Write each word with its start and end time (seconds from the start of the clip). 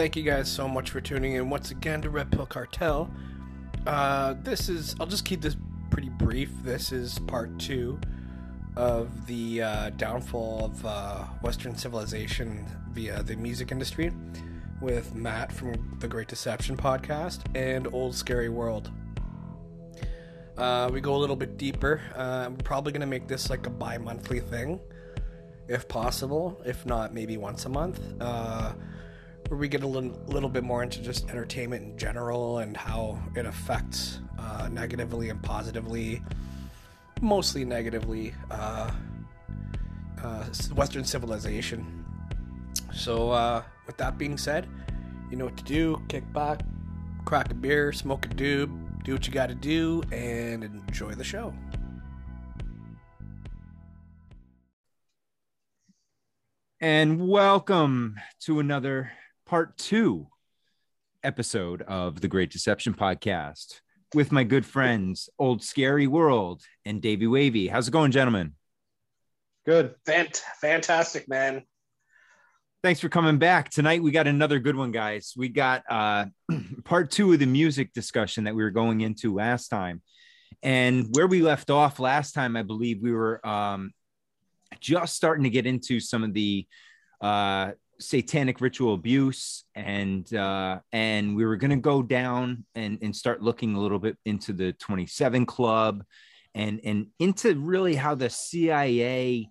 thank 0.00 0.16
you 0.16 0.22
guys 0.22 0.50
so 0.50 0.66
much 0.66 0.88
for 0.88 0.98
tuning 0.98 1.34
in 1.34 1.50
once 1.50 1.70
again 1.72 2.00
to 2.00 2.08
Red 2.08 2.32
Pill 2.32 2.46
Cartel. 2.46 3.10
Uh, 3.86 4.34
this 4.42 4.70
is, 4.70 4.96
I'll 4.98 5.06
just 5.06 5.26
keep 5.26 5.42
this 5.42 5.58
pretty 5.90 6.08
brief. 6.08 6.48
This 6.62 6.90
is 6.90 7.18
part 7.18 7.58
two 7.58 8.00
of 8.76 9.26
the 9.26 9.60
uh, 9.60 9.90
downfall 9.90 10.64
of 10.64 10.86
uh, 10.86 11.24
Western 11.42 11.76
civilization 11.76 12.66
via 12.92 13.22
the 13.22 13.36
music 13.36 13.72
industry 13.72 14.10
with 14.80 15.14
Matt 15.14 15.52
from 15.52 15.98
the 16.00 16.08
Great 16.08 16.28
Deception 16.28 16.78
podcast 16.78 17.40
and 17.54 17.86
Old 17.92 18.14
Scary 18.14 18.48
World. 18.48 18.90
Uh, 20.56 20.88
we 20.90 21.02
go 21.02 21.14
a 21.14 21.18
little 21.18 21.36
bit 21.36 21.58
deeper. 21.58 22.00
Uh, 22.16 22.46
I'm 22.46 22.56
probably 22.56 22.92
going 22.92 23.02
to 23.02 23.06
make 23.06 23.28
this 23.28 23.50
like 23.50 23.66
a 23.66 23.70
bi 23.70 23.98
monthly 23.98 24.40
thing, 24.40 24.80
if 25.68 25.86
possible. 25.88 26.58
If 26.64 26.86
not, 26.86 27.12
maybe 27.12 27.36
once 27.36 27.66
a 27.66 27.68
month. 27.68 28.00
Uh, 28.18 28.72
where 29.50 29.58
we 29.58 29.66
get 29.66 29.82
a 29.82 29.86
little, 29.86 30.16
little 30.28 30.48
bit 30.48 30.62
more 30.62 30.84
into 30.84 31.02
just 31.02 31.28
entertainment 31.28 31.82
in 31.82 31.98
general 31.98 32.58
and 32.58 32.76
how 32.76 33.20
it 33.34 33.46
affects 33.46 34.20
uh, 34.38 34.68
negatively 34.70 35.28
and 35.28 35.42
positively, 35.42 36.22
mostly 37.20 37.64
negatively, 37.64 38.32
uh, 38.52 38.92
uh, 40.22 40.44
Western 40.76 41.04
civilization. 41.04 42.04
So, 42.94 43.32
uh, 43.32 43.64
with 43.88 43.96
that 43.96 44.16
being 44.16 44.38
said, 44.38 44.68
you 45.32 45.36
know 45.36 45.46
what 45.46 45.56
to 45.56 45.64
do. 45.64 46.00
Kick 46.06 46.32
back, 46.32 46.60
crack 47.24 47.50
a 47.50 47.54
beer, 47.54 47.92
smoke 47.92 48.26
a 48.26 48.28
doob, 48.28 49.02
do 49.02 49.14
what 49.14 49.26
you 49.26 49.32
got 49.32 49.48
to 49.48 49.56
do, 49.56 50.00
and 50.12 50.62
enjoy 50.62 51.16
the 51.16 51.24
show. 51.24 51.52
And 56.78 57.28
welcome 57.28 58.14
to 58.42 58.60
another 58.60 59.10
part 59.50 59.76
two 59.76 60.28
episode 61.24 61.82
of 61.82 62.20
the 62.20 62.28
Great 62.28 62.52
Deception 62.52 62.94
Podcast 62.94 63.80
with 64.14 64.30
my 64.30 64.44
good 64.44 64.64
friends, 64.64 65.28
Old 65.40 65.60
Scary 65.60 66.06
World 66.06 66.62
and 66.84 67.02
Davey 67.02 67.26
Wavy. 67.26 67.66
How's 67.66 67.88
it 67.88 67.90
going, 67.90 68.12
gentlemen? 68.12 68.54
Good. 69.66 69.96
Fant- 70.06 70.40
fantastic, 70.60 71.28
man. 71.28 71.64
Thanks 72.84 73.00
for 73.00 73.08
coming 73.08 73.38
back. 73.38 73.70
Tonight 73.70 74.04
we 74.04 74.12
got 74.12 74.28
another 74.28 74.60
good 74.60 74.76
one, 74.76 74.92
guys. 74.92 75.34
We 75.36 75.48
got 75.48 75.82
uh 75.90 76.26
part 76.84 77.10
two 77.10 77.32
of 77.32 77.40
the 77.40 77.46
music 77.46 77.92
discussion 77.92 78.44
that 78.44 78.54
we 78.54 78.62
were 78.62 78.70
going 78.70 79.00
into 79.00 79.34
last 79.34 79.66
time. 79.66 80.00
And 80.62 81.08
where 81.10 81.26
we 81.26 81.42
left 81.42 81.70
off 81.70 81.98
last 81.98 82.36
time, 82.36 82.56
I 82.56 82.62
believe 82.62 83.02
we 83.02 83.10
were 83.10 83.44
um 83.44 83.90
just 84.78 85.16
starting 85.16 85.42
to 85.42 85.50
get 85.50 85.66
into 85.66 85.98
some 85.98 86.22
of 86.22 86.34
the 86.34 86.68
uh 87.20 87.72
satanic 88.00 88.60
ritual 88.60 88.94
abuse 88.94 89.64
and 89.74 90.34
uh 90.34 90.78
and 90.92 91.36
we 91.36 91.44
were 91.44 91.56
going 91.56 91.70
to 91.70 91.76
go 91.76 92.02
down 92.02 92.64
and 92.74 92.98
and 93.02 93.14
start 93.14 93.42
looking 93.42 93.74
a 93.74 93.80
little 93.80 93.98
bit 93.98 94.16
into 94.24 94.52
the 94.52 94.72
27 94.74 95.44
club 95.44 96.02
and 96.54 96.80
and 96.82 97.06
into 97.18 97.54
really 97.54 97.94
how 97.94 98.14
the 98.14 98.30
CIA 98.30 99.48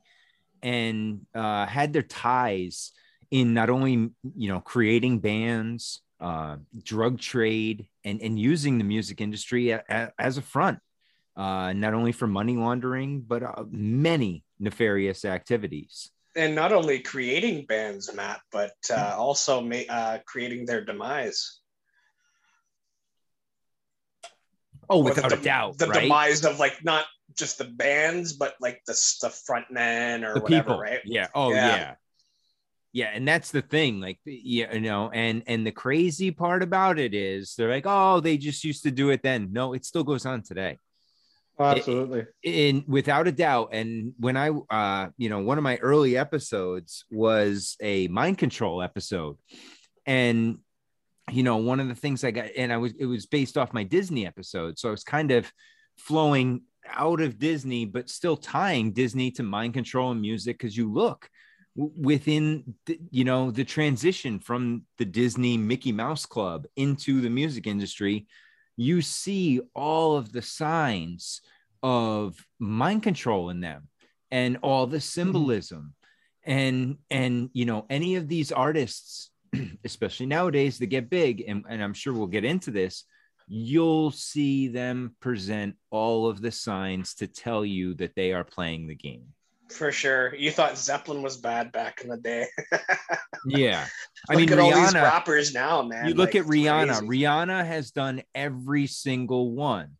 and 0.64 1.22
uh 1.36 1.66
had 1.67 1.94
their 1.94 2.03
ties 2.03 2.91
in 3.30 3.53
not 3.53 3.69
only 3.69 3.91
you 4.36 4.50
know 4.50 4.59
creating 4.59 5.19
bands 5.19 6.02
uh 6.19 6.58
drug 6.84 7.19
trade 7.19 7.88
and 8.03 8.19
and 8.22 8.39
using 8.39 8.78
the 8.78 8.84
music 8.84 9.22
industry 9.22 9.69
a, 9.69 9.84
a, 9.89 10.11
as 10.17 10.38
a 10.38 10.41
front 10.41 10.80
uh 11.38 11.72
not 11.73 11.94
only 11.94 12.11
for 12.11 12.25
money 12.25 12.58
laundering 12.58 13.22
but 13.22 13.44
uh, 13.44 13.63
many 13.69 14.44
nefarious 14.59 15.23
activities 15.23 16.09
and 16.40 16.56
not 16.56 16.72
only 16.72 17.00
creating 17.00 17.66
bands, 17.66 18.14
Matt, 18.14 18.40
but 18.52 18.73
uh, 18.90 19.16
also 19.18 19.62
ma- 19.62 19.90
uh, 19.90 20.19
creating 20.25 20.66
their 20.66 20.84
demise. 20.84 21.59
Oh, 24.90 25.03
without 25.03 25.31
a 25.31 25.38
doubt, 25.38 25.78
the 25.78 25.88
right? 25.88 26.02
demise 26.02 26.46
of 26.46 26.58
like 26.58 26.84
not 26.84 27.06
just 27.38 27.58
the 27.59 27.66
bands, 27.66 28.34
but 28.34 28.56
like 28.59 28.81
the 28.88 28.94
the 29.22 29.30
front 29.30 29.69
men 29.69 30.24
or 30.24 30.34
the 30.34 30.40
whatever, 30.40 30.63
people, 30.63 30.80
right? 30.80 31.00
Yeah. 31.06 31.28
Oh, 31.36 31.52
Yeah. 31.52 31.68
yeah. 31.68 31.96
yeah. 32.94 33.12
and 33.13 33.28
that's 33.28 33.52
the 33.52 33.62
thing, 33.62 34.00
like, 34.00 34.19
yeah, 34.25 34.74
you 34.74 34.81
know, 34.81 35.12
and 35.12 35.44
and 35.46 35.68
the 35.68 35.72
crazy 35.72 36.31
part 36.31 36.63
about 36.63 36.97
it 36.97 37.13
is 37.13 37.53
they're 37.56 37.69
like, 37.69 37.86
oh, 37.86 38.19
they 38.19 38.38
just 38.38 38.63
used 38.63 38.84
to 38.84 38.92
do 38.92 39.12
it 39.12 39.22
then. 39.22 39.50
No, 39.52 39.74
it 39.74 39.86
still 39.86 40.03
goes 40.03 40.25
on 40.25 40.42
today. 40.42 40.80
Absolutely. 41.59 42.25
in 42.44 42.86
without 42.88 43.28
a 43.28 43.31
doubt 43.31 43.70
and 43.74 44.14
when 44.18 44.38
i 44.38 44.50
uh 44.50 45.09
you 45.18 45.30
know 45.30 45.40
one 45.40 45.58
of 45.58 45.64
my 45.64 45.75
early 45.78 46.18
episodes 46.18 47.03
was 47.12 47.75
a 47.81 48.08
mind 48.08 48.38
control 48.38 48.81
episode 48.81 49.38
and 50.06 50.59
you 51.31 51.44
know 51.44 51.58
one 51.58 51.80
of 51.80 51.88
the 51.88 51.96
things 51.96 52.24
i 52.24 52.31
got 52.31 52.46
and 52.56 52.72
i 52.72 52.78
was 52.78 52.94
it 52.98 53.06
was 53.06 53.25
based 53.25 53.58
off 53.58 53.74
my 53.74 53.84
disney 53.84 54.25
episode 54.25 54.80
so 54.80 54.88
i 54.88 54.92
was 54.92 55.03
kind 55.03 55.31
of 55.31 55.52
flowing 55.98 56.62
out 56.88 57.19
of 57.19 57.38
disney 57.38 57.86
but 57.86 58.09
still 58.09 58.38
tying 58.38 58.94
disney 58.94 59.30
to 59.30 59.44
mind 59.44 59.74
control 59.74 60.12
and 60.12 60.22
music 60.22 60.58
because 60.58 60.78
you 60.78 60.92
look 60.92 61.30
within 61.75 62.74
the, 62.86 63.00
you 63.12 63.24
know 63.24 63.52
the 63.52 63.66
transition 63.66 64.40
from 64.40 64.84
the 64.98 65.06
disney 65.06 65.58
mickey 65.58 65.92
mouse 65.92 66.25
club 66.25 66.66
into 66.78 67.19
the 67.22 67.30
music 67.30 67.68
industry 67.68 68.28
you 68.79 69.01
see 69.01 69.59
all 69.75 70.16
of 70.16 70.31
the 70.31 70.41
signs 70.41 71.41
of 71.84 72.38
mind 72.59 73.03
control 73.03 73.50
in 73.50 73.59
them 73.59 73.90
and 74.31 74.57
all 74.63 74.88
the 74.88 74.97
mm-hmm. 74.97 75.01
symbolism. 75.01 75.94
And 76.45 76.97
and 77.12 77.50
you 77.53 77.66
know 77.66 77.85
any 77.89 78.16
of 78.16 78.29
these 78.29 78.51
artists 78.51 79.29
especially 79.84 80.25
nowadays 80.25 80.79
that 80.79 80.88
get 80.88 81.09
big 81.09 81.44
and, 81.47 81.66
and 81.68 81.84
i'm 81.84 81.94
sure 81.94 82.13
we'll 82.13 82.28
get 82.28 82.45
into 82.45 82.72
this 82.72 83.03
you'll 83.47 84.12
see 84.12 84.68
them 84.68 85.16
present 85.19 85.75
all 85.91 86.28
of 86.28 86.41
the 86.41 86.51
signs 86.51 87.16
to 87.16 87.28
tell 87.28 87.66
you 87.66 87.94
that 87.95 88.16
they 88.16 88.31
are 88.31 88.44
playing 88.44 88.88
the 88.88 88.95
game 88.95 89.28
For 89.72 89.91
sure. 89.91 90.34
You 90.35 90.52
thought 90.52 90.78
Zeppelin 90.78 91.22
was 91.22 91.38
bad 91.38 91.72
back 91.72 92.02
in 92.02 92.09
the 92.09 92.18
day. 92.18 92.47
yeah 93.46 93.85
i 94.30 94.34
look 94.34 94.40
mean 94.41 94.52
at 94.53 94.59
all 94.59 94.69
these 94.72 94.94
rihanna 94.94 95.02
rappers 95.03 95.53
now, 95.53 95.81
man. 95.81 96.07
you 96.07 96.13
look 96.13 96.34
Like, 96.34 96.44
at 96.44 96.50
Rihanna. 96.50 97.02
Rihanna 97.07 97.66
has 97.66 97.91
done 97.91 98.22
every 98.35 98.85
single 98.88 99.52
one, 99.53 99.91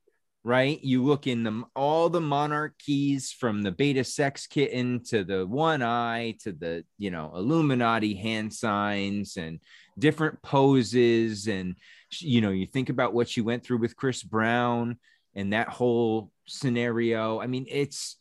right? 0.44 0.84
You 0.84 1.06
look 1.06 1.25
in 1.28 1.44
them 1.44 1.66
all 1.75 2.09
the 2.09 2.19
monarchies 2.19 3.31
from 3.31 3.62
the 3.62 3.72
beta 3.72 4.03
sex 4.03 4.46
kitten 4.47 5.03
to 5.06 5.24
the 5.24 5.46
one 5.46 5.81
eye 5.84 6.36
to 6.44 6.51
the 6.51 6.84
you 6.97 7.12
know 7.12 7.31
Illuminati 7.36 8.13
hand 8.16 8.53
signs 8.53 9.38
and 9.38 9.59
different 9.97 10.41
poses 10.41 11.47
and 11.47 11.75
you 12.19 12.41
know 12.41 12.51
you 12.51 12.66
think 12.66 12.90
about 12.90 13.13
what 13.13 13.30
she 13.30 13.41
went 13.41 13.63
through 13.63 13.78
with 13.78 13.96
Chris 13.96 14.22
Brown 14.24 14.97
and 15.36 15.53
that 15.53 15.69
whole 15.69 16.31
scenario. 16.47 17.40
I 17.40 17.47
mean, 17.47 17.66
it's 17.69 18.18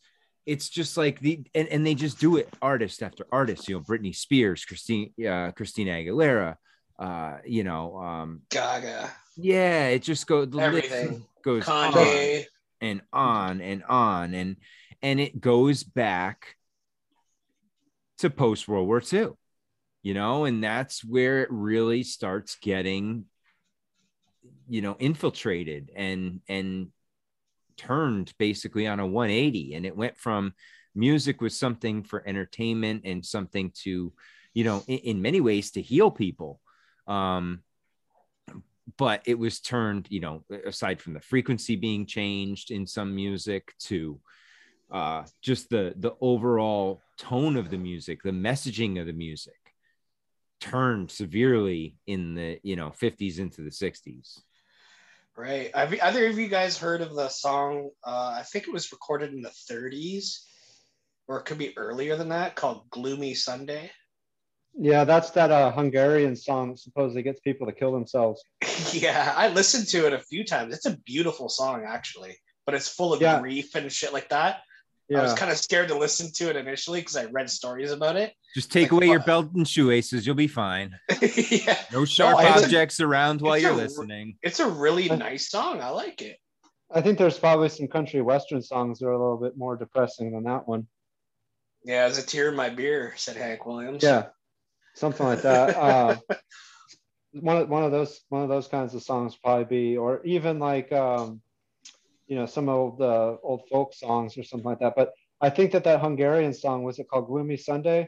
it's 0.49 0.67
just 0.67 0.97
like 0.97 1.19
the 1.19 1.45
and, 1.53 1.67
and 1.67 1.85
they 1.85 1.93
just 1.93 2.19
do 2.19 2.37
it 2.37 2.51
artist 2.59 3.03
after 3.03 3.27
artist. 3.31 3.69
You 3.69 3.75
know, 3.75 3.81
Britney 3.81 4.15
Spears, 4.15 4.65
Christine, 4.65 5.13
uh, 5.19 5.51
Christina 5.51 5.91
Aguilera, 5.91 6.55
uh, 6.97 7.37
you 7.45 7.63
know, 7.63 7.95
um, 7.97 8.41
Gaga, 8.49 9.11
yeah, 9.37 9.89
it 9.89 10.01
just 10.01 10.25
goes 10.25 10.49
Everything. 10.57 11.23
goes 11.43 11.67
on 11.67 11.93
Kanye. 11.93 12.45
and 12.81 13.01
on 13.13 13.61
and 13.61 13.83
on 13.87 14.33
and 14.33 14.55
and 15.03 15.19
it 15.19 15.39
goes 15.39 15.83
back 15.83 16.55
to 18.17 18.31
post 18.31 18.67
World 18.67 18.87
War 18.87 19.03
II, 19.13 19.29
you 20.01 20.15
know, 20.15 20.45
and 20.45 20.63
that's 20.63 21.05
where 21.05 21.43
it 21.43 21.49
really 21.51 22.01
starts 22.01 22.55
getting, 22.55 23.25
you 24.67 24.81
know, 24.81 24.95
infiltrated 24.97 25.91
and 25.95 26.41
and 26.49 26.87
turned 27.79 28.33
basically 28.37 28.87
on 28.87 28.99
a 28.99 29.07
180, 29.07 29.75
and 29.75 29.85
it 29.85 29.95
went 29.95 30.17
from 30.17 30.53
music 30.95 31.41
was 31.41 31.57
something 31.57 32.03
for 32.03 32.27
entertainment 32.27 33.03
and 33.05 33.25
something 33.25 33.71
to, 33.83 34.11
you 34.53 34.63
know, 34.63 34.83
in, 34.87 34.97
in 34.99 35.21
many 35.21 35.39
ways 35.39 35.71
to 35.71 35.81
heal 35.81 36.11
people. 36.11 36.59
Um, 37.07 37.61
but 38.97 39.21
it 39.25 39.37
was 39.37 39.59
turned, 39.59 40.07
you 40.09 40.19
know, 40.19 40.43
aside 40.65 40.99
from 40.99 41.13
the 41.13 41.21
frequency 41.21 41.75
being 41.75 42.05
changed 42.05 42.71
in 42.71 42.85
some 42.85 43.15
music 43.15 43.73
to 43.79 44.19
uh, 44.91 45.23
just 45.41 45.69
the 45.69 45.93
the 45.97 46.13
overall 46.19 46.99
tone 47.17 47.55
of 47.55 47.69
the 47.69 47.77
music, 47.77 48.23
the 48.23 48.31
messaging 48.31 48.99
of 48.99 49.05
the 49.05 49.13
music 49.13 49.53
turned 50.59 51.11
severely 51.11 51.95
in 52.07 52.33
the 52.33 52.59
you 52.63 52.75
know 52.75 52.89
50s 52.89 53.39
into 53.39 53.61
the 53.61 53.69
60s. 53.69 54.41
Right. 55.37 55.73
Have 55.75 55.93
either 55.93 56.27
of 56.27 56.37
you 56.37 56.47
guys 56.49 56.77
heard 56.77 57.01
of 57.01 57.15
the 57.15 57.29
song? 57.29 57.91
Uh, 58.05 58.35
I 58.39 58.43
think 58.43 58.67
it 58.67 58.73
was 58.73 58.91
recorded 58.91 59.31
in 59.33 59.41
the 59.41 59.53
30s, 59.71 60.43
or 61.27 61.39
it 61.39 61.45
could 61.45 61.57
be 61.57 61.77
earlier 61.77 62.17
than 62.17 62.29
that, 62.29 62.55
called 62.55 62.89
"Gloomy 62.89 63.33
Sunday." 63.35 63.91
Yeah, 64.77 65.03
that's 65.03 65.31
that 65.31 65.51
uh, 65.51 65.71
Hungarian 65.71 66.35
song 66.35 66.71
that 66.71 66.79
supposedly 66.79 67.23
gets 67.23 67.39
people 67.39 67.67
to 67.67 67.73
kill 67.73 67.91
themselves. 67.91 68.43
yeah, 68.93 69.33
I 69.35 69.47
listened 69.49 69.87
to 69.89 70.07
it 70.07 70.13
a 70.13 70.19
few 70.19 70.43
times. 70.45 70.73
It's 70.73 70.85
a 70.85 70.97
beautiful 71.05 71.49
song, 71.49 71.85
actually, 71.87 72.37
but 72.65 72.75
it's 72.75 72.87
full 72.89 73.13
of 73.13 73.21
Yeah. 73.21 73.39
grief 73.39 73.75
and 73.75 73.91
shit 73.91 74.13
like 74.13 74.29
that. 74.29 74.61
I 75.17 75.21
was 75.21 75.33
kind 75.33 75.51
of 75.51 75.57
scared 75.57 75.87
to 75.89 75.97
listen 75.97 76.31
to 76.35 76.49
it 76.49 76.55
initially 76.55 76.99
because 77.01 77.15
I 77.15 77.25
read 77.25 77.49
stories 77.49 77.91
about 77.91 78.15
it. 78.15 78.33
Just 78.53 78.71
take 78.71 78.91
Like, 78.91 79.01
away 79.01 79.07
your 79.07 79.19
belt 79.21 79.49
and 79.55 79.67
shoelaces. 79.67 80.25
You'll 80.25 80.35
be 80.35 80.47
fine. 80.47 80.91
yeah, 81.21 81.77
No 81.91 82.05
sharp 82.05 82.37
it's 82.41 82.61
a- 82.61 82.65
objects 82.65 82.99
around 82.99 83.41
while 83.41 83.57
you're 83.57 83.71
a- 83.71 83.75
listening. 83.75 84.37
it's 84.43 84.59
a 84.59 84.67
really 84.67 85.07
nice 85.09 85.49
song. 85.49 85.81
I 85.81 85.89
like 85.89 86.21
it. 86.21 86.37
I 86.91 87.01
think 87.01 87.17
there's 87.17 87.37
probably 87.39 87.69
some 87.69 87.87
country 87.87 88.21
western 88.21 88.61
songs 88.61 88.99
that 88.99 89.07
are 89.07 89.11
a 89.11 89.19
little 89.19 89.37
bit 89.37 89.57
more 89.57 89.75
depressing 89.75 90.31
than 90.31 90.43
that 90.43 90.67
one. 90.67 90.87
Yeah, 91.83 92.05
as 92.05 92.17
a 92.17 92.25
tear 92.25 92.49
in 92.49 92.55
my 92.55 92.69
beer," 92.69 93.13
said 93.15 93.35
Hank 93.37 93.65
Williams. 93.65 94.03
Yeah, 94.03 94.27
something 94.95 95.25
like 95.25 95.41
that. 95.43 95.75
uh, 95.77 96.17
one 97.31 97.57
of 97.57 97.69
one 97.69 97.83
of 97.83 97.91
those 97.91 98.19
one 98.29 98.41
of 98.43 98.49
those 98.49 98.67
kinds 98.67 98.93
of 98.95 99.03
songs 99.03 99.33
would 99.33 99.41
probably 99.43 99.65
be, 99.91 99.97
or 99.97 100.21
even 100.25 100.57
like 100.59 100.91
um, 100.91 101.41
you 102.29 102.35
know 102.35 102.45
some 102.45 102.69
of 102.69 102.97
the 102.97 103.37
old 103.43 103.63
folk 103.69 103.93
songs 103.93 104.37
or 104.37 104.43
something 104.43 104.69
like 104.69 104.79
that. 104.79 104.93
But 104.95 105.11
I 105.41 105.49
think 105.49 105.71
that 105.73 105.83
that 105.83 105.99
Hungarian 105.99 106.53
song 106.53 106.83
was 106.83 106.99
it 106.99 107.09
called 107.09 107.27
"Gloomy 107.27 107.57
Sunday"? 107.57 108.07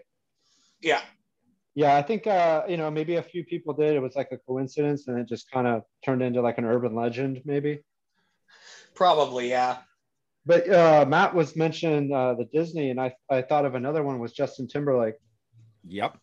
yeah. 0.81 1.01
Yeah, 1.73 1.95
I 1.95 2.01
think 2.01 2.27
uh, 2.27 2.63
you 2.67 2.75
know 2.75 2.91
maybe 2.91 3.15
a 3.15 3.23
few 3.23 3.45
people 3.45 3.73
did. 3.73 3.95
It 3.95 4.01
was 4.01 4.15
like 4.15 4.29
a 4.31 4.37
coincidence, 4.37 5.07
and 5.07 5.17
it 5.17 5.27
just 5.27 5.49
kind 5.49 5.67
of 5.67 5.83
turned 6.03 6.21
into 6.21 6.41
like 6.41 6.57
an 6.57 6.65
urban 6.65 6.93
legend, 6.93 7.41
maybe. 7.45 7.83
Probably, 8.93 9.49
yeah. 9.49 9.77
But 10.45 10.69
uh, 10.69 11.05
Matt 11.07 11.33
was 11.33 11.55
mentioning 11.55 12.13
uh, 12.13 12.33
the 12.33 12.45
Disney, 12.45 12.89
and 12.89 12.99
I 12.99 13.13
I 13.29 13.41
thought 13.41 13.65
of 13.65 13.75
another 13.75 14.03
one 14.03 14.19
was 14.19 14.33
Justin 14.33 14.67
Timberlake. 14.67 15.15
Yep. 15.87 16.17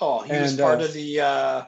Oh, 0.00 0.22
he 0.22 0.32
was 0.32 0.56
part 0.56 0.80
uh, 0.80 0.84
of 0.84 0.92
the 0.92 1.20
uh 1.20 1.64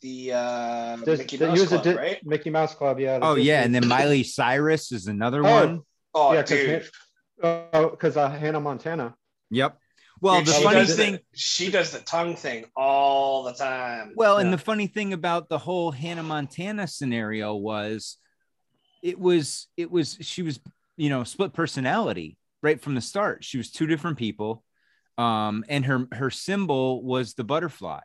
the 0.00 0.32
uh 0.32 0.96
Dis- 1.04 1.18
Mickey 1.20 1.36
he 1.36 1.44
Mouse 1.46 1.60
a 1.62 1.66
Club, 1.66 1.82
Di- 1.82 1.94
right? 1.94 2.18
Mickey 2.24 2.50
Mouse 2.50 2.74
Club, 2.74 3.00
yeah. 3.00 3.18
Oh 3.22 3.34
yeah, 3.34 3.62
and 3.62 3.74
then 3.74 3.86
Miley 3.86 4.22
Cyrus 4.22 4.92
is 4.92 5.06
another 5.06 5.46
Oh, 5.46 5.50
one. 5.50 5.82
Oh, 6.14 6.32
yeah, 6.32 6.42
'cause 6.42 6.50
dude. 6.50 6.88
Oh, 7.42 7.90
because 7.90 8.16
uh, 8.16 8.30
Hannah 8.30 8.60
Montana. 8.60 9.14
Yep. 9.50 9.78
Well, 10.20 10.38
Dude, 10.38 10.46
the 10.46 10.52
funny 10.62 10.86
thing, 10.86 11.12
the, 11.12 11.20
she 11.34 11.70
does 11.70 11.90
the 11.90 11.98
tongue 12.00 12.36
thing 12.36 12.64
all 12.74 13.42
the 13.42 13.52
time. 13.52 14.12
well, 14.16 14.38
and 14.38 14.50
the 14.50 14.56
funny 14.58 14.86
thing 14.86 15.12
about 15.12 15.50
the 15.50 15.58
whole 15.58 15.90
Hannah 15.90 16.22
Montana 16.22 16.86
scenario 16.88 17.54
was, 17.54 18.16
it 19.02 19.18
was 19.18 19.66
it 19.76 19.90
was 19.90 20.16
she 20.22 20.40
was 20.42 20.58
you 20.96 21.10
know 21.10 21.22
split 21.24 21.52
personality 21.52 22.38
right 22.62 22.80
from 22.80 22.94
the 22.94 23.02
start. 23.02 23.44
She 23.44 23.58
was 23.58 23.70
two 23.70 23.86
different 23.86 24.16
people, 24.16 24.64
um, 25.18 25.64
and 25.68 25.84
her 25.84 26.08
her 26.12 26.30
symbol 26.30 27.02
was 27.04 27.34
the 27.34 27.44
butterfly. 27.44 28.00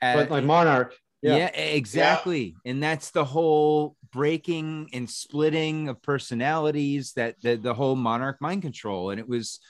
But 0.00 0.30
like 0.30 0.44
Monarch. 0.44 0.94
yeah. 1.22 1.36
Yeah. 1.36 1.46
exactly 1.48 2.56
and 2.64 2.82
that's 2.82 3.10
the 3.10 3.24
whole 3.24 3.96
breaking 4.12 4.88
and 4.92 5.08
splitting 5.08 5.88
of 5.88 6.00
personalities 6.02 7.12
that 7.12 7.36
the, 7.42 7.56
the 7.56 7.74
whole 7.74 7.94
monarch 7.94 8.38
mind 8.40 8.62
control 8.62 9.10
and 9.10 9.20
it 9.20 9.28
was 9.28 9.60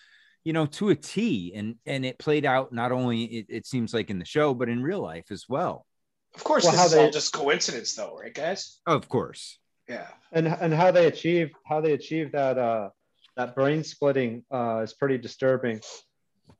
you 0.44 0.52
know 0.52 0.66
to 0.66 0.90
a 0.90 0.94
t 0.94 1.52
and 1.54 1.74
and 1.86 2.06
it 2.06 2.18
played 2.18 2.46
out 2.46 2.72
not 2.72 2.92
only 2.92 3.24
it, 3.24 3.46
it 3.48 3.66
seems 3.66 3.92
like 3.92 4.10
in 4.10 4.18
the 4.18 4.24
show 4.24 4.54
but 4.54 4.68
in 4.68 4.82
real 4.82 5.00
life 5.00 5.30
as 5.30 5.46
well 5.48 5.86
of 6.36 6.44
course, 6.44 6.62
Well, 6.62 6.70
this 6.72 6.80
how 6.80 6.86
is 6.86 6.94
all 6.94 7.10
just 7.10 7.32
coincidence, 7.32 7.92
though, 7.94 8.16
right, 8.16 8.32
guys? 8.32 8.80
of 8.86 9.08
course 9.08 9.58
Yeah. 9.88 10.06
And 10.32 10.46
and 10.46 10.72
how 10.72 10.92
they 10.92 11.06
achieve 11.06 11.50
how 11.66 11.80
they 11.80 11.92
achieve 11.92 12.30
that 12.32 12.56
uh 12.56 12.90
that 13.36 13.56
brain 13.56 13.82
splitting 13.82 14.44
uh 14.52 14.82
is 14.84 14.94
pretty 14.94 15.18
disturbing 15.18 15.80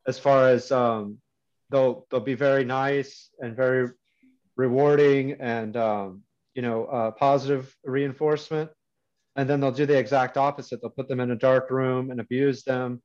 as 0.08 0.18
far 0.18 0.48
as 0.48 0.72
um 0.72 1.18
they'll 1.70 2.06
they'll 2.10 2.20
be 2.20 2.34
very 2.34 2.64
nice 2.64 3.30
and 3.38 3.56
very 3.56 3.90
rewarding 4.56 5.32
and 5.40 5.76
um 5.76 6.22
you 6.54 6.62
know 6.62 6.84
uh 6.86 7.10
positive 7.12 7.74
reinforcement. 7.84 8.70
And 9.36 9.48
then 9.48 9.60
they'll 9.60 9.72
do 9.72 9.86
the 9.86 9.96
exact 9.98 10.36
opposite. 10.36 10.80
They'll 10.82 10.90
put 10.90 11.08
them 11.08 11.20
in 11.20 11.30
a 11.30 11.36
dark 11.36 11.70
room 11.70 12.10
and 12.10 12.20
abuse 12.20 12.62
them. 12.64 13.00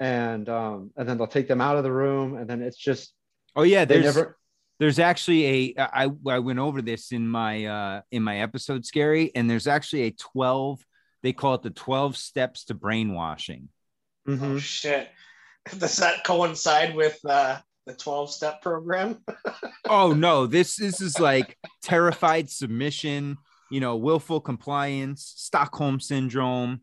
And 0.00 0.48
um 0.48 0.92
and 0.96 1.08
then 1.08 1.18
they'll 1.18 1.26
take 1.26 1.48
them 1.48 1.60
out 1.60 1.76
of 1.76 1.82
the 1.84 1.92
room. 1.92 2.36
And 2.36 2.48
then 2.48 2.62
it's 2.62 2.76
just 2.78 3.12
oh 3.56 3.62
yeah 3.62 3.84
there's 3.84 4.04
never 4.04 4.38
there's 4.80 4.98
actually 4.98 5.46
a 5.46 5.74
I, 5.78 6.10
I 6.26 6.38
went 6.38 6.58
over 6.58 6.80
this 6.82 7.12
in 7.12 7.28
my 7.28 7.64
uh 7.66 8.00
in 8.10 8.22
my 8.22 8.38
episode 8.40 8.84
scary. 8.86 9.32
And 9.34 9.50
there's 9.50 9.66
actually 9.66 10.02
a 10.02 10.10
12 10.12 10.84
they 11.22 11.32
call 11.32 11.54
it 11.54 11.62
the 11.62 11.70
12 11.70 12.16
steps 12.16 12.64
to 12.66 12.74
brainwashing. 12.74 13.68
Oh 14.28 14.32
Mhm. 14.32 14.60
shit. 14.60 15.08
Does 15.78 15.96
that 15.96 16.24
coincide 16.24 16.94
with 16.94 17.18
uh 17.24 17.60
the 17.86 17.94
12 17.94 18.30
step 18.30 18.62
program? 18.62 19.18
oh 19.88 20.12
no 20.12 20.46
this 20.46 20.76
this 20.76 21.00
is 21.00 21.20
like 21.20 21.56
terrified 21.82 22.48
submission 22.50 23.36
you 23.70 23.80
know 23.80 23.96
willful 23.96 24.40
compliance 24.40 25.34
stockholm 25.36 26.00
syndrome 26.00 26.80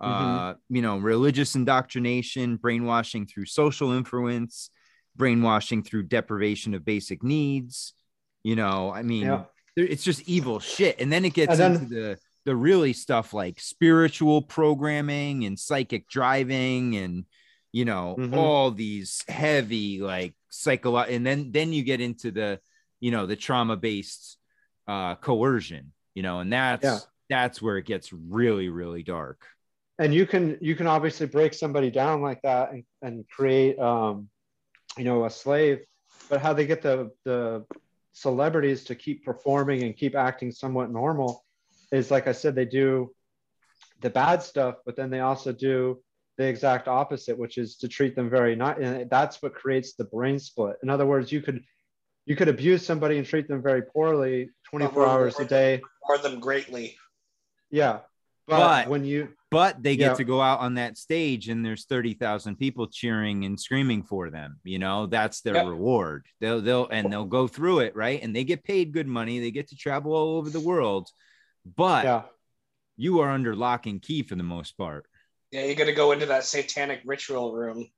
uh 0.00 0.54
you 0.68 0.82
know 0.82 0.98
religious 0.98 1.54
indoctrination 1.54 2.56
brainwashing 2.56 3.26
through 3.26 3.46
social 3.46 3.92
influence 3.92 4.70
brainwashing 5.16 5.82
through 5.82 6.02
deprivation 6.02 6.74
of 6.74 6.84
basic 6.84 7.22
needs 7.22 7.94
you 8.42 8.56
know 8.56 8.92
i 8.92 9.02
mean 9.02 9.22
Yeah. 9.26 9.44
it's 9.76 10.04
just 10.04 10.28
evil 10.28 10.60
shit 10.60 11.00
and 11.00 11.12
then 11.12 11.24
it 11.24 11.34
gets 11.34 11.58
then- 11.58 11.74
into 11.76 11.94
the 11.94 12.18
the 12.44 12.54
really 12.54 12.92
stuff 12.92 13.32
like 13.32 13.58
spiritual 13.58 14.42
programming 14.42 15.46
and 15.46 15.58
psychic 15.58 16.08
driving 16.08 16.94
and 16.96 17.24
you 17.74 17.84
know 17.84 18.14
Mhm. 18.16 18.36
all 18.36 18.70
these 18.70 19.24
heavy 19.26 20.00
like 20.00 20.34
psycho 20.48 20.96
and 20.96 21.26
then 21.26 21.50
then 21.50 21.72
you 21.72 21.82
get 21.82 22.00
into 22.00 22.30
the 22.30 22.60
you 23.00 23.10
know 23.10 23.26
the 23.26 23.34
trauma 23.34 23.76
based 23.76 24.38
uh 24.86 25.16
coercion 25.16 25.92
you 26.14 26.22
know 26.22 26.38
and 26.38 26.52
that's 26.52 26.84
Yeah. 26.84 27.00
that's 27.28 27.60
where 27.60 27.76
it 27.76 27.84
gets 27.84 28.12
really 28.12 28.68
really 28.68 29.02
dark 29.02 29.44
and 29.98 30.14
you 30.14 30.24
can 30.24 30.56
you 30.60 30.76
can 30.76 30.86
obviously 30.86 31.26
break 31.26 31.52
somebody 31.52 31.90
down 31.90 32.22
like 32.22 32.40
that 32.42 32.70
and, 32.70 32.84
and 33.02 33.28
create 33.28 33.76
um 33.80 34.28
you 34.96 35.02
know 35.02 35.24
a 35.24 35.30
slave 35.30 35.80
but 36.30 36.40
how 36.40 36.52
they 36.52 36.66
get 36.66 36.80
the 36.80 37.10
the 37.24 37.64
celebrities 38.12 38.84
to 38.84 38.94
keep 38.94 39.24
performing 39.24 39.82
and 39.82 39.96
keep 39.96 40.14
acting 40.14 40.52
somewhat 40.52 40.92
normal 40.92 41.44
is 41.90 42.12
like 42.12 42.28
i 42.28 42.32
said 42.32 42.54
they 42.54 42.64
do 42.64 43.12
the 44.00 44.10
bad 44.10 44.44
stuff 44.44 44.76
but 44.86 44.94
then 44.94 45.10
they 45.10 45.18
also 45.18 45.50
do 45.50 45.98
the 46.36 46.44
exact 46.44 46.88
opposite 46.88 47.38
which 47.38 47.58
is 47.58 47.76
to 47.76 47.88
treat 47.88 48.16
them 48.16 48.28
very 48.28 48.56
not. 48.56 48.80
and 48.80 49.08
that's 49.10 49.40
what 49.42 49.54
creates 49.54 49.94
the 49.94 50.04
brain 50.04 50.38
split 50.38 50.76
in 50.82 50.90
other 50.90 51.06
words 51.06 51.30
you 51.30 51.40
could 51.40 51.62
you 52.26 52.34
could 52.36 52.48
abuse 52.48 52.84
somebody 52.84 53.18
and 53.18 53.26
treat 53.26 53.46
them 53.48 53.62
very 53.62 53.82
poorly 53.82 54.48
24 54.70 55.06
hours 55.06 55.38
a 55.38 55.44
day 55.44 55.80
Or 56.08 56.18
them 56.18 56.40
greatly. 56.40 56.96
yeah 57.70 58.00
but, 58.46 58.58
But- 58.58 58.88
when 58.88 59.04
you 59.04 59.28
but 59.50 59.80
they 59.84 59.94
get 59.94 60.06
Yeah. 60.12 60.14
to 60.14 60.24
go 60.24 60.40
out 60.40 60.58
on 60.58 60.74
that 60.74 60.98
stage 60.98 61.48
and 61.48 61.64
there's 61.64 61.84
30,000 61.84 62.56
people 62.56 62.88
cheering 62.88 63.44
and 63.44 63.58
screaming 63.60 64.02
for 64.02 64.28
them 64.30 64.58
you 64.64 64.80
know 64.80 65.06
that's 65.06 65.42
their 65.42 65.54
Yep. 65.54 65.66
reward 65.66 66.26
they'll 66.40 66.60
they'll 66.60 66.88
and 66.88 67.12
they'll 67.12 67.24
go 67.24 67.46
through 67.46 67.80
it 67.80 67.94
right 67.94 68.20
and 68.22 68.34
they 68.34 68.42
get 68.44 68.64
paid 68.64 68.92
good 68.92 69.06
money 69.06 69.38
they 69.38 69.52
get 69.52 69.68
to 69.68 69.76
travel 69.76 70.12
all 70.12 70.36
over 70.38 70.50
the 70.50 70.60
world 70.60 71.08
but 71.76 72.04
yeah 72.04 72.22
you 72.96 73.20
are 73.20 73.30
under 73.30 73.54
lock 73.56 73.86
and 73.86 74.02
key 74.02 74.22
for 74.22 74.34
the 74.36 74.42
most 74.42 74.76
part 74.76 75.06
Yeah, 75.54 75.66
you 75.66 75.76
got 75.76 75.84
to 75.84 75.92
go 75.92 76.10
into 76.10 76.26
that 76.26 76.42
satanic 76.42 77.02
ritual 77.04 77.52
room 77.54 77.88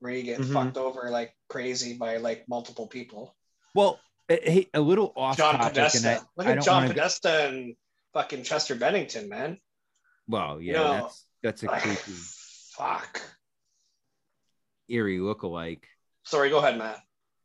where 0.00 0.12
you 0.12 0.22
get 0.22 0.38
Mhm. 0.40 0.52
fucked 0.52 0.76
over 0.76 1.08
like 1.08 1.34
crazy 1.48 1.94
by 1.96 2.18
like 2.18 2.46
multiple 2.46 2.86
people. 2.86 3.34
well 3.74 3.98
eh, 4.28 4.38
hey, 4.42 4.70
a 4.74 4.80
little 4.80 5.10
off 5.16 5.38
John 5.38 5.54
topic 5.54 5.68
Podesta. 5.74 6.10
I, 6.10 6.20
Look 6.36 6.46
I 6.46 6.52
at 6.52 6.62
John 6.62 6.86
Podesta 6.88 7.48
and 7.48 7.74
fucking 8.12 8.42
Chester 8.42 8.74
Bennington, 8.74 9.30
man. 9.30 9.58
well 10.28 10.60
yeah 10.60 10.74
No. 10.74 10.92
that's 10.92 11.26
that's 11.42 11.62
a 11.62 11.68
creepy 11.68 12.12
fuck. 12.76 13.22
eerie 14.88 15.20
look-alike 15.20 15.86
Sorry, 16.24 16.50
go 16.50 16.58
ahead, 16.58 16.76
Matt. 16.76 17.00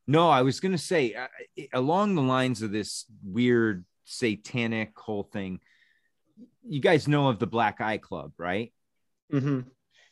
No, 0.06 0.30
I 0.30 0.42
was 0.42 0.60
going 0.60 0.74
to 0.74 0.78
say 0.78 1.14
uh, 1.14 1.28
along 1.74 2.16
the 2.16 2.22
lines 2.22 2.62
of 2.62 2.72
this 2.74 3.06
weird 3.24 3.86
satanic 4.04 5.00
whole 5.00 5.24
thing. 5.24 5.62
You 6.68 6.82
guys 6.82 7.08
know 7.08 7.30
of 7.30 7.40
the 7.40 7.48
Black 7.48 7.80
Eye 7.80 7.98
Club, 8.00 8.34
right? 8.38 8.74
Hmm 9.32 9.62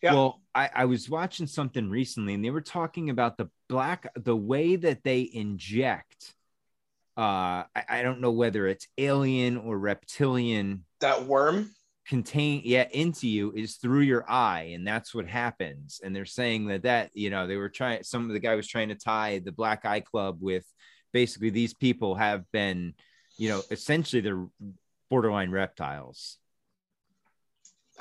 Yeah. 0.01 0.13
Well, 0.13 0.41
I, 0.55 0.69
I 0.73 0.85
was 0.85 1.09
watching 1.09 1.47
something 1.47 1.89
recently, 1.89 2.33
and 2.33 2.43
they 2.43 2.51
were 2.51 2.61
talking 2.61 3.09
about 3.09 3.37
the 3.37 3.49
black, 3.69 4.07
the 4.15 4.35
way 4.35 4.75
that 4.75 5.03
they 5.03 5.29
inject. 5.33 6.35
Uh, 7.15 7.63
I, 7.75 7.83
I 7.89 8.01
don't 8.01 8.21
know 8.21 8.31
whether 8.31 8.67
it's 8.67 8.87
alien 8.97 9.57
or 9.57 9.77
reptilian 9.77 10.85
That 10.99 11.25
worm. 11.25 11.69
contain 12.07 12.61
yeah 12.65 12.85
into 12.91 13.27
you 13.27 13.53
is 13.55 13.75
through 13.75 14.01
your 14.01 14.29
eye 14.29 14.71
and 14.73 14.85
that's 14.85 15.15
what 15.15 15.25
happens 15.25 16.01
and 16.03 16.13
they're 16.13 16.25
saying 16.25 16.65
that 16.67 16.83
that 16.83 17.09
you 17.13 17.29
know 17.29 17.47
they 17.47 17.55
were 17.55 17.69
trying 17.69 18.03
some 18.03 18.25
of 18.25 18.33
the 18.33 18.39
guy 18.39 18.55
was 18.55 18.67
trying 18.67 18.89
to 18.89 18.95
tie 18.95 19.39
the 19.39 19.53
black 19.53 19.85
eye 19.85 20.01
club 20.01 20.37
with 20.41 20.65
basically 21.13 21.49
these 21.49 21.73
people 21.73 22.13
have 22.15 22.43
been 22.51 22.93
you 23.37 23.47
know 23.47 23.61
essentially 23.71 24.21
they're 24.21 24.45
borderline 25.09 25.49
reptiles 25.49 26.39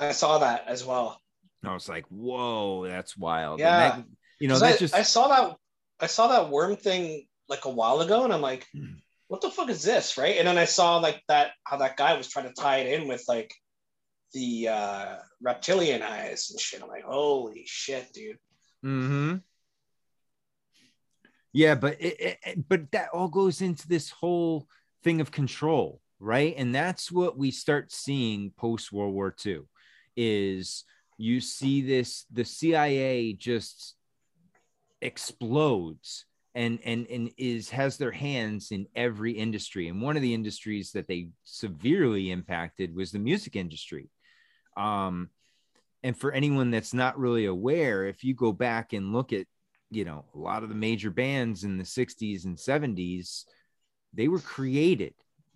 I 0.03 0.11
saw 0.11 0.39
that 0.39 0.65
as 0.67 0.83
well. 0.85 1.19
and 1.61 1.71
i 1.71 1.73
was 1.73 1.87
like 1.87 2.05
whoa 2.07 2.85
that's 2.87 3.15
wild 3.17 3.59
Yeah. 3.59 3.77
that- 3.97 4.05
you 4.39 4.47
know 4.47 4.55
'Cause 4.55 4.61
that 4.61 4.73
I, 4.75 4.77
just 4.77 4.95
I 4.95 5.03
saw 5.03 5.27
that 5.29 5.57
I 5.99 6.07
saw 6.07 6.27
that 6.27 6.49
worm 6.49 6.75
thing 6.75 7.27
like 7.47 7.65
a 7.65 7.69
while 7.69 8.01
ago, 8.01 8.23
and 8.25 8.33
I'm 8.33 8.41
like, 8.41 8.65
Hmm. 8.73 8.95
what 9.27 9.41
the 9.41 9.49
fuck 9.51 9.69
is 9.69 9.83
this, 9.83 10.17
right? 10.17 10.37
And 10.37 10.47
then 10.47 10.57
I 10.57 10.65
saw 10.65 10.97
like 10.97 11.21
that 11.29 11.51
how 11.63 11.77
that 11.77 11.95
guy 11.97 12.17
was 12.17 12.27
trying 12.27 12.47
to 12.47 12.61
tie 12.61 12.77
it 12.79 12.99
in 13.01 13.07
with 13.07 13.23
like 13.27 13.53
the 14.33 14.67
uh, 14.69 15.15
reptilian 15.41 16.01
eyes 16.01 16.49
and 16.51 16.59
shit. 16.59 16.81
I'm 16.81 16.89
like, 16.89 17.03
holy 17.03 17.63
shit, 17.67 18.11
dude. 18.13 18.37
Mm-hmm. 18.83 19.35
Yeah, 21.53 21.75
but 21.75 22.01
it, 22.01 22.39
it, 22.43 22.67
but 22.67 22.91
that 22.91 23.09
all 23.13 23.27
goes 23.27 23.61
into 23.61 23.87
this 23.87 24.09
whole 24.09 24.67
thing 25.03 25.21
of 25.21 25.31
control, 25.31 26.01
right? 26.19 26.55
And 26.57 26.73
that's 26.73 27.11
what 27.11 27.37
we 27.37 27.51
start 27.51 27.91
seeing 27.91 28.51
post 28.57 28.91
World 28.91 29.13
War 29.13 29.33
II 29.45 29.61
is 30.15 30.83
you 31.17 31.39
see 31.41 31.81
this 31.81 32.25
the 32.31 32.45
CIA 32.45 33.33
just 33.33 33.95
explodes 35.01 36.25
and 36.55 36.79
and 36.83 37.07
and 37.07 37.31
is 37.37 37.69
has 37.69 37.97
their 37.97 38.11
hands 38.11 38.71
in 38.71 38.87
every 38.95 39.33
industry. 39.33 39.87
And 39.87 40.01
one 40.01 40.15
of 40.15 40.21
the 40.21 40.33
industries 40.33 40.91
that 40.91 41.07
they 41.07 41.29
severely 41.43 42.31
impacted 42.31 42.95
was 42.95 43.11
the 43.11 43.19
music 43.19 43.55
industry. 43.55 44.09
Um 44.77 45.29
and 46.03 46.17
for 46.17 46.31
anyone 46.31 46.69
that's 46.69 46.93
not 46.93 47.17
really 47.17 47.45
aware 47.45 48.05
if 48.05 48.23
you 48.23 48.35
go 48.35 48.51
back 48.51 48.93
and 48.93 49.13
look 49.13 49.33
at 49.33 49.47
you 49.89 50.05
know 50.05 50.25
a 50.35 50.37
lot 50.37 50.63
of 50.63 50.69
the 50.69 50.75
major 50.75 51.09
bands 51.09 51.63
in 51.63 51.77
the 51.77 51.83
60s 51.83 52.45
and 52.45 52.57
70s 52.57 53.45
they 54.13 54.27
were 54.27 54.39
created 54.39 55.13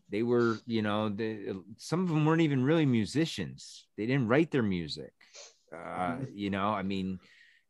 they 0.10 0.24
were 0.24 0.58
you 0.66 0.82
know 0.82 1.10
the, 1.10 1.62
some 1.78 2.02
of 2.04 2.10
them 2.10 2.26
weren't 2.26 2.42
even 2.42 2.64
really 2.64 2.86
musicians. 2.86 3.88
They 3.98 4.06
didn't 4.06 4.28
write 4.28 4.52
their 4.52 4.64
music. 4.64 5.12
Uh, 5.74 6.16
you 6.34 6.50
know 6.50 6.70
i 6.70 6.82
mean 6.82 7.20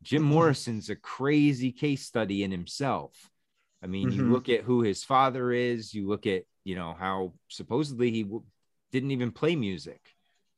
jim 0.03 0.22
morrison's 0.22 0.91
a 0.91 0.96
crazy 0.96 1.72
case 1.72 2.06
study 2.06 2.44
in 2.44 2.51
himself. 2.51 3.13
I 3.84 3.88
mean 3.88 4.12
you 4.12 4.22
Mhm. 4.24 4.32
look 4.32 4.50
at 4.50 4.62
who 4.63 4.82
his 4.82 5.03
father 5.03 5.51
is 5.51 5.94
you 5.96 6.08
look 6.08 6.27
at 6.27 6.44
you 6.63 6.75
know 6.75 6.94
how 6.98 7.34
supposedly 7.48 8.12
he 8.12 8.24
w- 8.24 8.44
didn't 8.91 9.12
even 9.12 9.32
play 9.32 9.56
music. 9.56 10.01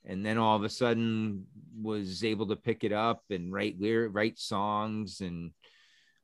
And 0.06 0.26
then 0.26 0.38
all 0.38 0.56
of 0.58 0.64
a 0.64 0.70
sudden 0.70 1.46
was 1.82 2.24
able 2.24 2.48
to 2.48 2.56
pick 2.58 2.84
it 2.84 2.92
up 2.92 3.24
and 3.30 3.54
write 3.54 3.80
lyric 3.80 4.14
write 4.14 4.38
songs 4.38 5.22
and 5.22 5.52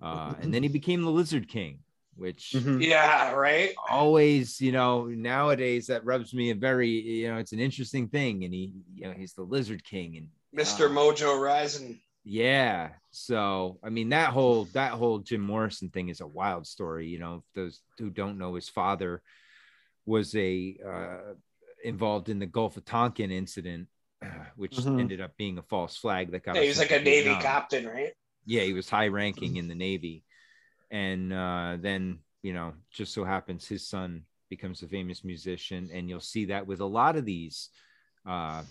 uh, 0.01 0.35
and 0.41 0.53
then 0.53 0.63
he 0.63 0.69
became 0.79 1.01
the 1.03 1.11
lizard 1.11 1.47
king 1.47 1.79
which 2.15 2.51
Mhm. 2.55 2.81
Yeah, 2.81 3.31
right. 3.33 3.71
always 3.89 4.61
you 4.61 4.71
know 4.71 5.05
nowadays 5.05 5.87
that 5.87 6.05
rubs 6.05 6.33
me 6.33 6.49
a 6.51 6.55
very 6.55 6.89
you 6.89 7.27
know 7.29 7.37
it's 7.37 7.51
an 7.51 7.59
interesting 7.59 8.07
thing 8.07 8.43
and 8.43 8.53
he 8.53 8.71
you 8.95 9.03
know 9.05 9.11
he's 9.11 9.33
the 9.33 9.43
lizard 9.43 9.83
king 9.83 10.17
and 10.17 10.29
Mr. 10.55 10.85
Uh, 10.85 10.89
Mojo 10.89 11.39
Rising. 11.39 11.99
yeah 12.23 12.89
so 13.11 13.79
i 13.83 13.89
mean 13.89 14.09
that 14.09 14.29
whole 14.29 14.65
that 14.73 14.93
whole 14.93 15.19
jim 15.19 15.41
morrison 15.41 15.89
thing 15.89 16.09
is 16.09 16.21
a 16.21 16.27
wild 16.27 16.65
story 16.65 17.07
you 17.07 17.19
know 17.19 17.43
those 17.53 17.81
who 17.99 18.09
don't 18.09 18.37
know 18.37 18.55
his 18.55 18.69
father 18.69 19.21
was 20.05 20.35
a 20.35 20.77
uh, 20.87 21.33
involved 21.83 22.29
in 22.29 22.39
the 22.39 22.45
gulf 22.45 22.77
of 22.77 22.85
tonkin 22.85 23.31
incident 23.31 23.87
which 24.55 24.77
Mhm. 24.77 24.99
ended 24.99 25.21
up 25.21 25.35
being 25.37 25.57
a 25.57 25.63
false 25.63 25.97
flag 25.97 26.31
that 26.31 26.43
got 26.43 26.55
Yeah, 26.55 26.61
he 26.61 26.67
was 26.69 26.77
like 26.79 26.91
a 26.91 26.99
Navy 26.99 27.35
captain, 27.41 27.85
right? 27.85 28.13
yeah 28.45 28.63
he 28.63 28.73
was 28.73 28.89
high 28.89 29.07
ranking 29.07 29.57
in 29.57 29.67
the 29.67 29.75
navy 29.75 30.23
and 30.95 31.33
uh, 31.33 31.75
then 31.79 32.19
you 32.41 32.53
know 32.53 32.73
just 32.89 33.13
so 33.13 33.23
happens 33.25 33.67
his 33.67 33.85
son 33.87 34.21
becomes 34.49 34.81
a 34.81 34.87
famous 34.87 35.23
musician 35.25 35.89
and 35.91 36.07
you'll 36.07 36.19
see 36.19 36.45
that 36.45 36.65
with 36.65 36.79
a 36.79 36.85
lot 36.85 37.17
of 37.17 37.25
these 37.25 37.69
uh, 38.25 38.63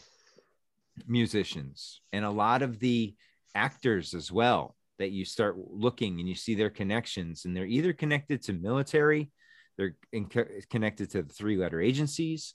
musicians 1.06 2.00
and 2.12 2.24
a 2.24 2.30
lot 2.30 2.62
of 2.62 2.78
the 2.78 3.14
actors 3.54 4.14
as 4.14 4.32
well 4.32 4.74
that 4.98 5.10
you 5.10 5.24
start 5.24 5.56
looking 5.70 6.18
and 6.18 6.28
you 6.28 6.34
see 6.34 6.54
their 6.54 6.70
connections 6.70 7.44
and 7.44 7.54
they're 7.54 7.66
either 7.66 7.92
connected 7.92 8.40
to 8.42 8.52
military 8.54 9.30
they're 9.76 9.96
in, 10.12 10.24
connected 10.70 11.10
to 11.10 11.22
the 11.22 11.32
three 11.32 11.58
letter 11.58 11.80
agencies 11.80 12.54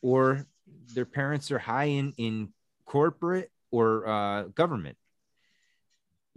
or 0.00 0.46
their 0.94 1.06
parents 1.06 1.50
are 1.50 1.58
high 1.58 1.90
in 2.00 2.12
in 2.18 2.52
corporate 2.84 3.50
or 3.72 4.06
uh, 4.06 4.42
government 4.54 4.96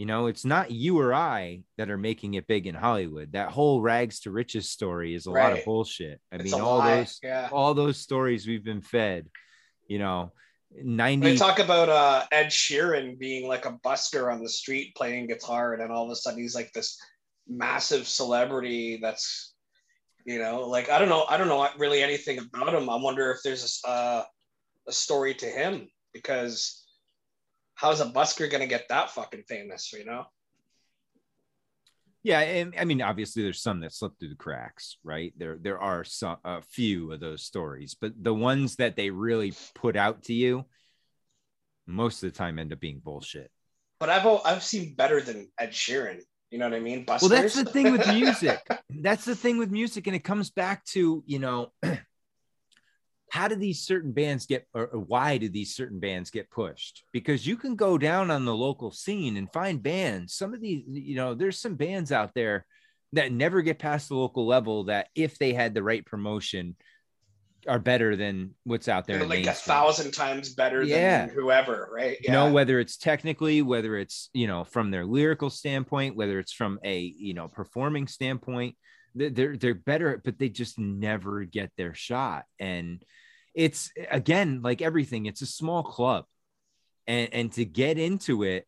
you 0.01 0.08
know, 0.08 0.25
it's 0.25 0.46
not 0.46 0.72
you 0.72 1.00
or 1.00 1.13
I 1.13 1.62
that 1.77 1.91
are 1.91 1.98
making 1.98 2.34
it 2.34 2.48
big 2.48 2.65
in 2.65 2.74
Hollywood. 2.74 3.34
That 3.34 3.51
whole 3.51 3.84
rags 3.84 4.22
to 4.22 4.31
riches 4.31 4.67
story 4.67 5.13
is 5.13 5.27
a 5.27 5.31
lot 5.31 5.53
of 5.53 5.63
bullshit. 5.63 6.20
I 6.31 6.38
It's 6.38 6.46
mean, 6.51 6.60
all 6.60 6.79
lie. 6.79 6.96
those 7.01 7.20
Yeah. 7.22 7.50
all 7.51 7.75
those 7.75 8.00
stories 8.00 8.48
we've 8.48 8.63
been 8.63 8.81
fed, 8.81 9.29
you 9.88 10.00
know, 10.00 10.31
90 10.72 11.24
They 11.24 11.36
talk 11.36 11.60
about 11.60 11.89
uh, 11.89 12.25
Ed 12.31 12.48
Sheeran 12.48 13.20
being 13.20 13.48
like 13.48 13.67
a 13.67 13.74
busker 13.86 14.34
on 14.34 14.41
the 14.41 14.50
street 14.50 14.96
playing 14.96 15.27
guitar, 15.27 15.74
and 15.74 15.84
then 15.84 15.91
all 15.91 16.05
of 16.05 16.10
a 16.10 16.15
sudden 16.15 16.39
he's 16.39 16.55
like 16.55 16.74
this 16.74 16.98
massive 17.48 18.08
celebrity. 18.08 18.98
That's 19.00 19.53
you 20.25 20.39
know, 20.39 20.62
like 20.62 20.89
I 20.89 20.98
don't 20.98 21.10
know, 21.10 21.25
I 21.29 21.38
don't 21.38 21.48
know 21.48 21.67
really 21.77 22.01
anything 22.01 22.39
about 22.39 22.74
him. 22.74 22.89
I 22.89 22.96
wonder 22.96 23.29
if 23.29 23.43
there's 23.43 23.79
a, 23.86 23.88
uh, 23.88 24.24
a 24.88 24.91
story 24.91 25.36
to 25.36 25.46
him 25.46 25.89
because 26.12 26.81
how's 27.82 28.00
a 28.00 28.06
busker 28.06 28.50
gonna 28.50 28.68
get 28.68 28.88
that 28.90 29.10
fucking 29.10 29.44
famous? 29.48 29.92
You 29.92 30.06
know? 30.06 30.26
Yeah, 32.24 32.40
and 32.42 32.76
I 32.80 32.86
mean, 32.86 33.02
obviously, 33.02 33.42
there's 33.42 33.64
some 33.64 33.80
that 33.80 33.94
slip 33.94 34.14
through 34.20 34.30
the 34.30 34.36
cracks, 34.36 34.98
right? 35.04 35.34
There, 35.36 35.58
there 35.60 35.80
are 35.80 36.04
some, 36.04 36.38
a 36.46 36.62
few 36.62 37.12
of 37.12 37.20
those 37.20 37.44
stories, 37.44 37.96
but 38.00 38.14
the 38.16 38.34
ones 38.34 38.76
that 38.76 38.96
they 38.96 39.10
really 39.10 39.54
put 39.74 39.96
out 39.96 40.24
to 40.26 40.34
you, 40.34 40.66
most 41.88 42.22
of 42.22 42.32
the 42.32 42.38
time, 42.38 42.60
end 42.60 42.72
up 42.72 42.80
being 42.80 43.02
bullshit. 43.04 43.50
But 44.00 44.10
I've 44.10 44.28
I've 44.46 44.64
seen 44.64 44.94
better 44.94 45.20
than 45.20 45.50
Ed 45.58 45.72
Sheeran. 45.72 46.20
You 46.52 46.60
know 46.60 46.66
what 46.66 46.76
I 46.76 46.80
mean? 46.80 47.06
Buskers. 47.06 47.22
Well, 47.22 47.30
that's 47.30 47.56
the 47.56 47.66
thing 47.66 47.92
with 47.92 48.08
music. 48.14 48.60
that's 48.90 49.26
the 49.26 49.36
thing 49.36 49.58
with 49.58 49.72
music, 49.72 50.06
and 50.06 50.16
it 50.16 50.24
comes 50.24 50.52
back 50.52 50.86
to 50.86 51.24
you 51.26 51.40
know, 51.40 51.72
how 53.32 53.48
do 53.48 53.56
these 53.56 53.80
certain 53.80 54.12
bands 54.12 54.46
get, 54.46 54.68
or, 54.74 54.88
why 54.88 55.38
do 55.38 55.48
these 55.48 55.74
certain 55.74 56.02
bands 56.02 56.30
get 56.30 56.52
pushed? 56.52 57.06
Because 57.14 57.48
you 57.48 57.56
can 57.56 57.78
go 57.78 57.98
down 57.98 58.30
on 58.30 58.44
the 58.44 58.54
local 58.54 58.92
scene 58.92 59.38
and 59.38 59.50
find 59.54 59.82
bands. 59.82 60.34
Some 60.34 60.54
of 60.54 60.60
these, 60.60 60.84
you 60.86 61.16
know, 61.16 61.34
there's 61.34 61.58
some 61.58 61.76
bands 61.76 62.12
out 62.12 62.32
there 62.36 62.66
that 63.14 63.32
never 63.32 63.62
get 63.62 63.80
past 63.80 64.10
the 64.10 64.16
local 64.16 64.46
level. 64.46 64.84
That 64.84 65.08
if 65.16 65.38
they 65.38 65.54
had 65.54 65.74
the 65.74 65.82
right 65.82 66.06
promotion, 66.06 66.76
are 67.68 67.80
better 67.80 68.18
than 68.18 68.52
what's 68.66 68.90
out 68.90 69.08
there. 69.08 69.24
Like 69.26 69.46
a 69.46 69.54
thousand 69.54 70.12
times 70.12 70.54
better 70.54 70.84
Yeah. 70.84 71.28
than 71.28 71.36
whoever, 71.36 71.90
right? 71.94 72.18
you 72.22 72.32
know 72.32 72.52
whether 72.52 72.80
it's 72.82 72.98
technically 72.98 73.62
whether 73.62 73.96
it's 73.96 74.30
you 74.34 74.48
know 74.48 74.66
from 74.66 74.92
their 74.92 75.06
lyrical 75.06 75.50
standpoint 75.50 76.18
whether 76.18 76.38
it's 76.38 76.52
from 76.54 76.80
a 76.84 77.00
you 77.00 77.34
know 77.34 77.48
performing 77.48 78.08
standpoint 78.08 78.76
they're, 79.14 79.56
they're 79.58 79.76
better 79.76 80.22
but 80.24 80.40
they 80.40 80.50
just 80.50 80.80
never 80.80 81.44
get 81.44 81.72
their 81.78 81.94
shot 81.94 82.46
and 82.60 83.04
it's 83.53 83.91
again 84.10 84.62
like 84.63 84.81
everything 84.81 85.25
it's 85.25 85.41
a 85.41 85.46
small 85.46 85.84
club. 85.84 86.25
And 87.08 87.34
and 87.34 87.51
to 87.53 87.65
get 87.65 87.98
into 87.98 88.43
it 88.43 88.67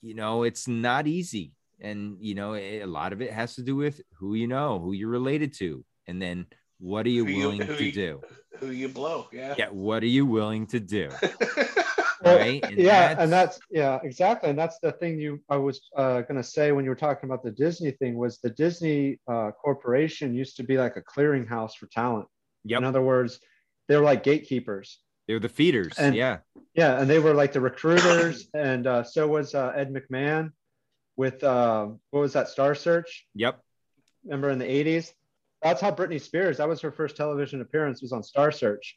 you 0.00 0.14
know 0.14 0.42
it's 0.42 0.66
not 0.68 1.06
easy. 1.06 1.52
And 1.80 2.16
you 2.20 2.34
know 2.34 2.54
it, 2.54 2.80
a 2.82 2.86
lot 2.86 3.12
of 3.12 3.20
it 3.22 3.32
has 3.32 3.54
to 3.56 3.62
do 3.62 3.76
with 3.76 4.00
who 4.14 4.34
you 4.34 4.46
know 4.46 4.78
who 4.78 4.92
you're 4.92 5.08
related 5.10 5.52
to. 5.54 5.84
And 6.06 6.20
then 6.20 6.46
what 6.78 7.06
are 7.06 7.10
you 7.10 7.24
Who 7.24 7.36
willing 7.36 7.60
who 7.60 7.76
to 7.76 7.84
you- 7.84 7.92
do? 7.92 8.20
who 8.58 8.70
you 8.70 8.88
blow. 8.88 9.26
Yeah. 9.32 9.54
yeah 9.58 9.68
what 9.70 10.02
are 10.02 10.06
you 10.18 10.26
willing 10.26 10.66
to 10.68 10.80
do? 10.80 11.08
Right? 12.24 12.62
And 12.64 12.78
yeah, 12.78 13.16
and 13.18 13.32
that's 13.32 13.58
yeah, 13.68 13.98
exactly, 14.04 14.48
and 14.50 14.56
that's 14.56 14.78
the 14.80 14.92
thing 14.92 15.18
you 15.18 15.40
I 15.48 15.56
was 15.56 15.80
uh, 15.96 16.20
going 16.20 16.36
to 16.36 16.42
say 16.44 16.70
when 16.70 16.84
you 16.84 16.90
were 16.90 16.94
talking 16.96 17.28
about 17.28 17.42
the 17.42 17.50
Disney 17.50 17.90
thing 17.90 18.14
was 18.16 18.38
the 18.38 18.50
Disney 18.50 19.18
uh, 19.26 19.50
Corporation 19.50 20.32
used 20.32 20.56
to 20.58 20.62
be 20.62 20.78
like 20.78 20.96
a 20.96 21.02
clearinghouse 21.02 21.72
for 21.74 21.88
talent. 21.88 22.28
yep. 22.64 22.78
In 22.78 22.84
other 22.84 23.02
words, 23.02 23.40
they 23.88 23.96
were 23.96 24.02
like 24.02 24.22
gatekeepers. 24.22 24.98
They 25.28 25.34
were 25.34 25.40
the 25.40 25.48
feeders 25.48 25.98
And- 25.98 26.14
yeah 26.14 26.38
Yeah, 26.74 27.00
and 27.00 27.08
they 27.08 27.18
were 27.18 27.34
like 27.34 27.52
the 27.52 27.60
recruiters, 27.60 28.48
and 28.54 28.86
uh, 28.86 29.02
so 29.04 29.28
was 29.28 29.54
uh, 29.54 29.72
Ed 29.74 29.92
McMahon 29.92 30.52
with 31.16 31.42
uh, 31.44 31.88
what 32.10 32.20
was 32.20 32.32
that 32.32 32.48
Star 32.48 32.74
Search? 32.74 33.26
Yep. 33.34 33.60
Remember 34.24 34.50
in 34.50 34.58
the 34.58 34.64
'80s? 34.64 35.12
That's 35.62 35.80
how 35.80 35.90
Britney 35.92 36.20
Spears. 36.20 36.56
That 36.56 36.68
was 36.68 36.80
her 36.80 36.90
first 36.90 37.16
television 37.16 37.60
appearance. 37.60 38.02
Was 38.02 38.12
on 38.12 38.22
Star 38.22 38.50
Search. 38.50 38.96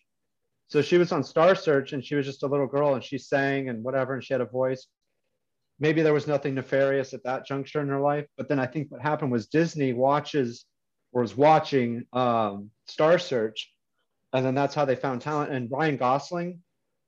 So 0.68 0.82
she 0.82 0.98
was 0.98 1.12
on 1.12 1.24
Star 1.24 1.54
Search, 1.56 1.94
and 1.94 2.04
she 2.04 2.16
was 2.16 2.26
just 2.26 2.42
a 2.44 2.48
little 2.48 2.66
girl, 2.68 2.96
and 2.96 3.04
she 3.04 3.18
sang 3.20 3.70
and 3.70 3.84
whatever, 3.84 4.14
and 4.14 4.24
she 4.24 4.34
had 4.34 4.42
a 4.42 4.46
voice. 4.46 4.88
Maybe 5.80 6.02
there 6.02 6.14
was 6.14 6.26
nothing 6.26 6.56
nefarious 6.56 7.14
at 7.14 7.24
that 7.26 7.46
juncture 7.46 7.82
in 7.82 7.90
her 7.90 8.00
life, 8.00 8.26
but 8.38 8.48
then 8.48 8.60
I 8.60 8.66
think 8.66 8.90
what 8.92 9.02
happened 9.02 9.32
was 9.32 9.48
Disney 9.48 9.92
watches 9.94 10.66
or 11.12 11.22
was 11.22 11.36
watching 11.36 12.06
um, 12.14 12.72
Star 12.88 13.20
Search, 13.20 13.72
and 14.36 14.46
then 14.46 14.54
that's 14.54 14.76
how 14.76 14.86
they 14.86 14.96
found 14.96 15.22
talent. 15.22 15.52
And 15.52 15.72
Ryan 15.72 15.98
Gosling 15.98 16.60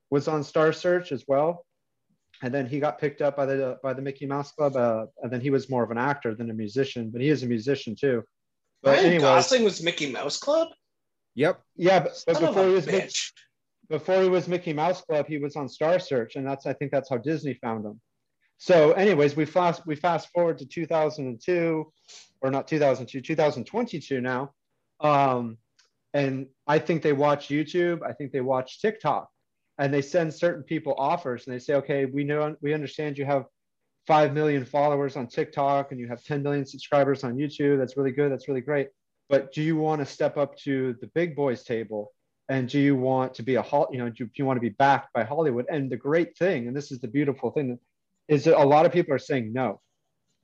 was 0.10 0.28
on 0.28 0.44
Star 0.44 0.72
Search 0.72 1.12
as 1.12 1.26
well, 1.28 1.66
and 2.42 2.54
then 2.54 2.66
he 2.66 2.80
got 2.80 3.00
picked 3.00 3.22
up 3.22 3.36
by 3.36 3.46
the 3.46 3.78
by 3.84 3.94
the 3.94 4.02
Mickey 4.02 4.26
Mouse 4.26 4.52
Club, 4.54 4.76
uh, 4.76 5.08
and 5.22 5.32
then 5.32 5.42
he 5.42 5.50
was 5.50 5.70
more 5.70 5.84
of 5.84 5.92
an 5.92 5.98
actor 5.98 6.34
than 6.34 6.50
a 6.50 6.54
musician, 6.54 7.10
but 7.10 7.22
he 7.22 7.30
is 7.30 7.44
a 7.44 7.48
musician 7.48 7.96
too. 8.00 8.24
But 8.82 8.92
Ryan 8.98 9.06
anyway, 9.06 9.22
Gosling 9.22 9.64
was 9.64 9.84
Mickey 9.84 10.12
Mouse 10.12 10.38
Club. 10.38 10.70
Yep. 11.36 11.62
yeah, 11.76 12.00
but, 12.00 12.24
but 12.26 12.40
before 12.40 12.66
he 12.66 12.74
was 12.74 12.86
Mick- 12.88 13.04
bitch. 13.04 13.32
before 13.90 14.24
he 14.24 14.30
was 14.30 14.48
Mickey 14.48 14.74
Mouse 14.74 15.02
Club, 15.02 15.28
he 15.28 15.38
was 15.38 15.56
on 15.56 15.68
Star 15.68 16.00
Search, 16.00 16.36
and 16.36 16.48
that's 16.48 16.66
I 16.66 16.74
think 16.74 16.92
that's 16.92 17.10
how 17.10 17.18
Disney 17.18 17.56
found 17.56 17.86
him. 17.86 18.00
So, 18.58 18.94
anyways, 18.94 19.36
we 19.36 19.46
fast 19.46 19.86
we 19.86 19.96
fast 19.96 20.30
forward 20.34 20.58
to 20.60 20.66
2002, 20.66 21.92
or 22.42 22.52
not 22.52 22.68
2002, 22.68 23.22
2022 23.22 24.22
now, 24.22 24.52
um, 25.00 25.58
and 26.14 26.48
I 26.66 26.80
think 26.80 27.02
they 27.02 27.14
watch 27.14 27.50
YouTube. 27.50 28.00
I 28.04 28.14
think 28.14 28.32
they 28.32 28.42
watch 28.42 28.82
TikTok, 28.82 29.30
and 29.78 29.94
they 29.94 30.02
send 30.02 30.34
certain 30.34 30.64
people 30.64 30.96
offers 30.98 31.46
and 31.46 31.54
they 31.54 31.60
say, 31.60 31.76
okay, 31.76 32.06
we 32.06 32.24
know 32.24 32.56
we 32.62 32.74
understand 32.74 33.18
you 33.18 33.26
have 33.26 33.46
five 34.08 34.34
million 34.34 34.66
followers 34.66 35.18
on 35.18 35.28
TikTok 35.28 35.92
and 35.92 36.00
you 36.00 36.08
have 36.08 36.24
10 36.24 36.42
million 36.42 36.66
subscribers 36.66 37.24
on 37.24 37.36
YouTube. 37.36 37.78
That's 37.78 37.98
really 37.98 38.12
good. 38.12 38.32
That's 38.32 38.48
really 38.48 38.62
great. 38.62 38.88
But 39.30 39.54
do 39.54 39.62
you 39.62 39.76
want 39.76 40.00
to 40.00 40.06
step 40.06 40.38
up 40.38 40.58
to 40.60 40.96
the 41.02 41.08
big 41.08 41.36
boys 41.36 41.64
table? 41.64 42.14
And 42.50 42.70
do 42.70 42.80
you 42.80 42.96
want 42.96 43.34
to 43.36 43.44
be 43.44 43.56
a 43.56 43.66
you 43.92 43.98
know 43.98 44.10
do 44.10 44.30
you 44.36 44.46
want 44.46 44.56
to 44.56 44.62
be 44.62 44.70
backed 44.70 45.12
by 45.14 45.26
Hollywood? 45.26 45.66
And 45.70 45.92
the 45.92 45.98
great 45.98 46.38
thing, 46.38 46.68
and 46.68 46.76
this 46.76 46.94
is 46.94 47.02
the 47.02 47.08
beautiful 47.10 47.52
thing, 47.52 47.78
is 48.30 48.46
that 48.46 48.58
a 48.58 48.64
lot 48.64 48.86
of 48.86 48.94
people 48.94 49.14
are 49.14 49.20
saying 49.20 49.52
no. 49.52 49.82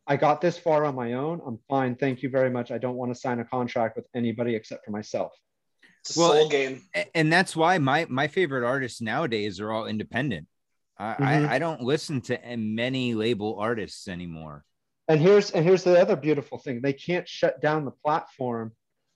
I 0.05 0.17
got 0.17 0.41
this 0.41 0.57
far 0.57 0.83
on 0.83 0.95
my 0.95 1.13
own. 1.13 1.41
I'm 1.47 1.59
fine. 1.69 1.95
Thank 1.95 2.21
you 2.21 2.29
very 2.29 2.49
much. 2.49 2.71
I 2.71 2.77
don't 2.77 2.97
want 2.97 3.13
to 3.13 3.19
sign 3.19 3.39
a 3.39 3.45
contract 3.45 3.95
with 3.95 4.05
anybody 4.13 4.53
except 4.53 4.83
for 4.83 4.91
myself. 4.91 5.31
It's 6.03 6.17
a 6.17 6.19
well, 6.19 6.33
soul 6.33 6.49
game. 6.49 6.81
And 7.15 7.31
that's 7.31 7.55
why 7.55 7.77
my 7.77 8.05
my 8.09 8.27
favorite 8.27 8.65
artists 8.65 9.01
nowadays 9.01 9.59
are 9.59 9.71
all 9.71 9.85
independent. 9.85 10.47
I, 10.97 11.13
mm-hmm. 11.13 11.23
I, 11.23 11.55
I 11.55 11.59
don't 11.59 11.81
listen 11.81 12.21
to 12.21 12.39
many 12.57 13.15
label 13.15 13.57
artists 13.59 14.07
anymore. 14.07 14.65
And 15.07 15.19
here's 15.19 15.51
and 15.51 15.65
here's 15.65 15.83
the 15.83 15.99
other 15.99 16.15
beautiful 16.15 16.57
thing: 16.57 16.81
they 16.81 16.93
can't 16.93 17.27
shut 17.27 17.61
down 17.61 17.85
the 17.85 17.91
platform 17.91 18.73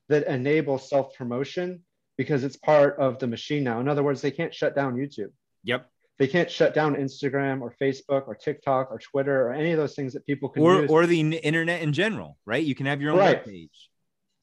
that 0.10 0.28
enables 0.28 0.90
self 0.90 1.14
promotion 1.16 1.84
because 2.18 2.44
it's 2.44 2.56
part 2.56 2.98
of 2.98 3.20
the 3.20 3.28
machine 3.28 3.64
now. 3.64 3.80
In 3.80 3.90
other 3.90 4.04
words, 4.04 4.22
they 4.22 4.32
can't 4.32 4.54
shut 4.54 4.76
down 4.76 4.96
YouTube. 4.96 5.32
Yep. 5.64 5.90
They 6.20 6.28
can't 6.28 6.50
shut 6.50 6.74
down 6.74 6.96
Instagram 6.96 7.62
or 7.62 7.76
Facebook 7.80 8.28
or 8.28 8.34
TikTok 8.34 8.92
or 8.92 8.98
Twitter 8.98 9.48
or 9.48 9.54
any 9.54 9.72
of 9.72 9.78
those 9.78 9.94
things 9.94 10.14
that 10.14 10.26
people 10.26 10.50
can 10.50 10.64
or 10.64 10.82
use. 10.82 10.90
or 10.90 11.06
the 11.06 11.20
internet 11.20 11.84
in 11.84 11.94
general, 11.94 12.38
right? 12.46 12.64
You 12.64 12.74
can 12.74 12.88
have 12.88 13.02
your 13.02 13.12
own 13.12 13.20
right. 13.20 13.46
page. 13.46 13.90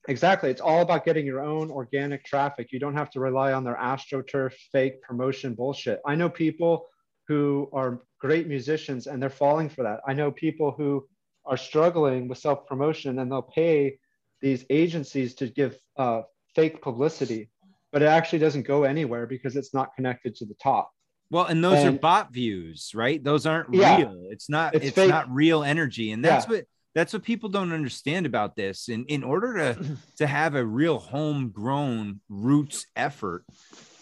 Exactly. 0.08 0.50
It's 0.50 0.60
all 0.60 0.82
about 0.82 1.04
getting 1.04 1.24
your 1.24 1.40
own 1.40 1.70
organic 1.70 2.24
traffic. 2.24 2.68
You 2.72 2.78
don't 2.78 2.96
have 2.96 3.10
to 3.10 3.20
rely 3.20 3.52
on 3.52 3.64
their 3.64 3.76
astroturf 3.76 4.52
fake 4.70 5.00
promotion 5.02 5.54
bullshit. 5.54 6.00
I 6.06 6.14
know 6.14 6.28
people 6.28 6.86
who 7.26 7.70
are 7.72 8.02
great 8.20 8.46
musicians 8.46 9.06
and 9.06 9.22
they're 9.22 9.30
falling 9.30 9.68
for 9.68 9.82
that. 9.82 10.00
I 10.06 10.12
know 10.12 10.30
people 10.30 10.72
who 10.76 11.06
are 11.46 11.56
struggling 11.56 12.28
with 12.28 12.38
self 12.38 12.66
promotion 12.66 13.18
and 13.18 13.30
they'll 13.30 13.42
pay 13.42 13.98
these 14.42 14.64
agencies 14.68 15.34
to 15.36 15.46
give 15.46 15.78
uh, 15.96 16.22
fake 16.54 16.82
publicity, 16.82 17.50
but 17.92 18.02
it 18.02 18.06
actually 18.06 18.40
doesn't 18.40 18.66
go 18.66 18.84
anywhere 18.84 19.26
because 19.26 19.56
it's 19.56 19.72
not 19.72 19.94
connected 19.94 20.34
to 20.36 20.44
the 20.44 20.54
top. 20.62 20.90
Well, 21.30 21.46
and 21.46 21.64
those 21.64 21.78
and, 21.78 21.96
are 21.96 21.98
bot 21.98 22.32
views, 22.32 22.92
right? 22.94 23.22
Those 23.22 23.46
aren't 23.46 23.72
yeah, 23.72 23.96
real. 23.96 24.26
It's 24.30 24.50
not. 24.50 24.74
It's, 24.74 24.96
it's 24.96 25.08
not 25.08 25.32
real 25.32 25.64
energy, 25.64 26.12
and 26.12 26.22
that's 26.22 26.46
yeah. 26.46 26.56
what 26.56 26.64
that's 26.94 27.12
what 27.12 27.22
people 27.22 27.48
don't 27.48 27.72
understand 27.72 28.26
about 28.26 28.56
this. 28.56 28.88
And 28.88 29.04
in 29.08 29.22
order 29.22 29.74
to 29.74 29.96
to 30.18 30.26
have 30.26 30.54
a 30.54 30.64
real 30.64 30.98
homegrown 30.98 32.20
roots 32.28 32.86
effort, 32.96 33.44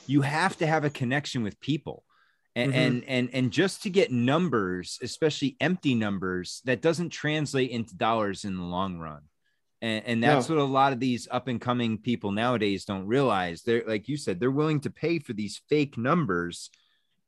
you 0.06 0.22
have 0.22 0.56
to 0.58 0.66
have 0.66 0.84
a 0.84 0.90
connection 0.90 1.42
with 1.42 1.61
people 1.61 2.04
and, 2.54 2.72
mm-hmm. 2.72 2.80
and 2.80 3.04
and 3.04 3.30
and 3.32 3.50
just 3.50 3.82
to 3.82 3.90
get 3.90 4.12
numbers 4.12 4.99
especially 5.02 5.56
empty 5.61 5.94
numbers 5.94 6.61
that 6.64 6.82
doesn't 6.82 7.11
translate 7.11 7.70
into 7.70 7.96
dollars 7.96 8.44
in 8.44 8.56
the 8.56 8.62
long 8.62 8.99
run 8.99 9.22
and, 9.80 10.04
and 10.06 10.22
that's 10.22 10.49
no. 10.49 10.56
what 10.56 10.62
a 10.62 10.64
lot 10.64 10.92
of 10.92 11.00
these 11.00 11.26
up 11.30 11.49
and 11.49 11.61
coming 11.61 11.99
people 11.99 12.30
nowadays 12.30 12.84
don't 12.84 13.06
realize 13.06 13.62
they're 13.62 13.84
like 13.87 14.08
you 14.08 14.16
said 14.16 14.38
they're 14.38 14.50
willing 14.50 14.80
to 14.80 14.90
pay 14.90 15.18
for 15.18 15.32
these 15.32 15.62
fake 15.68 15.96
numbers 15.96 16.70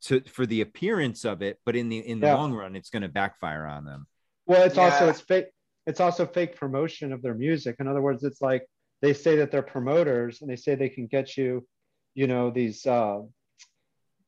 to 0.02 0.20
for 0.22 0.44
the 0.44 0.60
appearance 0.60 1.24
of 1.24 1.40
it 1.40 1.58
but 1.64 1.76
in 1.76 1.88
the 1.88 1.98
in 1.98 2.20
the 2.20 2.26
yeah. 2.26 2.34
long 2.34 2.52
run 2.52 2.76
it's 2.76 2.90
going 2.90 3.02
to 3.02 3.08
backfire 3.08 3.66
on 3.66 3.84
them 3.84 4.06
well 4.46 4.62
it's 4.62 4.76
yeah. 4.76 4.84
also 4.84 5.08
it's 5.08 5.20
fake 5.20 5.46
it's 5.86 6.00
also 6.00 6.26
fake 6.26 6.56
promotion 6.56 7.12
of 7.12 7.22
their 7.22 7.34
music 7.34 7.76
in 7.78 7.88
other 7.88 8.02
words 8.02 8.24
it's 8.24 8.40
like 8.40 8.66
they 9.02 9.12
say 9.12 9.36
that 9.36 9.50
they're 9.50 9.62
promoters 9.62 10.40
and 10.40 10.50
they 10.50 10.56
say 10.56 10.74
they 10.74 10.88
can 10.88 11.06
get 11.06 11.36
you 11.36 11.66
you 12.14 12.26
know 12.26 12.50
these 12.50 12.86
uh 12.86 13.20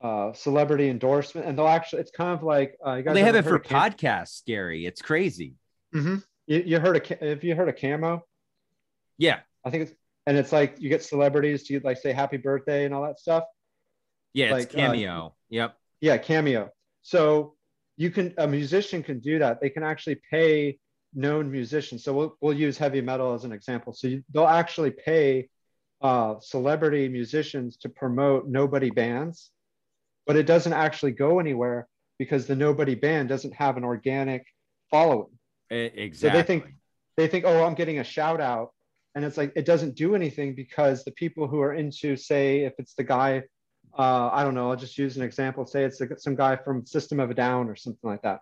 uh, 0.01 0.33
celebrity 0.35 0.89
endorsement, 0.89 1.47
and 1.47 1.59
they'll 1.59 1.67
actually. 1.67 2.03
It's 2.03 2.11
kind 2.11 2.31
of 2.31 2.43
like 2.43 2.77
uh, 2.85 3.01
well, 3.05 3.15
they 3.15 3.23
have 3.23 3.35
it 3.35 3.45
for 3.45 3.59
podcasts. 3.59 4.45
Gary, 4.45 4.87
it's 4.87 5.03
crazy. 5.03 5.55
Mm-hmm. 5.95 6.17
You, 6.47 6.63
you 6.67 6.81
heard 6.81 6.97
of? 6.97 7.19
Have 7.21 7.43
you 7.43 7.55
heard 7.55 7.69
a 7.69 7.73
Camo? 7.73 8.23
Yeah, 9.19 9.41
I 9.65 9.71
think 9.71 9.85
it's 9.85 9.93
and 10.27 10.37
it's 10.37 10.53
like 10.53 10.77
you 10.81 10.89
get 10.89 11.03
celebrities 11.03 11.65
to 11.65 11.81
like 11.81 11.99
say 11.99 12.13
happy 12.13 12.37
birthday 12.37 12.85
and 12.85 12.95
all 12.95 13.03
that 13.05 13.19
stuff. 13.19 13.45
Yeah, 14.33 14.53
like, 14.53 14.65
it's 14.65 14.75
uh, 14.75 14.79
cameo. 14.79 15.27
Uh, 15.27 15.31
yep. 15.49 15.77
Yeah, 16.01 16.19
cameo. 16.19 16.71
So 17.03 17.56
you 17.97 18.11
can 18.11 18.35
a 18.39 18.47
musician 18.47 19.03
can 19.03 19.21
do 19.21 19.39
that. 19.39 19.61
They 19.61 19.71
can 19.71 19.83
actually 19.83 20.21
pay 20.31 20.79
known 21.15 21.51
musicians. 21.51 22.05
So 22.05 22.13
we'll 22.13 22.37
we'll 22.41 22.53
use 22.53 22.79
heavy 22.79 23.01
metal 23.01 23.35
as 23.35 23.45
an 23.45 23.53
example. 23.53 23.93
So 23.93 24.09
you, 24.09 24.25
they'll 24.33 24.47
actually 24.47 24.91
pay 24.91 25.49
uh, 26.03 26.37
celebrity 26.41 27.09
musicians 27.09 27.79
to 27.79 27.89
promote 27.89 28.49
nobody 28.49 28.91
bands 28.91 29.51
but 30.27 30.37
it 30.37 30.47
doesn't 30.47 30.73
actually 30.73 31.13
go 31.13 31.39
anywhere 31.39 31.89
because 32.19 32.47
the 32.47 32.57
nobody 32.57 32.95
band 32.95 33.29
doesn't 33.29 33.55
have 33.55 33.77
an 33.77 33.85
organic 33.85 34.45
following. 34.91 35.31
Exactly. 35.71 36.15
So 36.15 36.31
they 36.31 36.43
think 36.43 36.75
they 37.17 37.29
think, 37.29 37.45
oh, 37.47 37.65
I'm 37.65 37.75
getting 37.75 38.01
a 38.01 38.05
shout 38.05 38.41
out. 38.41 38.73
And 39.15 39.25
it's 39.25 39.39
like 39.39 39.53
it 39.57 39.65
doesn't 39.65 39.95
do 39.95 40.15
anything 40.15 40.55
because 40.55 41.05
the 41.05 41.13
people 41.13 41.47
who 41.47 41.61
are 41.61 41.73
into, 41.73 42.17
say, 42.17 42.65
if 42.65 42.75
it's 42.79 42.95
the 42.95 43.05
guy, 43.05 43.45
uh, 43.99 44.31
I 44.33 44.43
don't 44.43 44.55
know, 44.55 44.71
I'll 44.71 44.77
just 44.77 44.99
use 44.99 45.17
an 45.17 45.23
example. 45.23 45.67
Say 45.67 45.85
it's 45.85 46.01
some 46.19 46.35
guy 46.35 46.57
from 46.57 46.87
System 46.87 47.21
of 47.21 47.31
a 47.31 47.35
Down 47.35 47.69
or 47.69 47.77
something 47.77 48.09
like 48.09 48.23
that. 48.23 48.41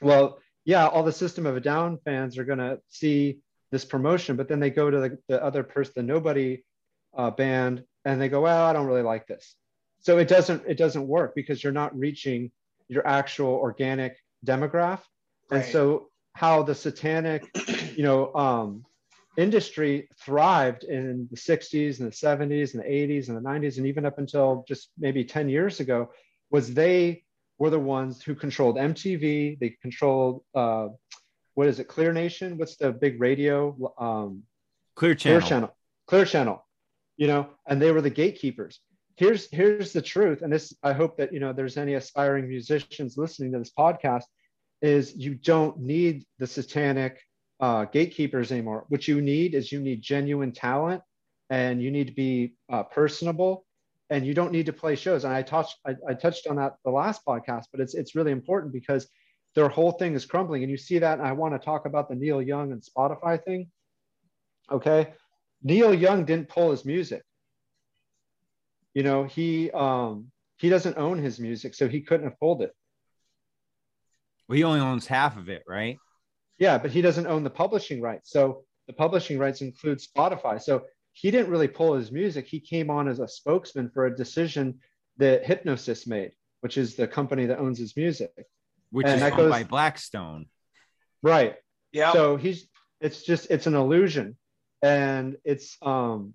Well, 0.00 0.38
yeah, 0.64 0.86
all 0.86 1.02
the 1.02 1.12
System 1.12 1.46
of 1.46 1.56
a 1.56 1.60
Down 1.60 1.98
fans 2.04 2.38
are 2.38 2.44
gonna 2.44 2.78
see 2.88 3.38
this 3.70 3.84
promotion, 3.84 4.36
but 4.36 4.48
then 4.48 4.60
they 4.60 4.70
go 4.70 4.90
to 4.90 4.98
the, 5.00 5.18
the 5.28 5.42
other 5.42 5.62
person, 5.62 5.92
the 5.96 6.02
nobody 6.02 6.64
uh, 7.16 7.30
band, 7.30 7.84
and 8.04 8.20
they 8.20 8.28
go, 8.28 8.42
well, 8.42 8.66
I 8.66 8.72
don't 8.72 8.86
really 8.86 9.02
like 9.02 9.26
this 9.26 9.56
so 10.06 10.18
it 10.18 10.28
doesn't 10.28 10.62
it 10.68 10.78
doesn't 10.78 11.08
work 11.08 11.34
because 11.34 11.62
you're 11.62 11.72
not 11.72 11.96
reaching 11.98 12.52
your 12.88 13.04
actual 13.06 13.54
organic 13.54 14.16
demographic 14.44 15.00
right. 15.50 15.62
and 15.62 15.64
so 15.64 16.08
how 16.32 16.62
the 16.62 16.74
satanic 16.74 17.44
you 17.96 18.04
know 18.04 18.32
um, 18.34 18.84
industry 19.36 20.08
thrived 20.18 20.84
in 20.84 21.28
the 21.30 21.36
60s 21.36 22.00
and 22.00 22.10
the 22.10 22.16
70s 22.16 22.74
and 22.74 22.82
the 22.82 22.88
80s 22.88 23.28
and 23.28 23.36
the 23.36 23.48
90s 23.48 23.76
and 23.76 23.86
even 23.86 24.06
up 24.06 24.18
until 24.18 24.64
just 24.66 24.90
maybe 24.98 25.24
10 25.24 25.48
years 25.48 25.80
ago 25.80 26.10
was 26.50 26.72
they 26.72 27.22
were 27.58 27.70
the 27.70 27.78
ones 27.78 28.22
who 28.22 28.34
controlled 28.34 28.76
mtv 28.76 29.58
they 29.58 29.76
controlled 29.82 30.42
uh, 30.54 30.88
what 31.54 31.68
is 31.68 31.80
it? 31.80 31.88
Clear 31.88 32.12
nation? 32.12 32.58
What's 32.58 32.76
the 32.76 32.92
big 32.92 33.18
radio 33.18 33.74
um, 33.98 34.42
clear 34.94 35.14
channel. 35.14 35.40
Clear 35.40 35.48
channel. 35.48 35.76
Clear 36.06 36.24
channel 36.24 36.66
you 37.16 37.26
know 37.26 37.48
and 37.66 37.80
they 37.80 37.92
were 37.92 38.02
the 38.02 38.10
gatekeepers. 38.10 38.80
Here's 39.16 39.48
here's 39.50 39.92
the 39.92 40.02
truth 40.02 40.42
and 40.42 40.52
this 40.52 40.74
i 40.82 40.92
hope 40.92 41.16
that 41.16 41.32
you 41.32 41.40
know 41.40 41.52
there's 41.54 41.78
any 41.78 41.94
aspiring 41.94 42.46
musicians 42.48 43.16
listening 43.16 43.52
to 43.52 43.58
this 43.58 43.72
podcast 43.76 44.24
is 44.82 45.16
you 45.16 45.34
don't 45.34 45.78
need 45.78 46.26
the 46.38 46.46
satanic 46.46 47.22
uh, 47.60 47.84
gatekeepers 47.86 48.52
anymore. 48.52 48.84
What 48.88 49.08
you 49.08 49.20
need 49.20 49.54
is 49.54 49.72
you 49.72 49.80
need 49.80 50.02
genuine 50.02 50.52
talent 50.52 51.02
and 51.50 51.82
you 51.82 51.90
need 51.90 52.08
to 52.08 52.12
be 52.12 52.54
uh, 52.70 52.82
personable 52.84 53.64
and 54.10 54.26
you 54.26 54.34
don't 54.34 54.52
need 54.52 54.66
to 54.66 54.72
play 54.72 54.94
shows. 54.94 55.24
And 55.24 55.32
i 55.32 55.42
touched 55.42 55.76
I, 55.86 55.94
I 56.08 56.14
touched 56.14 56.46
on 56.46 56.56
that 56.56 56.74
the 56.84 56.90
last 56.90 57.24
podcast 57.26 57.64
but 57.72 57.80
it's 57.80 57.94
it's 57.94 58.14
really 58.14 58.32
important 58.32 58.72
because 58.72 59.08
their 59.54 59.68
whole 59.68 59.92
thing 59.92 60.14
is 60.14 60.26
crumbling. 60.26 60.62
And 60.62 60.70
you 60.70 60.76
see 60.76 60.98
that 60.98 61.18
and 61.18 61.26
i 61.26 61.32
want 61.32 61.54
to 61.54 61.64
talk 61.64 61.86
about 61.86 62.08
the 62.08 62.14
neil 62.14 62.42
young 62.42 62.72
and 62.72 62.82
spotify 62.82 63.42
thing 63.42 63.70
okay? 64.70 65.14
Neil 65.62 65.94
young 65.94 66.24
didn't 66.24 66.48
pull 66.48 66.70
his 66.70 66.84
music. 66.84 67.22
You 68.94 69.02
know 69.02 69.24
he 69.24 69.70
um 69.72 70.30
he 70.56 70.68
doesn't 70.68 70.96
own 70.96 71.18
his 71.18 71.38
music 71.38 71.74
so 71.74 71.88
he 71.88 72.00
couldn't 72.00 72.28
have 72.28 72.38
pulled 72.38 72.62
it. 72.62 72.72
Well 74.48 74.56
he 74.56 74.64
only 74.64 74.80
owns 74.80 75.06
half 75.06 75.36
of 75.36 75.48
it 75.48 75.62
right 75.68 75.98
yeah 76.58 76.78
but 76.78 76.90
he 76.90 77.02
doesn't 77.02 77.26
own 77.26 77.44
the 77.44 77.50
publishing 77.50 78.00
rights. 78.00 78.30
So 78.30 78.64
the 78.86 78.92
publishing 78.92 79.38
rights 79.38 79.60
include 79.60 79.98
spotify. 79.98 80.62
So 80.62 80.84
he 81.12 81.30
didn't 81.30 81.50
really 81.50 81.68
pull 81.68 81.94
his 81.94 82.12
music. 82.12 82.46
He 82.46 82.60
came 82.60 82.90
on 82.90 83.08
as 83.08 83.20
a 83.20 83.28
spokesman 83.28 83.90
for 83.90 84.06
a 84.06 84.14
decision 84.14 84.80
that 85.18 85.44
Hipgnosis 85.44 86.06
made 86.06 86.32
which 86.66 86.76
is 86.76 86.96
the 86.96 87.06
company 87.06 87.46
that 87.46 87.60
owns 87.60 87.78
his 87.78 87.96
music. 87.96 88.32
Which 88.90 89.06
and 89.06 89.16
is 89.16 89.22
owned 89.22 89.36
goes, 89.36 89.50
by 89.50 89.62
blackstone. 89.62 90.46
Right. 91.22 91.54
Yeah. 91.92 92.12
So 92.12 92.36
he's 92.36 92.66
it's 93.00 93.22
just 93.22 93.50
it's 93.50 93.68
an 93.68 93.74
illusion. 93.74 94.36
And 94.82 95.36
it's 95.44 95.76
um 95.80 96.34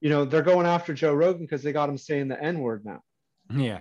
you 0.00 0.10
know, 0.10 0.26
they're 0.26 0.42
going 0.42 0.66
after 0.66 0.92
Joe 0.94 1.14
Rogan 1.14 1.42
because 1.42 1.62
they 1.62 1.72
got 1.72 1.88
him 1.88 1.96
saying 1.96 2.28
the 2.28 2.38
N 2.38 2.58
word 2.58 2.84
now. 2.84 3.02
Yeah. 3.50 3.80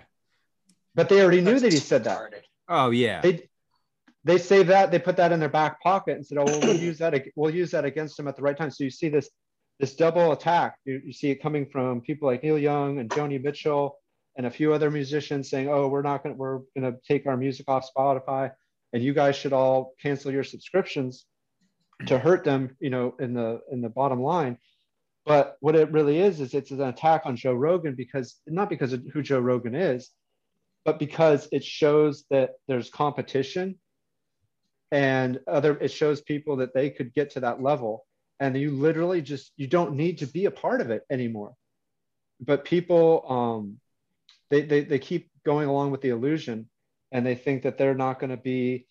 But 0.95 1.09
they 1.09 1.21
already 1.21 1.41
knew 1.41 1.59
that 1.59 1.73
he 1.73 1.79
said 1.79 2.05
that. 2.05 2.21
Oh 2.69 2.91
yeah. 2.91 3.19
They 3.19 3.49
they 4.23 4.37
save 4.37 4.67
that. 4.67 4.91
They 4.91 4.99
put 4.99 5.17
that 5.17 5.31
in 5.31 5.39
their 5.39 5.49
back 5.49 5.81
pocket 5.81 6.15
and 6.15 6.25
said, 6.25 6.37
"Oh, 6.39 6.45
well, 6.45 6.75
use 6.75 6.99
that. 6.99 7.15
We'll 7.35 7.55
use 7.55 7.71
that 7.71 7.85
against 7.85 8.17
them 8.17 8.27
at 8.27 8.35
the 8.35 8.43
right 8.43 8.57
time." 8.57 8.71
So 8.71 8.83
you 8.83 8.91
see 8.91 9.09
this 9.09 9.29
this 9.79 9.95
double 9.95 10.31
attack. 10.33 10.75
You, 10.85 11.01
you 11.05 11.13
see 11.13 11.31
it 11.31 11.41
coming 11.41 11.65
from 11.67 12.01
people 12.01 12.27
like 12.27 12.43
Neil 12.43 12.59
Young 12.59 12.99
and 12.99 13.09
Joni 13.09 13.41
Mitchell 13.43 13.97
and 14.37 14.45
a 14.47 14.51
few 14.51 14.73
other 14.73 14.91
musicians 14.91 15.49
saying, 15.49 15.69
"Oh, 15.69 15.87
we're 15.87 16.03
not 16.03 16.23
going. 16.23 16.35
to 16.35 16.39
We're 16.39 16.59
going 16.77 16.93
to 16.93 16.99
take 17.07 17.27
our 17.27 17.37
music 17.37 17.69
off 17.69 17.89
Spotify, 17.95 18.51
and 18.93 19.03
you 19.03 19.13
guys 19.13 19.35
should 19.35 19.53
all 19.53 19.93
cancel 20.01 20.31
your 20.31 20.43
subscriptions." 20.43 21.25
To 22.07 22.19
hurt 22.19 22.43
them, 22.43 22.77
you 22.79 22.89
know, 22.89 23.15
in 23.19 23.33
the 23.33 23.61
in 23.71 23.81
the 23.81 23.89
bottom 23.89 24.21
line, 24.21 24.57
But 25.25 25.57
what 25.61 25.75
it 25.75 25.91
really 25.91 26.19
is 26.19 26.41
is 26.41 26.53
it's 26.53 26.71
an 26.71 26.81
attack 26.81 27.23
on 27.25 27.35
Joe 27.35 27.53
Rogan 27.53 27.95
because 27.95 28.39
not 28.47 28.69
because 28.69 28.93
of 28.93 29.03
who 29.13 29.21
Joe 29.21 29.39
Rogan 29.39 29.75
is, 29.75 30.09
but 30.85 30.99
because 30.99 31.47
it 31.51 31.63
shows 31.63 32.25
that 32.31 32.51
there's 32.67 32.89
competition 32.89 33.79
and 34.91 35.39
other 35.47 35.77
it 35.77 35.91
shows 35.91 36.21
people 36.21 36.57
that 36.57 36.73
they 36.73 36.89
could 36.89 37.13
get 37.13 37.31
to 37.31 37.39
that 37.41 37.61
level. 37.61 38.05
And 38.39 38.57
you 38.57 38.71
literally 38.71 39.21
just 39.21 39.53
you 39.55 39.67
don't 39.67 39.95
need 39.95 40.19
to 40.19 40.25
be 40.25 40.45
a 40.45 40.51
part 40.51 40.81
of 40.81 40.89
it 40.89 41.03
anymore. 41.09 41.53
But 42.39 42.65
people 42.65 43.25
um 43.29 43.77
they 44.49 44.61
they, 44.61 44.81
they 44.81 44.99
keep 44.99 45.29
going 45.45 45.67
along 45.67 45.91
with 45.91 46.01
the 46.01 46.09
illusion 46.09 46.69
and 47.11 47.25
they 47.25 47.35
think 47.35 47.63
that 47.63 47.77
they're 47.77 47.95
not 47.95 48.19
going 48.19 48.29
to 48.29 48.37
be 48.37 48.87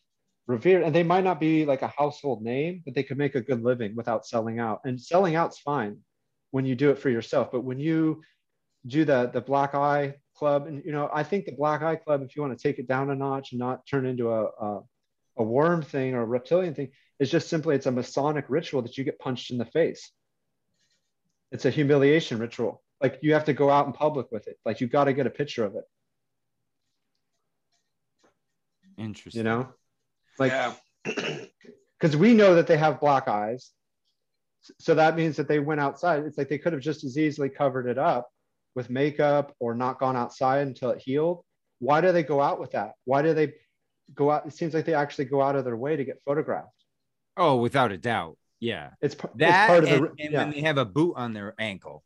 revered. 0.47 0.83
And 0.83 0.95
they 0.95 1.03
might 1.03 1.25
not 1.25 1.41
be 1.41 1.65
like 1.65 1.83
a 1.83 1.89
household 1.89 2.43
name 2.43 2.83
but 2.85 2.95
they 2.95 3.03
could 3.03 3.19
make 3.19 3.35
a 3.35 3.41
good 3.41 3.63
living 3.63 3.95
without 3.95 4.27
selling 4.27 4.59
out. 4.59 4.81
And 4.85 5.01
selling 5.01 5.37
out's 5.37 5.59
fine 5.59 5.99
when 6.51 6.65
you 6.65 6.75
do 6.75 6.91
it 6.91 6.99
for 6.99 7.11
yourself. 7.11 7.51
But 7.53 7.65
when 7.65 7.79
you 7.79 8.23
do 8.87 9.05
the 9.05 9.31
the 9.33 9.41
black 9.41 9.75
eye 9.75 10.15
club 10.35 10.67
and 10.67 10.83
you 10.85 10.93
know 10.93 11.11
i 11.13 11.23
think 11.23 11.45
the 11.45 11.53
black 11.53 11.83
eye 11.83 11.97
club 11.97 12.23
if 12.23 12.35
you 12.35 12.43
want 12.43 12.57
to 12.57 12.63
take 12.63 12.79
it 12.79 12.89
down 12.89 13.11
a 13.11 13.15
notch 13.15 13.53
and 13.53 13.59
not 13.59 13.87
turn 13.87 14.07
into 14.07 14.31
a, 14.31 14.45
a 14.45 14.81
a 15.41 15.43
worm 15.43 15.83
thing 15.83 16.15
or 16.15 16.21
a 16.21 16.27
reptilian 16.27 16.75
thing 16.75 16.91
is 17.19 17.31
just 17.31 17.49
simply 17.49 17.75
it's 17.75 17.87
a 17.87 17.91
masonic 17.91 18.45
ritual 18.49 18.83
that 18.83 18.97
you 18.99 19.05
get 19.05 19.19
punched 19.19 19.51
in 19.51 19.59
the 19.59 19.65
face. 19.65 20.11
It's 21.51 21.65
a 21.65 21.71
humiliation 21.71 22.39
ritual. 22.39 22.83
Like 23.01 23.19
you 23.23 23.33
have 23.33 23.47
to 23.47 23.55
go 23.55 23.71
out 23.71 23.87
in 23.87 23.93
public 23.93 24.31
with 24.31 24.47
it. 24.47 24.59
Like 24.65 24.81
you 24.81 24.87
got 24.87 25.05
to 25.05 25.15
get 25.15 25.27
a 25.27 25.31
picture 25.31 25.65
of 25.65 25.75
it. 25.75 25.85
Interesting. 28.99 29.41
you 29.41 29.45
know? 29.45 29.69
Like 30.39 30.53
yeah. 30.53 30.75
because 31.99 32.17
we 32.17 32.35
know 32.35 32.55
that 32.57 32.67
they 32.67 32.77
have 32.77 33.01
black 33.01 33.27
eyes. 33.29 33.71
So 34.79 34.95
that 34.95 35.17
means 35.17 35.37
that 35.37 35.49
they 35.49 35.59
went 35.59 35.81
outside. 35.81 36.25
It's 36.25 36.37
like 36.37 36.51
they 36.51 36.59
could 36.59 36.75
have 36.75 36.83
just 36.83 37.03
as 37.03 37.17
easily 37.17 37.49
covered 37.49 37.87
it 37.87 37.97
up 37.97 38.29
with 38.75 38.91
makeup 38.91 39.55
or 39.59 39.75
not 39.75 39.99
gone 39.99 40.17
outside 40.17 40.67
until 40.67 40.91
it 40.91 41.01
healed. 41.01 41.43
Why 41.79 42.03
do 42.03 42.13
they 42.13 42.23
go 42.23 42.43
out 42.43 42.61
with 42.61 42.73
that? 42.73 42.93
Why 43.07 43.23
do 43.23 43.33
they 43.33 43.55
go 44.15 44.31
out 44.31 44.47
it 44.47 44.53
seems 44.53 44.75
like 44.75 44.85
they 44.85 44.95
actually 44.95 45.25
go 45.27 45.41
out 45.43 45.57
of 45.57 45.65
their 45.65 45.77
way 45.77 45.97
to 45.97 46.05
get 46.05 46.21
photographed 46.25 46.69
Oh, 47.37 47.57
without 47.57 47.93
a 47.93 47.97
doubt. 47.99 48.37
Yeah. 48.59 48.91
it's, 49.01 49.15
That 49.15 49.31
it's 49.37 49.67
part 49.69 49.85
of 49.85 49.91
and, 49.91 50.05
the 50.05 50.23
and 50.25 50.33
yeah. 50.33 50.39
when 50.45 50.51
they 50.51 50.61
have 50.63 50.77
a 50.79 50.85
boot 50.85 51.15
on 51.17 51.33
their 51.33 51.55
ankle. 51.59 52.03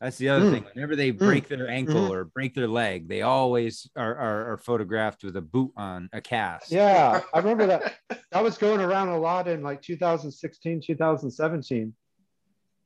That's 0.00 0.18
the 0.18 0.28
other 0.28 0.44
Mm. 0.46 0.52
thing. 0.52 0.64
Whenever 0.74 0.96
they 0.96 1.12
break 1.12 1.48
their 1.48 1.68
ankle 1.68 2.08
Mhm. 2.08 2.10
or 2.10 2.24
break 2.24 2.54
their 2.54 2.66
leg, 2.68 3.08
they 3.08 3.22
always 3.22 3.88
are, 3.96 4.14
are, 4.16 4.52
are 4.52 4.56
photographed 4.58 5.24
with 5.24 5.36
a 5.36 5.40
boot 5.40 5.72
on 5.76 6.10
a 6.12 6.20
cast. 6.20 6.70
yeah 6.70 7.22
i 7.32 7.38
remember 7.38 7.66
that 7.66 7.94
that 8.32 8.42
was 8.42 8.58
going 8.58 8.80
around 8.80 9.08
a 9.08 9.18
lot 9.18 9.48
in 9.48 9.62
like 9.62 9.80
2016 9.80 10.82
2017 10.82 11.94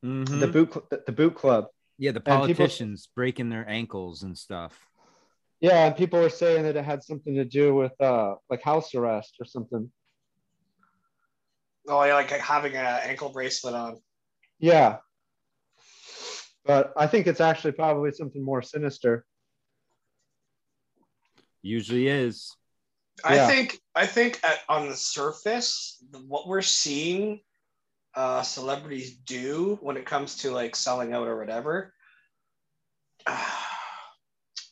Mhm. 0.05 0.39
the 0.39 0.47
boot 0.47 0.71
the, 0.89 1.03
the 1.05 1.11
boot 1.11 1.35
club 1.35 1.67
yeah, 1.97 2.11
the 2.11 2.17
and 2.19 2.25
people- 2.25 2.37
politicians 2.39 3.09
breaking 3.13 3.49
their 3.49 3.67
ankles 3.67 4.23
and 4.23 4.37
stuff. 4.37 4.88
Yeah 5.61 5.85
and 5.85 5.95
people 5.95 6.19
were 6.19 6.29
saying 6.29 6.63
that 6.63 6.75
it 6.75 6.85
had 6.85 7.03
something 7.03 7.35
to 7.35 7.45
do 7.45 7.75
with 7.75 7.99
uh 8.01 8.35
like 8.49 8.61
house 8.63 8.93
arrest 8.95 9.35
or 9.39 9.45
something 9.45 9.91
Oh, 11.91 12.03
yeah, 12.03 12.13
like 12.13 12.29
having 12.29 12.75
an 12.75 12.85
ankle 13.03 13.29
bracelet 13.29 13.73
on. 13.73 13.97
yeah 14.59 14.97
but 16.65 16.93
i 16.97 17.07
think 17.07 17.25
it's 17.27 17.41
actually 17.41 17.71
probably 17.71 18.11
something 18.11 18.43
more 18.43 18.61
sinister 18.61 19.25
Usually 21.61 22.07
is. 22.07 22.55
I 23.25 23.35
Yeah. 23.35 23.47
think 23.47 23.79
I 23.93 24.05
think 24.05 24.39
at, 24.45 24.59
on 24.69 24.87
the 24.87 24.95
surface, 24.95 26.01
what 26.25 26.47
we're 26.47 26.61
seeing 26.61 27.41
uh, 28.15 28.43
celebrities 28.43 29.17
do 29.17 29.77
when 29.81 29.97
it 29.97 30.05
comes 30.05 30.37
to 30.37 30.51
like 30.51 30.73
selling 30.75 31.11
out 31.11 31.27
or 31.27 31.37
whatever, 31.37 31.93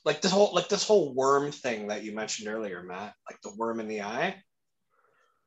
like 0.08 0.22
this 0.22 0.32
whole 0.32 0.54
like 0.54 0.70
this 0.70 0.88
whole 0.88 1.14
worm 1.14 1.52
thing 1.52 1.88
that 1.88 2.04
you 2.04 2.16
mentioned 2.16 2.48
earlier, 2.48 2.82
Matt, 2.82 3.14
like 3.30 3.40
the 3.42 3.54
worm 3.56 3.80
in 3.80 3.88
the 3.88 4.02
eye. 4.02 4.36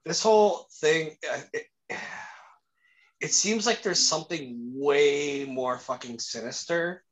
This 0.04 0.22
whole 0.22 0.68
thing, 0.80 1.16
uh, 1.32 1.40
it, 1.52 1.66
it 3.20 3.32
seems 3.32 3.66
like 3.66 3.82
there's 3.82 4.06
something 4.06 4.56
way 4.74 5.44
more 5.44 5.78
fucking 5.78 6.20
sinister 6.20 7.02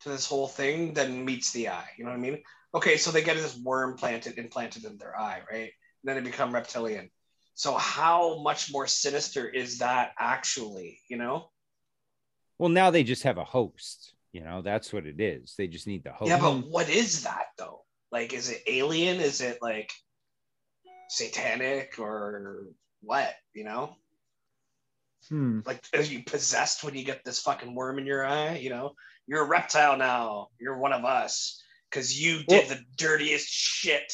to 0.00 0.10
this 0.10 0.26
whole 0.26 0.46
thing 0.46 0.92
than 0.92 1.24
meets 1.24 1.52
the 1.52 1.70
eye. 1.70 1.88
You 1.96 2.04
know 2.04 2.10
what 2.10 2.18
I 2.18 2.20
mean? 2.20 2.42
okay, 2.74 2.96
so 2.96 3.10
they 3.10 3.22
get 3.22 3.36
this 3.36 3.56
worm 3.56 3.96
planted 3.96 4.38
implanted 4.38 4.84
in 4.84 4.98
their 4.98 5.18
eye, 5.18 5.40
right? 5.50 5.70
And 6.02 6.04
then 6.04 6.16
they 6.16 6.30
become 6.30 6.52
reptilian. 6.52 7.10
So 7.54 7.74
how 7.74 8.40
much 8.42 8.72
more 8.72 8.86
sinister 8.86 9.48
is 9.48 9.78
that 9.78 10.12
actually? 10.18 11.00
You 11.08 11.16
know? 11.16 11.50
Well, 12.58 12.68
now 12.68 12.90
they 12.90 13.04
just 13.04 13.22
have 13.22 13.38
a 13.38 13.44
host. 13.44 14.14
You 14.38 14.44
know, 14.44 14.62
that's 14.62 14.92
what 14.92 15.04
it 15.04 15.20
is. 15.20 15.54
They 15.58 15.66
just 15.66 15.88
need 15.88 16.04
the 16.04 16.12
host. 16.12 16.28
Yeah, 16.28 16.38
but 16.38 16.68
what 16.68 16.88
is 16.88 17.24
that 17.24 17.46
though? 17.58 17.82
Like, 18.12 18.32
is 18.32 18.50
it 18.50 18.62
alien? 18.68 19.18
Is 19.18 19.40
it 19.40 19.58
like 19.60 19.90
satanic 21.08 21.98
or 21.98 22.68
what? 23.00 23.34
You 23.52 23.64
know? 23.64 23.96
hmm. 25.28 25.60
Like, 25.66 25.82
are 25.92 26.02
you 26.02 26.22
possessed 26.22 26.84
when 26.84 26.94
you 26.94 27.04
get 27.04 27.24
this 27.24 27.40
fucking 27.40 27.74
worm 27.74 27.98
in 27.98 28.06
your 28.06 28.24
eye? 28.24 28.58
You 28.58 28.70
know, 28.70 28.92
you're 29.26 29.42
a 29.42 29.48
reptile 29.48 29.96
now. 29.96 30.50
You're 30.60 30.78
one 30.78 30.92
of 30.92 31.04
us 31.04 31.60
because 31.90 32.16
you 32.16 32.44
did 32.46 32.68
the 32.68 32.78
dirtiest 32.96 33.48
shit 33.48 34.12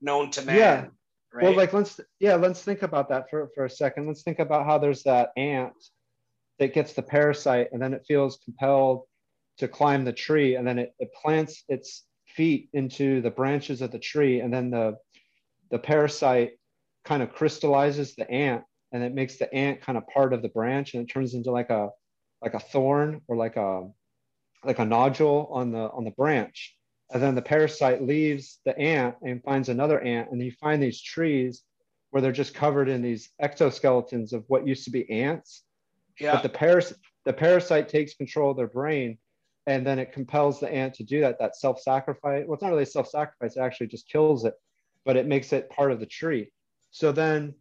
known 0.00 0.32
to 0.32 0.44
man. 0.44 0.56
Yeah. 0.56 0.86
Right? 1.32 1.44
Well, 1.44 1.56
like 1.56 1.72
let's 1.72 2.00
yeah, 2.18 2.34
let's 2.34 2.60
think 2.60 2.82
about 2.82 3.08
that 3.10 3.30
for, 3.30 3.50
for 3.54 3.66
a 3.66 3.70
second. 3.70 4.08
Let's 4.08 4.24
think 4.24 4.40
about 4.40 4.66
how 4.66 4.78
there's 4.78 5.04
that 5.04 5.30
ant 5.36 5.74
that 6.58 6.74
gets 6.74 6.92
the 6.92 7.02
parasite 7.02 7.68
and 7.70 7.80
then 7.80 7.94
it 7.94 8.04
feels 8.08 8.40
compelled 8.44 9.04
to 9.60 9.68
climb 9.68 10.04
the 10.04 10.12
tree 10.12 10.56
and 10.56 10.66
then 10.66 10.78
it, 10.78 10.94
it 10.98 11.12
plants 11.12 11.64
its 11.68 12.04
feet 12.26 12.68
into 12.72 13.20
the 13.20 13.30
branches 13.30 13.82
of 13.82 13.90
the 13.90 13.98
tree 13.98 14.40
and 14.40 14.52
then 14.52 14.70
the 14.70 14.96
the 15.70 15.78
parasite 15.78 16.52
kind 17.04 17.22
of 17.22 17.32
crystallizes 17.32 18.14
the 18.14 18.28
ant 18.30 18.62
and 18.92 19.02
it 19.02 19.14
makes 19.14 19.36
the 19.36 19.52
ant 19.54 19.80
kind 19.80 19.96
of 19.96 20.06
part 20.08 20.32
of 20.32 20.42
the 20.42 20.48
branch 20.48 20.94
and 20.94 21.02
it 21.02 21.12
turns 21.12 21.34
into 21.34 21.50
like 21.50 21.70
a 21.70 21.88
like 22.42 22.54
a 22.54 22.60
thorn 22.60 23.20
or 23.28 23.36
like 23.36 23.56
a 23.56 23.88
like 24.64 24.78
a 24.78 24.84
nodule 24.84 25.48
on 25.52 25.70
the 25.72 25.90
on 25.90 26.04
the 26.04 26.10
branch 26.12 26.76
and 27.12 27.22
then 27.22 27.34
the 27.34 27.42
parasite 27.42 28.02
leaves 28.02 28.60
the 28.64 28.78
ant 28.78 29.14
and 29.22 29.42
finds 29.42 29.68
another 29.68 30.00
ant 30.00 30.30
and 30.30 30.40
you 30.40 30.52
find 30.52 30.82
these 30.82 31.02
trees 31.02 31.62
where 32.10 32.20
they're 32.20 32.32
just 32.32 32.54
covered 32.54 32.88
in 32.88 33.02
these 33.02 33.30
exoskeletons 33.42 34.32
of 34.32 34.44
what 34.48 34.66
used 34.66 34.84
to 34.84 34.90
be 34.90 35.10
ants 35.10 35.64
yeah. 36.18 36.32
but 36.32 36.42
the 36.42 36.48
paras- 36.48 36.94
the 37.24 37.32
parasite 37.32 37.88
takes 37.88 38.14
control 38.14 38.52
of 38.52 38.56
their 38.56 38.66
brain 38.66 39.18
and 39.70 39.86
then 39.86 39.98
it 39.98 40.12
compels 40.12 40.58
the 40.58 40.72
ant 40.72 40.94
to 40.94 41.04
do 41.04 41.20
that 41.20 41.38
that 41.38 41.56
self-sacrifice 41.56 42.44
well 42.46 42.54
it's 42.54 42.62
not 42.62 42.72
really 42.72 42.84
self-sacrifice 42.84 43.56
it 43.56 43.60
actually 43.60 43.86
just 43.86 44.08
kills 44.08 44.44
it 44.44 44.54
but 45.04 45.16
it 45.16 45.26
makes 45.26 45.52
it 45.52 45.70
part 45.70 45.92
of 45.92 45.98
the 45.98 46.06
tree. 46.06 46.52
So 46.90 47.10
then 47.10 47.54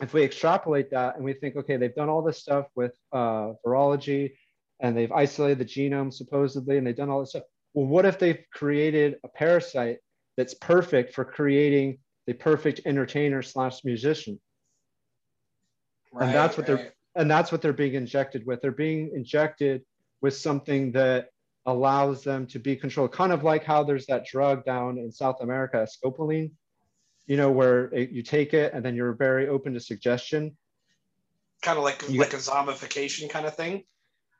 if 0.00 0.14
we 0.14 0.22
extrapolate 0.22 0.90
that 0.90 1.16
and 1.16 1.24
we 1.24 1.34
think 1.34 1.56
okay 1.56 1.76
they've 1.76 1.94
done 1.94 2.08
all 2.08 2.22
this 2.22 2.38
stuff 2.38 2.66
with 2.74 2.94
uh, 3.12 3.52
virology 3.66 4.32
and 4.80 4.96
they've 4.96 5.12
isolated 5.12 5.58
the 5.58 5.64
genome 5.64 6.12
supposedly 6.12 6.78
and 6.78 6.86
they've 6.86 6.96
done 6.96 7.10
all 7.10 7.20
this 7.20 7.30
stuff 7.30 7.42
well 7.74 7.86
what 7.86 8.06
if 8.06 8.18
they've 8.18 8.44
created 8.52 9.16
a 9.24 9.28
parasite 9.28 9.98
that's 10.36 10.54
perfect 10.54 11.14
for 11.14 11.24
creating 11.24 11.98
the 12.26 12.32
perfect 12.32 12.80
entertainer 12.86 13.42
slash 13.42 13.84
musician? 13.84 14.40
Right, 16.12 16.32
that's 16.32 16.56
what 16.56 16.66
they're 16.66 16.92
and 17.14 17.30
that's 17.30 17.52
what 17.52 17.60
they're 17.60 17.72
being 17.72 17.94
injected 17.94 18.46
with. 18.46 18.62
They're 18.62 18.70
being 18.70 19.10
injected 19.14 19.82
with 20.22 20.36
something 20.36 20.92
that 20.92 21.28
allows 21.66 22.24
them 22.24 22.46
to 22.48 22.58
be 22.58 22.76
controlled, 22.76 23.12
kind 23.12 23.32
of 23.32 23.44
like 23.44 23.64
how 23.64 23.84
there's 23.84 24.06
that 24.06 24.26
drug 24.26 24.64
down 24.64 24.98
in 24.98 25.12
South 25.12 25.36
America, 25.40 25.86
scopolamine, 25.86 26.50
you 27.26 27.36
know, 27.36 27.50
where 27.50 27.84
it, 27.94 28.10
you 28.10 28.22
take 28.22 28.52
it 28.54 28.72
and 28.74 28.84
then 28.84 28.94
you're 28.96 29.12
very 29.12 29.48
open 29.48 29.74
to 29.74 29.80
suggestion. 29.80 30.56
kind 31.62 31.78
of 31.78 31.84
like 31.84 32.02
You 32.08 32.18
like 32.18 32.34
a 32.34 32.38
zombification 32.38 33.30
kind 33.30 33.46
of 33.46 33.54
thing. 33.54 33.84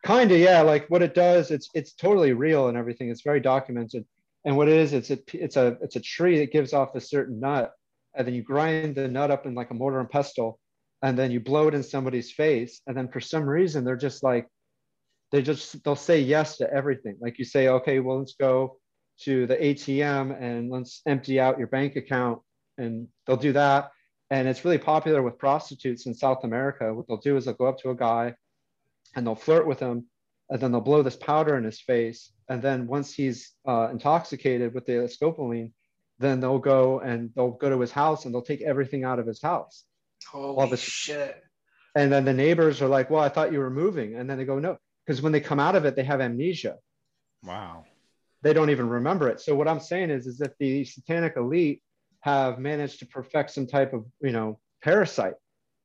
Kind 0.04 0.32
of, 0.32 0.38
yeah. 0.38 0.62
Like 0.62 0.88
what 0.90 1.02
it 1.02 1.14
does, 1.14 1.50
it's 1.52 1.68
it's 1.74 1.92
totally 1.92 2.32
real 2.32 2.68
and 2.68 2.76
everything. 2.76 3.08
It's 3.08 3.22
very 3.22 3.40
documented. 3.40 4.04
And 4.44 4.56
what 4.56 4.68
it 4.68 4.76
is, 4.76 4.92
it's 4.92 5.11
a 5.11 5.18
it's 5.32 5.56
a 5.56 5.78
it's 5.80 5.94
a 5.94 6.00
tree 6.00 6.38
that 6.38 6.50
gives 6.50 6.72
off 6.72 6.96
a 6.96 7.00
certain 7.00 7.38
nut, 7.38 7.70
and 8.16 8.26
then 8.26 8.35
you 8.35 8.42
grind 8.42 8.96
the 8.96 9.06
nut 9.06 9.30
up 9.30 9.46
in 9.46 9.54
like 9.54 9.70
a 9.70 9.74
mortar 9.74 10.00
and 10.00 10.11
pestle, 10.11 10.58
and 11.02 11.16
then 11.16 11.30
you 11.30 11.38
blow 11.38 11.68
it 11.68 11.74
in 11.74 11.85
somebody's 11.85 12.32
face, 12.32 12.80
and 12.88 12.96
then 12.96 13.06
for 13.06 13.20
some 13.20 13.44
reason 13.44 13.85
they're 13.85 13.96
just 13.96 14.24
like, 14.24 14.48
they 15.33 15.42
just 15.42 15.83
they'll 15.83 15.97
say 15.97 16.21
yes 16.21 16.59
to 16.59 16.73
everything. 16.73 17.16
Like 17.21 17.38
you 17.38 17.45
say, 17.45 17.68
okay, 17.68 18.01
well 18.01 18.18
let's 18.18 18.35
go 18.35 18.79
to 19.23 19.47
the 19.47 19.57
ATM 19.57 20.40
and 20.40 20.71
let's 20.71 21.03
empty 21.07 21.40
out 21.40 21.59
your 21.59 21.68
bank 21.68 21.97
account, 21.97 22.40
and 22.79 23.09
they'll 23.27 23.37
do 23.37 23.53
that. 23.55 23.90
And 24.31 24.49
it's 24.49 24.64
really 24.64 24.79
popular 24.79 25.23
with 25.23 25.38
prostitutes 25.38 26.07
in 26.07 26.14
South 26.14 26.45
America. 26.45 26.92
What 26.95 27.07
they'll 27.07 27.18
do 27.18 27.37
is 27.37 27.45
they'll 27.45 27.55
go 27.55 27.66
up 27.66 27.79
to 27.81 27.90
a 27.90 27.95
guy 27.95 28.35
and 29.14 29.27
they'll 29.27 29.35
flirt 29.35 29.66
with 29.66 29.79
him 29.79 30.07
and 30.51 30.61
then 30.61 30.73
they'll 30.73 30.81
blow 30.81 31.03
this 31.03 31.16
powder 31.16 31.57
in 31.57 31.64
his 31.64 31.81
face 31.81 32.33
and 32.49 32.62
then 32.62 32.87
once 32.87 33.14
he's 33.14 33.53
uh, 33.66 33.88
intoxicated 33.90 34.75
with 34.75 34.87
the 34.87 34.92
scopolamine 35.09 35.73
then 36.18 36.40
they'll 36.40 36.59
go 36.59 37.01
and 37.01 37.31
they'll 37.35 37.53
go 37.53 37.71
to 37.71 37.81
his 37.81 37.90
house 37.90 38.25
and 38.25 38.35
they'll 38.35 38.42
take 38.42 38.62
everything 38.62 39.05
out 39.05 39.18
of 39.18 39.27
his 39.27 39.40
house 39.42 39.85
Holy 40.31 40.71
the- 40.71 40.77
shit! 40.77 41.42
and 41.97 42.12
then 42.12 42.25
the 42.25 42.33
neighbors 42.33 42.81
are 42.83 42.88
like 42.88 43.11
well 43.11 43.23
i 43.23 43.29
thought 43.29 43.53
you 43.53 43.59
were 43.59 43.71
moving 43.71 44.16
and 44.16 44.29
then 44.29 44.38
they 44.38 44.45
go 44.45 44.59
no 44.59 44.77
because 45.12 45.22
when 45.22 45.33
they 45.33 45.40
come 45.40 45.61
out 45.61 45.77
of 45.77 45.85
it, 45.85 45.94
they 45.94 46.05
have 46.05 46.22
amnesia. 46.22 46.79
Wow. 47.44 47.85
They 48.40 48.55
don't 48.55 48.70
even 48.70 48.88
remember 48.88 49.29
it. 49.29 49.40
So 49.40 49.55
what 49.55 49.68
I'm 49.68 49.79
saying 49.79 50.09
is, 50.09 50.27
is 50.27 50.38
that 50.38 50.57
the 50.59 50.87
satanic 50.87 51.35
elite 51.37 51.83
have 52.20 52.59
managed 52.59 53.01
to 53.01 53.07
perfect 53.07 53.51
some 53.51 53.66
type 53.66 53.92
of, 53.92 54.07
you 54.22 54.33
know, 54.33 54.59
parasite. 54.83 55.35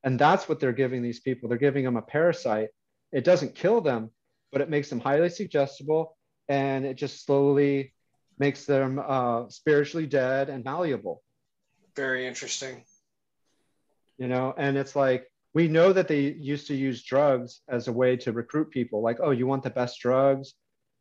And 0.02 0.18
that's 0.18 0.48
what 0.48 0.60
they're 0.60 0.72
giving 0.72 1.02
these 1.02 1.20
people. 1.20 1.46
They're 1.46 1.58
giving 1.58 1.84
them 1.84 1.98
a 1.98 2.02
parasite. 2.02 2.70
It 3.12 3.22
doesn't 3.22 3.54
kill 3.54 3.82
them, 3.82 4.12
but 4.50 4.62
it 4.62 4.70
makes 4.70 4.88
them 4.88 4.98
highly 4.98 5.28
suggestible 5.28 6.16
and 6.48 6.86
it 6.86 6.94
just 6.94 7.26
slowly 7.26 7.92
makes 8.38 8.64
them 8.64 8.98
uh, 8.98 9.50
spiritually 9.50 10.06
dead 10.06 10.48
and 10.48 10.64
malleable. 10.64 11.22
Very 11.94 12.26
interesting. 12.26 12.82
You 14.16 14.28
know, 14.28 14.54
and 14.56 14.78
it's 14.78 14.96
like 14.96 15.30
we 15.58 15.66
know 15.66 15.92
that 15.92 16.06
they 16.06 16.20
used 16.20 16.68
to 16.68 16.74
use 16.76 17.02
drugs 17.02 17.62
as 17.68 17.88
a 17.88 17.92
way 17.92 18.16
to 18.16 18.30
recruit 18.30 18.70
people. 18.70 19.02
Like, 19.02 19.18
oh, 19.20 19.32
you 19.32 19.44
want 19.44 19.64
the 19.64 19.70
best 19.70 19.98
drugs? 19.98 20.54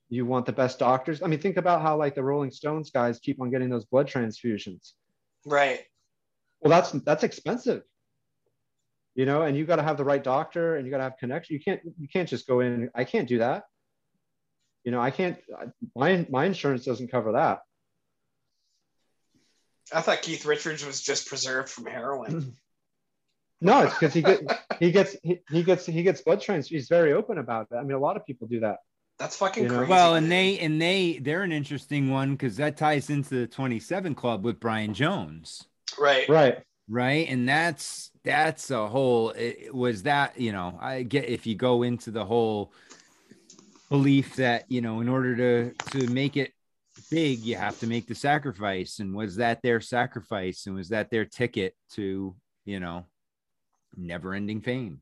You 0.10 0.26
want 0.26 0.48
the 0.48 0.52
best 0.52 0.80
doctors? 0.80 1.22
I 1.22 1.28
mean, 1.28 1.40
think 1.40 1.58
about 1.58 1.84
how 1.84 1.96
like 1.96 2.16
the 2.16 2.24
Rolling 2.24 2.50
Stones 2.50 2.90
guys 2.90 3.20
keep 3.20 3.40
on 3.40 3.52
getting 3.52 3.70
those 3.70 3.86
blood 3.86 4.08
transfusions. 4.08 4.94
Right. 5.46 5.82
Well, 6.60 6.72
that's 6.72 6.90
that's 7.04 7.24
expensive. 7.24 7.84
You 9.14 9.28
know, 9.28 9.44
and 9.44 9.56
you 9.56 9.64
got 9.64 9.76
to 9.76 9.84
have 9.84 9.98
the 9.98 10.06
right 10.06 10.24
doctor 10.24 10.76
and 10.76 10.88
you 10.88 10.92
got 10.92 10.98
to 10.98 11.04
have 11.04 11.18
connection. 11.20 11.54
You 11.54 11.60
can't 11.60 11.82
you 12.00 12.08
can't 12.08 12.28
just 12.28 12.48
go 12.48 12.62
in. 12.62 12.90
I 12.96 13.04
can't 13.04 13.28
do 13.28 13.38
that. 13.38 13.66
You 14.84 14.92
know, 14.92 15.00
I 15.00 15.12
can't. 15.12 15.38
My 15.96 16.26
my 16.32 16.46
insurance 16.46 16.84
doesn't 16.84 17.12
cover 17.12 17.34
that. 17.34 17.60
I 19.94 20.02
thought 20.02 20.24
Keith 20.24 20.48
Richards 20.48 20.84
was 20.84 21.00
just 21.00 21.28
preserved 21.28 21.70
from 21.70 21.86
heroin. 21.86 22.58
no, 23.60 23.84
it's 23.84 23.94
because 23.94 24.14
he 24.14 24.22
get 24.22 24.40
he 24.80 24.92
gets 24.92 25.16
he, 25.24 25.40
he 25.50 25.64
gets 25.64 25.86
he 25.86 26.04
gets 26.04 26.22
blood 26.22 26.42
transfusions. 26.42 26.68
He's 26.68 26.90
very 26.90 27.14
open 27.14 27.38
about 27.38 27.68
it. 27.72 27.76
I 27.76 27.84
mean, 27.84 27.94
a 27.94 28.00
lot 28.00 28.16
of 28.16 28.26
people 28.26 28.48
do 28.48 28.60
that. 28.62 28.78
That's 29.20 29.36
fucking 29.36 29.64
You 29.64 29.70
know? 29.70 29.78
crazy. 29.78 29.90
Well, 29.90 30.16
and 30.16 30.32
they 30.32 30.60
and 30.60 30.82
they 30.82 31.20
they're 31.22 31.44
an 31.44 31.52
interesting 31.52 32.12
one 32.12 32.32
because 32.34 32.58
that 32.58 32.78
ties 32.78 33.10
into 33.10 33.36
the 33.36 33.48
27 33.48 34.14
Club 34.16 34.46
with 34.46 34.60
Brian 34.60 34.94
Jones, 34.94 35.68
right. 35.98 36.28
Right. 36.30 36.60
right? 36.88 37.28
And 37.28 37.50
that's 37.50 38.12
that's 38.24 38.70
a 38.70 38.88
whole. 38.88 39.32
It, 39.32 39.74
was 39.74 40.04
that 40.04 40.40
you 40.40 40.52
know 40.52 40.78
I 40.80 41.04
get 41.04 41.28
if 41.30 41.48
you 41.48 41.56
go 41.56 41.84
into 41.84 42.12
the 42.12 42.26
whole 42.26 42.72
belief 43.90 44.36
that 44.36 44.66
you 44.70 44.82
know 44.82 45.00
in 45.02 45.10
order 45.10 45.36
to 45.36 45.72
to 45.92 46.08
make 46.12 46.38
it 46.38 46.52
big 47.10 47.40
you 47.40 47.56
have 47.56 47.80
to 47.80 47.88
make 47.88 48.08
the 48.08 48.16
sacrifice 48.16 49.00
and 49.00 49.16
was 49.16 49.38
that 49.38 49.62
their 49.62 49.80
sacrifice 49.80 50.66
and 50.66 50.76
was 50.76 50.90
that 50.90 51.10
their 51.10 51.24
ticket 51.24 51.74
to 51.92 52.36
you 52.66 52.80
know 52.80 53.06
never 53.96 54.34
ending 54.34 54.62
fame 54.62 55.02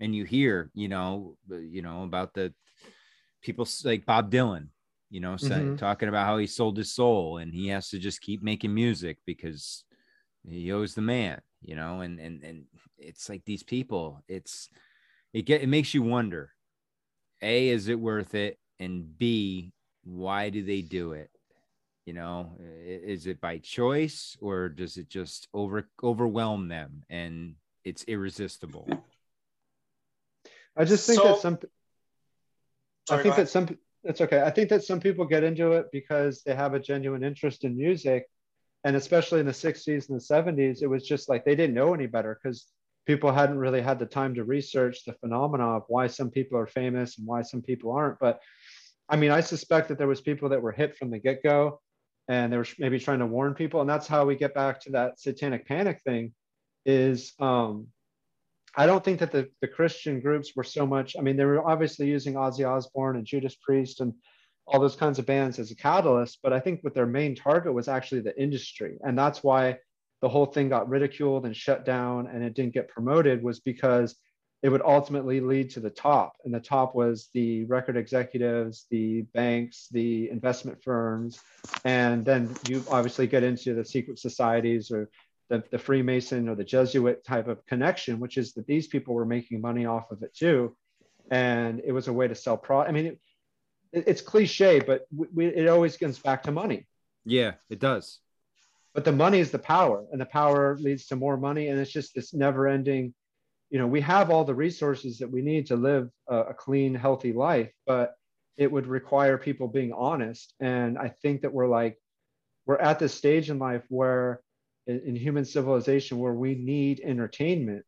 and 0.00 0.14
you 0.14 0.24
hear 0.24 0.70
you 0.74 0.88
know 0.88 1.36
you 1.48 1.82
know 1.82 2.02
about 2.04 2.34
the 2.34 2.52
people 3.42 3.66
like 3.84 4.06
bob 4.06 4.30
dylan 4.32 4.68
you 5.10 5.20
know 5.20 5.36
Mhm. 5.40 5.76
talking 5.76 6.08
about 6.08 6.26
how 6.26 6.38
he 6.38 6.46
sold 6.46 6.76
his 6.76 6.94
soul 6.94 7.38
and 7.38 7.54
he 7.54 7.68
has 7.68 7.88
to 7.90 7.98
just 7.98 8.20
keep 8.22 8.42
making 8.42 8.74
music 8.74 9.18
because 9.26 9.84
he 10.48 10.72
owes 10.72 10.94
the 10.94 11.02
man 11.02 11.40
you 11.62 11.76
know 11.76 12.02
and 12.02 12.20
and 12.20 12.44
and 12.44 12.66
it's 12.98 13.28
like 13.28 13.44
these 13.46 13.64
people 13.64 14.20
it's 14.28 14.70
it 15.34 15.44
get 15.44 15.62
it 15.62 15.68
makes 15.68 15.94
you 15.94 16.02
wonder 16.02 16.52
a 17.42 17.70
is 17.70 17.88
it 17.88 18.00
worth 18.00 18.34
it? 18.34 18.58
And 18.80 19.18
b 19.18 19.74
why 20.04 20.50
do 20.50 20.64
they 20.64 20.82
do 20.82 21.12
it 21.14 21.31
you 22.06 22.12
know 22.12 22.52
is 22.84 23.26
it 23.26 23.40
by 23.40 23.58
choice 23.58 24.36
or 24.40 24.68
does 24.68 24.96
it 24.96 25.08
just 25.08 25.48
over 25.54 25.88
overwhelm 26.02 26.68
them 26.68 27.04
and 27.08 27.54
it's 27.84 28.04
irresistible 28.04 28.88
I 30.76 30.84
just 30.84 31.06
think 31.06 31.20
So- 31.20 31.28
that 31.28 31.38
some 31.38 31.58
Sorry, 33.08 33.20
I 33.20 33.22
think 33.22 33.36
that 33.36 33.48
some 33.48 33.78
it's 34.04 34.20
okay. 34.20 34.42
I 34.42 34.50
think 34.50 34.68
that 34.70 34.84
some 34.84 35.00
people 35.00 35.24
get 35.24 35.44
into 35.44 35.72
it 35.72 35.86
because 35.92 36.42
they 36.42 36.54
have 36.54 36.74
a 36.74 36.80
genuine 36.80 37.22
interest 37.22 37.64
in 37.64 37.76
music. 37.76 38.28
And 38.84 38.96
especially 38.96 39.38
in 39.38 39.46
the 39.46 39.52
60s 39.52 40.08
and 40.08 40.18
the 40.18 40.24
70s, 40.24 40.82
it 40.82 40.88
was 40.88 41.06
just 41.06 41.28
like 41.28 41.44
they 41.44 41.54
didn't 41.54 41.74
know 41.74 41.94
any 41.94 42.06
better 42.06 42.38
because 42.42 42.66
people 43.06 43.30
hadn't 43.30 43.58
really 43.58 43.80
had 43.80 44.00
the 44.00 44.06
time 44.06 44.34
to 44.34 44.44
research 44.44 45.04
the 45.04 45.12
phenomena 45.14 45.76
of 45.76 45.84
why 45.86 46.08
some 46.08 46.30
people 46.30 46.58
are 46.58 46.66
famous 46.66 47.18
and 47.18 47.26
why 47.26 47.42
some 47.42 47.62
people 47.62 47.92
aren't. 47.92 48.18
But 48.18 48.40
I 49.08 49.16
mean, 49.16 49.30
I 49.30 49.40
suspect 49.40 49.88
that 49.88 49.98
there 49.98 50.08
was 50.08 50.20
people 50.20 50.48
that 50.48 50.62
were 50.62 50.72
hit 50.72 50.96
from 50.96 51.10
the 51.10 51.18
get-go 51.20 51.80
and 52.28 52.52
they 52.52 52.56
were 52.56 52.66
maybe 52.78 52.98
trying 52.98 53.18
to 53.18 53.26
warn 53.26 53.54
people. 53.54 53.80
And 53.80 53.90
that's 53.90 54.06
how 54.06 54.24
we 54.24 54.36
get 54.36 54.54
back 54.54 54.80
to 54.82 54.90
that 54.92 55.20
satanic 55.20 55.66
panic 55.66 56.00
thing 56.04 56.32
is 56.84 57.32
um 57.38 57.86
I 58.74 58.86
don't 58.86 59.04
think 59.04 59.18
that 59.20 59.32
the, 59.32 59.50
the 59.60 59.68
Christian 59.68 60.20
groups 60.20 60.52
were 60.56 60.64
so 60.64 60.86
much. 60.86 61.14
I 61.18 61.20
mean, 61.20 61.36
they 61.36 61.44
were 61.44 61.68
obviously 61.68 62.06
using 62.06 62.34
Ozzy 62.34 62.66
Osbourne 62.66 63.16
and 63.16 63.26
Judas 63.26 63.54
Priest 63.54 64.00
and 64.00 64.14
all 64.66 64.80
those 64.80 64.96
kinds 64.96 65.18
of 65.18 65.26
bands 65.26 65.58
as 65.58 65.70
a 65.70 65.76
catalyst, 65.76 66.38
but 66.42 66.52
I 66.54 66.60
think 66.60 66.82
what 66.82 66.94
their 66.94 67.06
main 67.06 67.34
target 67.34 67.74
was 67.74 67.88
actually 67.88 68.22
the 68.22 68.40
industry. 68.40 68.96
And 69.02 69.18
that's 69.18 69.42
why 69.42 69.78
the 70.22 70.28
whole 70.28 70.46
thing 70.46 70.68
got 70.68 70.88
ridiculed 70.88 71.44
and 71.44 71.54
shut 71.54 71.84
down 71.84 72.28
and 72.28 72.42
it 72.42 72.54
didn't 72.54 72.72
get 72.72 72.88
promoted 72.88 73.42
was 73.42 73.60
because 73.60 74.16
it 74.62 74.68
would 74.68 74.82
ultimately 74.82 75.40
lead 75.40 75.70
to 75.70 75.80
the 75.80 75.90
top. 75.90 76.36
And 76.44 76.54
the 76.54 76.60
top 76.60 76.94
was 76.94 77.28
the 77.34 77.64
record 77.64 77.96
executives, 77.96 78.86
the 78.90 79.22
banks, 79.34 79.88
the 79.90 80.30
investment 80.30 80.82
firms. 80.82 81.40
And 81.84 82.24
then 82.24 82.54
you 82.68 82.84
obviously 82.90 83.26
get 83.26 83.42
into 83.42 83.74
the 83.74 83.84
secret 83.84 84.18
societies 84.20 84.90
or 84.92 85.10
the, 85.48 85.64
the 85.70 85.78
Freemason 85.78 86.48
or 86.48 86.54
the 86.54 86.64
Jesuit 86.64 87.24
type 87.24 87.48
of 87.48 87.66
connection, 87.66 88.20
which 88.20 88.38
is 88.38 88.52
that 88.54 88.66
these 88.66 88.86
people 88.86 89.14
were 89.14 89.26
making 89.26 89.60
money 89.60 89.84
off 89.84 90.10
of 90.12 90.22
it 90.22 90.32
too. 90.34 90.76
And 91.30 91.80
it 91.84 91.92
was 91.92 92.06
a 92.08 92.12
way 92.12 92.28
to 92.28 92.34
sell 92.34 92.56
product. 92.56 92.88
I 92.90 92.92
mean, 92.92 93.06
it, 93.06 93.18
it- 93.92 94.04
it's 94.06 94.22
cliche, 94.22 94.78
but 94.80 95.06
we, 95.14 95.26
we, 95.34 95.46
it 95.46 95.68
always 95.68 95.96
comes 95.96 96.18
back 96.18 96.44
to 96.44 96.52
money. 96.52 96.86
yeah 97.24 97.52
it 97.68 97.78
does 97.80 98.20
But 98.94 99.04
the 99.04 99.12
money 99.12 99.38
is 99.40 99.50
the 99.50 99.58
power, 99.58 100.04
and 100.12 100.20
the 100.20 100.26
power 100.26 100.76
leads 100.78 101.06
to 101.08 101.16
more 101.16 101.36
money. 101.36 101.68
And 101.68 101.78
it's 101.80 101.90
just 101.92 102.14
this 102.14 102.32
never 102.32 102.68
ending, 102.68 103.12
you 103.72 103.78
know, 103.78 103.86
we 103.86 104.02
have 104.02 104.30
all 104.30 104.44
the 104.44 104.54
resources 104.54 105.18
that 105.18 105.30
we 105.30 105.40
need 105.40 105.66
to 105.68 105.76
live 105.76 106.10
a, 106.28 106.36
a 106.40 106.54
clean, 106.54 106.94
healthy 106.94 107.32
life, 107.32 107.72
but 107.86 108.12
it 108.58 108.70
would 108.70 108.86
require 108.86 109.38
people 109.38 109.66
being 109.66 109.94
honest. 109.94 110.52
And 110.60 110.98
I 110.98 111.14
think 111.22 111.40
that 111.40 111.54
we're 111.54 111.66
like, 111.66 111.96
we're 112.66 112.76
at 112.76 112.98
this 112.98 113.14
stage 113.14 113.48
in 113.48 113.58
life 113.58 113.82
where 113.88 114.42
in, 114.86 115.00
in 115.06 115.16
human 115.16 115.46
civilization 115.46 116.18
where 116.18 116.34
we 116.34 116.54
need 116.54 117.00
entertainment 117.02 117.86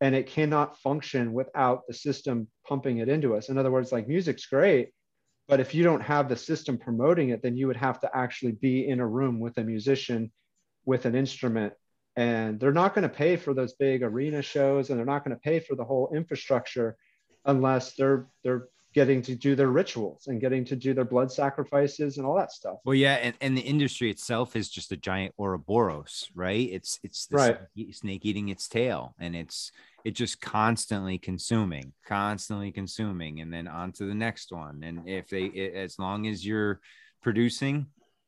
and 0.00 0.14
it 0.14 0.28
cannot 0.28 0.78
function 0.78 1.32
without 1.32 1.82
the 1.88 1.94
system 1.94 2.46
pumping 2.64 2.98
it 2.98 3.08
into 3.08 3.34
us. 3.34 3.48
In 3.48 3.58
other 3.58 3.72
words, 3.72 3.90
like 3.90 4.06
music's 4.06 4.46
great, 4.46 4.90
but 5.48 5.58
if 5.58 5.74
you 5.74 5.82
don't 5.82 6.02
have 6.02 6.28
the 6.28 6.36
system 6.36 6.78
promoting 6.78 7.30
it, 7.30 7.42
then 7.42 7.56
you 7.56 7.66
would 7.66 7.76
have 7.76 7.98
to 8.02 8.16
actually 8.16 8.52
be 8.52 8.88
in 8.88 9.00
a 9.00 9.06
room 9.06 9.40
with 9.40 9.58
a 9.58 9.64
musician 9.64 10.30
with 10.84 11.06
an 11.06 11.16
instrument. 11.16 11.72
And 12.16 12.60
they're 12.60 12.72
not 12.72 12.94
going 12.94 13.02
to 13.02 13.14
pay 13.14 13.36
for 13.36 13.54
those 13.54 13.72
big 13.72 14.02
arena 14.02 14.40
shows 14.40 14.90
and 14.90 14.98
they're 14.98 15.06
not 15.06 15.24
going 15.24 15.36
to 15.36 15.40
pay 15.40 15.58
for 15.60 15.74
the 15.74 15.84
whole 15.84 16.12
infrastructure 16.14 16.96
unless 17.44 17.94
they're 17.94 18.28
they're 18.42 18.68
getting 18.94 19.20
to 19.20 19.34
do 19.34 19.56
their 19.56 19.68
rituals 19.68 20.28
and 20.28 20.40
getting 20.40 20.64
to 20.64 20.76
do 20.76 20.94
their 20.94 21.04
blood 21.04 21.30
sacrifices 21.30 22.16
and 22.16 22.24
all 22.24 22.36
that 22.36 22.52
stuff. 22.52 22.76
Well, 22.84 22.94
yeah, 22.94 23.14
and, 23.14 23.34
and 23.40 23.56
the 23.58 23.62
industry 23.62 24.08
itself 24.08 24.54
is 24.54 24.70
just 24.70 24.92
a 24.92 24.96
giant 24.96 25.34
Ouroboros, 25.36 26.30
right? 26.34 26.68
It's 26.70 27.00
it's 27.02 27.26
the 27.26 27.36
Right. 27.36 27.58
snake, 27.74 27.94
snake 27.94 28.24
eating 28.24 28.48
its 28.50 28.68
tail, 28.68 29.16
and 29.18 29.34
it's 29.34 29.72
it 30.04 30.12
just 30.12 30.40
constantly 30.40 31.18
consuming, 31.18 31.92
constantly 32.06 32.70
consuming, 32.70 33.40
and 33.40 33.52
then 33.52 33.66
on 33.66 33.90
to 33.92 34.04
the 34.06 34.14
next 34.14 34.52
one. 34.52 34.84
And 34.84 35.08
if 35.08 35.28
they, 35.28 35.46
i 35.46 35.76
as 35.78 35.98
long 35.98 36.28
as 36.28 36.46
you're 36.46 36.80
producing, 37.20 37.86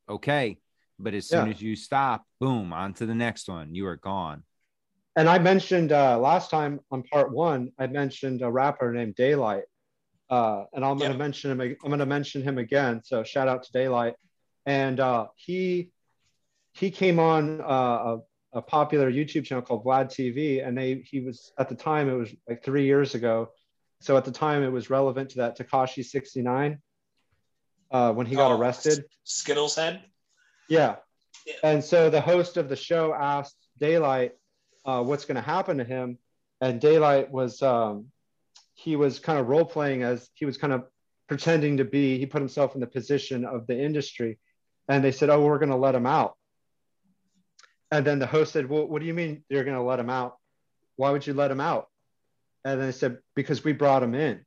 okay, 0.09 0.59
but 0.99 1.15
as 1.15 1.29
soon 1.29 1.47
Yeah. 1.47 1.53
as 1.55 1.63
you 1.63 1.77
stop, 1.77 2.25
boom, 2.41 2.73
on 2.73 2.95
to 2.95 3.07
the 3.07 3.15
next 3.15 3.49
one. 3.49 3.75
You 3.75 3.87
are 3.87 3.97
gone. 3.97 4.43
And 5.17 5.29
I 5.29 5.39
mentioned 5.39 5.93
uh, 5.93 6.19
last 6.19 6.51
time 6.51 6.81
on 6.91 7.03
part 7.05 7.33
one, 7.33 7.73
I 7.79 7.87
mentioned 7.87 8.43
a 8.43 8.51
rapper 8.51 8.93
named 8.93 9.17
Daylyt, 9.17 9.63
uh, 10.29 10.65
and 10.75 10.85
I'm 10.85 10.99
going 10.99 11.13
to 11.13 11.17
mention 11.19 11.51
him. 11.51 11.61
I'm 11.61 11.77
going 11.91 11.99
to 12.01 12.07
mention 12.07 12.43
him 12.43 12.59
again. 12.59 13.01
So 13.05 13.25
shout 13.25 13.49
out 13.49 13.63
to 13.65 13.73
Daylyt, 13.73 14.15
and 14.67 15.01
uh, 15.01 15.29
he 15.37 15.91
he 16.75 16.91
came 16.91 17.19
on 17.19 17.63
uh, 17.63 17.65
a, 17.65 18.19
a 18.59 18.63
popular 18.63 19.11
YouTube 19.11 19.45
channel 19.47 19.63
called 19.63 19.85
Vlad 19.87 20.07
TV, 20.09 20.67
and 20.67 20.77
they 20.77 20.97
he 20.97 21.21
was 21.21 21.51
at 21.59 21.71
the 21.71 21.75
time 21.75 22.11
it 22.11 22.15
was 22.15 22.35
like 22.47 22.63
three 22.63 22.85
years 22.85 23.15
ago, 23.15 23.49
so 24.03 24.19
at 24.19 24.27
the 24.27 24.33
time 24.33 24.63
it 24.63 24.71
was 24.73 24.91
relevant 24.91 25.31
to 25.31 25.37
that 25.39 25.57
Tekashi 25.57 26.05
69 26.05 26.79
uh, 27.91 28.13
when 28.13 28.27
he 28.27 28.37
got 28.37 28.51
Oh, 28.53 28.59
arrested. 28.59 29.05
Skittles 29.25 29.77
head. 29.77 30.05
Yeah. 30.69 30.97
Yeah. 31.47 31.55
And 31.63 31.85
so 31.85 32.11
the 32.11 32.21
host 32.21 32.57
of 32.57 32.69
the 32.69 32.77
show 32.77 33.15
asked 33.15 33.57
Daylyt 33.81 34.33
uh, 34.85 35.03
what's 35.03 35.25
going 35.25 35.37
to 35.37 35.41
happen 35.43 35.79
to 35.79 35.85
him. 35.85 36.19
And 36.61 36.81
Daylyt 36.81 37.31
was, 37.31 37.63
um, 37.63 38.07
he 38.75 38.97
was 38.97 39.19
kind 39.19 39.39
of 39.39 39.47
role 39.47 39.65
playing 39.65 40.03
as 40.03 40.29
he 40.35 40.45
was 40.45 40.57
kind 40.57 40.73
of 40.73 40.85
pretending 41.29 41.77
to 41.79 41.85
be, 41.85 42.19
he 42.19 42.27
put 42.27 42.41
himself 42.41 42.75
in 42.75 42.81
the 42.81 42.87
position 42.87 43.45
of 43.45 43.67
the 43.67 43.79
industry. 43.79 44.39
And 44.89 45.05
they 45.05 45.13
said, 45.13 45.31
Oh, 45.31 45.45
we're 45.45 45.59
going 45.59 45.71
to 45.71 45.77
let 45.77 45.95
him 45.95 46.07
out. 46.07 46.37
And 47.91 48.05
then 48.07 48.19
the 48.19 48.27
host 48.27 48.53
said, 48.53 48.69
Well, 48.69 48.87
what 48.87 49.01
do 49.01 49.07
you 49.07 49.15
mean 49.15 49.45
you're 49.49 49.65
going 49.65 49.77
to 49.77 49.83
let 49.83 50.01
him 50.01 50.11
out? 50.11 50.37
Why 50.97 51.11
would 51.11 51.27
you 51.27 51.35
let 51.35 51.51
him 51.51 51.61
out? 51.61 51.89
and 52.67 52.81
then 52.81 52.89
they 52.89 52.93
said 52.93 53.19
because 53.37 53.63
we 53.63 53.73
brought 53.73 54.03
him 54.03 54.15
in. 54.17 54.45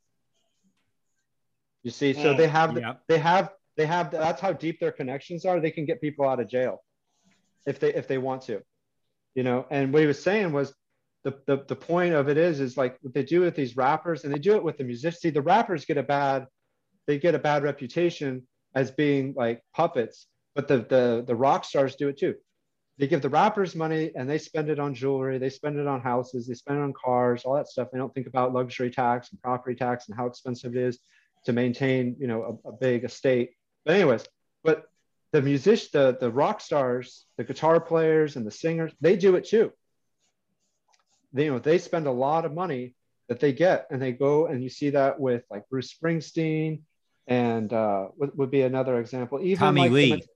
You 1.83 1.91
see, 1.91 2.11
so 2.11 2.33
Mm, 2.33 2.37
they 2.37 2.47
have 2.49 2.77
yeah. 2.77 2.93
they 3.07 3.17
have 3.17 3.53
they 3.79 3.85
have 3.85 4.11
that's 4.11 4.41
how 4.41 4.51
deep 4.51 4.77
their 4.81 4.91
connections 4.91 5.45
are. 5.45 5.61
They 5.61 5.71
can 5.71 5.85
get 5.85 6.01
people 6.01 6.27
out 6.27 6.41
of 6.41 6.49
jail 6.49 6.83
if 7.65 7.79
they 7.79 7.93
if 7.93 8.09
they 8.09 8.17
want 8.17 8.41
to, 8.43 8.61
you 9.35 9.43
know. 9.43 9.65
And 9.71 9.93
what 9.93 10.01
he 10.01 10.05
was 10.05 10.21
saying 10.21 10.51
was 10.51 10.73
the 11.23 11.39
the, 11.47 11.63
the 11.65 11.77
point 11.77 12.13
of 12.13 12.27
it 12.27 12.37
is 12.37 12.59
is 12.59 12.75
like 12.75 12.97
what 12.99 13.13
they 13.13 13.23
do 13.23 13.39
with 13.39 13.55
these 13.55 13.77
rappers 13.77 14.25
and 14.25 14.33
they 14.33 14.37
do 14.37 14.57
it 14.57 14.63
with 14.65 14.77
the 14.77 14.83
musicians. 14.83 15.21
See, 15.21 15.29
the 15.29 15.41
rappers 15.41 15.85
get 15.85 15.97
a 15.97 16.03
bad 16.03 16.45
they 17.07 17.17
get 17.17 17.35
a 17.35 17.39
bad 17.39 17.63
reputation 17.63 18.45
as 18.75 18.91
being 18.91 19.33
like 19.37 19.63
puppets, 19.73 20.27
but 20.55 20.67
the 20.67 20.79
the 20.79 21.23
the 21.25 21.35
rock 21.35 21.63
stars 21.63 21.95
do 21.95 22.09
it 22.09 22.19
too. 22.19 22.35
They 22.97 23.07
give 23.07 23.21
the 23.21 23.29
rappers 23.29 23.77
money 23.77 24.11
and 24.13 24.29
they 24.29 24.39
spend 24.39 24.69
it 24.69 24.77
on 24.77 24.93
jewelry, 24.93 25.37
they 25.37 25.49
spend 25.49 25.79
it 25.79 25.87
on 25.87 26.01
houses, 26.01 26.47
they 26.47 26.53
spend 26.53 26.79
it 26.79 26.83
on 26.83 26.91
cars, 27.01 27.45
all 27.45 27.55
that 27.55 27.69
stuff. 27.69 27.87
They 27.93 27.97
don't 27.97 28.13
think 28.13 28.27
about 28.27 28.51
luxury 28.51 28.91
tax 28.91 29.31
and 29.31 29.41
property 29.41 29.77
tax 29.77 30.09
and 30.09 30.17
how 30.17 30.25
expensive 30.25 30.75
it 30.75 30.83
is 30.83 30.99
to 31.45 31.53
maintain, 31.53 32.17
you 32.19 32.27
know, 32.27 32.59
a, 32.65 32.69
a 32.69 32.71
big 32.73 33.05
estate. 33.05 33.51
But 33.85 33.95
anyways, 33.95 34.25
but 34.63 34.85
the 35.31 35.41
music, 35.41 35.91
the 35.91 36.17
the 36.19 36.31
rock 36.31 36.61
stars, 36.61 37.25
the 37.37 37.43
guitar 37.43 37.79
players 37.79 38.35
and 38.35 38.45
the 38.45 38.51
singers, 38.51 38.91
they 39.01 39.15
do 39.15 39.35
it 39.35 39.45
too. 39.45 39.71
They, 41.33 41.45
you 41.45 41.51
know, 41.51 41.59
they 41.59 41.77
spend 41.77 42.07
a 42.07 42.11
lot 42.11 42.45
of 42.45 42.53
money 42.53 42.95
that 43.27 43.39
they 43.39 43.53
get, 43.53 43.87
and 43.91 44.01
they 44.01 44.11
go 44.11 44.47
and 44.47 44.63
you 44.63 44.69
see 44.69 44.91
that 44.91 45.19
with 45.19 45.43
like 45.49 45.69
Bruce 45.69 45.93
Springsteen, 45.93 46.81
and 47.27 47.71
uh, 47.71 48.07
what 48.15 48.35
would 48.35 48.51
be 48.51 48.63
another 48.63 48.99
example? 48.99 49.39
Even 49.41 49.59
Tommy 49.59 49.81
like 49.81 49.91
Lee. 49.91 50.09
Met- 50.11 50.27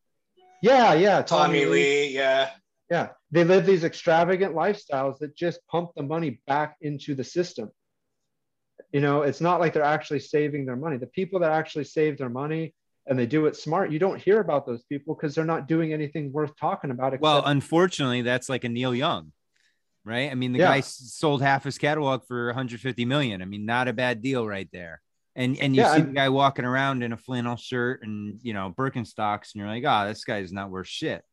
yeah, 0.61 0.93
yeah, 0.93 1.21
Tommy 1.21 1.65
Lee, 1.65 2.15
yeah. 2.15 2.51
yeah, 2.89 3.09
they 3.31 3.43
live 3.43 3.65
these 3.65 3.83
extravagant 3.83 4.55
lifestyles 4.55 5.17
that 5.19 5.35
just 5.35 5.59
pump 5.67 5.91
the 5.95 6.03
money 6.03 6.39
back 6.47 6.77
into 6.79 7.15
the 7.15 7.23
system. 7.23 7.69
You 8.93 9.01
know, 9.01 9.23
it's 9.23 9.41
not 9.41 9.59
like 9.59 9.73
they're 9.73 9.83
actually 9.83 10.19
saving 10.19 10.65
their 10.65 10.77
money. 10.77 10.97
The 10.97 11.07
people 11.07 11.41
that 11.41 11.51
actually 11.51 11.83
save 11.83 12.17
their 12.17 12.29
money 12.29 12.73
and 13.07 13.17
they 13.17 13.25
do 13.25 13.45
it 13.47 13.55
smart, 13.55 13.91
you 13.91 13.99
don't 13.99 14.19
hear 14.21 14.39
about 14.39 14.65
those 14.65 14.83
people 14.83 15.15
because 15.15 15.35
they're 15.35 15.45
not 15.45 15.67
doing 15.67 15.93
anything 15.93 16.31
worth 16.31 16.55
talking 16.55 16.91
about. 16.91 17.19
Well, 17.19 17.43
unfortunately, 17.45 18.21
that's 18.21 18.49
like 18.49 18.63
a 18.63 18.69
Neil 18.69 18.95
Young, 18.95 19.31
right? 20.05 20.31
I 20.31 20.35
mean, 20.35 20.53
the 20.53 20.59
Yeah. 20.59 20.69
guy 20.69 20.79
sold 20.81 21.41
half 21.41 21.63
his 21.63 21.77
catalog 21.77 22.25
for 22.27 22.47
150 22.47 23.05
million. 23.05 23.41
I 23.41 23.45
mean, 23.45 23.65
not 23.65 23.87
a 23.87 23.93
bad 23.93 24.21
deal 24.21 24.47
right 24.47 24.69
there. 24.71 25.01
And 25.35 25.57
and 25.59 25.75
you 25.75 25.81
Yeah, 25.81 25.95
see 25.95 26.01
the 26.01 26.11
guy 26.13 26.29
walking 26.29 26.63
around 26.65 27.01
in 27.03 27.11
a 27.11 27.17
flannel 27.17 27.55
shirt 27.57 28.03
and 28.03 28.39
you 28.43 28.53
know 28.53 28.73
Birkenstocks, 28.77 29.53
and 29.53 29.59
you're 29.61 29.67
like, 29.67 29.83
oh, 29.85 30.07
this 30.07 30.23
guy's 30.23 30.53
not 30.53 30.69
worth 30.69 30.87
shit. 30.87 31.23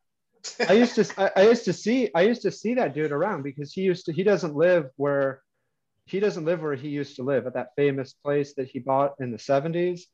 I 0.66 0.72
used 0.72 0.94
to 0.94 1.04
I, 1.20 1.42
I 1.42 1.48
used 1.48 1.64
to 1.66 1.72
see 1.72 2.10
I 2.14 2.22
used 2.22 2.42
to 2.42 2.50
see 2.50 2.74
that 2.74 2.94
dude 2.94 3.12
around 3.12 3.42
because 3.42 3.72
he 3.72 3.82
used 3.82 4.06
to 4.06 4.12
he 4.12 4.22
doesn't 4.22 4.54
live 4.54 4.88
where 4.96 5.42
he 6.06 6.18
doesn't 6.18 6.44
live 6.44 6.62
where 6.62 6.74
he 6.74 6.88
used 6.88 7.16
to 7.16 7.22
live 7.22 7.46
at 7.46 7.54
that 7.54 7.68
famous 7.76 8.14
place 8.14 8.54
that 8.54 8.68
he 8.68 8.78
bought 8.78 9.14
in 9.20 9.30
the 9.32 9.38
70s 9.38 10.06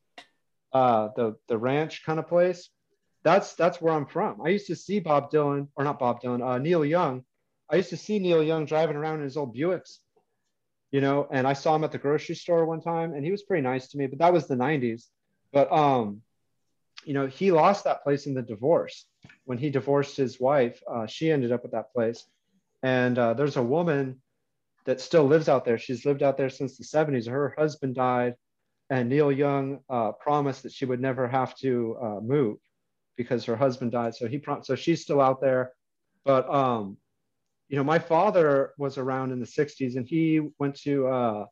uh 0.77 1.09
the 1.17 1.27
the 1.49 1.59
ranch 1.69 1.95
kind 2.07 2.19
of 2.19 2.27
place 2.29 2.61
that's 3.23 3.55
that's 3.55 3.81
where 3.81 3.95
I'm 3.97 4.07
from 4.07 4.33
I 4.47 4.49
used 4.49 4.69
to 4.69 4.77
see 4.77 4.99
Bob 5.01 5.31
Dylan 5.33 5.69
or 5.77 5.85
not 5.85 5.99
Bob 5.99 6.23
Dylan 6.23 6.43
uh 6.47 6.59
Neil 6.59 6.85
Young 6.85 7.25
I 7.71 7.77
used 7.77 7.91
to 7.91 7.97
see 7.97 8.19
Neil 8.19 8.43
Young 8.43 8.65
driving 8.67 8.97
around 8.97 9.19
in 9.19 9.25
his 9.25 9.37
old 9.37 9.57
Buicks 9.57 9.99
you 10.91 11.01
know 11.01 11.19
and 11.31 11.47
I 11.47 11.55
saw 11.55 11.75
him 11.77 11.85
at 11.85 11.93
the 11.93 12.05
grocery 12.07 12.37
store 12.37 12.65
one 12.67 12.83
time 12.83 13.15
and 13.15 13.25
he 13.25 13.31
was 13.31 13.43
pretty 13.43 13.62
nice 13.62 13.89
to 13.89 13.99
me 13.99 14.07
but 14.07 14.19
that 14.21 14.33
was 14.33 14.47
the 14.47 14.57
90s 14.57 15.05
but 15.53 15.71
um 15.73 16.23
you 17.05 17.15
know 17.15 17.27
he 17.27 17.53
lost 17.53 17.85
that 17.85 18.03
place 18.05 18.27
in 18.27 18.35
the 18.35 18.43
divorce 18.43 19.07
when 19.47 19.59
he 19.59 19.71
divorced 19.71 20.17
his 20.17 20.39
wife, 20.39 20.83
uh, 20.91 21.07
she 21.07 21.31
ended 21.31 21.53
up 21.53 21.65
at 21.65 21.73
that 21.73 21.93
place. 21.93 22.25
And 22.83 23.19
uh, 23.19 23.35
there's 23.35 23.57
a 23.57 23.62
woman 23.62 24.21
that 24.85 25.01
still 25.01 25.25
lives 25.25 25.49
out 25.49 25.65
there. 25.65 25.79
She's 25.79 26.05
lived 26.05 26.23
out 26.23 26.37
there 26.37 26.51
since 26.51 26.77
the 26.77 26.85
70s. 26.85 27.29
Her 27.29 27.55
husband 27.57 27.95
died, 27.95 28.35
and 28.90 29.09
Neil 29.09 29.33
Young 29.33 29.81
uh, 29.90 30.12
promised 30.12 30.62
that 30.62 30.72
she 30.72 30.85
would 30.85 31.01
never 31.01 31.27
have 31.29 31.55
to 31.59 31.96
uh, 32.01 32.20
move 32.20 32.59
because 33.16 33.44
her 33.44 33.57
husband 33.57 33.92
died. 33.92 34.14
So 34.14 34.29
he 34.29 34.38
prom- 34.38 34.62
so 34.62 34.75
she's 34.77 35.03
still 35.03 35.20
out 35.20 35.40
there. 35.40 35.72
But 36.25 36.49
um, 36.53 36.96
you 37.68 37.77
know, 37.77 37.85
my 37.85 37.99
father 37.99 38.72
was 38.79 38.96
around 38.99 39.33
in 39.33 39.40
the 39.40 39.46
60s, 39.46 39.96
and 39.96 40.07
he 40.07 40.40
went 40.59 40.77
to 40.83 41.07
uh, 41.09 41.46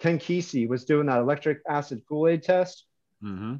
Ken 0.00 0.18
Kesey 0.18 0.68
was 0.68 0.84
doing 0.84 1.06
that 1.06 1.18
electric 1.20 1.60
acid 1.68 2.02
Kool 2.08 2.28
Aid 2.28 2.42
test 2.42 2.86
Mm-hmm. 3.22 3.54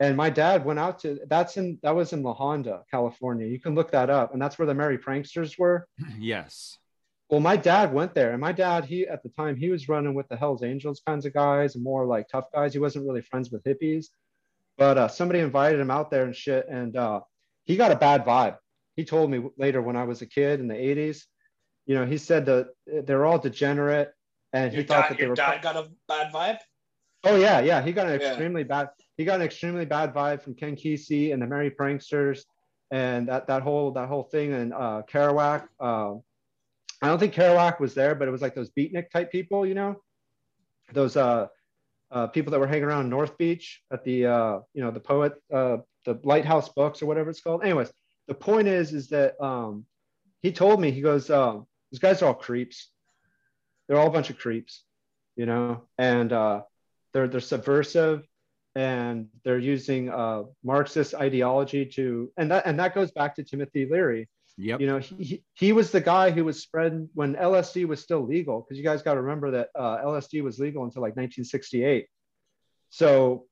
and 0.00 0.16
my 0.18 0.28
dad 0.28 0.66
went 0.66 0.78
out 0.78 0.98
to 0.98 1.18
that's 1.28 1.56
in 1.56 1.78
that 1.82 1.94
was 1.94 2.12
in 2.12 2.22
La 2.22 2.34
Honda, 2.34 2.82
California. 2.90 3.46
You 3.46 3.58
can 3.58 3.74
look 3.74 3.92
that 3.92 4.10
up, 4.10 4.34
and 4.34 4.42
that's 4.42 4.58
where 4.58 4.66
the 4.66 4.74
Merry 4.74 4.98
Pranksters 4.98 5.58
were. 5.58 5.86
Yes. 6.18 6.76
Well, 7.28 7.40
my 7.40 7.56
dad 7.56 7.92
went 7.92 8.14
there, 8.14 8.30
and 8.32 8.40
my 8.40 8.52
dad, 8.52 8.84
he 8.84 9.06
at 9.06 9.22
the 9.22 9.30
time 9.30 9.56
he 9.56 9.68
was 9.68 9.88
running 9.88 10.14
with 10.14 10.28
the 10.28 10.36
Hell's 10.36 10.62
Angels 10.62 11.02
kinds 11.04 11.26
of 11.26 11.32
guys, 11.32 11.74
and 11.74 11.82
more 11.82 12.06
like 12.06 12.28
tough 12.28 12.46
guys. 12.52 12.72
He 12.72 12.78
wasn't 12.78 13.06
really 13.06 13.22
friends 13.22 13.50
with 13.50 13.64
hippies, 13.64 14.06
but 14.78 14.96
uh, 14.96 15.08
somebody 15.08 15.40
invited 15.40 15.80
him 15.80 15.90
out 15.90 16.10
there 16.10 16.24
and 16.24 16.36
shit, 16.36 16.66
and 16.68 16.96
uh, 16.96 17.20
he 17.64 17.76
got 17.76 17.90
a 17.90 17.96
bad 17.96 18.24
vibe. 18.24 18.58
He 18.94 19.04
told 19.04 19.30
me 19.30 19.42
later 19.58 19.82
when 19.82 19.96
I 19.96 20.04
was 20.04 20.22
a 20.22 20.26
kid 20.26 20.60
in 20.60 20.68
the 20.68 20.74
'80s, 20.74 21.24
you 21.86 21.96
know, 21.96 22.06
he 22.06 22.16
said 22.16 22.46
that 22.46 22.68
they're 22.86 23.26
all 23.26 23.40
degenerate, 23.40 24.12
and 24.52 24.70
he 24.70 24.78
Your 24.78 24.86
thought 24.86 25.02
dad, 25.02 25.10
that 25.10 25.18
they 25.18 25.22
your 25.24 25.30
were. 25.30 25.36
dad 25.36 25.62
got 25.62 25.76
a 25.76 25.88
bad 26.06 26.32
vibe. 26.32 26.58
Oh 27.24 27.36
yeah, 27.36 27.58
yeah. 27.60 27.82
He 27.82 27.90
got 27.92 28.06
an 28.06 28.20
Yeah. 28.20 28.28
extremely 28.28 28.62
bad. 28.62 28.90
He 29.16 29.24
got 29.24 29.40
an 29.40 29.46
extremely 29.46 29.84
bad 29.84 30.14
vibe 30.14 30.42
from 30.42 30.54
Ken 30.54 30.76
Kesey 30.76 31.32
and 31.32 31.42
the 31.42 31.46
Merry 31.46 31.72
Pranksters, 31.72 32.44
and 32.92 33.28
that 33.28 33.48
that 33.48 33.62
whole 33.62 33.90
that 33.92 34.06
whole 34.08 34.22
thing 34.22 34.52
and 34.52 34.72
uh, 34.72 35.02
Kerouac. 35.10 35.66
Uh, 35.80 36.14
I 37.02 37.08
don't 37.08 37.18
think 37.18 37.34
Kerouac 37.34 37.78
was 37.80 37.94
there, 37.94 38.14
but 38.14 38.28
it 38.28 38.30
was 38.30 38.42
like 38.42 38.54
those 38.54 38.70
beatnik 38.70 39.10
type 39.10 39.30
people, 39.30 39.66
you 39.66 39.74
know, 39.74 40.00
those 40.92 41.16
uh, 41.16 41.48
uh, 42.10 42.26
people 42.28 42.50
that 42.52 42.60
were 42.60 42.66
hanging 42.66 42.84
around 42.84 43.10
North 43.10 43.36
Beach 43.36 43.82
at 43.92 44.04
the 44.04 44.26
uh, 44.26 44.58
you 44.72 44.82
know 44.82 44.90
the 44.90 45.00
poet 45.00 45.34
uh, 45.52 45.78
the 46.04 46.18
Lighthouse 46.22 46.68
Books 46.70 47.02
or 47.02 47.06
whatever 47.06 47.30
it's 47.30 47.40
called. 47.40 47.62
Anyways, 47.62 47.92
the 48.28 48.34
point 48.34 48.68
is 48.68 48.92
is 48.92 49.08
that 49.08 49.40
um, 49.42 49.84
he 50.42 50.52
told 50.52 50.80
me 50.80 50.90
he 50.90 51.00
goes 51.00 51.30
um, 51.30 51.66
these 51.90 52.00
guys 52.00 52.22
are 52.22 52.26
all 52.26 52.34
creeps. 52.34 52.90
They're 53.88 53.98
all 53.98 54.08
a 54.08 54.10
bunch 54.10 54.30
of 54.30 54.38
creeps, 54.38 54.82
you 55.36 55.46
know, 55.46 55.82
and 55.98 56.32
uh, 56.32 56.62
they're 57.12 57.28
they're 57.28 57.40
subversive 57.40 58.26
and 58.74 59.28
they're 59.42 59.58
using 59.58 60.10
uh, 60.10 60.44
Marxist 60.62 61.14
ideology 61.14 61.86
to 61.86 62.30
and 62.36 62.50
that 62.50 62.66
and 62.66 62.78
that 62.78 62.94
goes 62.94 63.10
back 63.10 63.34
to 63.36 63.44
Timothy 63.44 63.86
Leary. 63.90 64.28
Yep. 64.58 64.80
You 64.80 64.86
know, 64.86 64.98
he, 64.98 65.14
he, 65.22 65.42
he 65.54 65.72
was 65.72 65.90
the 65.90 66.00
guy 66.00 66.30
who 66.30 66.44
was 66.44 66.62
spreading 66.62 67.08
when 67.14 67.34
LSD 67.34 67.86
was 67.86 68.00
still 68.00 68.26
legal 68.26 68.62
because 68.62 68.78
you 68.78 68.84
guys 68.84 69.02
got 69.02 69.14
to 69.14 69.20
remember 69.22 69.50
that 69.52 69.68
uh, 69.74 69.98
LSD 69.98 70.42
was 70.42 70.58
legal 70.58 70.84
until 70.84 71.02
like 71.02 71.14
1968. 71.16 72.06
So 72.90 73.46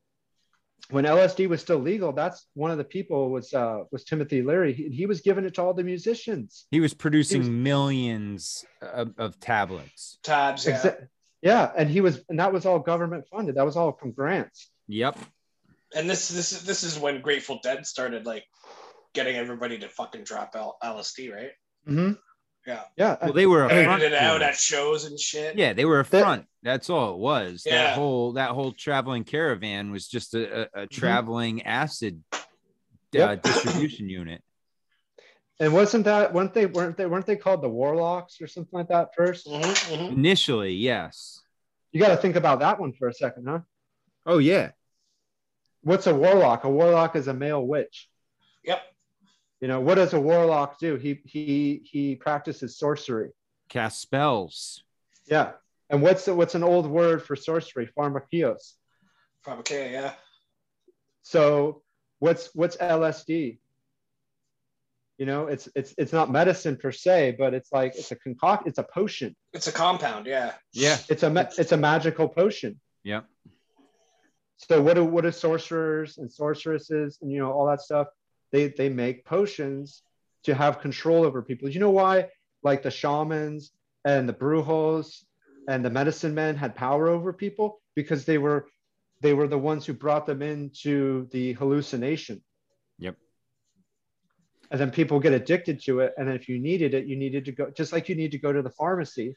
when 0.90 1.04
LSD 1.04 1.48
was 1.48 1.60
still 1.60 1.78
legal, 1.78 2.12
that's 2.12 2.46
one 2.54 2.70
of 2.70 2.78
the 2.78 2.84
people 2.84 3.30
was 3.30 3.52
uh, 3.52 3.80
was 3.90 4.04
Timothy 4.04 4.42
Leary. 4.42 4.72
He, 4.72 4.88
he 4.88 5.06
was 5.06 5.20
giving 5.20 5.44
it 5.44 5.54
to 5.54 5.62
all 5.62 5.74
the 5.74 5.84
musicians. 5.84 6.66
He 6.70 6.80
was 6.80 6.94
producing 6.94 7.42
He 7.42 7.48
was- 7.48 7.56
millions 7.56 8.64
of, 8.80 9.12
of 9.18 9.38
tablets. 9.40 10.18
Tabs, 10.22 10.66
yeah. 10.66 10.76
Exa- 10.80 11.06
yeah, 11.42 11.70
and 11.76 11.90
he 11.90 12.00
was, 12.00 12.22
and 12.30 12.38
that 12.40 12.52
was 12.54 12.64
all 12.64 12.78
government 12.78 13.26
funded. 13.30 13.56
That 13.56 13.66
was 13.66 13.76
all 13.76 13.92
from 13.92 14.12
grants. 14.12 14.70
Yep. 14.88 15.18
And 15.94 16.08
this 16.08 16.28
this 16.28 16.52
is 16.52 16.64
this 16.64 16.82
is 16.82 16.98
when 16.98 17.20
Grateful 17.20 17.60
Dead 17.62 17.86
started 17.86 18.24
like 18.26 18.44
getting 19.14 19.36
everybody 19.36 19.78
to 19.78 19.88
fucking 19.88 20.24
drop 20.24 20.52
L- 20.54 20.76
LSD, 20.82 21.32
right? 21.32 21.50
Mm-hmm. 21.88 22.12
Yeah. 22.66 22.80
Yeah. 22.96 23.16
Well, 23.22 23.32
they 23.32 23.46
were 23.46 23.64
a 23.64 23.68
Handed 23.68 23.84
front 23.86 24.02
it 24.02 24.14
out 24.14 24.42
at 24.42 24.56
shows 24.56 25.04
and 25.04 25.18
shit. 25.20 25.56
Yeah, 25.56 25.72
they 25.74 25.84
were 25.84 26.00
a 26.00 26.04
That- 26.04 26.20
front. 26.22 26.46
That's 26.62 26.88
all 26.88 27.12
it 27.14 27.18
was. 27.18 27.62
Yeah. 27.66 27.88
That 27.88 27.94
whole 27.94 28.32
that 28.32 28.50
whole 28.50 28.72
traveling 28.72 29.24
caravan 29.24 29.90
was 29.90 30.08
just 30.08 30.34
a, 30.34 30.62
a, 30.62 30.82
a 30.82 30.86
traveling 30.86 31.62
acid 31.62 32.22
uh, 32.32 32.38
Yep. 33.12 33.42
distribution 33.42 34.08
unit. 34.08 34.42
And 35.60 35.72
wasn't 35.74 36.06
that 36.06 36.32
weren't 36.32 36.54
they 36.54 36.66
weren't 36.66 36.96
they 36.96 37.06
weren't 37.06 37.26
they 37.26 37.36
called 37.36 37.62
the 37.62 37.68
Warlocks 37.68 38.40
or 38.40 38.46
something 38.46 38.70
like 38.78 38.88
that 38.88 39.10
1st 39.16 39.46
Mhm, 39.46 39.62
mhm. 39.62 40.08
Initially, 40.12 40.72
yes. 40.72 41.42
You 41.92 42.00
got 42.00 42.08
to 42.08 42.16
think 42.16 42.34
about 42.36 42.58
that 42.60 42.80
one 42.80 42.92
for 42.94 43.06
a 43.08 43.14
second, 43.14 43.46
huh? 43.46 43.60
Oh 44.26 44.38
yeah. 44.38 44.70
What's 45.82 46.06
a 46.06 46.14
warlock? 46.14 46.64
A 46.64 46.70
warlock 46.70 47.14
is 47.14 47.28
a 47.28 47.34
male 47.34 47.64
witch. 47.64 48.08
Yep. 49.64 49.68
You 49.70 49.74
know 49.74 49.80
what 49.80 49.94
does 49.94 50.12
a 50.12 50.20
warlock 50.20 50.78
do? 50.78 50.96
He 50.96 51.22
he 51.24 51.80
he 51.90 52.16
practices 52.16 52.78
sorcery. 52.78 53.30
Cast 53.70 53.98
spells. 53.98 54.84
Yeah. 55.26 55.52
And 55.88 56.02
what's 56.02 56.26
the, 56.26 56.34
what's 56.34 56.54
an 56.54 56.62
old 56.62 56.86
word 56.86 57.22
for 57.22 57.34
sorcery? 57.34 57.88
Pharmakios. 57.96 58.74
Pharmakia, 59.46 59.90
yeah. 59.90 60.12
So 61.22 61.82
what's 62.18 62.50
what's 62.54 62.76
LSD? 62.76 63.58
You 65.16 65.26
know, 65.26 65.46
it's 65.46 65.66
it's 65.74 65.94
it's 65.96 66.12
not 66.12 66.30
medicine 66.30 66.76
per 66.76 66.92
se, 66.92 67.36
but 67.38 67.54
it's 67.54 67.72
like 67.72 67.94
it's 67.96 68.12
a 68.12 68.16
concoct, 68.16 68.66
it's 68.68 68.78
a 68.78 68.82
potion. 68.82 69.34
It's 69.54 69.66
a 69.66 69.72
compound, 69.72 70.26
yeah. 70.26 70.52
Yeah. 70.74 70.98
It's 71.08 71.22
a 71.22 71.30
ma- 71.30 71.52
it's 71.56 71.72
a 71.72 71.78
magical 71.78 72.28
potion. 72.28 72.78
Yep. 73.04 73.24
So 74.56 74.82
what 74.82 74.94
do 74.94 75.06
what 75.06 75.24
do 75.24 75.32
sorcerers 75.32 76.18
and 76.18 76.30
sorceresses 76.30 77.18
and 77.22 77.32
you 77.32 77.38
know 77.38 77.50
all 77.50 77.66
that 77.68 77.80
stuff? 77.80 78.08
They 78.54 78.68
they 78.68 78.88
make 78.88 79.24
potions 79.24 80.02
to 80.44 80.54
have 80.54 80.78
control 80.78 81.24
over 81.24 81.42
people. 81.42 81.68
You 81.68 81.80
know 81.80 81.90
why? 81.90 82.28
Like 82.62 82.84
the 82.84 82.90
shamans 82.90 83.72
and 84.04 84.28
the 84.28 84.32
brujos 84.32 85.24
and 85.66 85.84
the 85.84 85.90
medicine 85.90 86.36
men 86.36 86.54
had 86.54 86.76
power 86.76 87.08
over 87.08 87.32
people 87.32 87.80
because 87.96 88.24
they 88.24 88.38
were 88.38 88.68
they 89.22 89.34
were 89.34 89.48
the 89.48 89.58
ones 89.58 89.84
who 89.84 89.92
brought 89.92 90.24
them 90.24 90.40
into 90.40 91.26
the 91.32 91.54
hallucination. 91.54 92.44
Yep. 93.00 93.16
And 94.70 94.80
then 94.80 94.92
people 94.92 95.18
get 95.18 95.32
addicted 95.32 95.82
to 95.86 95.98
it. 96.00 96.14
And 96.16 96.28
then 96.28 96.36
if 96.36 96.48
you 96.48 96.60
needed 96.60 96.94
it, 96.94 97.06
you 97.06 97.16
needed 97.16 97.46
to 97.46 97.52
go, 97.52 97.70
just 97.70 97.92
like 97.92 98.08
you 98.08 98.14
need 98.14 98.30
to 98.30 98.38
go 98.38 98.52
to 98.52 98.62
the 98.62 98.70
pharmacy. 98.70 99.34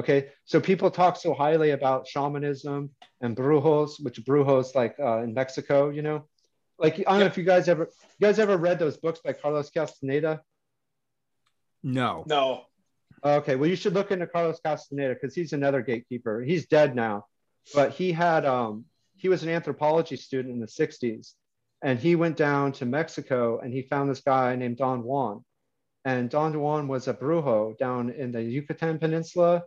Okay. 0.00 0.30
So 0.46 0.60
people 0.60 0.90
talk 0.90 1.14
so 1.16 1.32
highly 1.32 1.70
about 1.70 2.08
shamanism 2.08 2.90
and 3.20 3.36
brujos, 3.36 4.02
which 4.02 4.24
brujos 4.24 4.74
like 4.74 4.96
uh, 4.98 5.18
in 5.22 5.32
Mexico, 5.32 5.90
you 5.90 6.02
know, 6.02 6.24
like 6.78 6.98
I 7.06 7.12
don't 7.12 7.20
know 7.20 7.26
if 7.26 7.38
you 7.38 7.44
guys 7.44 7.68
ever 7.68 7.90
you 8.18 8.26
guys 8.26 8.38
ever 8.38 8.56
read 8.56 8.78
those 8.78 8.96
books 8.96 9.20
by 9.24 9.32
Carlos 9.32 9.70
Castaneda. 9.70 10.42
No. 11.82 12.24
No. 12.26 12.64
Okay, 13.24 13.56
well 13.56 13.68
you 13.68 13.76
should 13.76 13.94
look 13.94 14.10
into 14.10 14.26
Carlos 14.26 14.60
Castaneda 14.64 15.14
because 15.14 15.34
he's 15.34 15.52
another 15.52 15.82
gatekeeper. 15.82 16.42
He's 16.42 16.66
dead 16.66 16.94
now, 16.94 17.26
but 17.74 17.92
he 17.92 18.12
had 18.12 18.46
um 18.46 18.84
he 19.16 19.28
was 19.28 19.42
an 19.42 19.48
anthropology 19.48 20.16
student 20.16 20.54
in 20.54 20.60
the 20.60 20.66
60s 20.66 21.34
and 21.82 21.98
he 21.98 22.16
went 22.16 22.36
down 22.36 22.72
to 22.72 22.86
Mexico 22.86 23.58
and 23.58 23.72
he 23.72 23.82
found 23.82 24.10
this 24.10 24.20
guy 24.20 24.56
named 24.56 24.78
Don 24.78 25.02
Juan. 25.02 25.44
And 26.04 26.30
Don 26.30 26.58
Juan 26.58 26.88
was 26.88 27.08
a 27.08 27.14
brujo 27.14 27.76
down 27.76 28.10
in 28.10 28.32
the 28.32 28.42
Yucatan 28.42 28.98
Peninsula, 28.98 29.64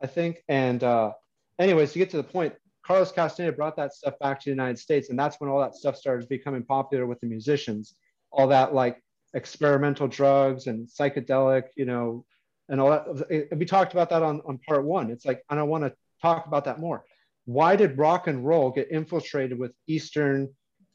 I 0.00 0.06
think. 0.06 0.42
And 0.48 0.82
uh, 0.82 1.12
anyways, 1.58 1.92
to 1.92 1.98
get 1.98 2.10
to 2.10 2.16
the 2.16 2.22
point, 2.22 2.54
Carlos 2.90 3.12
Castaneda 3.12 3.56
brought 3.56 3.76
that 3.76 3.94
stuff 3.94 4.18
back 4.18 4.40
to 4.40 4.44
the 4.46 4.50
United 4.50 4.78
States. 4.78 5.10
And 5.10 5.18
that's 5.18 5.40
when 5.40 5.48
all 5.48 5.60
that 5.60 5.74
stuff 5.74 5.96
started 5.96 6.28
becoming 6.28 6.64
popular 6.64 7.06
with 7.06 7.20
the 7.20 7.26
musicians. 7.26 7.94
All 8.32 8.48
that 8.48 8.74
like 8.74 9.02
experimental 9.34 10.08
drugs 10.08 10.66
and 10.66 10.88
psychedelic, 10.88 11.64
you 11.76 11.84
know, 11.84 12.24
and 12.68 12.80
all 12.80 12.90
that. 12.90 13.48
We 13.56 13.64
talked 13.64 13.92
about 13.92 14.10
that 14.10 14.22
on, 14.22 14.40
on 14.46 14.58
part 14.58 14.84
one. 14.84 15.10
It's 15.10 15.24
like, 15.24 15.42
I 15.48 15.54
don't 15.54 15.68
want 15.68 15.84
to 15.84 15.92
talk 16.22 16.46
about 16.46 16.64
that 16.64 16.80
more 16.80 17.04
why 17.50 17.74
did 17.74 17.98
rock 17.98 18.28
and 18.28 18.46
roll 18.46 18.70
get 18.70 18.90
infiltrated 18.90 19.58
with 19.58 19.72
Eastern 19.86 20.48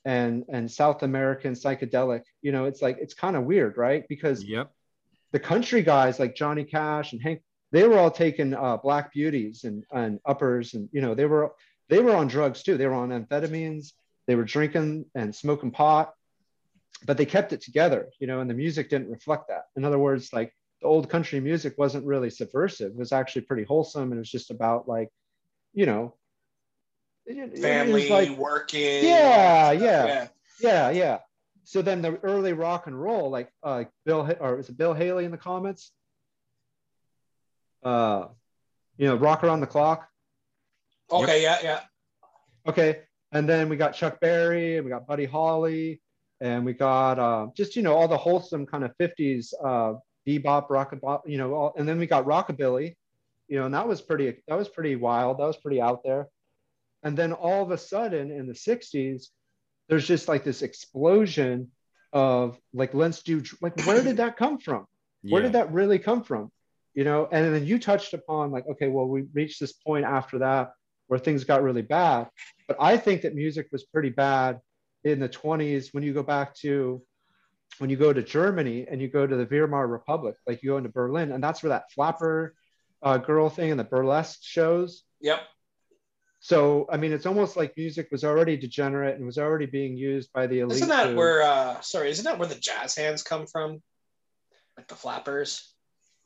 and 0.05 0.45
and 0.49 0.71
South 0.71 1.03
American 1.03 1.53
psychedelic? 1.53 2.21
You 2.41 2.51
know, 2.53 2.65
it's 2.65 2.81
like 2.81 2.97
it's 2.99 3.13
kind 3.13 3.35
of 3.35 3.43
weird, 3.43 3.77
right? 3.77 4.07
Because 4.07 4.43
Yep. 4.43 4.71
the 5.31 5.39
country 5.39 5.81
guys 5.81 6.19
like 6.19 6.35
Johnny 6.35 6.63
Cash 6.63 7.11
and 7.11 7.21
Hank, 7.21 7.41
they 7.71 7.85
were 7.87 7.97
all 7.97 8.11
taking 8.11 8.53
uh, 8.53 8.77
black 8.77 9.11
beauties 9.11 9.65
and, 9.65 9.83
and 9.91 10.19
uppers, 10.25 10.75
and 10.75 10.87
you 10.93 11.01
know 11.01 11.13
they 11.13 11.25
were 11.25 11.53
they 11.89 11.99
were 11.99 12.15
on 12.15 12.27
drugs 12.27 12.63
too. 12.63 12.77
They 12.77 12.87
were 12.87 12.93
on 12.93 13.09
amphetamines. 13.09 13.93
They 14.27 14.35
were 14.35 14.43
drinking 14.43 15.05
and 15.13 15.35
smoking 15.35 15.71
pot, 15.71 16.13
but 17.05 17.17
they 17.17 17.25
kept 17.25 17.53
it 17.53 17.61
together, 17.61 18.09
you 18.19 18.27
know. 18.27 18.39
And 18.39 18.49
the 18.49 18.53
music 18.55 18.89
didn't 18.89 19.09
reflect 19.11 19.49
that. 19.49 19.65
In 19.75 19.85
other 19.85 19.99
words, 19.99 20.33
like 20.33 20.51
the 20.81 20.87
old 20.87 21.09
country 21.09 21.39
music 21.39 21.75
wasn't 21.77 22.05
really 22.05 22.29
subversive. 22.29 22.91
It 22.91 22.97
was 22.97 23.11
actually 23.11 23.43
pretty 23.43 23.63
wholesome, 23.63 24.03
and 24.11 24.13
it 24.15 24.17
was 24.19 24.31
just 24.31 24.49
about 24.51 24.87
like, 24.87 25.09
you 25.73 25.85
know, 25.85 26.15
it- 27.25 27.37
it 27.37 27.51
was 27.51 27.61
Family, 27.61 28.09
like- 28.09 28.37
working. 28.37 29.03
Yeah, 29.05 29.69
stuff, 29.69 29.81
yeah. 29.81 30.27
yeah, 30.59 30.89
yeah. 30.89 31.19
So 31.63 31.81
then 31.81 32.01
the 32.03 32.17
early 32.23 32.53
rock 32.53 32.85
and 32.87 32.99
roll, 32.99 33.29
like 33.31 33.51
uh, 33.63 33.85
Bill 34.05 34.31
or 34.39 34.59
is 34.59 34.69
it 34.69 34.77
Bill 34.77 34.93
Haley 34.93 35.25
in 35.25 35.31
the 35.31 35.37
comments? 35.37 35.91
Uh, 37.83 38.27
you 38.97 39.07
know, 39.07 39.15
Rock 39.15 39.43
Around 39.43 39.61
the 39.61 39.67
Clock. 39.67 40.07
Okay, 41.11 41.41
yeah, 41.41 41.57
yeah. 41.63 41.79
Okay, 42.67 43.01
and 43.31 43.47
then 43.47 43.69
we 43.69 43.75
got 43.77 43.93
Chuck 43.93 44.19
Berry, 44.19 44.77
and 44.77 44.85
we 44.85 44.91
got 44.91 45.07
Buddy 45.07 45.25
Holly, 45.25 46.01
and 46.41 46.65
we 46.65 46.73
got 46.73 47.19
uh, 47.19 47.47
just 47.55 47.75
you 47.75 47.81
know 47.81 47.95
all 47.95 48.07
the 48.07 48.17
wholesome 48.17 48.65
kind 48.65 48.83
of 48.83 48.91
'50s 48.99 49.53
uh, 49.63 49.93
bebop, 50.27 50.69
rock, 50.69 50.93
you 51.25 51.37
know, 51.37 51.53
all, 51.53 51.73
and 51.77 51.87
then 51.87 51.99
we 51.99 52.07
got 52.07 52.25
rockabilly, 52.25 52.95
you 53.47 53.59
know, 53.59 53.65
and 53.65 53.73
that 53.73 53.87
was 53.87 54.01
pretty 54.01 54.37
that 54.47 54.57
was 54.57 54.67
pretty 54.67 54.95
wild. 54.95 55.39
That 55.39 55.45
was 55.45 55.57
pretty 55.57 55.79
out 55.81 56.03
there. 56.03 56.27
And 57.03 57.15
then 57.15 57.33
all 57.33 57.61
of 57.61 57.71
a 57.71 57.77
sudden 57.77 58.31
in 58.31 58.47
the 58.47 58.53
'60s, 58.53 59.27
there's 59.89 60.07
just 60.07 60.27
like 60.27 60.43
this 60.43 60.63
explosion 60.63 61.71
of 62.13 62.57
like 62.73 62.93
let's 62.93 63.21
do 63.21 63.43
like 63.61 63.75
where 63.85 64.01
did 64.01 64.17
that 64.17 64.37
come 64.37 64.57
from? 64.57 64.85
where 65.29 65.41
Yeah. 65.41 65.47
did 65.47 65.53
that 65.53 65.71
really 65.73 65.97
come 65.97 66.23
from 66.23 66.51
you 66.93 67.03
know 67.03 67.27
and 67.31 67.53
then 67.53 67.65
you 67.65 67.79
touched 67.79 68.13
upon 68.13 68.51
like 68.51 68.65
okay 68.67 68.87
well 68.87 69.07
we 69.07 69.23
reached 69.33 69.59
this 69.59 69.73
point 69.73 70.05
after 70.05 70.39
that 70.39 70.71
where 71.07 71.19
things 71.19 71.43
got 71.43 71.63
really 71.63 71.81
bad 71.81 72.27
but 72.67 72.77
i 72.79 72.97
think 72.97 73.21
that 73.21 73.35
music 73.35 73.67
was 73.71 73.83
pretty 73.83 74.09
bad 74.09 74.59
in 75.03 75.19
the 75.19 75.29
20s 75.29 75.93
when 75.93 76.03
you 76.03 76.13
go 76.13 76.23
back 76.23 76.55
to 76.55 77.01
when 77.77 77.89
you 77.89 77.95
go 77.97 78.11
to 78.13 78.21
germany 78.23 78.85
and 78.89 79.01
you 79.01 79.07
go 79.07 79.25
to 79.27 79.35
the 79.35 79.45
weimar 79.45 79.87
republic 79.87 80.35
like 80.47 80.61
you 80.63 80.69
go 80.71 80.77
into 80.77 80.89
berlin 80.89 81.31
and 81.31 81.43
that's 81.43 81.61
where 81.61 81.69
that 81.69 81.91
flapper 81.91 82.53
uh, 83.03 83.17
girl 83.17 83.49
thing 83.49 83.71
and 83.71 83.79
the 83.79 83.83
burlesque 83.83 84.39
shows 84.41 85.03
Yep. 85.21 85.39
so 86.39 86.87
i 86.91 86.97
mean 86.97 87.11
it's 87.13 87.25
almost 87.25 87.55
like 87.57 87.73
music 87.77 88.07
was 88.11 88.23
already 88.23 88.57
degenerate 88.57 89.15
and 89.17 89.25
was 89.25 89.37
already 89.37 89.65
being 89.67 89.95
used 89.97 90.31
by 90.33 90.47
the 90.47 90.59
elite 90.61 90.77
Isn't 90.77 90.89
that 90.89 91.09
to- 91.09 91.15
where 91.15 91.41
uh 91.43 91.81
sorry, 91.81 92.09
isn't 92.09 92.25
that 92.25 92.39
where 92.39 92.47
the 92.47 92.55
jazz 92.55 92.95
hands 92.95 93.21
come 93.23 93.45
from? 93.47 93.81
Like 94.77 94.87
the 94.87 94.95
flappers? 94.95 95.74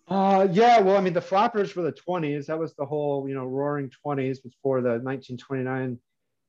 Uh, 0.09 0.47
yeah, 0.51 0.79
well, 0.79 0.97
I 0.97 1.01
mean, 1.01 1.13
the 1.13 1.21
flappers 1.21 1.75
were 1.75 1.83
the 1.83 1.91
20s. 1.93 2.47
That 2.47 2.57
was 2.57 2.73
the 2.73 2.85
whole, 2.85 3.29
you 3.29 3.35
know, 3.35 3.45
roaring 3.45 3.91
20s 4.03 4.41
before 4.41 4.81
the 4.81 4.89
1929 4.89 5.99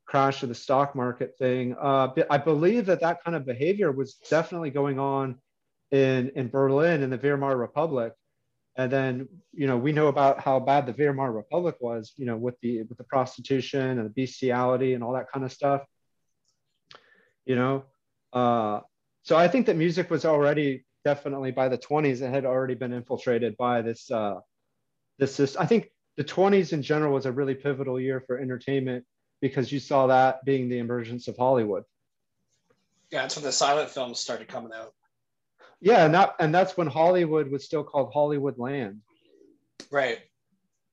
crash 0.06 0.42
of 0.42 0.48
the 0.48 0.54
stock 0.54 0.96
market 0.96 1.36
thing. 1.38 1.76
Uh, 1.78 2.08
I 2.30 2.38
believe 2.38 2.86
that 2.86 3.00
that 3.00 3.22
kind 3.22 3.36
of 3.36 3.44
behavior 3.44 3.92
was 3.92 4.14
definitely 4.30 4.70
going 4.70 4.98
on 4.98 5.36
in, 5.90 6.30
in 6.34 6.48
Berlin 6.48 7.02
in 7.02 7.11
the 7.11 7.18
Weimar 7.18 7.54
Republic. 7.54 8.14
And 8.76 8.90
then, 8.90 9.28
you 9.52 9.66
know, 9.66 9.76
we 9.76 9.92
know 9.92 10.08
about 10.08 10.40
how 10.40 10.58
bad 10.58 10.86
the 10.86 10.94
Weimar 10.94 11.30
Republic 11.30 11.76
was, 11.80 12.14
you 12.16 12.24
know, 12.24 12.38
with 12.38 12.58
the 12.62 12.82
with 12.84 12.96
the 12.96 13.04
prostitution 13.04 13.98
and 13.98 14.06
the 14.06 14.11
bestiality 14.11 14.94
and 14.94 15.04
all 15.04 15.12
that 15.12 15.30
kind 15.30 15.44
of 15.44 15.52
stuff. 15.52 15.82
You 17.44 17.56
know, 17.56 17.84
uh, 18.32 18.80
so 19.22 19.36
I 19.36 19.48
think 19.48 19.66
that 19.66 19.76
music 19.76 20.08
was 20.08 20.24
already 20.24 20.84
definitely 21.05 21.51
by 21.51 21.68
the 21.68 21.78
20s 21.78 22.20
it 22.20 22.30
had 22.30 22.44
already 22.44 22.74
been 22.74 22.92
infiltrated 22.92 23.57
by 23.57 23.80
this 23.82 24.11
uh 24.11 24.34
this 25.18 25.36
this 25.36 25.57
i 25.57 25.64
think 25.66 25.90
the 26.16 26.24
20s 26.24 26.72
in 26.72 26.82
general 26.82 27.12
was 27.14 27.26
a 27.26 27.32
really 27.32 27.55
pivotal 27.55 27.98
year 27.98 28.20
for 28.26 28.38
entertainment 28.38 29.05
because 29.40 29.72
you 29.72 29.80
saw 29.80 30.07
that 30.09 30.44
being 30.44 30.68
the 30.68 30.78
emergence 30.78 31.26
of 31.28 31.36
hollywood 31.36 31.84
Yeah, 33.11 33.22
that's 33.22 33.36
when 33.36 33.44
the 33.44 33.53
silent 33.53 33.90
films 33.90 34.20
started 34.20 34.48
coming 34.48 34.72
out. 34.74 34.92
yeah 35.80 36.05
and 36.05 36.14
that 36.14 36.34
and 36.38 36.55
that's 36.55 36.76
when 36.76 36.86
hollywood 36.86 37.51
was 37.51 37.64
still 37.64 37.84
called 37.84 38.12
hollywood 38.12 38.59
land 38.59 39.01
Right. 39.90 40.18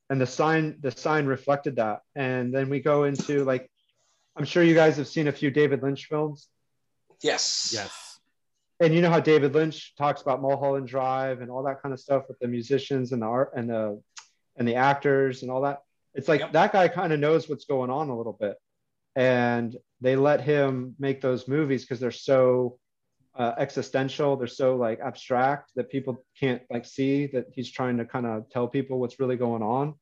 and 0.09 0.21
the 0.21 0.25
sign 0.25 0.77
the 0.79 0.91
sign 0.91 1.25
reflected 1.25 1.75
that 1.75 1.99
and 2.15 2.53
then 2.53 2.69
we 2.69 2.79
go 2.79 3.03
into 3.03 3.43
like 3.43 3.69
i'm 4.37 4.45
sure 4.45 4.63
you 4.63 4.73
guys 4.75 4.95
have 4.97 5.07
seen 5.09 5.27
a 5.27 5.31
few 5.33 5.51
david 5.51 5.83
lynch 5.83 6.05
films 6.05 6.47
Yes. 7.23 7.71
Yes. 7.73 8.06
And 8.79 8.93
you 8.93 9.01
know 9.01 9.09
how 9.09 9.19
David 9.19 9.53
Lynch 9.55 9.95
talks 9.95 10.21
about 10.21 10.41
Mulholland 10.41 10.87
Drive 10.87 11.41
and 11.41 11.49
all 11.49 11.63
that 11.63 11.81
kind 11.81 11.93
of 11.93 11.99
stuff 11.99 12.23
with 12.27 12.37
the 12.39 12.47
musicians 12.47 13.11
and 13.11 13.21
the 13.21 13.25
art 13.25 13.51
and 13.55 13.69
the 13.69 14.01
and 14.57 14.67
the 14.67 14.75
actors 14.75 15.41
and 15.43 15.51
all 15.51 15.61
that. 15.61 15.79
It's 16.13 16.27
like 16.27 16.39
Yep. 16.41 16.51
that 16.53 16.71
guy 16.73 16.87
kind 16.87 17.13
of 17.13 17.19
knows 17.19 17.47
what's 17.47 17.65
going 17.65 17.89
on 17.89 18.09
a 18.09 18.17
little 18.17 18.33
bit, 18.39 18.57
and 19.15 19.75
they 20.01 20.15
let 20.15 20.41
him 20.41 20.95
make 20.99 21.21
those 21.21 21.47
movies 21.47 21.83
because 21.83 21.99
they're 21.99 22.11
so 22.11 22.79
uh, 23.35 23.53
existential. 23.59 24.35
They're 24.35 24.47
so 24.47 24.75
like 24.77 24.99
abstract 24.99 25.71
that 25.75 25.91
people 25.91 26.25
can't 26.39 26.63
like 26.71 26.85
see 26.85 27.27
that 27.27 27.45
he's 27.53 27.71
trying 27.71 27.97
to 27.97 28.05
kind 28.05 28.25
of 28.25 28.49
tell 28.49 28.67
people 28.67 28.99
what's 28.99 29.19
really 29.19 29.35
going 29.37 29.61
on. 29.61 29.93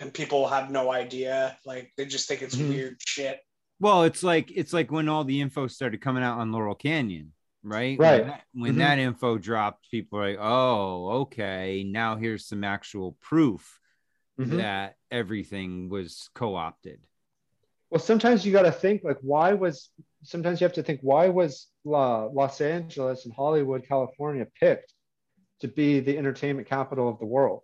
And 0.00 0.14
people 0.14 0.46
have 0.46 0.70
no 0.70 0.92
idea. 0.92 1.56
Like 1.64 1.90
they 1.96 2.06
just 2.06 2.28
think 2.28 2.42
it's 2.42 2.54
Mhm. 2.54 2.68
weird 2.68 2.96
shit. 3.00 3.40
Well, 3.80 4.04
it's 4.04 4.22
like 4.22 4.52
it's 4.54 4.72
like 4.72 4.92
when 4.92 5.08
all 5.08 5.24
the 5.24 5.40
info 5.40 5.66
started 5.66 6.00
coming 6.00 6.22
out 6.22 6.38
on 6.38 6.52
Laurel 6.52 6.76
Canyon, 6.76 7.32
right? 7.66 7.98
Right. 7.98 8.20
When, 8.20 8.28
that, 8.28 8.42
when 8.52 8.74
Mhm. 8.74 8.78
that 8.78 8.98
info 8.98 9.38
dropped, 9.38 9.90
people 9.90 10.18
are 10.20 10.30
like, 10.30 10.38
"Oh, 10.40 11.08
okay, 11.22 11.84
now 11.84 12.16
here's 12.16 12.46
some 12.46 12.64
actual 12.64 13.12
proof 13.20 13.80
Mhm. 14.38 14.58
that 14.58 14.96
everything 15.10 15.88
was 15.88 16.30
co-opted." 16.34 17.00
Well, 17.90 18.00
sometimes 18.00 18.44
you 18.44 18.52
got 18.52 18.62
to 18.62 18.72
think 18.72 19.04
like, 19.04 19.18
why 19.20 19.52
was? 19.54 19.90
Sometimes 20.22 20.60
you 20.60 20.64
have 20.64 20.74
to 20.74 20.82
think, 20.82 21.00
why 21.02 21.28
was 21.28 21.68
La, 21.84 22.24
Los 22.24 22.60
Angeles 22.60 23.26
and 23.26 23.34
Hollywood, 23.34 23.86
California, 23.86 24.46
picked 24.58 24.92
to 25.60 25.68
be 25.68 26.00
the 26.00 26.18
entertainment 26.18 26.68
capital 26.68 27.08
of 27.08 27.18
the 27.18 27.26
world? 27.26 27.62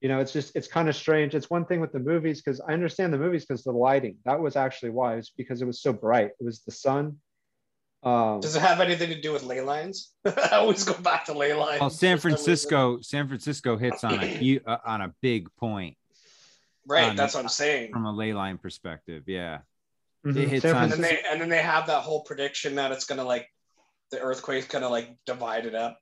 You 0.00 0.08
know, 0.08 0.20
it's 0.20 0.32
just 0.32 0.56
it's 0.56 0.68
kind 0.68 0.88
of 0.88 0.96
strange. 0.96 1.34
It's 1.34 1.50
one 1.50 1.64
thing 1.64 1.80
with 1.80 1.92
the 1.92 2.00
movies 2.00 2.42
because 2.42 2.60
I 2.60 2.72
understand 2.72 3.12
the 3.12 3.18
movies 3.18 3.44
because 3.44 3.62
the 3.62 3.72
lighting. 3.72 4.16
That 4.24 4.40
was 4.40 4.56
actually 4.56 4.90
why. 4.90 5.14
It 5.14 5.16
was 5.16 5.30
because 5.36 5.62
it 5.62 5.66
was 5.66 5.80
so 5.80 5.92
bright. 5.92 6.30
It 6.40 6.44
was 6.44 6.62
the 6.62 6.72
sun. 6.72 7.18
Um, 8.04 8.40
Does 8.40 8.56
it 8.56 8.62
have 8.62 8.80
anything 8.80 9.10
to 9.10 9.20
do 9.20 9.32
with 9.32 9.44
ley 9.44 9.60
lines? 9.60 10.10
I 10.24 10.50
always 10.56 10.82
go 10.84 10.94
back 10.94 11.26
to 11.26 11.34
ley 11.34 11.54
lines. 11.54 11.80
Well, 11.80 11.90
San 11.90 12.16
for 12.16 12.22
some 12.22 12.30
reason. 12.32 12.44
Francisco, 12.44 13.00
San 13.00 13.28
Francisco 13.28 13.76
hits 13.76 14.02
on 14.02 14.14
a 14.22 14.60
uh, 14.66 14.78
on 14.84 15.00
a 15.02 15.14
big 15.22 15.54
point 15.56 15.96
Right, 16.84 17.16
that's 17.16 17.34
what 17.34 17.44
I'm 17.44 17.48
saying. 17.48 17.92
from 17.92 18.06
a 18.06 18.12
ley 18.12 18.32
line 18.32 18.58
perspective. 18.58 19.22
Yeah. 19.28 19.58
mhm. 20.26 20.36
it 20.36 20.48
hits 20.48 20.62
San 20.62 20.74
on- 20.74 20.82
And 20.84 20.92
then 20.92 21.00
they 21.00 21.20
and 21.30 21.40
then 21.40 21.48
they 21.48 21.62
have 21.62 21.86
that 21.86 22.00
whole 22.02 22.22
prediction 22.24 22.74
that 22.74 22.90
it's 22.90 23.04
gonna 23.04 23.22
like 23.24 23.48
the 24.10 24.18
earthquake's 24.20 24.66
gonna 24.66 24.88
like 24.88 25.16
divide 25.24 25.64
it 25.66 25.76
up. 25.76 25.96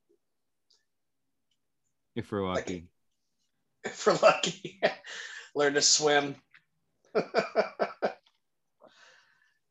If 2.17 2.33
we're 2.33 2.47
Like- 2.49 2.57
lucky. 2.67 2.89
if 3.85 4.07
we're 4.07 4.19
lucky. 4.23 4.81
Learn 5.55 5.75
to 5.75 5.83
swim. 5.83 6.35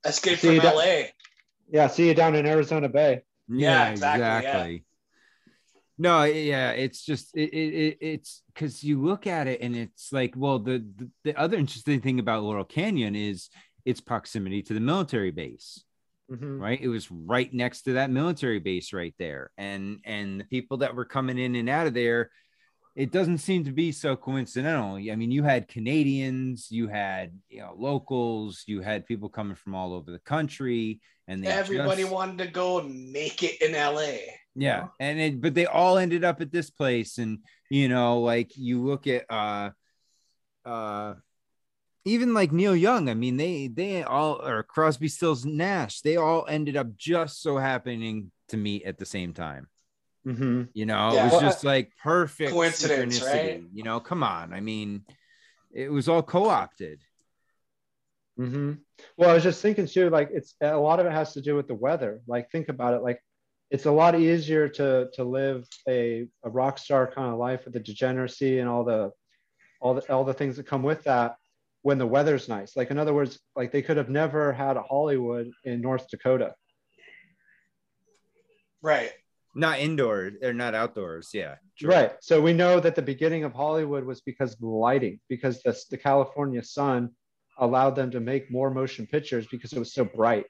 Escape 0.06 0.40
See, 0.40 0.58
from 0.60 0.66
that- 0.66 0.76
LA. 0.76 1.04
Yeah, 1.72 1.88
see 1.88 2.08
you 2.08 2.14
down 2.14 2.36
in 2.36 2.46
Arizona 2.46 2.90
Bay. 2.90 3.24
Yeah, 3.48 3.90
exactly, 3.90 4.76
yeah. 4.76 4.78
No, 5.98 6.24
yeah, 6.24 6.72
it's 6.72 7.04
just 7.04 7.36
it, 7.36 7.50
it, 7.54 7.74
it 7.74 7.98
it's 8.00 8.42
because 8.54 8.84
you 8.84 9.02
look 9.02 9.28
at 9.28 9.48
it 9.48 9.60
and 9.62 9.76
it's 9.76 10.14
like, 10.14 10.34
well, 10.38 10.60
the, 10.60 10.86
the 10.96 11.10
the 11.26 11.36
other 11.36 11.58
interesting 11.58 12.00
thing 12.00 12.20
about 12.20 12.44
Laurel 12.44 12.64
Canyon 12.64 13.16
is 13.16 13.50
its 13.86 14.00
proximity 14.00 14.62
to 14.64 14.74
the 14.74 14.80
military 14.80 15.32
base. 15.32 15.84
Mhm. 16.32 16.60
right 16.62 16.80
it 16.80 16.90
was 16.90 17.10
right 17.10 17.52
next 17.52 17.82
to 17.82 17.94
that 17.94 18.12
military 18.12 18.60
base 18.60 18.94
right 18.94 19.16
there 19.18 19.50
and 19.58 19.98
and 20.06 20.40
the 20.40 20.44
people 20.44 20.78
that 20.78 20.94
were 20.94 21.04
coming 21.04 21.40
in 21.40 21.56
and 21.56 21.68
out 21.68 21.88
of 21.88 21.96
there 21.96 22.30
it 22.96 23.12
doesn't 23.12 23.38
seem 23.38 23.64
to 23.64 23.72
be 23.72 23.92
so 23.92 24.16
coincidental 24.16 24.96
i 24.96 25.16
mean 25.16 25.32
you 25.32 25.44
had 25.44 25.68
canadians 25.68 26.68
you 26.72 26.88
had 26.88 27.32
you 27.50 27.60
know 27.60 27.74
locals 27.78 28.64
you 28.68 28.82
had 28.82 29.06
people 29.06 29.30
coming 29.30 29.56
from 29.56 29.76
all 29.76 29.94
over 29.94 30.12
the 30.12 30.20
country 30.20 31.00
and 31.28 31.46
Everybody 31.46 32.02
just- 32.04 32.14
wanted 32.14 32.40
to 32.40 32.48
go 32.48 32.80
and 32.80 33.12
make 33.12 33.44
it 33.44 33.62
in 33.62 33.74
LA. 33.74 34.18
yeah 34.56 34.88
and 35.00 35.20
it, 35.20 35.40
but 35.42 35.54
they 35.54 35.68
all 35.68 35.98
ended 35.98 36.24
up 36.24 36.42
at 36.42 36.52
this 36.52 36.70
place 36.70 37.18
and 37.20 37.40
you 37.70 37.88
know 37.88 38.20
like 38.22 38.58
you 38.58 38.84
look 38.84 39.06
at 39.08 39.26
uh 39.30 39.70
uh 40.66 41.14
even 42.06 42.34
like 42.34 42.52
Neil 42.52 42.76
Young, 42.76 43.10
I 43.10 43.14
mean, 43.14 43.36
they 43.38 43.68
they 43.68 44.04
all 44.04 44.42
or 44.42 44.64
Crosby, 44.64 45.10
Stills, 45.10 45.46
Nash, 45.46 46.00
they 46.02 46.16
all 46.16 46.46
ended 46.48 46.78
up 46.78 46.96
just 46.96 47.42
so 47.42 47.58
happening 47.58 48.32
to 48.48 48.58
meet 48.58 48.84
at 48.86 48.98
the 48.98 49.06
same 49.06 49.34
time. 49.34 49.68
Mhm. 50.26 50.70
You 50.74 50.86
know, 50.86 51.14
Yeah. 51.14 51.22
it 51.22 51.24
was 51.24 51.32
Well, 51.34 51.42
just 51.42 51.64
like 51.64 51.92
perfect 52.02 52.52
Coincidence, 52.52 53.22
right? 53.22 53.62
You 53.72 53.84
know, 53.84 54.00
come 54.00 54.24
on. 54.24 54.54
I 54.54 54.60
mean, 54.60 55.06
it 55.74 55.90
was 55.92 56.10
all 56.10 56.24
co-opted. 56.24 57.02
hmm 58.38 58.74
Well, 59.18 59.30
I 59.30 59.34
was 59.34 59.44
just 59.44 59.62
thinking 59.62 59.86
too, 59.86 60.10
like 60.10 60.30
it's 60.32 60.56
a 60.62 60.78
lot 60.78 61.00
of 61.00 61.06
it 61.06 61.12
has 61.12 61.34
to 61.34 61.42
do 61.42 61.56
with 61.56 61.68
the 61.68 61.76
weather. 61.76 62.22
Like 62.28 62.50
think 62.52 62.70
about 62.70 62.94
it, 62.94 63.02
like 63.02 63.22
it's 63.72 63.86
a 63.86 63.92
lot 63.92 64.20
easier 64.20 64.68
to 64.70 65.10
to 65.14 65.24
live 65.24 65.68
a, 65.88 66.28
a 66.44 66.50
rock 66.50 66.78
star 66.78 67.12
kind 67.12 67.32
of 67.32 67.38
life 67.40 67.66
with 67.66 67.74
the 67.74 67.80
degeneracy 67.80 68.60
and 68.60 68.70
all 68.70 68.84
the 68.84 69.12
all 69.82 69.94
the 69.96 70.14
all 70.14 70.24
the 70.24 70.34
things 70.34 70.58
that 70.58 70.68
come 70.68 70.84
with 70.84 71.04
that 71.06 71.36
when 71.82 71.98
the 71.98 72.08
weather's 72.08 72.50
nice. 72.50 72.76
Like 72.76 72.92
in 72.92 72.98
other 72.98 73.14
words, 73.14 73.40
like 73.56 73.72
they 73.72 73.82
could 73.82 73.98
have 73.98 74.10
never 74.10 74.54
had 74.54 74.78
a 74.78 74.84
Hollywood 74.84 75.52
in 75.66 75.82
North 75.82 76.08
Dakota. 76.10 76.54
Right. 78.82 79.12
Not 79.56 79.80
indoors 79.80 80.34
or 80.44 80.54
not 80.54 80.76
outdoors. 80.76 81.32
Yeah. 81.34 81.56
Right. 81.84 82.12
So 82.22 82.42
we 82.42 82.54
know 82.54 82.80
that 82.80 82.96
the 82.96 83.02
beginning 83.02 83.44
of 83.44 83.54
Hollywood 83.54 84.04
was 84.04 84.22
because 84.22 84.54
of 84.54 84.60
the 84.60 84.68
lighting, 84.68 85.20
because 85.28 85.62
the, 85.64 85.78
the 85.90 85.98
California 85.98 86.64
sun 86.64 87.12
allowed 87.58 87.96
them 87.96 88.12
to 88.12 88.20
make 88.20 88.52
more 88.52 88.70
motion 88.70 89.08
pictures 89.08 89.48
because 89.48 89.74
it 89.74 89.80
was 89.80 89.94
so 89.94 90.06
bright. 90.06 90.46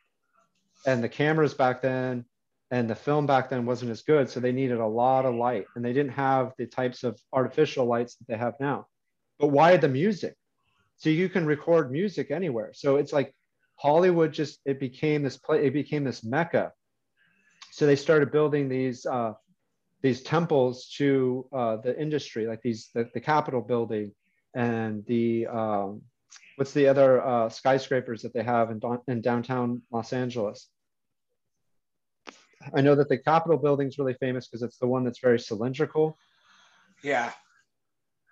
And 0.86 1.04
the 1.04 1.10
cameras 1.10 1.54
back 1.54 1.82
then 1.82 2.26
and 2.72 2.90
the 2.90 2.96
film 2.96 3.26
back 3.26 3.50
then 3.50 3.66
wasn't 3.66 3.92
as 3.92 4.02
good. 4.02 4.30
So 4.30 4.40
they 4.40 4.52
needed 4.52 4.80
a 4.80 4.86
lot 4.86 5.26
of 5.26 5.36
light 5.36 5.66
and 5.76 5.84
they 5.84 5.94
didn't 5.94 6.14
have 6.14 6.54
the 6.58 6.68
types 6.68 7.04
of 7.04 7.20
artificial 7.34 7.86
lights 7.86 8.16
that 8.16 8.28
they 8.28 8.38
have 8.38 8.54
now. 8.60 8.88
But 9.40 9.48
why 9.48 9.78
the 9.78 9.88
music? 9.88 10.36
So 10.98 11.10
you 11.10 11.30
can 11.30 11.46
record 11.46 11.92
music 11.92 12.30
anywhere. 12.30 12.72
So 12.74 12.98
it's 12.98 13.14
like 13.14 13.34
Hollywood 13.76 14.34
just, 14.34 14.60
it 14.66 14.80
became 14.80 15.24
this 15.24 15.38
play, 15.38 15.66
it 15.66 15.74
became 15.74 16.04
this 16.04 16.24
mecca. 16.24 16.74
So 17.72 17.86
they 17.86 17.96
started 17.96 18.32
building 18.32 18.70
these, 18.70 19.06
uh, 19.06 19.34
these 20.02 20.22
temples 20.24 20.90
to 20.98 21.48
uh, 21.54 21.78
the 21.78 22.00
industry, 22.00 22.48
like 22.48 22.62
these 22.62 22.90
the, 22.94 23.10
the 23.14 23.20
Capitol 23.20 23.62
building 23.62 24.12
and 24.56 25.06
the 25.06 25.48
um, 25.48 26.02
what's 26.56 26.74
the 26.74 26.88
other 26.88 27.22
uh, 27.26 27.50
skyscrapers 27.50 28.22
that 28.22 28.34
they 28.34 28.44
have 28.44 28.72
in, 28.72 28.80
in 29.08 29.22
downtown 29.22 29.82
Los 29.92 30.14
Angeles. 30.14 30.68
I 32.76 32.82
know 32.82 32.96
that 32.96 33.08
the 33.08 33.18
Capitol 33.18 33.58
building 33.58 33.88
is 33.88 33.98
really 33.98 34.16
famous 34.16 34.48
because 34.48 34.64
it's 34.64 34.78
the 34.78 34.88
one 34.88 35.04
that's 35.06 35.20
very 35.20 35.40
cylindrical. 35.40 36.18
Yeah. 37.04 37.32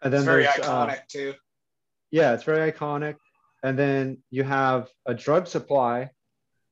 And 0.02 0.12
then 0.12 0.22
It's 0.22 0.26
very 0.26 0.44
there's, 0.44 0.60
uh, 0.60 0.88
iconic 0.88 1.08
too. 1.08 1.34
yeah, 2.12 2.34
it's 2.34 2.44
very 2.44 2.72
iconic. 2.72 3.16
And 3.64 3.80
then 3.80 4.18
you 4.30 4.44
have 4.44 4.90
a 5.06 5.14
drug 5.14 5.48
supply 5.48 6.12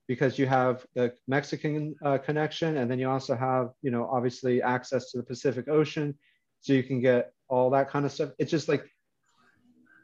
because 0.08 0.38
you 0.38 0.46
have 0.46 0.86
the 0.94 1.14
Mexican 1.28 1.96
uh, 2.04 2.18
connection, 2.18 2.78
and 2.78 2.90
then 2.90 3.00
you 3.00 3.10
also 3.10 3.36
have, 3.36 3.70
you 3.82 3.92
know, 3.92 4.08
obviously 4.12 4.62
access 4.62 5.12
to 5.12 5.18
the 5.18 5.24
Pacific 5.24 5.68
Ocean, 5.68 6.18
so 6.62 6.74
you 6.74 6.84
can 6.84 7.02
get 7.02 7.34
all 7.48 7.70
that 7.72 7.90
kind 7.90 8.06
of 8.06 8.12
stuff. 8.12 8.32
It's 8.38 8.52
just 8.52 8.68
like 8.68 8.86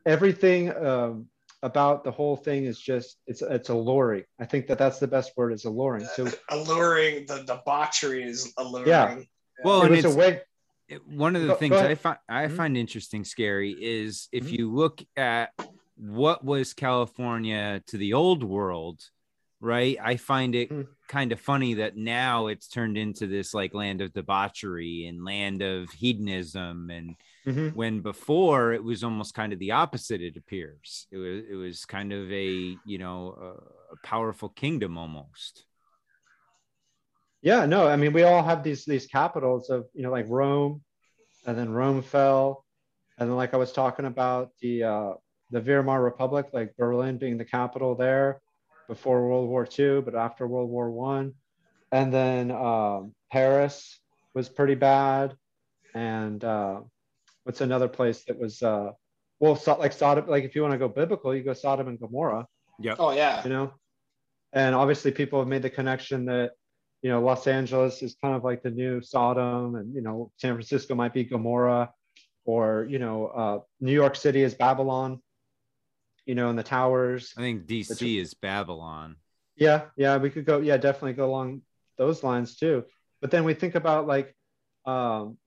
everything 0.05 0.75
um, 0.75 1.27
about 1.63 2.03
the 2.03 2.11
whole 2.11 2.35
thing 2.35 2.65
is 2.65 2.79
just 2.79 3.17
it's 3.27 3.41
it's 3.41 3.69
alluring. 3.69 4.23
I 4.39 4.45
think 4.45 4.67
that 4.67 4.77
that's 4.77 4.99
the 4.99 5.07
best 5.07 5.31
word 5.37 5.53
is 5.53 5.65
alluring. 5.65 6.07
So 6.15 6.27
alluring. 6.49 7.25
The 7.27 7.43
debauchery 7.43 8.23
is 8.23 8.53
alluring. 8.57 8.87
Yeah. 8.89 9.17
Well, 9.63 9.83
it 9.83 9.87
and 9.87 9.95
it's 9.95 10.05
a 10.05 10.17
way. 10.17 10.41
it- 10.87 11.07
one 11.07 11.35
of 11.37 11.43
the 11.43 11.49
Go- 11.49 11.55
things 11.55 11.71
go 11.79 11.85
I 11.87 11.95
find 11.95 12.17
I 12.27 12.47
Mhm. 12.47 12.57
find 12.57 12.75
interesting, 12.77 13.23
scary, 13.23 13.71
is 13.79 14.27
if 14.31 14.45
Mhm. 14.45 14.57
you 14.57 14.71
look 14.73 15.01
at 15.15 15.51
what 15.95 16.43
was 16.43 16.73
California 16.73 17.81
to 17.87 17.97
the 17.97 18.11
old 18.13 18.43
world, 18.43 18.99
right? 19.61 19.97
I 20.01 20.17
find 20.17 20.55
it 20.55 20.69
Mm. 20.69 20.87
kind 21.07 21.31
of 21.31 21.39
funny 21.39 21.75
that 21.75 21.95
now 21.95 22.47
it's 22.47 22.67
turned 22.67 22.97
into 22.97 23.27
this 23.27 23.53
like 23.53 23.73
land 23.73 24.01
of 24.01 24.11
debauchery 24.13 25.05
and 25.05 25.23
land 25.23 25.61
of 25.61 25.91
hedonism, 25.91 26.89
and 26.89 27.15
Mhm. 27.45 27.75
when 27.75 28.01
before 28.01 28.73
it 28.73 28.83
was 28.83 29.03
almost 29.03 29.33
kind 29.33 29.53
of 29.53 29.59
the 29.59 29.71
opposite. 29.71 30.21
It 30.21 30.35
appears 30.37 31.07
it 31.11 31.17
was 31.17 31.43
it 31.49 31.55
was 31.55 31.85
kind 31.85 32.11
of 32.11 32.31
a 32.31 32.77
you 32.83 32.97
know 32.97 33.37
a, 33.39 33.93
a 33.93 33.97
powerful 34.03 34.49
kingdom 34.49 34.97
almost. 34.97 35.65
Yeah, 37.41 37.65
no, 37.65 37.87
I 37.87 37.95
mean 37.95 38.13
we 38.13 38.23
all 38.23 38.43
have 38.43 38.63
these 38.63 38.85
these 38.85 39.07
capitals 39.07 39.69
of 39.69 39.87
you 39.93 40.03
know 40.03 40.11
like 40.11 40.25
Rome, 40.29 40.83
and 41.45 41.57
then 41.57 41.71
Rome 41.71 42.01
fell, 42.01 42.65
and 43.17 43.29
then 43.29 43.35
like 43.37 43.53
I 43.53 43.57
was 43.57 43.71
talking 43.71 44.05
about 44.05 44.51
the 44.61 44.83
uh, 44.83 45.13
the 45.49 45.61
Weimar 45.61 46.01
Republic, 46.01 46.47
like 46.53 46.75
Berlin 46.77 47.17
being 47.17 47.37
the 47.37 47.45
capital 47.45 47.95
there 47.95 48.41
before 48.91 49.25
World 49.25 49.47
War 49.47 49.65
II, 49.79 50.01
but 50.01 50.15
after 50.15 50.45
World 50.45 50.69
War 50.69 50.91
One, 50.91 51.33
and 51.93 52.13
then 52.13 52.51
um, 52.51 53.13
Paris 53.31 54.01
was 54.33 54.49
pretty 54.49 54.75
bad, 54.75 55.33
and 55.95 56.43
uh, 56.43 56.81
what's 57.45 57.61
another 57.61 57.87
place 57.87 58.25
that 58.25 58.37
was 58.37 58.61
uh, 58.61 58.89
well 59.39 59.55
so, 59.55 59.79
like 59.79 59.93
Sodom, 59.93 60.27
like 60.27 60.43
if 60.43 60.55
you 60.55 60.61
want 60.61 60.73
to 60.73 60.77
go 60.77 60.89
biblical, 60.89 61.33
you 61.33 61.41
go 61.41 61.53
Sodom 61.53 61.87
and 61.87 62.01
Gomorrah. 62.01 62.45
Yeah. 62.81 62.95
Oh 62.99 63.11
yeah. 63.11 63.41
you 63.45 63.49
know? 63.49 63.71
And 64.51 64.75
obviously 64.75 65.11
people 65.11 65.39
have 65.39 65.47
made 65.47 65.61
the 65.61 65.69
connection 65.69 66.25
that 66.25 66.51
you 67.01 67.09
know 67.09 67.21
los 67.21 67.47
angeles 67.47 68.03
is 68.03 68.15
kind 68.21 68.35
of 68.35 68.43
like 68.43 68.61
the 68.61 68.69
new 68.69 69.01
sodom 69.01 69.75
and 69.75 69.95
you 69.95 70.01
know 70.01 70.31
san 70.37 70.53
francisco 70.53 70.93
might 70.93 71.13
be 71.13 71.23
gomorrah 71.23 71.89
or 72.45 72.85
you 72.89 72.99
know 72.99 73.25
uh, 73.27 73.59
new 73.79 73.93
york 73.93 74.15
city 74.15 74.43
is 74.43 74.53
babylon 74.53 75.19
you 76.25 76.35
know 76.35 76.49
in 76.49 76.55
the 76.55 76.63
towers 76.63 77.33
I 77.37 77.41
think 77.41 77.65
DC 77.65 78.19
is 78.19 78.33
Babylon. 78.33 79.15
yeah 79.55 79.85
yeah 79.97 80.17
we 80.17 80.29
could 80.29 80.45
go 80.45 80.59
yeah 80.59 80.77
definitely 80.77 81.13
go 81.13 81.25
along 81.25 81.61
those 81.97 82.23
lines 82.23 82.55
too 82.55 82.83
but 83.21 83.31
then 83.31 83.43
we 83.43 83.53
think 83.53 83.75
about 83.75 84.07
like 84.07 84.35
um, 84.85 85.37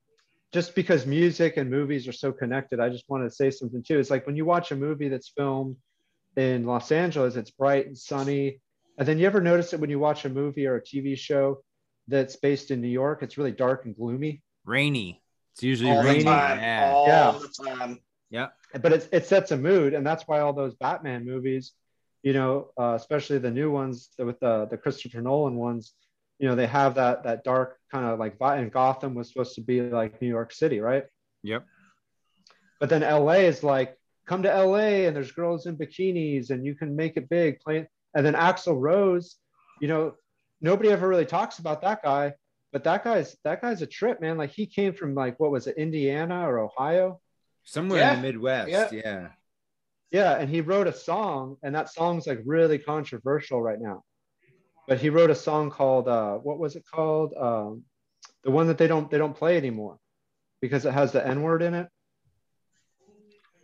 just 0.52 0.74
because 0.74 1.04
music 1.06 1.56
and 1.56 1.70
movies 1.70 2.06
are 2.06 2.12
so 2.12 2.30
connected 2.32 2.78
i 2.80 2.88
just 2.88 3.04
wanted 3.08 3.24
to 3.24 3.34
say 3.34 3.50
something 3.50 3.82
too 3.82 3.98
it's 3.98 4.10
like 4.10 4.26
when 4.26 4.36
you 4.36 4.44
watch 4.44 4.70
a 4.72 4.76
movie 4.76 5.08
that's 5.08 5.32
filmed 5.36 5.76
in 6.36 6.64
los 6.64 6.92
angeles 6.92 7.34
it's 7.36 7.50
bright 7.50 7.86
and 7.86 7.96
sunny 7.98 8.60
and 8.98 9.08
then 9.08 9.18
you 9.18 9.26
ever 9.26 9.40
notice 9.40 9.70
that 9.70 9.80
when 9.80 9.90
you 9.90 9.98
watch 9.98 10.24
a 10.24 10.28
movie 10.28 10.66
or 10.66 10.76
a 10.76 10.82
tv 10.82 11.16
show 11.18 11.58
that's 12.08 12.36
based 12.36 12.70
in 12.70 12.80
new 12.80 12.88
york 12.88 13.22
it's 13.22 13.36
really 13.38 13.52
dark 13.52 13.84
and 13.86 13.96
gloomy 13.96 14.42
Rainy. 14.64 15.20
It's 15.52 15.62
usually 15.62 15.90
All 15.90 16.02
the 16.02 16.08
rainy. 16.08 16.24
time. 16.24 16.58
Yeah. 16.58 16.92
All 16.94 17.06
Yeah. 17.06 17.38
the 17.38 17.64
time. 17.68 17.98
Yeah. 18.34 18.48
but 18.82 18.92
it, 18.92 19.08
it 19.12 19.26
sets 19.26 19.50
a 19.52 19.56
mood 19.56 19.94
and 19.94 20.04
that's 20.08 20.24
why 20.28 20.40
all 20.40 20.52
those 20.52 20.74
batman 20.74 21.24
movies 21.24 21.72
you 22.26 22.32
know 22.38 22.52
uh, 22.82 22.94
especially 23.00 23.38
the 23.38 23.50
new 23.60 23.70
ones 23.70 23.96
with 24.18 24.38
the, 24.40 24.66
the 24.70 24.76
christopher 24.76 25.22
nolan 25.22 25.54
ones 25.68 25.94
you 26.40 26.48
know 26.48 26.56
they 26.56 26.66
have 26.66 26.92
that 26.96 27.22
that 27.26 27.44
dark 27.44 27.78
kind 27.92 28.04
of 28.06 28.18
like 28.18 28.34
and 28.40 28.72
gotham 28.72 29.14
was 29.14 29.28
supposed 29.30 29.54
to 29.54 29.60
be 29.60 29.80
like 30.00 30.20
new 30.20 30.28
york 30.36 30.52
city 30.52 30.80
right 30.80 31.04
Yep. 31.44 31.64
but 32.80 32.88
then 32.88 33.02
la 33.02 33.32
is 33.52 33.62
like 33.62 33.96
come 34.26 34.42
to 34.42 34.48
la 34.64 34.88
and 35.06 35.14
there's 35.14 35.32
girls 35.32 35.66
in 35.66 35.76
bikinis 35.76 36.50
and 36.50 36.66
you 36.66 36.74
can 36.74 36.96
make 36.96 37.16
it 37.16 37.28
big 37.28 37.60
play 37.60 37.86
and 38.14 38.26
then 38.26 38.34
axl 38.34 38.76
rose 38.88 39.36
you 39.80 39.88
know 39.88 40.14
nobody 40.60 40.90
ever 40.90 41.06
really 41.08 41.26
talks 41.36 41.58
about 41.58 41.82
that 41.82 42.02
guy 42.02 42.32
but 42.72 42.82
that 42.84 43.04
guy's 43.04 43.36
that 43.44 43.60
guy's 43.62 43.82
a 43.82 43.86
trip 43.86 44.20
man 44.20 44.36
like 44.36 44.50
he 44.50 44.66
came 44.66 44.92
from 44.92 45.14
like 45.14 45.38
what 45.38 45.50
was 45.52 45.66
it 45.68 45.76
indiana 45.76 46.48
or 46.48 46.58
ohio 46.58 47.20
Somewhere 47.64 47.98
Yeah. 48.00 48.14
in 48.14 48.22
the 48.22 48.28
Midwest. 48.28 48.70
Yeah. 48.70 48.88
Yeah. 48.92 49.28
Yeah, 50.10 50.36
and 50.38 50.48
he 50.48 50.60
wrote 50.60 50.86
a 50.86 50.92
song, 50.92 51.56
and 51.62 51.74
that 51.74 51.88
song's 51.92 52.26
like 52.26 52.40
really 52.44 52.78
controversial 52.78 53.60
right 53.60 53.80
now. 53.80 54.04
But 54.86 55.00
he 55.00 55.10
wrote 55.10 55.30
a 55.30 55.34
song 55.34 55.70
called 55.70 56.06
uh, 56.08 56.34
what 56.36 56.58
was 56.58 56.76
it 56.76 56.84
called? 56.86 57.34
Um, 57.36 57.82
the 58.44 58.50
one 58.52 58.68
that 58.68 58.78
they 58.78 58.86
don't 58.86 59.10
they 59.10 59.18
don't 59.18 59.34
play 59.36 59.56
anymore 59.56 59.98
because 60.60 60.84
it 60.84 60.92
has 60.92 61.10
the 61.12 61.26
N 61.26 61.42
word 61.42 61.62
in 61.62 61.74
it. 61.74 61.88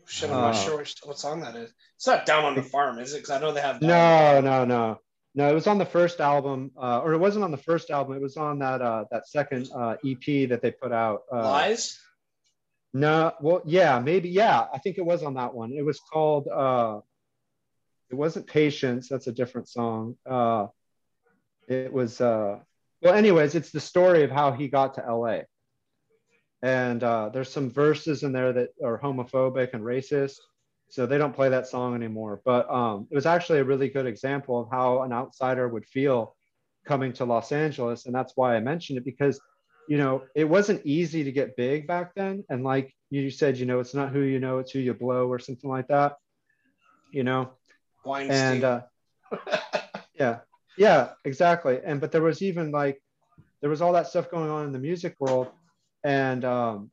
Shit, 0.07 0.31
I'm 0.31 0.37
not 0.41 0.55
Uh, 0.55 0.59
sure 0.65 0.79
which, 0.79 0.97
what 1.05 1.19
song 1.19 1.43
that 1.43 1.55
is. 1.55 1.73
It's 1.97 2.07
not 2.07 2.27
Down 2.27 2.45
on 2.45 2.57
the 2.57 2.63
Farm, 2.63 2.99
is 2.99 3.13
it? 3.15 3.19
Because 3.19 3.31
I 3.31 3.39
know 3.41 3.53
they 3.53 3.61
have. 3.61 3.81
No, 3.81 4.41
no, 4.41 4.65
no, 4.65 4.99
no. 5.37 5.51
It 5.51 5.55
was 5.55 5.69
on 5.69 5.79
the 5.79 5.87
first 5.87 6.21
album, 6.21 6.73
uh, 6.77 7.01
or 7.01 7.13
it 7.13 7.19
wasn't 7.19 7.45
on 7.45 7.53
the 7.53 7.59
first 7.59 7.91
album. 7.91 8.17
It 8.17 8.23
was 8.23 8.37
on 8.37 8.59
that 8.59 8.83
uh, 8.83 9.05
that 9.13 9.29
second 9.29 9.69
uh, 9.73 9.97
EP 10.05 10.49
that 10.49 10.63
they 10.63 10.73
put 10.73 10.91
out. 10.91 11.21
Uh, 11.33 11.43
Lies. 11.43 12.01
No, 12.93 13.32
well, 13.41 13.62
yeah, 13.64 13.99
maybe, 14.01 14.30
yeah. 14.30 14.66
I 14.72 14.78
think 14.78 14.99
it 14.99 15.05
was 15.05 15.22
on 15.22 15.34
that 15.34 15.55
one. 15.55 15.72
It 15.72 15.84
was 15.84 16.01
called. 16.01 16.49
Uh, 16.49 17.01
it 18.11 18.16
wasn't 18.16 18.49
Patience. 18.49 19.09
That's 19.09 19.28
a 19.28 19.32
different 19.32 19.68
song. 19.68 20.16
Uh, 20.28 20.66
it 21.68 21.93
was. 21.93 22.20
Uh, 22.20 22.59
well, 23.03 23.14
anyways, 23.14 23.55
it's 23.55 23.70
the 23.70 23.80
story 23.80 24.24
of 24.24 24.30
how 24.30 24.53
he 24.53 24.68
got 24.68 24.95
to 24.95 25.14
LA. 25.14 25.41
And 26.62 27.03
uh, 27.03 27.30
there's 27.30 27.51
some 27.51 27.70
verses 27.70 28.22
in 28.22 28.32
there 28.32 28.53
that 28.53 28.70
are 28.84 29.01
homophobic 29.01 29.72
and 29.72 29.82
racist, 29.82 30.36
so 30.91 31.07
they 31.07 31.16
don't 31.16 31.34
play 31.34 31.49
that 31.49 31.68
song 31.68 31.95
anymore. 31.95 32.43
But 32.45 32.70
um, 32.70 33.07
it 33.11 33.14
was 33.14 33.24
actually 33.24 33.61
a 33.61 33.64
really 33.64 33.88
good 33.88 34.07
example 34.07 34.61
of 34.61 34.68
how 34.70 35.03
an 35.03 35.12
outsider 35.12 35.68
would 35.68 35.86
feel 35.86 36.36
coming 36.84 37.12
to 37.14 37.24
Los 37.24 37.53
Angeles, 37.53 38.05
and 38.05 38.14
that's 38.14 38.32
why 38.36 38.57
I 38.57 38.61
mentioned 38.61 38.99
it 38.99 39.05
because 39.05 39.41
you 39.91 39.99
know, 39.99 40.22
it 40.36 40.45
wasn't 40.45 40.86
easy 40.86 41.24
to 41.24 41.32
get 41.32 41.57
big 41.57 41.88
back 41.88 42.14
then. 42.14 42.45
And 42.49 42.62
like 42.62 42.95
you 43.11 43.28
said, 43.28 43.59
you 43.59 43.66
know, 43.66 43.80
it's 43.80 43.93
not 43.93 44.12
who 44.12 44.20
you 44.20 44.38
know, 44.38 44.59
it's 44.59 44.70
who 44.70 44.78
you 44.78 44.95
blow 44.95 45.26
or 45.26 45.41
something 45.41 45.68
like 45.68 45.88
that, 45.88 46.14
you 47.11 47.24
know? 47.24 47.51
Weinstein. 48.05 48.62
And 48.62 48.64
uh, 48.64 48.80
yeah, 50.14 50.38
yeah, 50.78 51.09
exactly. 51.24 51.80
And, 51.84 52.01
but 52.01 52.12
there 52.12 52.22
was 52.22 52.41
even 52.41 52.70
like, 52.70 53.03
there 53.61 53.68
was 53.68 53.82
all 53.82 53.93
that 53.95 54.07
stuff 54.07 54.30
going 54.30 54.49
on 54.49 54.64
in 54.64 54.72
the 54.72 54.78
music 54.78 55.16
world. 55.18 55.49
And 56.05 56.45
um, 56.45 56.93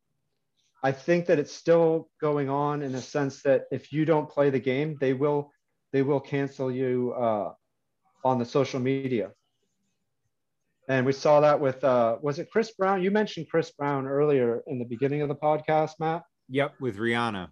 I 0.84 0.92
think 0.92 1.28
that 1.28 1.38
it's 1.38 1.54
still 1.54 2.10
going 2.20 2.50
on 2.50 2.82
in 2.82 2.96
a 2.96 3.02
sense 3.02 3.44
that 3.44 3.66
if 3.72 3.94
you 3.94 4.06
don't 4.06 4.28
play 4.28 4.50
the 4.50 4.60
game, 4.60 4.98
they 5.00 5.14
will, 5.14 5.52
they 5.94 6.02
will 6.02 6.20
cancel 6.20 6.72
you 6.72 7.14
uh, 7.14 7.54
on 8.26 8.40
the 8.40 8.46
social 8.46 8.80
media. 8.80 9.34
And 10.88 11.06
we 11.06 11.12
saw 11.12 11.42
that 11.42 11.60
with, 11.60 11.84
uh, 11.84 12.18
was 12.22 12.40
it 12.40 12.50
Chris 12.50 12.72
Brown? 12.72 13.04
You 13.04 13.12
mentioned 13.12 13.48
Chris 13.50 13.72
Brown 13.72 14.08
earlier 14.08 14.64
in 14.68 14.80
the 14.80 14.86
beginning 14.86 15.22
of 15.22 15.28
the 15.28 15.36
podcast, 15.36 15.92
Matt. 16.00 16.24
Yep, 16.50 16.76
with 16.80 16.98
Rihanna. 16.98 17.50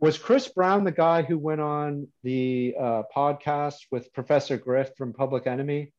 Was 0.00 0.18
Chris 0.18 0.48
Brown 0.48 0.84
the 0.84 0.92
guy 0.92 1.22
who 1.22 1.38
went 1.38 1.60
on 1.60 2.08
the 2.22 2.74
uh, 2.78 3.02
podcast 3.14 3.76
with 3.90 4.12
Professor 4.12 4.56
Griff 4.56 4.90
from 4.96 5.12
Public 5.12 5.46
Enemy? 5.46 5.92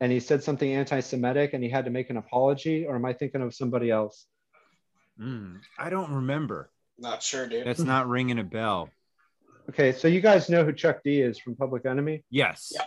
And 0.00 0.12
he 0.12 0.20
said 0.20 0.42
something 0.42 0.70
anti 0.70 1.00
Semitic 1.00 1.54
and 1.54 1.64
he 1.64 1.70
had 1.70 1.86
to 1.86 1.90
make 1.90 2.10
an 2.10 2.18
apology? 2.18 2.86
Or 2.86 2.96
am 2.96 3.04
I 3.04 3.14
thinking 3.14 3.40
of 3.42 3.54
somebody 3.54 3.90
else? 3.90 4.26
Mm, 5.18 5.60
I 5.78 5.88
don't 5.88 6.12
remember. 6.12 6.70
Not 6.98 7.22
sure, 7.22 7.46
dude. 7.46 7.66
That's 7.66 7.80
not 7.80 8.08
ringing 8.08 8.38
a 8.38 8.44
bell. 8.44 8.90
Okay, 9.70 9.92
so 9.92 10.08
you 10.08 10.20
guys 10.20 10.48
know 10.48 10.64
who 10.64 10.72
Chuck 10.72 11.00
D 11.02 11.20
is 11.20 11.38
from 11.38 11.56
Public 11.56 11.86
Enemy? 11.86 12.24
Yes. 12.30 12.72
Yeah. 12.74 12.84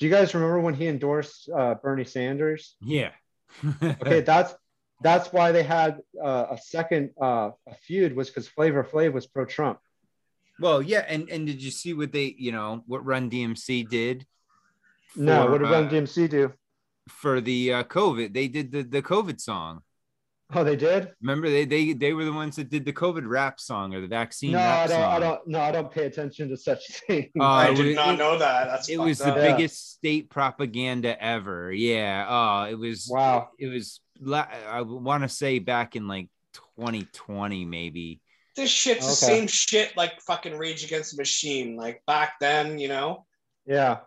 Do 0.00 0.06
you 0.06 0.12
guys 0.12 0.34
remember 0.34 0.58
when 0.60 0.74
he 0.74 0.88
endorsed 0.88 1.50
uh, 1.54 1.74
Bernie 1.74 2.04
Sanders? 2.04 2.74
Yeah. 2.80 3.10
Okay, 3.82 4.20
that's 4.20 4.54
that's 5.02 5.32
why 5.32 5.50
they 5.52 5.62
had 5.62 6.00
uh, 6.22 6.46
a 6.50 6.58
second 6.58 7.10
uh, 7.20 7.50
a 7.68 7.74
feud 7.74 8.14
was 8.14 8.28
because 8.28 8.48
Flavor 8.48 8.84
Flav 8.84 9.12
was 9.12 9.26
pro 9.26 9.44
Trump. 9.44 9.78
well, 10.60 10.80
yeah, 10.80 11.04
and 11.08 11.28
and 11.28 11.46
did 11.46 11.62
you 11.62 11.70
see 11.70 11.92
what 11.92 12.12
they, 12.12 12.34
you 12.38 12.52
know, 12.52 12.84
what 12.86 13.04
Run 13.04 13.28
DMC 13.28 13.88
did? 13.88 14.24
No, 15.16 15.50
what 15.50 15.58
did 15.58 15.68
uh, 15.68 15.72
Run 15.72 15.90
DMC 15.90 16.30
do? 16.30 16.52
for 17.08 17.40
the 17.40 17.72
uh, 17.72 17.82
COVID? 17.84 18.32
They 18.32 18.48
did 18.48 18.70
the 18.70 18.82
the 18.82 19.02
COVID 19.02 19.40
song. 19.40 19.82
Oh, 20.52 20.64
they 20.64 20.76
did. 20.76 21.12
Remember, 21.20 21.48
they 21.48 21.64
they 21.64 21.92
they 21.92 22.12
were 22.12 22.24
the 22.24 22.32
ones 22.32 22.56
that 22.56 22.70
did 22.70 22.84
the 22.84 22.92
COVID 22.92 23.22
rap 23.28 23.60
song 23.60 23.94
or 23.94 24.00
the 24.00 24.08
vaccine 24.08 24.52
No, 24.52 24.58
rap 24.58 24.78
I 24.78 24.86
don't. 24.88 24.96
song. 25.00 25.12
I 25.12 25.18
don't. 25.20 25.48
No, 25.48 25.60
I 25.60 25.72
don't 25.72 25.90
pay 25.92 26.06
attention 26.06 26.48
to 26.48 26.56
such 26.56 26.86
things. 27.06 27.28
Uh, 27.38 27.44
I 27.44 27.74
did 27.74 27.86
was- 27.86 27.94
not 27.96 28.14
it- 28.14 28.18
know 28.18 28.38
that. 28.38 28.64
That's 28.66 28.88
it 28.88 28.96
fucked 28.96 29.08
was 29.08 29.18
the. 29.18 29.26
Yeah. 29.26 29.52
biggest 29.56 29.92
state 29.92 30.28
propaganda 30.30 31.22
ever. 31.22 31.70
Yeah. 31.72 32.26
Oh, 32.28 32.70
it 32.70 32.74
was. 32.78 33.08
Wow. 33.10 33.50
It 33.58 33.68
was. 33.68 34.00
I 34.26 34.82
want 34.82 35.22
to 35.22 35.28
say 35.28 35.60
back 35.60 35.94
in 35.96 36.08
like 36.08 36.28
2020, 36.78 37.64
maybe. 37.64 38.20
This 38.56 38.70
shit's 38.70 39.06
the 39.06 39.12
same 39.12 39.46
shit 39.46 39.96
like 39.96 40.20
fucking 40.20 40.58
Rage 40.58 40.84
Against 40.84 41.12
the 41.16 41.20
Machine. 41.20 41.76
Like 41.76 42.02
back 42.06 42.32
then, 42.40 42.78
you 42.78 42.88
know? 42.88 43.24
Yeah. 43.66 43.98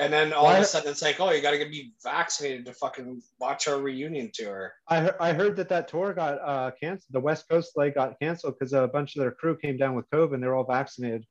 And 0.00 0.12
then 0.12 0.32
all 0.32 0.44
Why- 0.44 0.56
of 0.58 0.62
a 0.62 0.66
sudden 0.66 0.90
it's 0.90 1.02
like, 1.02 1.18
oh, 1.18 1.30
you 1.32 1.42
got 1.42 1.50
to 1.50 1.58
get 1.58 1.70
be 1.72 1.92
vaccinated 2.04 2.66
to 2.66 2.72
fucking 2.72 3.20
watch 3.40 3.66
our 3.66 3.78
reunion 3.80 4.30
tour. 4.32 4.72
I 4.86 5.00
heard, 5.00 5.14
I 5.20 5.32
heard 5.32 5.56
that 5.56 5.68
that 5.70 5.88
tour 5.88 6.12
got 6.14 6.38
uh, 6.40 6.70
canceled. 6.80 7.08
The 7.10 7.20
West 7.20 7.48
Coast 7.48 7.72
leg 7.76 7.94
got 7.94 8.18
canceled 8.20 8.54
because 8.58 8.72
a 8.72 8.86
bunch 8.86 9.16
of 9.16 9.20
their 9.20 9.32
crew 9.32 9.56
came 9.56 9.76
down 9.76 9.96
with 9.96 10.08
COVID 10.10 10.34
and 10.34 10.42
they 10.42 10.46
were 10.46 10.54
all 10.54 10.64
vaccinated. 10.64 11.26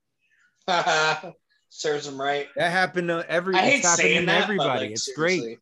Serves 1.70 2.06
them 2.10 2.20
right. 2.20 2.48
That 2.56 2.72
happened 2.72 3.08
to 3.10 3.26
every. 3.30 3.56
I 3.56 3.60
hate 3.62 3.86
saying 3.86 4.22
to 4.22 4.26
that, 4.28 4.44
everybody. 4.44 4.80
Like, 4.82 4.92
it's 4.92 5.14
seriously. 5.14 5.40
great. 5.48 5.60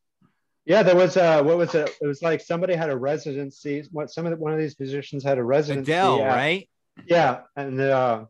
Yeah, 0.65 0.81
there 0.83 0.95
was 0.95 1.15
uh, 1.17 1.43
what 1.43 1.57
was 1.57 1.75
it? 1.75 1.95
It 2.01 2.07
was 2.07 2.21
like 2.23 2.41
somebody 2.41 2.73
had 2.73 2.89
a 2.89 2.97
residency. 2.97 3.83
What 3.91 4.09
some 4.11 4.25
of 4.25 4.31
the, 4.31 4.37
one 4.37 4.51
of 4.51 4.57
these 4.59 4.79
musicians 4.79 5.23
had 5.23 5.37
a 5.37 5.43
residency. 5.43 5.91
Adele, 5.91 6.21
at- 6.23 6.27
right? 6.27 6.69
Yeah, 7.07 7.41
and 7.55 7.79
uh, 7.81 8.25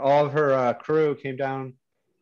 all 0.00 0.26
of 0.26 0.32
her 0.32 0.54
uh, 0.54 0.72
crew 0.74 1.14
came 1.16 1.36
down 1.36 1.74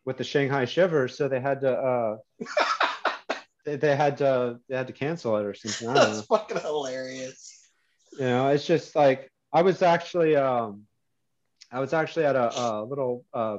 with 0.04 0.16
the 0.18 0.24
Shanghai 0.24 0.64
Shivers, 0.64 1.16
so 1.16 1.28
they 1.28 1.40
had 1.40 1.60
to 1.62 1.70
uh, 1.72 2.16
they, 3.64 3.76
they 3.76 3.96
had 3.96 4.18
to 4.18 4.58
they 4.68 4.76
had 4.76 4.86
to 4.88 4.92
cancel 4.92 5.36
it 5.36 5.44
or 5.44 5.54
something. 5.54 5.94
That's 5.94 6.22
fucking 6.22 6.58
hilarious. 6.60 7.68
you 8.18 8.26
know 8.26 8.48
it's 8.48 8.66
just 8.66 8.94
like 8.94 9.30
i 9.54 9.62
was 9.62 9.80
actually 9.80 10.36
um 10.36 10.82
i 11.70 11.80
was 11.80 11.92
actually 11.94 12.26
at 12.26 12.36
a, 12.36 12.60
a 12.60 12.84
little 12.84 13.24
uh 13.32 13.56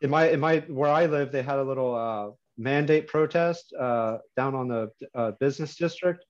in 0.00 0.08
my 0.08 0.30
in 0.30 0.40
my 0.40 0.58
where 0.68 0.90
i 0.90 1.04
live 1.06 1.30
they 1.32 1.42
had 1.42 1.58
a 1.58 1.62
little 1.62 1.94
uh 1.94 2.30
mandate 2.56 3.08
protest 3.08 3.74
uh 3.78 4.18
down 4.36 4.54
on 4.54 4.68
the 4.68 4.90
uh, 5.14 5.32
business 5.40 5.76
district 5.76 6.24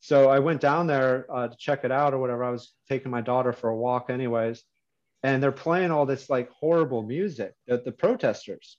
so 0.00 0.28
i 0.30 0.38
went 0.38 0.60
down 0.60 0.86
there 0.86 1.26
uh, 1.34 1.48
to 1.48 1.56
check 1.58 1.82
it 1.84 1.90
out 1.90 2.14
or 2.14 2.18
whatever 2.18 2.44
i 2.44 2.50
was 2.50 2.72
taking 2.88 3.10
my 3.10 3.20
daughter 3.20 3.52
for 3.52 3.70
a 3.70 3.76
walk 3.76 4.10
anyways 4.10 4.62
and 5.22 5.42
they're 5.42 5.52
playing 5.52 5.90
all 5.90 6.06
this 6.06 6.30
like 6.30 6.50
horrible 6.50 7.02
music 7.02 7.54
the, 7.66 7.78
the 7.78 7.92
protesters 7.92 8.78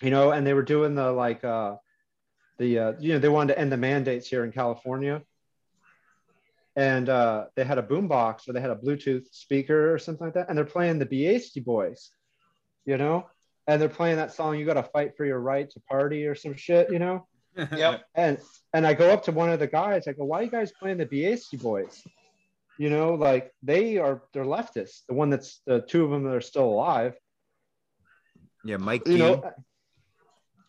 you 0.00 0.10
know 0.10 0.30
and 0.30 0.46
they 0.46 0.54
were 0.54 0.62
doing 0.62 0.94
the 0.94 1.10
like 1.12 1.44
uh 1.44 1.76
the 2.58 2.78
uh, 2.78 2.92
you 3.00 3.12
know 3.12 3.18
they 3.18 3.28
wanted 3.28 3.54
to 3.54 3.58
end 3.58 3.72
the 3.72 3.76
mandates 3.76 4.28
here 4.28 4.44
in 4.44 4.52
california 4.52 5.22
and 6.76 7.08
uh, 7.08 7.46
they 7.56 7.64
had 7.64 7.78
a 7.78 7.82
boombox 7.82 8.48
or 8.48 8.52
they 8.52 8.60
had 8.60 8.70
a 8.70 8.76
Bluetooth 8.76 9.32
speaker 9.32 9.92
or 9.92 9.98
something 9.98 10.28
like 10.28 10.34
that, 10.34 10.48
and 10.48 10.56
they're 10.56 10.64
playing 10.64 10.98
the 10.98 11.06
Beastie 11.06 11.60
Boys, 11.60 12.10
you 12.86 12.96
know, 12.96 13.26
and 13.66 13.80
they're 13.80 13.88
playing 13.88 14.16
that 14.16 14.32
song 14.32 14.58
"You 14.58 14.64
Got 14.64 14.74
to 14.74 14.82
Fight 14.82 15.16
for 15.16 15.24
Your 15.24 15.40
Right 15.40 15.68
to 15.70 15.80
Party" 15.80 16.26
or 16.26 16.34
some 16.34 16.54
shit, 16.54 16.90
you 16.90 16.98
know. 16.98 17.26
Yep. 17.76 18.04
And 18.14 18.38
and 18.72 18.86
I 18.86 18.94
go 18.94 19.10
up 19.10 19.24
to 19.24 19.32
one 19.32 19.50
of 19.50 19.58
the 19.58 19.66
guys, 19.66 20.06
I 20.06 20.12
go, 20.12 20.24
"Why 20.24 20.38
are 20.38 20.42
you 20.44 20.50
guys 20.50 20.72
playing 20.72 20.98
the 20.98 21.06
Beastie 21.06 21.56
Boys?" 21.56 22.02
You 22.80 22.88
know, 22.88 23.12
like 23.12 23.52
they 23.62 23.98
are 23.98 24.22
they're 24.32 24.46
leftists. 24.56 25.02
The 25.06 25.12
one 25.12 25.28
that's 25.28 25.60
the 25.66 25.82
two 25.82 26.02
of 26.04 26.10
them 26.10 26.24
that 26.24 26.34
are 26.34 26.40
still 26.40 26.64
alive, 26.64 27.12
Yeah, 28.64 28.78
Mike. 28.78 29.06
you 29.06 29.12
D. 29.14 29.18
know. 29.18 29.52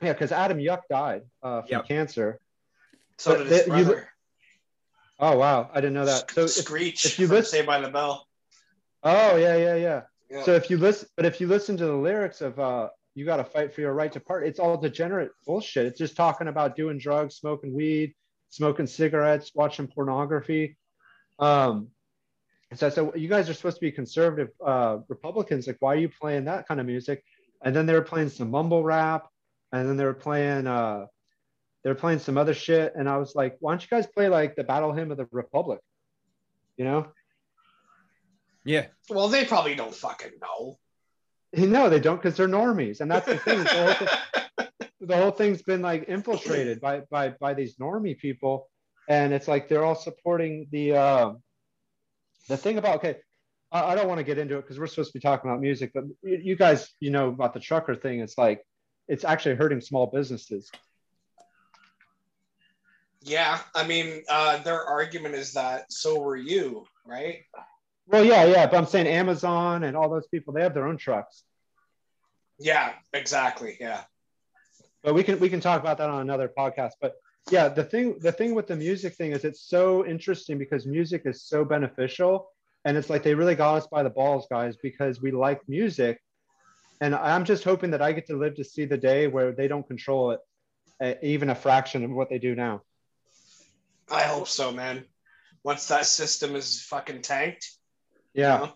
Yeah, 0.02 0.12
because 0.12 0.34
Adam 0.34 0.58
Yauch 0.58 0.82
died 0.90 1.22
uh, 1.42 1.62
from 1.62 1.70
Yep. 1.72 1.88
cancer. 1.88 2.40
So 3.18 3.32
But 3.32 3.38
did 3.44 3.48
his 3.48 3.66
they- 3.66 3.80
you- 3.94 4.02
Oh 5.20 5.38
wow, 5.38 5.70
I 5.72 5.80
didn't 5.80 5.94
know 5.94 6.06
that. 6.06 6.32
So 6.32 6.48
Screech 6.48 7.06
if 7.06 7.18
you 7.18 7.28
listen- 7.28 7.52
Saved 7.60 7.68
by 7.68 7.80
the 7.80 7.90
Bell. 7.90 8.28
oh 9.04 9.38
yeah, 9.38 9.56
yeah, 9.56 9.76
yeah. 9.76 10.02
Yeah. 10.30 10.44
So 10.44 10.52
if 10.56 10.70
you 10.70 10.78
listen, 10.78 11.08
but 11.16 11.26
if 11.26 11.40
you 11.40 11.48
listen 11.48 11.78
to 11.78 11.86
the 11.86 11.96
lyrics 11.96 12.42
of 12.42 12.60
uh, 12.60 12.90
"You 13.16 13.24
Got 13.26 13.38
to 13.38 13.46
Fight 13.46 13.74
for 13.74 13.80
Your 13.80 13.94
Right 13.94 14.12
to 14.12 14.20
Part," 14.20 14.46
it's 14.48 14.60
all 14.60 14.76
degenerate 14.76 15.32
bullshit. 15.46 15.86
It's 15.86 15.98
just 16.00 16.18
talking 16.18 16.48
about 16.50 16.76
doing 16.76 16.98
drugs, 16.98 17.36
smoking 17.36 17.74
weed, 17.74 18.16
smoking 18.50 18.86
cigarettes, 18.88 19.52
watching 19.56 19.88
pornography. 19.88 20.76
Um, 21.40 21.92
so 22.80 22.88
I 22.88 22.90
said, 22.90 23.12
you 23.16 23.28
guys 23.28 23.50
are 23.50 23.54
supposed 23.54 23.78
to 23.78 23.82
be 23.82 23.92
conservative 23.92 24.50
uh, 24.66 25.00
Republicans. 25.10 25.68
Like, 25.68 25.78
why 25.80 25.94
are 25.94 25.98
you 25.98 26.10
playing 26.10 26.46
that 26.46 26.68
kind 26.68 26.80
of 26.80 26.86
music? 26.86 27.24
And 27.64 27.76
then 27.76 27.86
they 27.86 27.94
were 27.94 28.02
playing 28.02 28.30
some 28.30 28.50
mumble 28.50 28.84
rap, 28.84 29.28
and 29.72 29.88
then 29.88 29.98
they 29.98 30.06
were 30.06 30.14
playing 30.14 30.68
uh, 30.68 31.06
they 31.84 31.90
were 31.90 31.96
playing 31.96 32.20
some 32.20 32.38
other 32.38 32.54
shit. 32.54 32.94
And 32.96 33.10
I 33.10 33.18
was 33.18 33.36
like, 33.36 33.58
why 33.60 33.74
don't 33.74 33.82
you 33.82 33.88
guys 33.90 34.08
play 34.08 34.30
like 34.30 34.56
the 34.56 34.64
Battle 34.64 34.94
Hymn 34.94 35.12
of 35.12 35.18
the 35.18 35.28
Republic? 35.32 35.80
You 36.78 36.86
know? 36.86 37.08
Yeah. 38.64 38.88
well, 39.10 39.28
they 39.28 39.46
probably 39.46 39.76
don't 39.76 39.94
fucking 39.94 40.34
know. 40.42 40.78
No, 41.54 41.90
they 41.90 42.00
don't 42.00 42.16
because 42.22 42.38
they're 42.38 42.48
normies, 42.48 43.02
and 43.02 43.12
that's 43.12 43.26
the 43.26 43.38
thing. 43.38 43.64
The 43.64 43.70
whole, 43.70 43.94
thing 43.94 44.68
the 45.02 45.18
whole 45.18 45.32
thing's 45.32 45.62
been 45.62 45.82
like 45.82 46.06
infiltrated 46.08 46.80
by 46.80 47.02
by 47.12 47.30
by 47.30 47.54
these 47.54 47.76
normie 47.76 48.18
people, 48.18 48.70
and 49.10 49.34
it's 49.34 49.50
like 49.50 49.68
they're 49.68 49.84
all 49.84 49.96
supporting 49.96 50.68
the 50.72 50.96
uh, 50.96 51.34
the 52.48 52.58
thing 52.58 52.78
about 52.78 52.98
okay. 52.98 53.18
I, 53.72 53.92
I 53.92 53.96
don't 53.96 54.08
want 54.08 54.20
to 54.20 54.24
get 54.24 54.38
into 54.38 54.58
it 54.58 54.62
because 54.62 54.80
we're 54.80 54.88
supposed 54.88 55.12
to 55.12 55.18
be 55.18 55.22
talking 55.22 55.50
about 55.50 55.62
music, 55.62 55.92
but 55.94 56.04
you, 56.24 56.40
you 56.44 56.56
guys, 56.56 56.90
you 57.00 57.10
know 57.10 57.30
about 57.30 57.54
the 57.54 57.60
trucker 57.60 57.96
thing. 57.96 58.20
It's 58.20 58.38
like 58.38 58.66
it's 59.08 59.24
actually 59.24 59.56
hurting 59.56 59.82
small 59.82 60.08
businesses. 60.08 60.72
Yeah, 63.24 63.60
I 63.76 63.86
mean, 63.86 64.24
uh, 64.30 64.58
their 64.64 64.84
argument 64.84 65.36
is 65.36 65.54
that 65.54 65.92
so 65.92 66.20
were 66.20 66.36
you, 66.36 66.86
right? 67.06 67.44
Well, 68.08 68.26
yeah, 68.26 68.46
yeah, 68.46 68.66
but 68.66 68.78
I'm 68.78 68.88
saying 68.88 69.08
Amazon 69.08 69.84
and 69.84 69.96
all 69.96 70.10
those 70.10 70.28
people, 70.28 70.54
they 70.54 70.64
have 70.64 70.74
their 70.74 70.88
own 70.88 70.98
trucks. 70.98 71.44
Yeah, 72.60 72.94
exactly. 73.14 73.78
Yeah. 73.80 74.02
But 75.04 75.14
we 75.14 75.24
can 75.24 75.40
we 75.40 75.50
can 75.50 75.62
talk 75.62 75.80
about 75.80 75.98
that 76.00 76.10
on 76.10 76.22
another 76.22 76.52
podcast. 76.56 76.92
But 77.00 77.16
yeah, 77.50 77.68
the 77.70 77.84
thing 77.84 78.18
the 78.20 78.32
thing 78.32 78.54
with 78.54 78.68
the 78.68 78.76
music 78.76 79.16
thing 79.16 79.32
is 79.32 79.44
it's 79.44 79.62
so 79.62 80.06
interesting 80.06 80.58
because 80.58 80.86
music 80.86 81.24
is 81.26 81.44
so 81.44 81.66
beneficial, 81.66 82.50
and 82.86 82.98
it's 82.98 83.10
like 83.10 83.24
they 83.24 83.34
really 83.34 83.56
got 83.56 83.76
us 83.76 83.88
by 83.88 84.04
the 84.04 84.10
balls, 84.10 84.48
guys, 84.50 84.76
because 84.82 85.22
we 85.22 85.32
like 85.32 85.62
music, 85.68 86.22
and 87.02 87.16
I'm 87.16 87.46
just 87.46 87.64
hoping 87.64 87.92
that 87.92 88.02
I 88.02 88.12
get 88.12 88.28
to 88.28 88.38
live 88.38 88.56
to 88.56 88.64
see 88.64 88.86
the 88.86 88.98
day 88.98 89.28
where 89.28 89.52
they 89.52 89.68
don't 89.68 89.88
control 89.88 90.32
it, 90.32 90.40
uh, 91.02 91.14
even 91.24 91.50
a 91.50 91.56
fraction 91.56 92.04
of 92.04 92.12
what 92.12 92.30
they 92.30 92.38
do 92.40 92.56
now. 92.56 92.82
I 94.10 94.24
hope 94.24 94.48
so, 94.48 94.72
man. 94.72 95.06
Once 95.64 95.88
that 95.88 96.06
system 96.06 96.56
is 96.56 96.82
fucking 96.84 97.22
tanked. 97.22 97.70
Yeah. 98.34 98.60
you 98.62 98.66
know? 98.66 98.74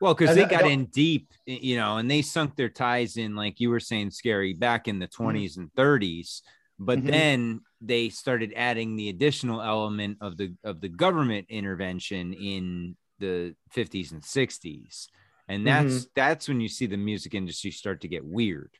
Well, 0.00 0.14
because 0.14 0.34
they 0.34 0.42
I- 0.42 0.46
I 0.46 0.48
got 0.48 0.66
in 0.66 0.86
deep, 0.86 1.30
you 1.46 1.76
know, 1.76 1.96
and 1.98 2.10
they 2.10 2.22
sunk 2.22 2.56
their 2.56 2.68
ties 2.68 3.16
in, 3.16 3.34
like 3.34 3.60
you 3.60 3.70
were 3.70 3.80
saying, 3.80 4.10
scary 4.10 4.52
back 4.52 4.88
in 4.88 4.98
the 4.98 5.06
20s 5.06 5.56
and 5.56 5.72
30s. 5.74 6.42
But 6.78 6.98
Mhm. 6.98 7.06
then 7.06 7.60
they 7.86 8.08
started 8.10 8.52
adding 8.56 8.96
the 8.96 9.08
additional 9.08 9.62
element 9.62 10.18
of 10.20 10.36
the 10.36 10.54
of 10.64 10.80
the 10.80 10.88
government 10.88 11.46
intervention 11.48 12.32
in 12.34 12.96
the 13.18 13.54
50s 13.74 14.12
and 14.12 14.22
60s, 14.24 15.08
and 15.48 15.66
that's 15.66 16.06
Mm-hmm. 16.06 16.06
that's 16.14 16.48
when 16.48 16.60
you 16.60 16.68
see 16.68 16.86
the 16.86 16.96
music 16.96 17.34
industry 17.34 17.70
start 17.70 18.00
to 18.02 18.08
get 18.08 18.24
weird, 18.24 18.70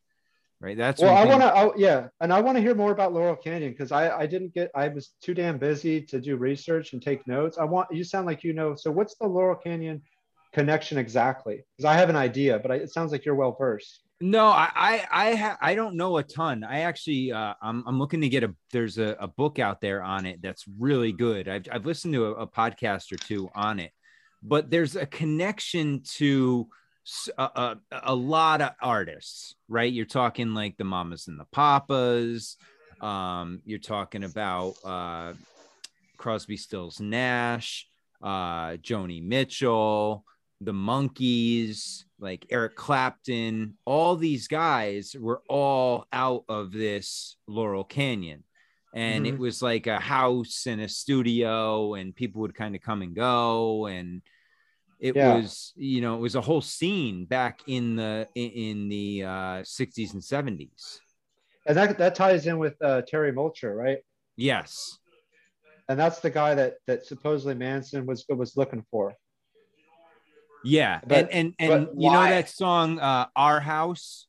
right? 0.61 0.77
That's 0.77 1.03
Well, 1.03 1.15
I 1.15 1.25
want 1.25 1.43
to, 1.43 1.81
yeah, 1.81 2.09
and 2.21 2.33
I 2.33 2.41
want 2.41 2.57
to 2.57 2.63
hear 2.63 2.75
more 2.75 2.91
about 2.91 3.13
Laurel 3.13 3.37
Canyon 3.37 3.73
because 3.73 3.93
I, 3.93 4.17
I 4.17 4.27
didn't 4.27 4.55
get, 4.55 4.71
I 4.75 4.89
was 4.89 5.13
too 5.23 5.35
damn 5.35 5.59
busy 5.59 6.01
to 6.03 6.21
do 6.21 6.37
research 6.37 6.95
and 6.95 7.03
take 7.03 7.27
notes. 7.27 7.59
I 7.59 7.65
want 7.65 7.89
you 7.93 8.03
sound 8.03 8.27
like 8.27 8.43
you 8.43 8.55
know. 8.55 8.75
So, 8.75 8.91
what's 8.91 9.15
the 9.17 9.27
Laurel 9.27 9.57
Canyon 9.57 10.03
connection 10.55 10.97
exactly? 10.97 11.65
Because 11.77 11.85
I 11.85 11.95
have 11.95 12.09
an 12.09 12.17
idea, 12.17 12.59
but 12.59 12.71
I, 12.71 12.77
it 12.77 12.93
sounds 12.93 13.13
like 13.13 13.27
you're 13.27 13.35
well 13.35 13.55
versed. 13.59 14.06
No, 14.21 14.47
I 14.47 14.71
I 14.75 15.07
I, 15.11 15.35
ha- 15.35 15.59
I 15.61 15.75
don't 15.75 15.97
know 15.97 16.17
a 16.17 16.23
ton. 16.23 16.64
I 16.64 16.81
actually 16.81 17.33
uh, 17.33 17.55
I'm 17.61 17.85
I'm 17.87 17.99
looking 17.99 18.23
to 18.23 18.29
get 18.29 18.45
a 18.45 18.55
there's 18.73 18.99
a, 18.99 19.17
a 19.21 19.29
book 19.29 19.59
out 19.59 19.81
there 19.81 20.03
on 20.03 20.25
it 20.25 20.41
that's 20.43 20.64
really 20.79 21.12
good. 21.12 21.49
I've 21.49 21.67
I've 21.71 21.85
listened 21.87 22.14
to 22.14 22.27
a, 22.27 22.33
a 22.33 22.47
podcast 22.47 23.12
or 23.12 23.17
two 23.17 23.51
on 23.55 23.79
it, 23.79 23.93
but 24.43 24.71
there's 24.71 24.97
a 24.97 25.05
connection 25.07 26.03
to 26.17 26.67
a 27.39 28.14
lot 28.14 28.61
of 28.61 28.71
artists, 28.83 29.55
right? 29.69 29.93
You're 29.93 30.07
talking 30.07 30.55
like 30.55 30.77
the 30.77 30.85
Mamas 30.85 31.29
and 31.29 31.39
the 31.39 31.47
Papas. 31.53 32.57
Um, 33.01 33.61
you're 33.64 33.79
talking 33.79 34.25
about 34.25 34.75
uh, 34.85 35.35
Crosby, 36.17 36.57
Stills, 36.57 36.99
Nash, 37.01 37.87
uh, 38.23 38.71
Joni 38.79 39.23
Mitchell, 39.23 40.25
the 40.61 40.73
Monkees, 40.73 42.06
like 42.19 42.47
Eric 42.51 42.77
Clapton, 42.77 43.77
all 43.85 44.17
these 44.17 44.49
guys 44.49 45.14
were 45.19 45.43
all 45.49 46.07
out 46.12 46.45
of 46.49 46.73
this 46.73 47.37
Laurel 47.47 47.85
Canyon. 47.85 48.45
And 48.95 49.27
it 49.27 49.35
Mhm. 49.35 49.39
was 49.39 49.61
like 49.61 49.87
a 49.87 50.01
house 50.01 50.67
and 50.67 50.81
a 50.81 50.89
studio, 50.89 51.95
and 51.95 52.17
people 52.17 52.41
would 52.41 52.55
kind 52.55 52.75
of 52.75 52.81
come 52.81 53.03
and 53.03 53.14
go. 53.14 53.87
And 53.87 54.23
it 54.99 55.14
Yeah. 55.14 55.35
was, 55.35 55.75
you 55.77 56.01
know, 56.01 56.17
it 56.17 56.21
was 56.21 56.35
a 56.35 56.41
whole 56.41 56.62
scene 56.62 57.27
back 57.27 57.61
in 57.67 57.97
the 57.97 58.27
in, 58.35 58.51
in 58.51 58.89
the 58.89 59.25
uh, 59.25 59.62
60s 59.64 60.14
and 60.14 60.23
70s. 60.23 61.01
And 61.67 61.77
that, 61.77 61.99
that 61.99 62.14
ties 62.14 62.47
in 62.47 62.59
with 62.59 62.81
uh, 62.81 63.03
Terry 63.03 63.33
Melcher, 63.33 63.75
right? 63.75 63.99
Yes. 64.37 64.99
And 65.89 65.99
that's 65.99 66.21
the 66.21 66.31
guy 66.31 66.55
that 66.55 66.77
that 66.87 67.05
supposedly 67.05 67.55
Manson 67.55 68.07
was 68.07 68.25
was 68.29 68.57
looking 68.57 68.85
for. 68.91 69.14
Yeah. 70.67 71.01
But- 71.07 71.29
and 71.33 71.55
and, 71.59 71.73
and 71.73 71.87
but 71.87 72.01
you 72.01 72.11
know 72.11 72.23
that 72.23 72.49
song, 72.49 72.99
uh, 72.99 73.27
Our 73.37 73.61
House? 73.61 74.27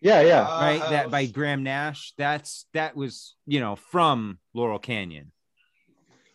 Yeah, 0.00 0.22
yeah. 0.22 0.42
Uh, 0.48 0.60
right 0.60 0.80
that 0.90 1.10
by 1.10 1.26
graham 1.26 1.62
nash 1.62 2.14
that's 2.16 2.64
that 2.72 2.96
was 2.96 3.34
you 3.46 3.60
know 3.60 3.76
from 3.76 4.38
laurel 4.54 4.78
canyon 4.78 5.30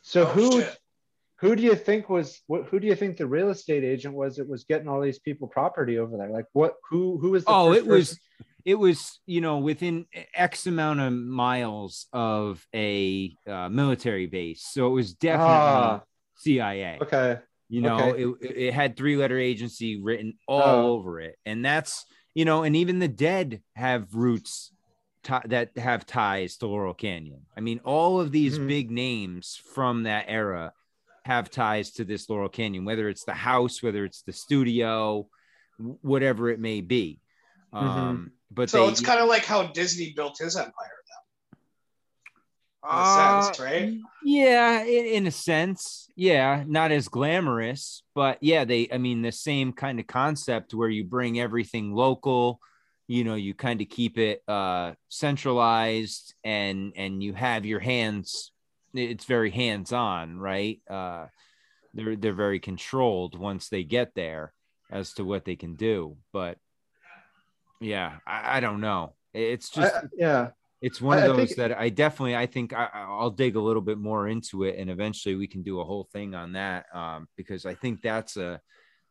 So 0.04 0.22
Oh, 0.22 0.26
who 0.26 0.52
shit. 0.62 0.78
who 1.42 1.56
do 1.56 1.64
you 1.64 1.76
think 1.76 2.08
was 2.08 2.42
what? 2.46 2.66
Who 2.68 2.80
do 2.80 2.86
you 2.86 2.96
think 2.96 3.18
the 3.18 3.26
real 3.26 3.50
estate 3.50 3.84
agent 3.84 4.14
was 4.14 4.36
that 4.36 4.48
was 4.48 4.66
getting 4.66 4.88
all 4.88 5.02
these 5.02 5.18
people 5.18 5.48
property 5.48 5.98
over 5.98 6.16
there? 6.16 6.30
Like 6.30 6.46
what? 6.54 6.76
Who 6.92 7.18
who 7.18 7.32
was? 7.32 7.44
The 7.46 7.52
oh 7.52 7.74
first 7.74 7.80
it 7.82 7.88
was 7.88 8.08
person- 8.10 8.22
it 8.66 8.76
was 8.76 9.20
you 9.26 9.42
know 9.42 9.58
within 9.58 10.06
x 10.36 10.68
amount 10.68 11.00
of 11.00 11.12
miles 11.14 12.06
of 12.14 12.66
a 12.74 13.36
uh, 13.48 13.70
military 13.70 14.26
base 14.28 14.62
so 14.74 14.88
it 14.88 14.92
was 14.92 15.14
definitely 15.14 15.54
Ah. 15.54 16.02
cia 16.38 16.98
Okay. 17.02 17.40
You 17.70 17.82
know 17.82 18.10
okay. 18.12 18.24
it, 18.24 18.58
it 18.68 18.74
had 18.74 18.96
three 18.96 19.18
letter 19.18 19.40
agency 19.40 20.02
written 20.02 20.34
all 20.48 20.62
Oh. 20.62 20.92
over 20.94 21.20
it 21.20 21.36
and 21.46 21.64
that's 21.66 22.06
you 22.34 22.46
know 22.46 22.64
and 22.64 22.76
even 22.76 23.00
the 23.00 23.08
dead 23.08 23.62
have 23.76 24.14
roots 24.14 24.72
ti- 25.24 25.48
that 25.48 25.76
have 25.78 26.06
ties 26.06 26.58
to 26.58 26.68
laurel 26.68 26.94
canyon 26.94 27.42
i 27.58 27.62
mean 27.62 27.80
all 27.84 28.20
of 28.22 28.32
these 28.32 28.60
Mhm. 28.60 28.68
big 28.68 28.92
names 28.92 29.60
from 29.74 30.04
that 30.04 30.26
era 30.28 30.74
have 31.26 31.50
ties 31.50 31.92
to 31.94 32.06
this 32.06 32.30
laurel 32.30 32.50
canyon 32.50 32.86
whether 32.86 33.10
it's 33.10 33.24
the 33.26 33.34
house 33.34 33.82
whether 33.82 34.06
it's 34.06 34.22
the 34.22 34.34
studio 34.34 35.28
whatever 36.02 36.50
it 36.50 36.60
may 36.60 36.82
be 36.82 37.20
Mhm. 37.74 37.78
um 37.82 38.32
but 38.52 38.70
So 38.70 38.86
they, 38.86 38.92
it's 38.92 39.02
kind 39.02 39.20
of 39.20 39.28
like 39.28 39.44
how 39.44 39.68
Disney 39.68 40.14
built 40.16 40.38
his 40.38 40.56
empire. 40.56 40.72
In 42.92 42.98
a 42.98 43.02
Uh, 43.02 43.42
sense, 43.42 43.60
right? 43.60 43.94
Yeah, 44.24 44.84
in, 44.84 45.06
in 45.06 45.28
a 45.28 45.32
sense. 45.32 46.10
Yeah, 46.16 46.64
not 46.68 46.92
as 46.92 47.08
glamorous, 47.08 48.04
but 48.14 48.38
yeah, 48.42 48.66
they 48.66 48.88
I 48.92 48.98
mean 48.98 49.22
the 49.22 49.32
same 49.32 49.74
kind 49.74 50.00
of 50.00 50.08
concept 50.08 50.74
where 50.74 50.90
you 50.90 51.04
bring 51.04 51.40
everything 51.40 51.94
local, 51.94 52.60
you 53.08 53.24
know, 53.24 53.36
you 53.36 53.54
kind 53.54 53.82
of 53.82 53.90
keep 53.90 54.18
it 54.18 54.42
uh 54.48 54.94
centralized 55.10 56.34
and 56.44 56.94
and 56.96 57.22
you 57.22 57.34
have 57.34 57.66
your 57.66 57.80
hands 57.80 58.52
it's 58.94 59.26
very 59.26 59.52
hands-on, 59.52 60.38
right? 60.38 60.82
Uh 60.90 61.26
they're 61.94 62.16
they're 62.16 62.34
very 62.34 62.60
controlled 62.60 63.38
once 63.38 63.70
they 63.70 63.84
get 63.84 64.16
there 64.16 64.54
as 64.92 65.14
to 65.14 65.26
what 65.26 65.44
they 65.46 65.56
can 65.58 65.76
do, 65.76 66.18
but 66.32 66.58
yeah, 67.82 68.18
I, 68.26 68.58
I 68.58 68.60
don't 68.60 68.82
know. 68.82 69.14
It's 69.34 69.70
just 69.70 69.94
I- 69.94 70.08
yeah. 70.18 70.50
It's 70.88 71.02
one 71.02 71.18
I- 71.18 71.26
of 71.26 71.34
I 71.34 71.38
those 71.38 71.48
think- 71.56 71.58
that 71.58 71.72
I 71.86 71.90
definitely 71.90 72.36
I 72.36 72.46
think 72.46 72.68
I, 72.74 72.88
I'll 72.94 73.32
dig 73.44 73.56
a 73.56 73.62
little 73.68 73.82
bit 73.82 73.98
more 73.98 74.28
into 74.28 74.64
it, 74.68 74.76
and 74.80 74.90
eventually 74.90 75.36
we 75.36 75.48
can 75.48 75.62
do 75.64 75.80
a 75.82 75.84
whole 75.90 76.08
thing 76.14 76.36
on 76.36 76.54
that 76.54 76.86
um, 76.94 77.28
because 77.40 77.66
I 77.66 77.74
think 77.76 78.02
that's 78.02 78.38
a 78.38 78.62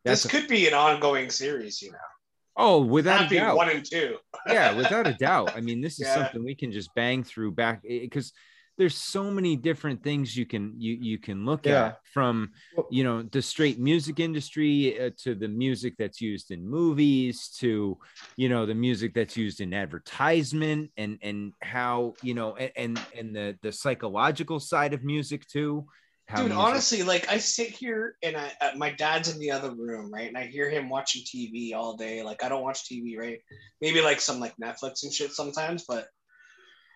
that's 0.05 0.23
This 0.23 0.33
a, 0.33 0.35
could 0.35 0.49
be 0.49 0.67
an 0.69 0.75
ongoing 0.75 1.31
series, 1.31 1.81
you 1.83 1.91
know. 1.93 2.09
oh 2.57 2.79
without 2.97 3.21
a 3.31 3.35
doubt 3.35 3.57
one 3.57 3.71
and 3.71 3.85
two. 3.85 4.17
yeah 4.47 4.69
without 4.81 5.07
a 5.07 5.15
doubt 5.15 5.49
I 5.57 5.61
mean 5.61 5.81
this 5.81 5.95
is 6.01 6.07
Yeah. 6.07 6.15
something 6.17 6.45
we 6.45 6.55
can 6.55 6.71
just 6.79 6.95
bang 6.95 7.25
through 7.25 7.53
back 7.63 7.83
because 7.83 8.33
there's 8.77 8.97
so 8.97 9.31
many 9.31 9.57
different 9.57 10.03
things 10.03 10.37
you 10.37 10.47
can 10.47 10.75
you 10.79 10.95
you 11.01 11.19
can 11.19 11.45
look 11.45 11.67
Yeah. 11.67 11.87
at 11.87 11.99
from 12.13 12.51
you 12.91 13.05
know 13.05 13.23
the 13.23 13.43
straight 13.43 13.79
music 13.79 14.21
industry 14.21 15.01
uh, 15.01 15.11
to 15.23 15.35
the 15.35 15.49
music 15.49 15.95
that's 15.99 16.21
used 16.21 16.51
in 16.51 16.69
movies 16.69 17.49
to 17.61 17.99
you 18.37 18.49
know 18.49 18.67
the 18.67 18.75
music 18.75 19.15
that's 19.15 19.37
used 19.37 19.61
in 19.61 19.73
advertisement 19.73 20.91
and 20.97 21.19
and 21.23 21.53
how 21.63 22.15
you 22.23 22.35
know 22.35 22.57
and 22.57 22.73
and, 22.77 22.99
and 23.19 23.35
the 23.37 23.57
the 23.63 23.73
psychological 23.73 24.61
side 24.61 24.93
of 24.93 25.03
music 25.05 25.47
too 25.47 25.87
how 26.27 26.39
Dude, 26.39 26.47
music- 26.53 26.65
honestly, 26.67 27.03
like 27.03 27.29
I 27.31 27.37
sit 27.37 27.69
here 27.69 28.17
and 28.23 28.35
I, 28.35 28.51
uh, 28.61 28.71
my 28.77 28.91
dad's 28.91 29.31
in 29.31 29.39
the 29.39 29.51
other 29.51 29.75
room, 29.75 30.11
right? 30.11 30.27
And 30.27 30.39
I 30.39 30.47
hear 30.47 30.71
him 30.71 30.89
watching 30.89 31.23
TV 31.23 31.75
all 31.75 31.97
day. 31.99 32.23
Like 32.23 32.43
I 32.43 32.49
don't 32.49 32.63
watch 32.63 32.89
TV, 32.89 33.19
right? 33.19 33.39
Maybe 33.83 34.01
like 34.01 34.21
some 34.23 34.41
like 34.41 34.55
Netflix 34.57 35.03
and 35.03 35.13
shit 35.13 35.33
sometimes, 35.33 35.85
but 35.87 36.09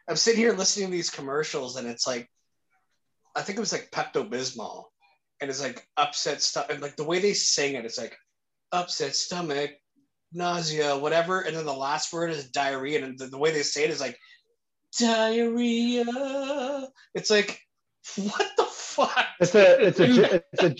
I'm 0.08 0.16
sitting 0.16 0.40
here 0.40 0.54
listening 0.54 0.86
to 0.88 0.92
these 0.92 1.10
commercials 1.10 1.76
and 1.76 1.86
it's 1.86 2.06
like, 2.06 2.28
I 3.36 3.42
think 3.42 3.58
it 3.58 3.60
was 3.60 3.72
like 3.72 3.90
Pepto 3.92 4.28
Bismol, 4.28 4.84
and 5.40 5.48
it's 5.50 5.62
like 5.62 5.86
upset 5.96 6.42
stuff, 6.42 6.70
and 6.70 6.80
like 6.80 6.96
the 6.96 7.04
way 7.04 7.20
they 7.20 7.34
sing 7.34 7.74
it, 7.74 7.84
it's 7.84 7.98
like 7.98 8.16
upset 8.72 9.14
stomach, 9.14 9.70
nausea, 10.32 10.96
whatever, 10.98 11.42
and 11.42 11.54
then 11.56 11.64
the 11.66 11.72
last 11.72 12.12
word 12.12 12.30
is 12.30 12.50
diarrhea, 12.50 13.04
and 13.04 13.18
the, 13.18 13.26
the 13.26 13.38
way 13.38 13.52
they 13.52 13.62
say 13.62 13.84
it 13.84 13.90
is 13.90 14.00
like 14.00 14.18
diarrhea. 14.98 16.04
It's 17.14 17.30
like, 17.30 17.60
what 18.16 18.46
the 18.56 18.64
fuck? 18.64 19.26
It's 19.40 19.54
a 19.54 19.86
it's 19.86 20.00
a 20.00 20.06
ji- 20.08 20.40
it's 20.52 20.62
a 20.62 20.74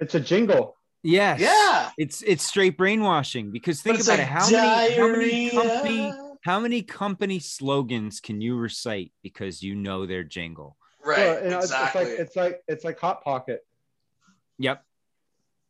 it's 0.00 0.14
a 0.16 0.20
jingle. 0.20 0.76
yes 1.04 1.40
Yeah. 1.40 1.90
it's 1.98 2.22
it's 2.22 2.44
straight 2.44 2.76
brainwashing 2.76 3.50
because 3.52 3.80
think 3.82 3.98
But 3.98 4.06
about 4.06 4.18
like 4.18 4.26
it 4.26 4.30
how 4.30 4.50
many 4.50 4.96
how 4.96 5.08
many 5.08 5.50
diarrhea. 5.50 5.50
company 5.52 6.12
how 6.42 6.60
many 6.60 6.82
company 6.82 7.38
slogans 7.38 8.20
can 8.20 8.40
you 8.40 8.56
recite 8.56 9.12
because 9.22 9.62
you 9.62 9.74
know 9.74 10.06
their 10.06 10.24
jingle 10.24 10.76
Right. 11.04 11.18
Well, 11.18 11.40
you 11.40 11.46
it's- 11.46 11.64
exactly. 11.64 12.02
It's 12.02 12.14
like 12.14 12.18
it's 12.20 12.36
like 12.36 12.60
it's 12.68 12.84
like 12.84 12.98
hot 13.00 13.24
pocket. 13.24 13.60
yep 14.58 14.84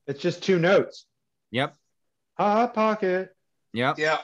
It's 0.07 0.21
just 0.21 0.43
two 0.43 0.59
notes. 0.59 1.07
yep 1.51 1.75
Hot 2.39 2.75
pocket. 2.75 3.31
yep 3.73 3.99
yeah. 3.99 4.19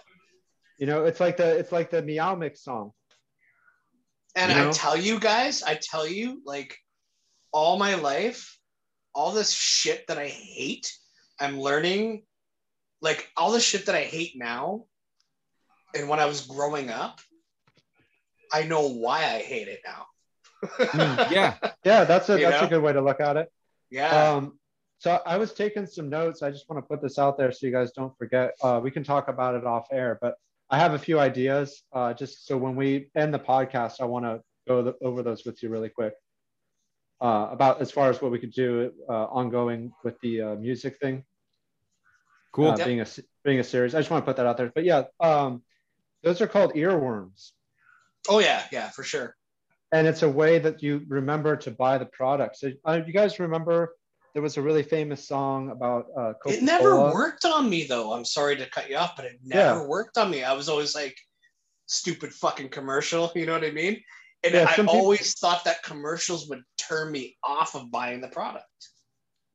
You 0.78 0.86
know, 0.86 1.04
it's 1.06 1.18
like 1.20 1.36
the 1.38 1.58
it's 1.58 1.72
like 1.72 1.90
the 1.90 2.02
Meow 2.02 2.34
Mix 2.34 2.62
song. 2.62 2.92
And 4.36 4.52
You 4.52 4.58
know? 4.58 4.68
I 4.68 4.72
tell 4.72 4.96
you 4.96 5.18
guys, 5.18 5.62
I 5.62 5.74
tell 5.80 6.06
you, 6.06 6.40
like 6.44 6.76
all 7.52 7.78
my 7.78 7.94
life, 7.96 8.56
all 9.14 9.32
this 9.32 9.50
shit 9.50 10.06
that 10.08 10.18
I 10.18 10.28
hate 10.28 10.92
I'm 11.40 11.58
learning 11.60 12.24
like 13.00 13.30
all 13.36 13.52
the 13.52 13.60
shit 13.60 13.86
that 13.86 13.94
I 13.94 14.02
hate 14.02 14.34
now 14.36 14.84
and 15.94 16.08
when 16.08 16.20
I 16.20 16.26
was 16.26 16.46
growing 16.46 16.90
up, 16.90 17.20
I 18.52 18.62
know 18.64 18.88
why 18.88 19.18
I 19.18 19.38
hate 19.40 19.68
it 19.68 19.80
now. 19.86 20.06
Mm, 20.78 21.30
yeah. 21.30 21.54
Yeah, 21.84 22.04
that's 22.04 22.28
a 22.28 22.38
You 22.38 22.46
that's 22.46 22.60
know? 22.60 22.66
a 22.66 22.70
good 22.70 22.82
way 22.82 22.92
to 22.92 23.00
look 23.00 23.20
at 23.20 23.36
it. 23.36 23.50
Yeah. 23.90 24.08
Um, 24.34 24.58
so 24.98 25.20
I 25.24 25.36
was 25.38 25.52
taking 25.54 25.86
some 25.86 26.08
notes. 26.10 26.42
I 26.42 26.50
just 26.50 26.68
want 26.68 26.82
to 26.82 26.86
put 26.88 27.00
this 27.00 27.18
out 27.18 27.38
there 27.38 27.52
so 27.52 27.66
you 27.66 27.72
guys 27.72 27.92
don't 27.92 28.16
forget. 28.18 28.54
Uh, 28.62 28.80
we 28.82 28.90
can 28.90 29.04
talk 29.04 29.28
about 29.28 29.54
it 29.54 29.64
off 29.64 29.86
air, 29.92 30.18
but 30.20 30.34
I 30.68 30.78
have 30.78 30.92
a 30.94 30.98
few 30.98 31.18
ideas. 31.20 31.82
Uh, 31.92 32.12
just 32.12 32.46
so 32.46 32.56
when 32.58 32.74
we 32.76 33.08
end 33.16 33.32
the 33.32 33.38
podcast, 33.38 34.00
I 34.00 34.04
want 34.06 34.24
to 34.24 34.40
go 34.66 34.82
th- 34.82 34.96
over 35.00 35.22
those 35.22 35.44
with 35.44 35.62
you 35.62 35.68
really 35.70 35.88
quick. 35.88 36.14
Uh, 37.20 37.48
about 37.50 37.80
as 37.80 37.90
far 37.90 38.10
as 38.10 38.20
what 38.20 38.30
we 38.30 38.38
could 38.38 38.52
do 38.52 38.92
uh, 39.08 39.24
ongoing 39.26 39.92
with 40.04 40.18
the 40.20 40.40
uh, 40.42 40.54
music 40.56 40.98
thing, 41.00 41.24
Cool. 42.52 42.70
uh, 42.72 42.84
being 42.84 42.98
a 43.00 43.02
s- 43.02 43.20
being 43.44 43.60
a 43.60 43.64
series. 43.64 43.94
I 43.94 44.00
just 44.00 44.10
want 44.10 44.24
to 44.24 44.28
put 44.30 44.36
that 44.36 44.46
out 44.46 44.56
there. 44.56 44.70
But 44.74 44.84
yeah, 44.84 45.04
um, 45.20 45.62
those 46.22 46.40
are 46.40 46.46
called 46.46 46.72
earworms, 46.74 47.50
oh 48.28 48.38
yeah, 48.40 48.62
yeah, 48.72 48.90
for 48.90 49.02
sure. 49.04 49.36
and 49.92 50.06
it's 50.06 50.22
a 50.22 50.28
way 50.28 50.58
that 50.58 50.82
you 50.82 51.02
remember 51.08 51.56
to 51.56 51.70
buy 51.70 51.98
the 51.98 52.06
product. 52.06 52.56
So 52.56 52.70
uh, 52.86 53.00
you 53.06 53.12
guys 53.12 53.38
remember 53.40 53.94
there 54.34 54.42
was 54.42 54.56
a 54.58 54.62
really 54.62 54.82
famous 54.82 55.26
song 55.26 55.70
about 55.70 56.06
uh, 56.16 56.32
Coca-Cola. 56.42 56.56
It 56.56 56.62
never 56.62 56.96
worked 57.12 57.44
on 57.44 57.68
me 57.70 57.84
though. 57.86 58.12
I'm 58.12 58.24
sorry 58.24 58.56
to 58.56 58.68
cut 58.70 58.90
you 58.90 58.96
off, 58.96 59.16
but 59.16 59.24
it 59.24 59.38
never 59.42 59.80
Yeah. 59.80 59.86
worked 59.86 60.18
on 60.18 60.30
me. 60.30 60.44
I 60.44 60.52
was 60.52 60.68
always 60.68 60.94
like, 60.94 61.16
stupid 61.86 62.32
fucking 62.34 62.68
commercial. 62.68 63.32
You 63.36 63.46
know 63.46 63.54
what 63.54 63.64
I 63.64 63.70
mean? 63.70 64.00
And 64.44 64.54
Yeah, 64.54 64.66
I 64.68 64.76
people- 64.76 64.94
always 64.94 65.34
thought 65.38 65.64
that 65.64 65.82
commercials 65.82 66.48
would 66.50 66.62
turn 66.76 67.10
me 67.10 67.36
off 67.42 67.74
of 67.74 67.90
buying 67.90 68.20
the 68.20 68.28
product. 68.28 68.66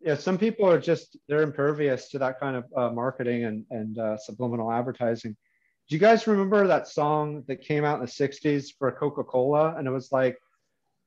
yeah 0.01 0.15
some 0.15 0.37
people 0.37 0.65
are 0.69 0.79
just 0.91 1.15
they're 1.27 1.43
impervious 1.43 2.09
to 2.11 2.17
that 2.19 2.39
kind 2.39 2.55
of 2.59 2.63
uh, 2.75 2.89
marketing 3.01 3.39
and 3.45 3.57
and 3.77 3.97
uh, 4.05 4.17
subliminal 4.17 4.69
advertising 4.79 5.33
do 5.89 5.95
you 5.95 5.99
guys 5.99 6.27
remember 6.27 6.67
that 6.67 6.87
song 6.87 7.43
that 7.47 7.61
came 7.61 7.83
out 7.83 7.99
in 7.99 8.05
the 8.05 8.11
60s 8.11 8.73
for 8.77 8.91
coca-cola 8.91 9.75
and 9.77 9.87
it 9.87 9.91
was 9.91 10.11
like 10.11 10.37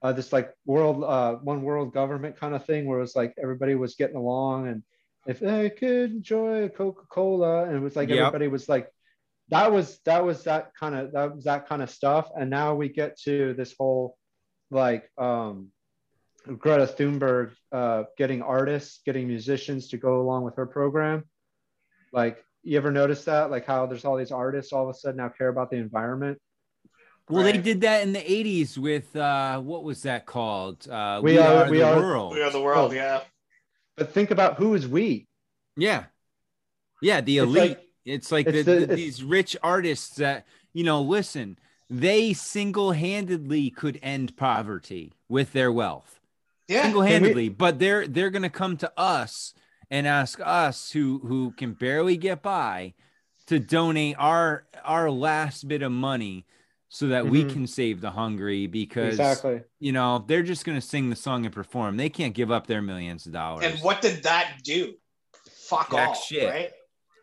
uh, 0.02 0.12
this 0.12 0.32
like 0.32 0.52
world 0.66 1.02
uh, 1.02 1.34
one 1.36 1.62
world 1.62 1.92
government 1.92 2.38
kind 2.38 2.54
of 2.54 2.64
thing 2.64 2.86
where 2.86 2.98
it 2.98 3.02
was 3.02 3.16
like 3.16 3.34
everybody 3.42 3.74
was 3.74 3.94
getting 3.94 4.16
along 4.16 4.68
and 4.68 4.82
if 5.26 5.40
they 5.40 5.70
could 5.70 6.10
enjoy 6.12 6.64
a 6.64 6.68
coca-cola 6.68 7.64
and 7.64 7.76
it 7.76 7.80
was 7.80 7.96
like 7.96 8.08
Yep. 8.08 8.18
everybody 8.18 8.48
was 8.48 8.68
like 8.68 8.90
that 9.48 9.72
was 9.72 9.98
that 10.04 10.24
was 10.24 10.44
that 10.44 10.72
kind 10.78 10.94
of 10.94 11.12
that 11.12 11.34
was 11.34 11.44
that 11.44 11.68
kind 11.68 11.82
of 11.82 11.90
stuff 11.90 12.30
and 12.36 12.50
now 12.50 12.74
we 12.74 12.88
get 12.88 13.18
to 13.20 13.54
this 13.54 13.74
whole 13.78 14.16
like 14.70 15.10
um 15.18 15.72
Greta 16.58 16.86
Thunberg 16.86 17.52
uh, 17.72 18.04
getting 18.16 18.42
artists, 18.42 19.00
getting 19.04 19.26
musicians 19.26 19.88
to 19.88 19.96
go 19.96 20.20
along 20.20 20.44
with 20.44 20.56
her 20.56 20.66
program. 20.66 21.24
Like, 22.12 22.44
you 22.66 22.76
ever 22.76 22.90
notice 22.90 23.24
that? 23.24 23.50
Like, 23.50 23.64
how 23.66 23.86
there's 23.86 24.04
all 24.04 24.16
these 24.16 24.32
artists 24.32 24.72
all 24.72 24.88
of 24.88 24.94
a 24.94 24.98
sudden 24.98 25.18
now 25.18 25.28
care 25.28 25.48
about 25.48 25.70
the 25.70 25.76
environment? 25.76 26.38
Well, 27.28 27.42
they 27.42 27.58
did 27.58 27.80
that 27.80 28.02
in 28.04 28.12
the 28.12 28.20
80s 28.20 28.78
with 28.78 29.14
uh 29.16 29.58
what 29.60 29.82
was 29.84 30.02
that 30.02 30.26
called? 30.26 30.88
Uh 30.88 31.20
We 31.22 31.32
We, 31.32 31.38
Are- 31.38 31.64
Are, 31.66 31.70
We 31.70 31.78
the 31.78 31.84
Are- 31.84 31.96
World. 31.96 32.32
We 32.34 32.42
are 32.42 32.50
the 32.50 32.60
world, 32.62 32.92
Oh. 32.92 32.94
yeah. 32.94 33.20
But 33.96 34.12
think 34.12 34.30
about 34.30 34.56
who 34.56 34.74
is 34.74 34.86
we? 34.86 35.26
Yeah. 35.76 36.04
Yeah, 37.02 37.20
the 37.20 37.38
It's 37.38 37.46
elite. 37.46 37.70
like- 37.70 37.82
it's 38.04 38.30
like 38.30 38.46
it's 38.46 38.58
the, 38.58 38.62
the- 38.62 38.76
the- 38.78 38.82
it's- 38.84 38.96
these 38.96 39.24
rich 39.24 39.56
artists 39.62 40.16
that, 40.16 40.46
you 40.72 40.84
know, 40.84 41.02
listen, 41.02 41.58
they 41.90 42.32
single-handedly 42.32 43.70
could 43.70 43.98
end 44.02 44.36
poverty 44.36 45.12
with 45.28 45.52
their 45.52 45.72
wealth. 45.72 46.20
Yeah. 46.68 46.82
Single-handedly, 46.82 47.48
but 47.50 47.78
they're 47.80 48.06
they're 48.06 48.30
going 48.30 48.42
to 48.42 48.50
come 48.50 48.76
to 48.78 48.92
us 48.96 49.52
and 49.90 50.06
ask 50.06 50.38
us 50.42 50.90
who 50.92 51.20
who 51.20 51.52
can 51.52 51.72
barely 51.72 52.16
get 52.16 52.42
by 52.42 52.94
to 53.46 53.58
donate 53.58 54.16
our 54.18 54.66
our 54.84 55.10
last 55.10 55.68
bit 55.68 55.82
of 55.82 55.92
money 55.92 56.44
so 56.88 57.08
that 57.08 57.26
we 57.26 57.44
Mhm. 57.44 57.52
can 57.52 57.66
save 57.66 58.00
the 58.00 58.12
hungry 58.12 58.66
because 58.66 59.14
Exactly. 59.14 59.62
you 59.80 59.92
know 59.92 60.24
they're 60.26 60.42
just 60.42 60.64
going 60.64 60.78
to 60.80 60.86
sing 60.86 61.10
the 61.10 61.16
song 61.16 61.44
and 61.44 61.54
perform. 61.54 61.96
They 61.96 62.08
can't 62.08 62.34
give 62.34 62.50
up 62.50 62.66
their 62.66 62.80
millions 62.82 63.26
of 63.26 63.32
dollars. 63.32 63.64
And 63.64 63.78
what 63.80 64.00
did 64.00 64.22
that 64.22 64.58
do? 64.64 64.94
Fuck 65.68 65.90
Jack 65.90 66.08
all, 66.08 66.14
shit. 66.14 66.48
right? 66.48 66.70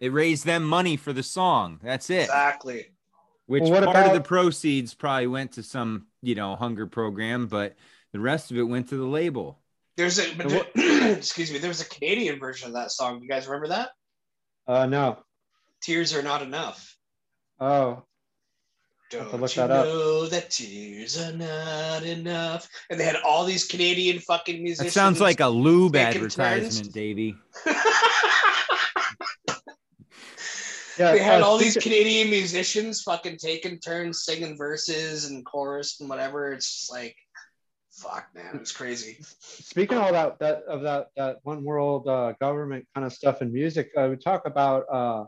It 0.01 0.11
raised 0.11 0.45
them 0.45 0.65
money 0.65 0.97
for 0.97 1.13
the 1.13 1.23
song. 1.23 1.79
That's 1.81 2.09
it. 2.09 2.23
Exactly. 2.23 2.87
Which 3.45 3.63
Well, 3.63 3.71
what 3.71 3.83
part 3.85 4.07
of 4.07 4.13
the 4.13 4.21
proceeds 4.21 4.93
probably 4.93 5.27
went 5.27 5.53
to 5.53 5.63
some, 5.63 6.07
you 6.21 6.35
know, 6.35 6.55
hunger 6.57 6.85
program, 6.87 7.47
but 7.47 7.75
the 8.11 8.19
rest 8.19 8.51
of 8.51 8.57
it 8.57 8.63
went 8.63 8.89
to 8.89 8.97
the 8.97 9.05
label. 9.05 9.59
There's 9.95 10.19
a 10.19 10.23
what- 10.33 10.71
excuse 10.75 11.51
me. 11.51 11.59
There 11.59 11.69
was 11.69 11.81
a 11.81 11.89
Canadian 11.89 12.39
version 12.39 12.67
of 12.67 12.73
that 12.73 12.91
song. 12.91 13.21
You 13.21 13.29
guys 13.29 13.47
remember 13.47 13.67
that? 13.69 13.89
Uh, 14.67 14.85
no. 14.85 15.19
Tears 15.81 16.15
are 16.15 16.23
not 16.23 16.41
enough. 16.41 16.95
Oh, 17.59 18.03
Don't 19.11 19.29
to 19.29 19.37
look 19.37 19.55
you 19.55 19.61
that 19.61 19.71
up. 19.71 19.85
know 19.85 20.25
that 20.27 20.49
tears 20.49 21.21
are 21.21 21.33
not 21.33 22.03
enough? 22.03 22.67
And 22.89 22.99
they 22.99 23.03
had 23.05 23.17
all 23.17 23.45
these 23.45 23.65
Canadian 23.65 24.19
fucking 24.19 24.63
musicians. 24.63 24.93
sounds 24.93 25.21
like 25.21 25.39
a 25.39 25.47
lube 25.47 25.95
advertisement, 25.95 26.73
turns. 26.73 26.87
Davey. 26.89 27.35
yeah. 30.97 31.11
they 31.11 31.19
had 31.19 31.41
uh, 31.41 31.45
all 31.45 31.57
these 31.57 31.77
Canadian 31.77 32.29
musicians 32.29 33.01
fucking 33.03 33.37
taking 33.37 33.79
turns 33.79 34.23
singing 34.23 34.57
verses 34.57 35.25
and 35.29 35.45
chorus 35.45 35.99
and 35.99 36.09
whatever. 36.09 36.53
It's 36.53 36.71
just 36.71 36.91
like, 36.91 37.15
fuck, 37.93 38.27
man, 38.33 38.55
it's 38.55 38.71
crazy. 38.71 39.17
speaking 39.39 39.97
of 39.97 40.03
all 40.03 40.11
that, 40.13 40.39
that 40.39 40.63
of 40.63 40.81
that 40.81 41.07
that 41.15 41.37
one 41.43 41.63
world 41.63 42.07
uh, 42.07 42.33
government 42.39 42.85
kind 42.95 43.05
of 43.05 43.13
stuff 43.13 43.41
in 43.41 43.51
music, 43.53 43.89
uh, 43.97 44.07
we 44.09 44.17
talk 44.17 44.45
about 44.45 44.83
uh, 44.91 45.25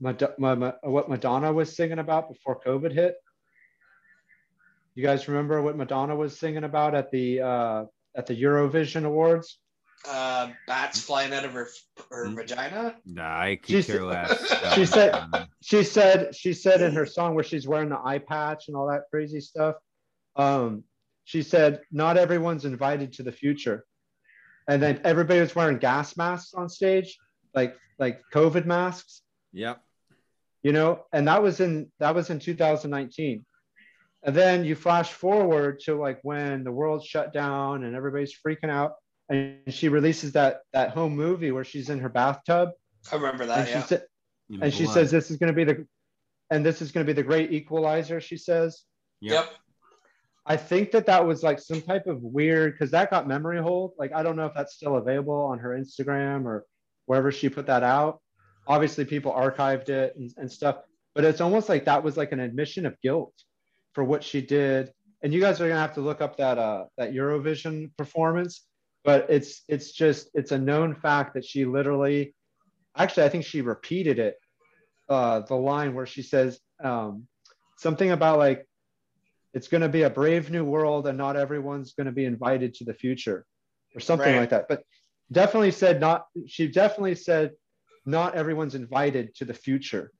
Mad- 0.00 0.34
Ma- 0.38 0.54
Ma- 0.54 0.72
what 0.82 1.08
Madonna 1.08 1.52
was 1.52 1.74
singing 1.74 1.98
about 1.98 2.28
before 2.32 2.60
COVID 2.60 2.92
hit. 2.92 3.14
You 4.94 5.02
guys 5.02 5.28
remember 5.28 5.60
what 5.62 5.76
Madonna 5.76 6.16
was 6.16 6.38
singing 6.38 6.64
about 6.64 6.94
at 6.94 7.10
the 7.10 7.40
uh, 7.40 7.84
at 8.16 8.26
the 8.26 8.34
Eurovision 8.40 9.04
Awards? 9.04 9.58
Uh, 10.08 10.50
bats 10.68 11.00
flying 11.00 11.32
out 11.34 11.44
of 11.44 11.52
her 11.52 11.68
her 12.10 12.28
Hmm. 12.28 12.34
vagina. 12.36 12.96
Nah, 13.04 13.24
I 13.40 13.60
She 13.64 13.82
could 13.82 13.86
care 13.86 14.04
less. 14.04 14.72
she 14.74 14.86
said- 14.86 15.20
She 15.62 15.82
said 15.82 16.34
she 16.34 16.52
said 16.52 16.80
in 16.80 16.92
her 16.94 17.06
song 17.06 17.34
where 17.34 17.42
she's 17.44 17.66
wearing 17.66 17.88
the 17.88 17.98
eye 17.98 18.18
patch 18.18 18.68
and 18.68 18.76
all 18.76 18.86
that 18.88 19.02
crazy 19.10 19.40
stuff. 19.40 19.74
Um, 20.36 20.84
she 21.26 21.42
said 21.42 21.82
not 21.92 22.16
everyone's 22.16 22.64
invited 22.64 23.12
to 23.14 23.22
the 23.22 23.32
future, 23.32 23.84
and 24.68 24.82
then 24.82 25.00
everybody 25.04 25.40
was 25.40 25.54
wearing 25.54 25.76
gas 25.78 26.16
masks 26.16 26.54
on 26.54 26.70
stage, 26.70 27.18
like 27.54 27.76
like 27.98 28.22
COVID 28.32 28.64
masks. 28.64 29.20
Yep. 29.52 29.80
you 30.62 30.72
know 30.72 31.04
and 31.12 31.26
that 31.28 31.42
was 31.42 31.60
in 31.60 31.90
that 31.98 32.14
was 32.14 32.28
in 32.30 32.38
2019 32.38 33.44
and 34.24 34.36
then 34.36 34.64
you 34.66 34.74
flash 34.74 35.10
forward 35.12 35.80
to 35.80 35.94
like 35.94 36.18
when 36.22 36.62
the 36.64 36.72
world 36.72 37.02
shut 37.04 37.32
down 37.32 37.84
and 37.84 37.94
everybody's 37.96 38.34
freaking 38.46 38.68
out 38.70 38.92
and 39.30 39.60
she 39.68 39.88
releases 39.88 40.32
that 40.32 40.60
that 40.74 40.90
home 40.90 41.14
movie 41.16 41.52
where 41.52 41.64
she's 41.64 41.88
in 41.88 41.98
her 42.00 42.10
bathtub 42.10 42.70
I 43.10 43.14
remember 43.14 43.44
and 43.44 43.50
that. 43.52 43.66
she 43.68 43.72
Yeah. 43.74 43.84
said 43.84 44.02
and 44.60 44.74
she 44.74 44.84
says 44.86 45.10
this 45.10 45.30
is 45.30 45.38
going 45.38 45.52
to 45.54 45.56
be 45.56 45.64
the 45.64 45.86
and 46.50 46.66
this 46.66 46.82
is 46.82 46.92
going 46.92 47.06
to 47.06 47.10
be 47.10 47.16
the 47.16 47.26
great 47.26 47.52
equalizer 47.52 48.20
she 48.20 48.36
says 48.36 48.82
Yep. 49.22 49.48
I 50.46 50.56
think 50.56 50.90
that 50.90 51.06
that 51.06 51.26
was 51.26 51.42
like 51.42 51.58
some 51.58 51.82
type 51.82 52.06
of 52.06 52.22
weird 52.22 52.72
because 52.72 52.90
that 52.90 53.10
got 53.10 53.28
memory 53.28 53.60
hold. 53.60 53.92
Like 53.98 54.12
i 54.14 54.22
don't 54.22 54.36
know 54.36 54.46
if 54.46 54.54
that's 54.54 54.74
still 54.74 54.96
available 54.96 55.34
on 55.34 55.58
her 55.58 55.70
instagram 55.70 56.44
or 56.44 56.64
wherever 57.06 57.30
she 57.30 57.48
put 57.48 57.66
that 57.66 57.84
out. 57.84 58.20
Obviously 58.66 59.04
people 59.04 59.32
archived 59.32 59.88
it 59.90 60.16
and, 60.16 60.32
and 60.36 60.50
stuff 60.50 60.78
but 61.14 61.24
it's 61.24 61.40
almost 61.40 61.68
like 61.68 61.86
that 61.86 62.02
was 62.02 62.16
like 62.16 62.32
an 62.32 62.40
admission 62.40 62.84
of 62.84 63.00
guilt 63.00 63.32
for 63.94 64.04
what 64.04 64.22
she 64.22 64.42
did. 64.42 64.92
And 65.22 65.32
you 65.32 65.40
guys 65.40 65.62
are 65.62 65.68
to 65.68 65.74
have 65.74 65.94
to 65.94 66.02
look 66.02 66.20
up 66.20 66.36
that 66.36 66.58
uh 66.58 66.84
that 66.98 67.12
eurovision 67.12 67.90
performance 67.96 68.66
but 69.06 69.26
it's 69.30 69.62
it's 69.68 69.92
just 69.92 70.28
it's 70.34 70.52
a 70.52 70.58
known 70.58 70.94
fact 70.94 71.32
that 71.34 71.44
she 71.44 71.64
literally 71.64 72.34
actually 72.98 73.22
i 73.22 73.28
think 73.28 73.44
she 73.44 73.62
repeated 73.62 74.18
it 74.18 74.34
uh 75.08 75.40
the 75.40 75.54
line 75.54 75.94
where 75.94 76.06
she 76.06 76.22
says 76.22 76.58
um 76.82 77.26
something 77.78 78.10
about 78.10 78.38
like 78.38 78.66
it's 79.56 79.68
going 79.68 79.80
to 79.80 79.88
be 79.88 80.02
a 80.02 80.10
brave 80.10 80.50
new 80.50 80.64
world 80.64 81.06
and 81.06 81.16
not 81.16 81.34
everyone's 81.34 81.94
going 81.94 82.04
to 82.12 82.12
be 82.12 82.26
invited 82.26 82.74
to 82.74 82.84
the 82.84 82.92
future 82.92 83.46
or 83.94 84.00
something 84.00 84.34
Right. 84.34 84.40
like 84.40 84.50
that. 84.50 84.68
But 84.68 84.82
definitely 85.32 85.72
said 85.72 85.98
not 85.98 86.26
she 86.46 86.68
definitely 86.68 87.14
said 87.14 87.52
not 88.04 88.34
everyone's 88.34 88.74
invited 88.74 89.34
to 89.36 89.44
the 89.46 89.54
future. 89.54 90.12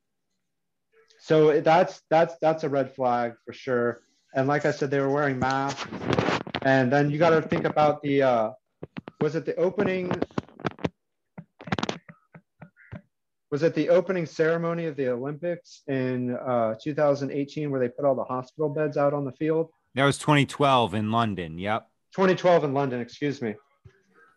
So 1.21 1.61
that's 1.61 2.01
that's 2.09 2.35
that's 2.41 2.65
a 2.65 2.71
red 2.71 2.95
flag 2.95 3.35
for 3.45 3.53
sure. 3.53 4.01
And 4.35 4.49
like 4.49 4.65
i 4.65 4.71
said 4.71 4.91
they 4.91 5.01
were 5.01 5.11
wearing 5.19 5.39
masks. 5.39 5.87
And 6.63 6.91
then 6.91 7.11
you 7.11 7.19
got 7.19 7.31
to 7.31 7.43
think 7.43 7.65
about 7.67 8.03
the 8.03 8.23
uh 8.23 8.51
was 9.21 9.37
it 9.37 9.45
the 9.45 9.55
opening 9.57 10.11
was 13.51 13.63
it 13.63 13.75
the 13.75 13.89
opening 13.89 14.27
ceremony 14.27 14.87
of 14.87 14.97
the 14.97 15.09
olympics 15.09 15.83
in 15.89 16.37
uh 16.37 16.75
2018 16.83 17.71
where 17.71 17.81
they 17.81 17.89
put 17.89 18.05
all 18.05 18.15
the 18.15 18.25
hospital 18.25 18.69
beds 18.69 18.97
out 18.97 19.15
on 19.15 19.25
the 19.25 19.33
field 19.33 19.71
That 19.95 20.05
was 20.05 20.19
2012 20.19 20.95
in 20.95 21.11
London. 21.11 21.59
Yep. 21.59 21.89
2012 22.13 22.65
in 22.65 22.75
london 22.75 23.01
excuse 23.01 23.41
me 23.43 23.55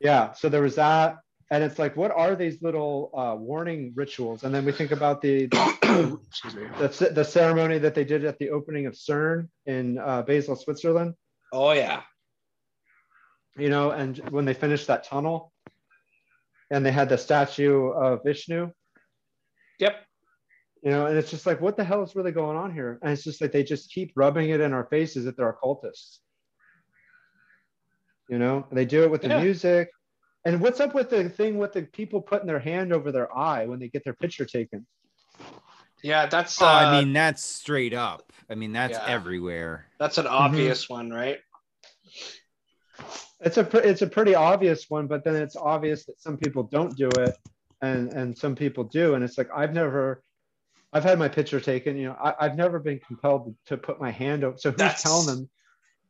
yeah 0.01 0.33
so 0.33 0.49
there 0.49 0.61
was 0.61 0.75
that 0.75 1.17
and 1.51 1.63
it's 1.63 1.79
like, 1.79 1.97
what 1.97 2.11
are 2.11 2.35
these 2.35 2.61
little 2.61 3.09
uh, 3.15 3.35
warning 3.35 3.91
rituals? 3.95 4.43
And 4.43 4.53
then 4.53 4.65
we 4.65 4.71
think 4.71 4.91
about 4.91 5.19
the 5.21 5.45
Excuse 6.27 6.55
me. 6.55 6.67
the, 6.77 7.11
the 7.11 7.23
ceremony 7.25 7.79
that 7.79 7.95
they 7.95 8.03
did 8.03 8.23
at 8.23 8.37
the 8.37 8.51
opening 8.51 8.85
of 8.85 8.93
CERN 8.93 9.49
in 9.65 9.97
uh, 9.97 10.21
Basel, 10.21 10.55
Switzerland. 10.55 11.15
Oh 11.51 11.71
yeah. 11.71 12.01
You 13.57 13.69
know, 13.69 13.89
and 13.91 14.17
when 14.29 14.45
they 14.45 14.53
finished 14.53 14.87
that 14.87 15.05
tunnel, 15.05 15.51
and 16.69 16.85
they 16.85 16.91
had 16.91 17.09
the 17.09 17.17
statue 17.17 17.87
of 17.87 18.23
Vishnu. 18.23 18.71
Yep. 19.79 19.95
You 20.83 20.91
know, 20.91 21.07
and 21.07 21.17
it's 21.17 21.29
just 21.29 21.45
like, 21.45 21.59
what 21.59 21.75
the 21.75 21.83
hell 21.83 22.03
is 22.03 22.15
really 22.15 22.31
going 22.31 22.55
on 22.57 22.73
here? 22.73 22.99
And 23.01 23.11
it's 23.11 23.23
just 23.23 23.41
like 23.41 23.51
they 23.51 23.63
just 23.63 23.91
keep 23.91 24.13
rubbing 24.15 24.49
it 24.49 24.61
in 24.61 24.73
our 24.73 24.85
faces 24.85 25.25
that 25.25 25.35
they're 25.35 25.49
occultists. 25.49 26.21
You 28.29 28.37
know, 28.39 28.65
they 28.71 28.85
do 28.85 29.03
it 29.03 29.11
with 29.11 29.23
the 29.23 29.29
Yeah. 29.29 29.41
music. 29.41 29.89
And 30.45 30.61
what's 30.61 30.79
up 30.79 30.93
with 30.95 31.09
the 31.09 31.29
thing 31.29 31.57
with 31.57 31.73
the 31.73 31.81
people 31.83 32.21
putting 32.21 32.47
their 32.47 32.59
hand 32.59 32.93
over 32.93 33.11
their 33.11 33.35
eye 33.35 33.65
when 33.65 33.79
they 33.79 33.89
get 33.89 34.05
their 34.05 34.13
picture 34.13 34.45
taken? 34.45 34.87
Yeah, 36.01 36.27
that's 36.27 36.61
Oh, 36.61 36.65
uh, 36.65 36.69
I 36.69 36.91
mean, 36.91 37.11
that's 37.11 37.43
straight 37.43 37.93
up. 37.93 38.31
I 38.49 38.55
mean, 38.55 38.71
that's 38.71 38.97
Yeah. 38.97 39.05
everywhere. 39.05 39.87
that's 39.99 40.17
an 40.17 40.27
obvious 40.27 40.87
one, 40.87 41.09
right? 41.09 41.39
It's 43.41 43.57
a 43.57 43.65
pre- 43.65 43.81
it's 43.81 44.01
a 44.01 44.07
pretty 44.07 44.33
obvious 44.33 44.89
one, 44.89 45.07
but 45.07 45.25
then 45.25 45.35
it's 45.35 45.57
obvious 45.57 46.05
that 46.05 46.21
some 46.21 46.37
people 46.37 46.63
don't 46.63 46.95
do 46.95 47.09
it, 47.09 47.35
and 47.81 48.11
and 48.13 48.37
some 48.37 48.55
people 48.55 48.83
do, 48.83 49.13
and 49.15 49.23
it's 49.23 49.37
like 49.37 49.49
I've 49.55 49.73
never, 49.73 50.21
I've 50.93 51.03
had 51.03 51.17
my 51.19 51.27
picture 51.29 51.59
taken. 51.59 51.97
You 51.97 52.09
know, 52.09 52.17
I, 52.21 52.33
I've 52.39 52.55
never 52.55 52.79
been 52.79 52.99
compelled 52.99 53.55
to 53.67 53.77
put 53.77 53.99
my 53.99 54.11
hand 54.11 54.43
over. 54.43 54.57
So 54.57 54.71
who's 54.71 54.77
That's- 54.77 55.03
telling 55.03 55.27
them? 55.27 55.49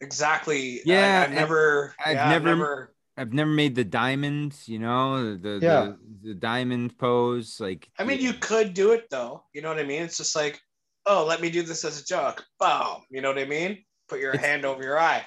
Exactly. 0.01 0.82
Yeah, 0.86 0.99
I, 1.01 1.22
have 1.28 1.32
never. 1.32 1.93
I've 2.03 2.15
yeah, 2.15 2.30
never- 2.30 2.45
never. 2.45 2.93
I've 3.17 3.34
never 3.34 3.51
made 3.51 3.76
the 3.76 3.84
diamond, 3.84 4.55
you 4.65 4.80
know, 4.80 5.36
the 5.36 5.38
the, 5.38 5.59
Yeah. 5.61 5.82
the, 6.24 6.30
the 6.30 6.34
diamond 6.36 6.97
pose. 6.97 7.59
Like, 7.59 7.89
I 7.99 8.05
mean, 8.05 8.22
you 8.22 8.32
could 8.32 8.74
do 8.74 8.93
it 8.93 9.07
though. 9.11 9.43
You 9.53 9.61
know 9.61 9.67
what 9.67 9.78
I 9.78 9.84
mean? 9.84 10.03
It's 10.03 10.15
just 10.17 10.38
like, 10.38 10.61
oh, 11.05 11.26
let 11.26 11.41
me 11.41 11.49
do 11.49 11.61
this 11.61 11.84
as 11.84 11.99
a 12.01 12.05
joke. 12.05 12.45
Boom. 12.61 13.03
You 13.09 13.20
know 13.22 13.28
what 13.28 13.38
I 13.38 13.43
mean? 13.43 13.84
Put 14.07 14.22
your 14.22 14.34
It's- 14.36 14.45
hand 14.45 14.63
over 14.63 14.82
your 14.82 14.97
eye. 14.97 15.24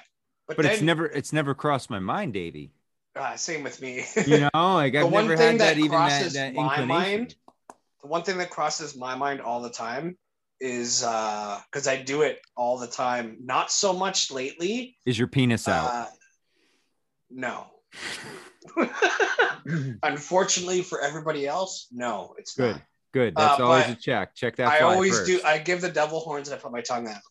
But, 0.47 0.57
but 0.57 0.63
then, 0.63 0.71
it's 0.73 0.81
never 0.81 1.05
it's 1.05 1.31
never 1.31 1.53
crossed 1.53 1.89
my 1.91 1.99
mind, 1.99 2.33
Davey. 2.33 2.71
Ah, 3.15 3.35
same 3.35 3.63
with 3.63 3.81
me. 3.81 4.05
You 4.25 4.39
know, 4.39 4.49
like 4.53 4.95
I've 4.95 5.11
one 5.11 5.25
never 5.25 5.37
thing 5.37 5.51
had 5.53 5.61
that, 5.61 5.75
that 5.75 5.77
even 5.77 5.91
that, 5.91 5.97
crosses 5.97 6.33
that 6.33 6.53
my 6.53 6.79
inclination. 6.79 6.87
mind, 6.87 7.35
the 8.01 8.07
one 8.07 8.23
thing 8.23 8.37
that 8.37 8.49
crosses 8.49 8.95
my 8.95 9.15
mind 9.15 9.41
all 9.41 9.61
the 9.61 9.69
time 9.69 10.17
is 10.59 11.03
uh 11.03 11.59
because 11.71 11.87
I 11.87 12.01
do 12.01 12.21
it 12.21 12.39
all 12.55 12.77
the 12.77 12.87
time. 12.87 13.37
Not 13.43 13.71
so 13.71 13.93
much 13.93 14.31
lately. 14.31 14.97
Is 15.05 15.17
your 15.17 15.27
penis 15.27 15.67
out? 15.67 15.89
Uh, 15.91 16.05
no. 17.29 17.67
Unfortunately 20.03 20.81
for 20.81 21.01
everybody 21.01 21.47
else, 21.47 21.87
no, 21.91 22.33
it's 22.37 22.55
Good. 22.55 22.75
not. 22.75 22.81
Good. 23.13 23.35
That's 23.35 23.59
uh, 23.59 23.65
always 23.65 23.89
a 23.89 23.95
check. 23.95 24.33
Check 24.33 24.55
that. 24.55 24.67
I 24.67 24.79
always 24.79 25.19
first. 25.19 25.27
do. 25.27 25.39
I 25.45 25.59
give 25.59 25.81
the 25.81 25.89
devil 25.89 26.19
horns 26.19 26.49
and 26.49 26.57
I 26.57 26.61
put 26.61 26.71
my 26.71 26.81
tongue 26.81 27.07
out. 27.07 27.21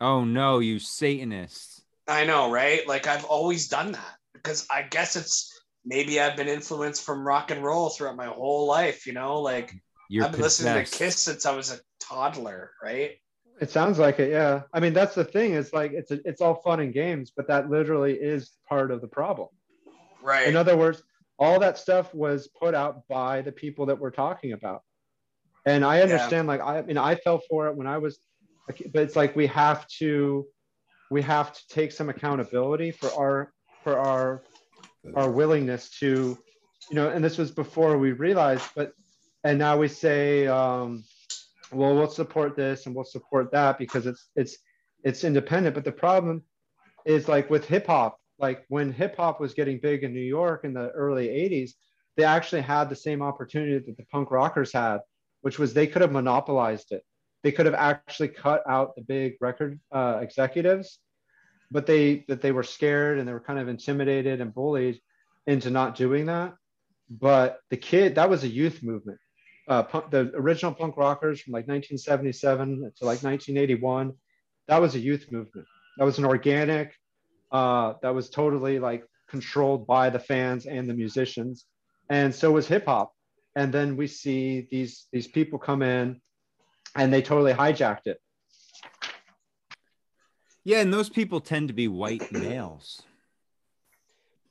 Oh 0.00 0.24
no, 0.24 0.58
you 0.58 0.78
Satanist. 0.78 1.82
I 2.06 2.26
know, 2.26 2.50
right? 2.50 2.86
Like 2.86 3.06
I've 3.06 3.24
always 3.24 3.68
done 3.68 3.92
that 3.92 4.16
because 4.44 4.66
I 4.70 4.82
guess 4.82 5.16
it's 5.16 5.50
maybe 5.84 6.20
I've 6.20 6.36
been 6.36 6.48
influenced 6.48 7.02
from 7.02 7.26
rock 7.26 7.50
and 7.50 7.64
roll 7.64 7.88
throughout 7.88 8.16
my 8.16 8.26
whole 8.26 8.66
life. 8.66 9.06
You 9.06 9.14
know, 9.14 9.40
like 9.40 9.74
You're 10.08 10.26
I've 10.26 10.32
been 10.32 10.42
listening 10.42 10.84
to. 10.84 10.90
Kiss 10.90 11.18
since 11.18 11.46
I 11.46 11.56
was 11.56 11.72
a 11.72 11.80
toddler, 12.00 12.72
right? 12.82 13.12
It 13.60 13.70
sounds 13.70 13.98
like 13.98 14.18
it, 14.18 14.30
yeah. 14.30 14.62
I 14.72 14.80
mean, 14.80 14.92
that's 14.92 15.14
the 15.14 15.24
thing. 15.24 15.54
It's 15.54 15.72
like 15.72 15.92
it's 15.92 16.10
a, 16.10 16.20
it's 16.28 16.40
all 16.40 16.56
fun 16.56 16.80
and 16.80 16.92
games, 16.92 17.32
but 17.34 17.48
that 17.48 17.70
literally 17.70 18.14
is 18.14 18.52
part 18.68 18.90
of 18.90 19.00
the 19.00 19.08
problem. 19.08 19.48
Right. 20.22 20.48
In 20.48 20.56
other 20.56 20.76
words, 20.76 21.02
all 21.38 21.58
that 21.60 21.78
stuff 21.78 22.14
was 22.14 22.48
put 22.48 22.74
out 22.74 23.06
by 23.08 23.42
the 23.42 23.52
people 23.52 23.86
that 23.86 23.98
we're 23.98 24.10
talking 24.10 24.52
about. 24.52 24.82
And 25.66 25.84
I 25.84 26.02
understand, 26.02 26.46
like 26.46 26.60
I, 26.60 26.78
I 26.78 26.82
mean, 26.82 26.98
I 26.98 27.14
fell 27.14 27.40
for 27.48 27.68
it 27.68 27.76
when 27.76 27.86
I 27.86 27.98
was, 27.98 28.18
but 28.66 29.02
it's 29.02 29.16
like 29.16 29.34
we 29.34 29.46
have 29.46 29.86
to, 29.98 30.46
we 31.10 31.22
have 31.22 31.52
to 31.52 31.60
take 31.68 31.92
some 31.92 32.08
accountability 32.10 32.90
for 32.90 33.10
our 33.14 33.52
for 33.84 33.98
our 33.98 34.42
our 35.14 35.30
willingness 35.30 35.90
to, 36.00 36.36
you 36.90 36.96
know. 36.96 37.10
And 37.10 37.22
this 37.22 37.38
was 37.38 37.52
before 37.52 37.98
we 37.98 38.12
realized, 38.12 38.68
but 38.74 38.92
and 39.44 39.58
now 39.58 39.76
we 39.76 39.86
say, 39.86 40.46
um, 40.48 41.04
well, 41.70 41.94
we'll 41.94 42.08
support 42.08 42.56
this 42.56 42.86
and 42.86 42.94
we'll 42.94 43.04
support 43.04 43.52
that 43.52 43.78
because 43.78 44.06
it's 44.06 44.30
it's 44.34 44.56
it's 45.04 45.22
independent. 45.22 45.74
But 45.74 45.84
the 45.84 45.92
problem 45.92 46.42
is 47.04 47.28
like 47.28 47.50
with 47.50 47.66
hip 47.66 47.86
hop, 47.86 48.18
like 48.38 48.64
when 48.68 48.90
hip 48.90 49.16
hop 49.16 49.40
was 49.40 49.54
getting 49.54 49.78
big 49.78 50.02
in 50.02 50.12
New 50.12 50.20
York 50.20 50.64
in 50.64 50.72
the 50.72 50.88
early 50.90 51.28
80s, 51.28 51.72
they 52.16 52.24
actually 52.24 52.62
had 52.62 52.88
the 52.88 52.96
same 52.96 53.22
opportunity 53.22 53.78
that 53.78 53.96
the 53.96 54.06
punk 54.06 54.30
rockers 54.30 54.72
had, 54.72 54.98
which 55.42 55.58
was 55.58 55.74
they 55.74 55.86
could 55.86 56.02
have 56.02 56.12
monopolized 56.12 56.92
it. 56.92 57.04
They 57.42 57.52
could 57.52 57.66
have 57.66 57.74
actually 57.74 58.28
cut 58.28 58.62
out 58.66 58.96
the 58.96 59.02
big 59.02 59.34
record 59.40 59.78
uh, 59.92 60.20
executives, 60.22 60.98
but 61.74 61.86
they 61.86 62.24
that 62.28 62.40
they 62.40 62.52
were 62.52 62.62
scared 62.62 63.18
and 63.18 63.26
they 63.26 63.32
were 63.32 63.40
kind 63.40 63.58
of 63.58 63.68
intimidated 63.68 64.40
and 64.40 64.54
bullied 64.54 65.00
into 65.48 65.70
not 65.70 65.96
doing 65.96 66.26
that. 66.26 66.54
But 67.10 67.58
the 67.68 67.76
kid, 67.76 68.14
that 68.14 68.30
was 68.30 68.44
a 68.44 68.48
youth 68.48 68.82
movement. 68.82 69.18
Uh, 69.68 69.82
punk, 69.82 70.10
the 70.10 70.30
original 70.34 70.72
punk 70.72 70.96
rockers 70.96 71.40
from 71.40 71.52
like 71.52 71.66
1977 71.66 72.68
to 72.68 73.04
like 73.04 73.22
1981, 73.22 74.12
that 74.68 74.80
was 74.80 74.94
a 74.94 75.00
youth 75.00 75.32
movement. 75.32 75.66
That 75.98 76.04
was 76.04 76.18
an 76.18 76.24
organic, 76.24 76.94
uh, 77.50 77.94
that 78.02 78.14
was 78.14 78.30
totally 78.30 78.78
like 78.78 79.04
controlled 79.28 79.84
by 79.86 80.10
the 80.10 80.18
fans 80.20 80.66
and 80.66 80.88
the 80.88 80.94
musicians, 80.94 81.66
and 82.08 82.32
so 82.32 82.52
was 82.52 82.68
hip 82.68 82.86
hop. 82.86 83.12
And 83.56 83.74
then 83.74 83.96
we 83.96 84.06
see 84.06 84.68
these 84.70 85.06
these 85.12 85.26
people 85.26 85.58
come 85.58 85.82
in, 85.82 86.20
and 86.94 87.12
they 87.12 87.22
totally 87.22 87.52
hijacked 87.52 88.06
it. 88.06 88.18
Yeah, 90.64 90.80
and 90.80 90.92
those 90.92 91.10
people 91.10 91.40
tend 91.40 91.68
to 91.68 91.74
be 91.74 91.88
white 91.88 92.30
males. 92.32 93.02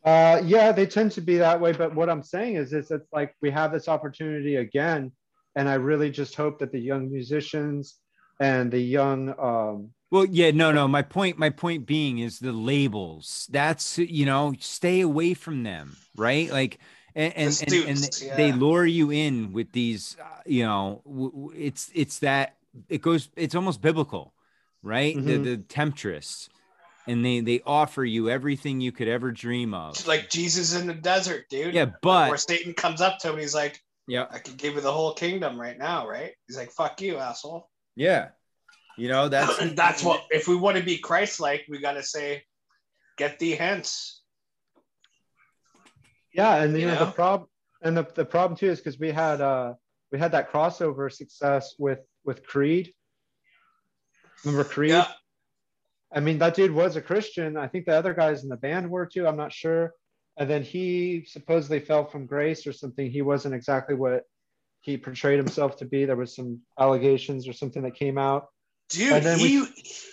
Uh, 0.05 0.41
yeah, 0.43 0.71
they 0.71 0.85
tend 0.85 1.11
to 1.13 1.21
be 1.21 1.37
that 1.37 1.59
way. 1.59 1.71
But 1.71 1.95
what 1.95 2.09
I'm 2.09 2.23
saying 2.23 2.55
is, 2.55 2.73
is 2.73 2.91
it's 2.91 3.11
like 3.13 3.35
we 3.41 3.49
have 3.51 3.71
this 3.71 3.87
opportunity 3.87 4.57
again, 4.57 5.11
and 5.55 5.69
I 5.69 5.75
really 5.75 6.11
just 6.11 6.35
hope 6.35 6.59
that 6.59 6.71
the 6.71 6.79
young 6.79 7.11
musicians 7.11 7.99
and 8.39 8.71
the 8.71 8.79
young 8.79 9.29
um, 9.39 9.91
Well, 10.11 10.25
yeah, 10.25 10.51
no, 10.51 10.71
no. 10.71 10.87
My 10.87 11.01
point, 11.01 11.37
my 11.37 11.49
point 11.49 11.85
being 11.85 12.19
is 12.19 12.39
the 12.39 12.51
labels. 12.51 13.47
That's 13.49 13.97
you 13.97 14.25
know, 14.25 14.53
stay 14.59 15.01
away 15.01 15.33
from 15.33 15.63
them, 15.63 15.95
right? 16.17 16.51
Like, 16.51 16.79
and 17.15 17.33
and, 17.35 17.53
The 17.53 17.65
and, 17.65 17.89
and 17.89 17.99
suits, 17.99 18.19
they 18.35 18.51
lure 18.51 18.85
you 18.85 19.11
in 19.11 19.53
with 19.53 19.71
these. 19.71 20.17
Uh, 20.21 20.41
you 20.45 20.63
know, 20.63 21.01
w- 21.05 21.31
w- 21.31 21.53
it's 21.55 21.89
it's 21.93 22.19
that 22.19 22.57
it 22.89 23.01
goes. 23.01 23.29
It's 23.37 23.55
almost 23.55 23.81
biblical, 23.81 24.33
right? 24.83 25.15
The 25.15 25.39
Mhm. 25.39 25.43
the 25.43 25.57
temptress, 25.57 26.49
and 27.07 27.25
they 27.25 27.39
they 27.39 27.61
offer 27.65 28.03
you 28.03 28.29
everything 28.29 28.81
you 28.81 28.91
could 28.91 29.07
ever 29.07 29.31
dream 29.31 29.73
of. 29.73 29.95
It's 29.95 30.07
like 30.07 30.29
Jesus 30.29 30.75
in 30.75 30.85
the 30.85 30.93
desert, 30.93 31.45
dude. 31.49 31.73
Yeah, 31.73 31.85
where 31.85 32.29
but 32.29 32.39
Satan 32.39 32.73
comes 32.73 33.01
up 33.01 33.17
to 33.19 33.31
him, 33.31 33.39
he's 33.39 33.55
like, 33.55 33.81
yeah, 34.07 34.27
"I 34.29 34.39
could 34.39 34.57
give 34.57 34.75
you 34.75 34.81
the 34.81 34.91
whole 34.91 35.13
kingdom 35.13 35.59
right 35.59 35.77
now, 35.77 36.07
right?" 36.07 36.33
He's 36.47 36.57
like, 36.57 36.71
"Fuck 36.71 37.01
you, 37.01 37.17
asshole." 37.17 37.69
yeah, 37.95 38.29
you 38.97 39.07
know 39.07 39.29
that's 39.29 39.57
That's 39.75 40.03
what. 40.03 40.25
If 40.29 40.47
we 40.47 40.55
want 40.55 40.77
to 40.77 40.83
be 40.83 40.97
Christ-like, 40.97 41.65
we 41.69 41.79
got 41.79 41.93
to 41.93 42.03
say, 42.03 42.43
"Get 43.17 43.39
thee 43.39 43.51
hence." 43.51 44.21
Yeah, 46.33 46.63
and 46.63 46.73
you, 46.73 46.81
You 46.81 46.87
know, 46.87 46.93
know? 46.95 47.05
the 47.05 47.11
problem 47.11 47.49
and 47.83 47.97
the, 47.97 48.07
the 48.15 48.25
problem 48.25 48.57
too 48.57 48.69
is 48.69 48.79
because 48.79 48.99
we 48.99 49.11
had 49.11 49.41
uh 49.41 49.73
we 50.11 50.19
had 50.19 50.31
that 50.31 50.51
crossover 50.51 51.11
success 51.11 51.75
with 51.77 51.99
with 52.23 52.45
Creed. 52.45 52.93
Remember 54.43 54.63
Creed? 54.63 54.91
Yeah. 54.91 55.07
I 56.13 56.19
mean, 56.19 56.37
that 56.39 56.55
dude 56.55 56.71
was 56.71 56.95
a 56.95 57.01
Christian. 57.01 57.57
I 57.57 57.67
think 57.67 57.85
the 57.85 57.95
other 57.95 58.13
guys 58.13 58.43
in 58.43 58.49
the 58.49 58.57
band 58.57 58.89
were 58.89 59.05
too. 59.05 59.27
I'm 59.27 59.37
not 59.37 59.51
sure. 59.51 59.93
And 60.37 60.49
then 60.49 60.63
he 60.63 61.25
supposedly 61.27 61.79
fell 61.79 62.05
from 62.05 62.25
grace 62.25 62.65
or 62.67 62.73
something. 62.73 63.09
He 63.09 63.21
wasn't 63.21 63.55
exactly 63.55 63.95
what 63.95 64.23
he 64.81 64.97
portrayed 64.97 65.37
himself 65.37 65.77
to 65.77 65.85
be. 65.85 66.05
There 66.05 66.15
was 66.15 66.35
some 66.35 66.59
allegations 66.79 67.47
or 67.47 67.53
something 67.53 67.83
that 67.83 67.95
came 67.95 68.17
out. 68.17 68.47
Dude, 68.89 69.13
And 69.13 69.25
then 69.25 69.39
he 69.39 69.65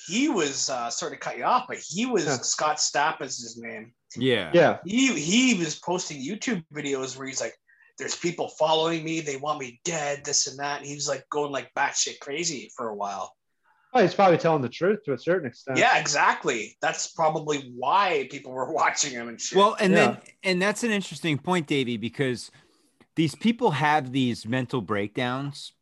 he 0.07 0.29
was 0.29 0.71
uh, 0.71 0.91
sorry 0.91 1.13
to 1.13 1.19
cut 1.19 1.37
you 1.37 1.45
off, 1.45 1.67
but 1.69 1.79
he 1.79 2.07
was 2.07 2.25
Yeah. 2.25 2.37
Scott 2.37 2.77
Stapp 2.77 3.21
is 3.21 3.39
his 3.39 3.59
name. 3.59 3.93
yeah, 4.17 4.51
Yeah, 4.55 4.79
He 4.85 5.21
he 5.21 5.55
was 5.55 5.79
posting 5.79 6.23
YouTube 6.25 6.65
videos 6.73 7.17
where 7.19 7.27
he's 7.27 7.41
like, 7.41 7.55
"There's 7.99 8.17
people 8.17 8.49
following 8.49 9.05
me. 9.05 9.21
They 9.21 9.37
want 9.37 9.59
me 9.59 9.81
dead. 9.85 10.25
This 10.25 10.47
and 10.47 10.59
that." 10.61 10.79
And 10.79 10.87
he 10.87 10.95
was 10.95 11.09
like 11.09 11.29
going 11.31 11.51
like 11.53 11.75
batshit 11.75 12.21
crazy 12.21 12.71
for 12.77 12.89
a 12.89 12.95
while. 12.95 13.35
Oh, 13.93 14.03
he's 14.03 14.15
probably 14.15 14.39
telling 14.39 14.63
the 14.63 14.69
truth 14.69 15.05
to 15.05 15.13
a 15.13 15.19
certain 15.19 15.49
extent. 15.49 15.79
Yeah, 15.79 15.99
exactly. 15.99 16.77
That's 16.81 17.13
probably 17.13 17.73
why 17.77 18.29
people 18.31 18.53
were 18.53 18.73
watching 18.73 19.13
him 19.13 19.29
and 19.29 19.41
shit. 19.41 19.59
Well, 19.59 19.77
and 19.81 19.95
then 19.95 20.19
and 20.43 20.61
that's 20.61 20.85
an 20.85 20.91
interesting 20.91 21.39
point, 21.39 21.67
Davey, 21.67 21.97
because 21.97 22.51
these 23.17 23.35
people 23.35 23.73
have 23.73 24.13
these 24.13 24.47
mental 24.47 24.81
breakdowns, 24.81 25.73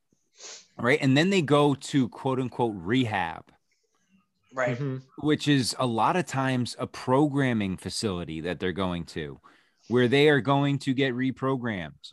right? 0.79 0.99
And 1.01 1.17
then 1.17 1.31
they 1.31 1.43
go 1.43 1.75
to 1.75 2.09
quote 2.09 2.41
unquote 2.41 2.75
rehab, 2.77 3.45
right. 4.55 4.79
Mhm. 4.79 5.03
which 5.19 5.49
is 5.49 5.77
a 5.79 5.87
lot 5.87 6.17
of 6.17 6.27
times 6.27 6.77
a 6.79 6.87
programming 6.87 7.77
facility 7.77 8.41
that 8.43 8.59
they're 8.61 8.73
going 8.73 9.05
to, 9.07 9.41
where 9.89 10.09
they 10.09 10.29
are 10.29 10.41
going 10.41 10.79
to 10.81 10.95
get 10.95 11.15
reprogrammed 11.15 12.13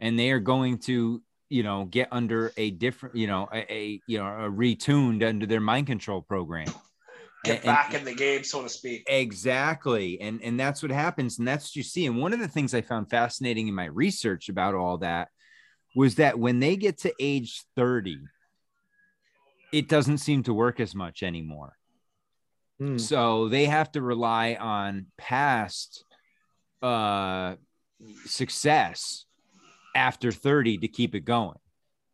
and 0.00 0.18
they 0.18 0.30
are 0.30 0.40
going 0.40 0.78
to 0.78 1.22
you 1.48 1.62
know 1.62 1.84
get 1.84 2.08
under 2.10 2.52
a 2.56 2.70
different 2.72 3.14
you 3.16 3.26
know 3.26 3.48
a, 3.52 3.72
a 3.72 4.00
you 4.06 4.18
know 4.18 4.26
a 4.26 4.50
retuned 4.50 5.26
under 5.26 5.46
their 5.46 5.60
mind 5.60 5.86
control 5.86 6.22
program 6.22 6.66
Get 7.44 7.56
And- 7.58 7.64
back 7.66 7.86
and- 7.94 7.98
in 7.98 8.04
the 8.04 8.14
game, 8.14 8.42
so 8.42 8.62
to 8.62 8.68
speak. 8.68 9.04
exactly 9.06 10.20
and 10.20 10.42
and 10.42 10.58
that's 10.58 10.82
what 10.82 10.90
happens 10.90 11.38
and 11.38 11.46
that's 11.46 11.66
what 11.66 11.76
you 11.76 11.82
see 11.84 12.06
and 12.06 12.16
one 12.18 12.32
of 12.32 12.40
the 12.40 12.48
things 12.48 12.74
i 12.74 12.80
found 12.80 13.08
fascinating 13.10 13.68
in 13.68 13.74
my 13.74 13.84
research 13.84 14.48
about 14.48 14.74
all 14.74 14.98
that 14.98 15.28
was 15.94 16.16
that 16.16 16.38
when 16.38 16.58
they 16.58 16.76
get 16.76 16.98
to 16.98 17.12
age 17.20 17.62
30 17.76 18.18
it 19.72 19.88
doesn't 19.88 20.18
seem 20.18 20.42
to 20.44 20.52
work 20.54 20.80
as 20.80 20.94
much 20.94 21.22
anymore 21.22 21.76
Hmm. 22.78 22.98
so 22.98 23.48
they 23.48 23.66
have 23.66 23.90
to 23.92 24.02
rely 24.02 24.54
on 24.60 25.06
past 25.16 26.04
uh 26.82 27.54
success 28.26 29.25
after 29.96 30.30
30 30.30 30.78
to 30.78 30.88
keep 30.88 31.14
it 31.14 31.20
going 31.24 31.56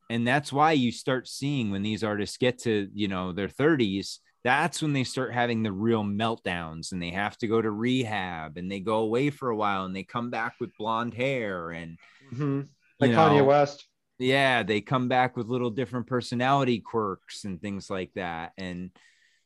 and 0.08 0.26
that's 0.26 0.52
why 0.52 0.72
you 0.72 0.92
start 0.92 1.26
seeing 1.28 1.70
when 1.70 1.82
these 1.82 2.04
artists 2.04 2.36
get 2.36 2.58
to 2.60 2.88
you 2.94 3.08
know 3.08 3.32
their 3.32 3.48
30s 3.48 4.20
that's 4.44 4.80
when 4.82 4.92
they 4.92 5.04
start 5.04 5.32
having 5.32 5.62
the 5.62 5.72
real 5.72 6.02
meltdowns 6.04 6.92
and 6.92 7.02
they 7.02 7.10
have 7.10 7.36
to 7.38 7.46
go 7.46 7.60
to 7.60 7.70
rehab 7.70 8.56
and 8.56 8.70
they 8.70 8.80
go 8.80 8.98
away 8.98 9.30
for 9.30 9.50
a 9.50 9.56
while 9.56 9.84
and 9.84 9.94
they 9.94 10.02
come 10.04 10.30
back 10.30 10.54
with 10.60 10.70
blonde 10.78 11.12
hair 11.14 11.70
and 11.70 11.98
Mhm. 12.32 12.68
Like 13.00 13.10
you 13.10 13.16
Kanye 13.16 13.44
West. 13.44 13.86
yeah 14.18 14.62
they 14.62 14.80
come 14.80 15.08
back 15.08 15.36
with 15.36 15.48
little 15.48 15.70
different 15.70 16.06
personality 16.06 16.78
quirks 16.78 17.44
and 17.44 17.60
things 17.60 17.90
like 17.90 18.12
that 18.14 18.52
and 18.56 18.90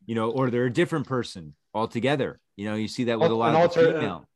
you 0.05 0.15
know 0.15 0.31
or 0.31 0.51
they're 0.51 0.67
a 0.67 0.73
different 0.73 1.07
person 1.07 1.55
altogether 1.75 2.39
you 2.55 2.67
know 2.69 2.75
you 2.75 2.87
see 2.89 3.05
that 3.05 3.19
with 3.19 3.31
a 3.31 3.35
lot 3.35 3.51
an 3.51 3.57
of 3.57 3.61
alter- 3.63 3.97
uh, 3.97 4.01
female 4.01 4.29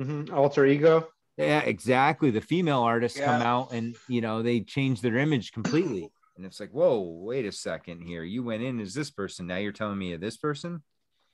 Mhm. 0.00 0.32
Alter 0.32 0.66
ego. 0.66 1.08
Yeah 1.36 1.60
exactly 1.60 2.30
the 2.30 2.40
female 2.40 2.80
artists 2.80 3.18
come 3.18 3.40
out 3.42 3.72
and 3.72 3.96
you 4.08 4.20
know 4.20 4.42
they 4.42 4.60
change 4.60 5.00
their 5.00 5.16
image 5.16 5.52
completely 5.52 6.10
and 6.36 6.44
it's 6.44 6.60
like 6.60 6.70
whoa 6.70 7.00
wait 7.00 7.46
a 7.46 7.52
second 7.52 8.02
here 8.02 8.22
you 8.24 8.42
went 8.42 8.62
in 8.62 8.80
as 8.80 8.92
this 8.94 9.10
person 9.10 9.46
now 9.46 9.56
you're 9.56 9.72
telling 9.72 9.96
me 9.98 10.08
you're 10.10 10.18
this 10.18 10.36
person 10.36 10.82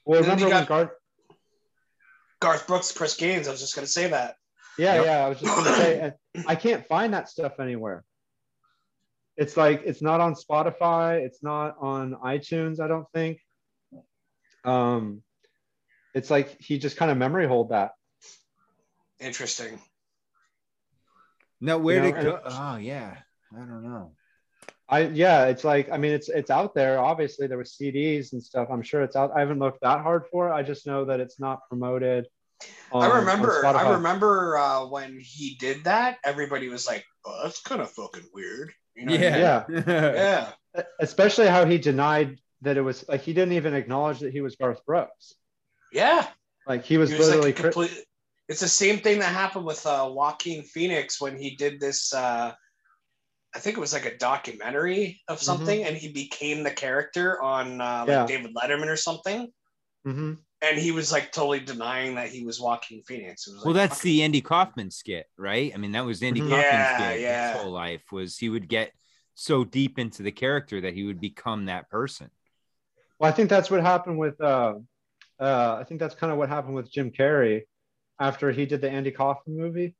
Well, 0.04 0.18
And 0.20 0.26
then 0.28 0.36
remember 0.38 0.54
you 0.54 0.60
got- 0.60 0.68
Garth? 0.68 0.90
Garth 2.40 2.66
Brooks, 2.66 2.92
Chris 2.92 3.16
Gaines. 3.16 3.48
I 3.48 3.50
was 3.50 3.60
just 3.60 3.74
gonna 3.74 3.86
say 3.86 4.08
that. 4.08 4.36
Yeah, 4.78 4.96
Yep. 4.96 5.04
yeah. 5.06 5.24
I 5.24 5.28
was 5.30 5.40
just 5.40 5.56
gonna 5.56 5.76
say, 5.76 6.12
I 6.46 6.54
can't 6.54 6.86
find 6.86 7.14
that 7.14 7.28
stuff 7.30 7.58
anywhere. 7.58 8.04
It's 9.38 9.56
like 9.56 9.82
it's 9.86 10.02
not 10.02 10.20
on 10.20 10.34
Spotify. 10.34 11.24
It's 11.24 11.42
not 11.42 11.76
on 11.80 12.14
iTunes. 12.24 12.78
I 12.78 12.88
don't 12.88 13.06
think. 13.14 13.40
Um, 14.64 15.22
it's 16.14 16.30
like 16.30 16.60
he 16.60 16.78
just 16.78 16.96
kind 16.98 17.10
of 17.10 17.16
memory 17.16 17.46
hold 17.46 17.70
that. 17.70 17.92
Interesting. 19.20 19.80
no 21.60 21.78
where 21.78 21.96
You 21.96 22.12
did 22.12 22.14
know, 22.14 22.20
it 22.20 22.24
go 22.24 22.40
oh 22.44 22.76
yeah 22.76 23.16
i 23.54 23.58
don't 23.58 23.82
know 23.82 24.12
I 24.88 25.00
yeah, 25.00 25.46
it's 25.46 25.64
like 25.64 25.90
I 25.90 25.96
mean 25.96 26.12
it's 26.12 26.28
it's 26.28 26.50
out 26.50 26.74
there. 26.74 27.00
Obviously, 27.00 27.48
there 27.48 27.58
were 27.58 27.64
CDs 27.64 28.32
and 28.32 28.42
stuff. 28.42 28.68
I'm 28.70 28.82
sure 28.82 29.02
it's 29.02 29.16
out. 29.16 29.32
I 29.34 29.40
haven't 29.40 29.58
looked 29.58 29.80
that 29.80 30.00
hard 30.00 30.26
for 30.30 30.48
it. 30.48 30.52
I 30.52 30.62
just 30.62 30.86
know 30.86 31.06
that 31.06 31.18
it's 31.18 31.40
not 31.40 31.68
promoted. 31.68 32.28
on- 32.92 33.02
I 33.02 33.10
on 33.10 33.16
remember. 33.18 33.66
I 33.66 33.94
remember 33.94 34.56
uh, 34.56 34.86
when 34.86 35.18
he 35.20 35.56
did 35.58 35.84
that. 35.84 36.18
Everybody 36.24 36.68
was 36.68 36.86
like, 36.86 37.04
"Oh, 37.24 37.40
that's 37.42 37.60
kind 37.62 37.80
of 37.80 37.90
fucking 37.90 38.28
weird." 38.32 38.72
You 38.94 39.06
know 39.06 39.12
what 39.12 39.22
I 39.22 39.64
mean? 39.68 39.84
Yeah. 39.86 40.52
Yeah. 40.74 40.82
especially 41.00 41.48
how 41.48 41.64
he 41.66 41.78
denied 41.78 42.38
that 42.62 42.76
it 42.76 42.82
was 42.82 43.06
like 43.08 43.22
he 43.22 43.32
didn't 43.32 43.54
even 43.54 43.74
acknowledge 43.74 44.20
that 44.20 44.32
he 44.32 44.40
was 44.40 44.54
Garth 44.54 44.84
Brooks. 44.86 45.34
Yeah. 45.92 46.26
Like 46.66 46.84
he 46.84 46.96
was, 46.96 47.10
He 47.10 47.18
was 47.18 47.26
literally 47.26 47.48
like 47.48 47.58
a 47.58 47.62
complete. 47.62 48.04
It's 48.48 48.60
the 48.60 48.68
same 48.68 48.98
thing 48.98 49.18
that 49.20 49.32
happened 49.32 49.64
with 49.66 49.84
uh, 49.86 50.08
Joaquin 50.12 50.62
Phoenix 50.62 51.20
when 51.20 51.36
he 51.36 51.56
did 51.56 51.80
this. 51.80 52.14
Uh, 52.14 52.52
I 53.54 53.58
think 53.58 53.76
it 53.76 53.80
was 53.80 53.92
like 53.92 54.04
a 54.04 54.16
documentary 54.18 55.20
of 55.28 55.40
something, 55.40 55.82
and 55.84 55.96
he 55.96 56.12
became 56.12 56.62
the 56.62 56.70
character 56.70 57.42
on 57.42 57.80
uh, 57.80 58.04
like 58.06 58.10
Yeah. 58.10 58.26
David 58.26 58.54
Letterman 58.54 58.88
or 58.88 58.96
something. 58.96 59.50
hmm 60.04 60.34
And 60.62 60.78
he 60.78 60.90
was 60.90 61.12
like 61.12 61.32
totally 61.32 61.60
denying 61.60 62.14
that 62.16 62.28
he 62.28 62.44
was 62.44 62.60
Joaquin 62.60 63.02
Phoenix. 63.02 63.46
It 63.46 63.52
was 63.52 63.62
like, 63.62 63.64
well 63.64 63.74
that's 63.74 64.00
the 64.00 64.22
andy 64.22 64.40
kaufman 64.40 64.90
skit 64.90 65.26
right 65.36 65.72
i 65.74 65.78
mean 65.78 65.92
that 65.92 66.04
was 66.04 66.22
andy 66.22 66.40
Mhm. 66.40 66.48
kaufman's 66.50 66.88
Yeah, 66.88 66.90
skit 66.90 67.20
yeah. 67.20 67.48
his 67.48 67.50
whole 67.50 67.72
life 67.72 68.02
was 68.12 68.36
he 68.38 68.48
would 68.48 68.68
get 68.68 68.92
so 69.34 69.64
deep 69.64 69.98
into 69.98 70.22
the 70.22 70.32
character 70.32 70.80
that 70.80 70.94
he 70.94 71.04
would 71.04 71.20
become 71.20 71.66
that 71.66 71.90
person 71.90 72.30
Well, 73.18 73.30
I 73.30 73.34
think 73.34 73.48
that's 73.48 73.70
what 73.70 73.80
happened 73.80 74.18
with. 74.18 74.40
Uh, 74.40 74.74
uh, 75.40 75.76
I 75.80 75.84
think 75.84 76.00
that's 76.00 76.14
kind 76.14 76.32
of 76.32 76.38
what 76.38 76.48
happened 76.48 76.74
with 76.74 76.90
Jim 76.90 77.10
Carrey 77.10 77.62
after 78.20 78.50
he 78.52 78.66
did 78.66 78.80
the 78.80 78.90
Andy 78.90 79.10
Kaufman 79.10 79.56
movie. 79.56 79.94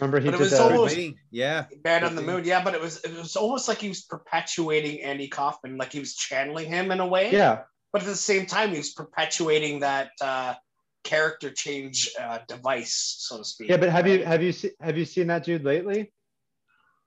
Remember 0.00 0.20
he 0.20 0.26
But 0.26 0.34
it 0.34 0.38
did 0.38 0.44
was 0.44 0.50
the 0.50 0.62
almost- 0.62 0.96
yeah 1.30 1.66
Man 1.82 2.04
on 2.04 2.14
the 2.16 2.22
Moon. 2.22 2.44
Yeah, 2.44 2.62
but 2.62 2.74
it 2.74 2.80
was 2.80 2.98
it 3.02 3.16
was 3.16 3.34
almost 3.36 3.66
like 3.68 3.78
he 3.78 3.88
was 3.88 4.02
perpetuating 4.02 5.00
Andy 5.02 5.28
Kaufman, 5.28 5.78
like 5.78 5.92
he 5.92 6.00
was 6.00 6.14
channeling 6.14 6.66
him 6.68 6.90
in 6.90 7.00
a 7.00 7.06
way. 7.06 7.32
yeah 7.32 7.62
But 7.92 8.02
at 8.02 8.08
the 8.08 8.14
same 8.16 8.44
time, 8.46 8.72
he 8.72 8.76
was 8.78 8.92
perpetuating 8.92 9.80
that 9.80 10.10
uh, 10.20 10.54
character 11.02 11.50
change 11.50 12.10
uh, 12.20 12.40
device, 12.46 13.16
so 13.20 13.38
to 13.38 13.44
speak. 13.44 13.70
yeah. 13.70 13.78
But 13.78 13.88
have 13.90 14.06
you 14.06 14.22
have 14.24 14.42
you 14.42 14.52
se- 14.52 14.74
have 14.80 14.98
you 14.98 15.06
seen 15.06 15.28
that 15.28 15.44
dude 15.44 15.64
lately? 15.64 16.12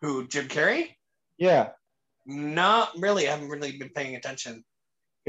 Who 0.02 0.28
Jim 0.28 0.48
Carrey? 0.48 0.96
Yeah, 1.38 1.70
Not 2.26 2.92
really. 2.98 3.28
I 3.28 3.32
haven't 3.32 3.50
really 3.50 3.78
been 3.78 3.90
paying 3.90 4.16
attention. 4.16 4.64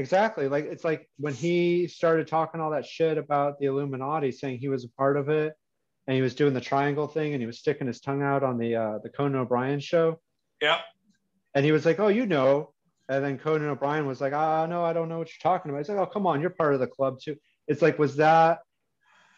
Exactly. 0.01 0.49
Like 0.49 0.65
it's 0.65 0.83
like 0.83 1.07
when 1.17 1.33
he 1.33 1.87
started 1.87 2.27
talking 2.27 2.59
all 2.59 2.71
that 2.71 2.85
shit 2.85 3.17
about 3.17 3.59
the 3.59 3.67
Illuminati, 3.67 4.31
saying 4.31 4.57
he 4.57 4.67
was 4.67 4.83
a 4.83 4.89
part 4.89 5.15
of 5.15 5.29
it, 5.29 5.53
and 6.07 6.15
he 6.15 6.21
was 6.21 6.35
doing 6.35 6.53
the 6.53 6.61
triangle 6.61 7.07
thing, 7.07 7.33
and 7.33 7.41
he 7.41 7.45
was 7.45 7.59
sticking 7.59 7.87
his 7.87 8.01
tongue 8.01 8.23
out 8.23 8.43
on 8.43 8.57
the 8.57 8.75
uh, 8.75 8.97
the 9.03 9.09
Conan 9.09 9.39
O'Brien 9.39 9.79
show. 9.79 10.19
Yeah. 10.61 10.79
And 11.53 11.63
he 11.63 11.71
was 11.71 11.85
like, 11.85 11.99
"Oh, 11.99 12.07
you 12.07 12.25
know." 12.25 12.73
And 13.07 13.23
then 13.23 13.37
Conan 13.37 13.69
O'Brien 13.69 14.07
was 14.07 14.19
like, 14.19 14.33
"Ah, 14.33 14.65
no, 14.65 14.83
I 14.83 14.93
don't 14.93 15.07
know 15.07 15.19
what 15.19 15.29
you're 15.29 15.51
talking 15.51 15.69
about." 15.69 15.79
He's 15.79 15.89
like, 15.89 15.99
"Oh, 15.99 16.05
come 16.05 16.25
on, 16.27 16.41
you're 16.41 16.49
part 16.49 16.73
of 16.73 16.79
the 16.79 16.87
club 16.87 17.19
too." 17.21 17.35
It's 17.67 17.81
like, 17.81 17.99
was 17.99 18.15
that, 18.17 18.59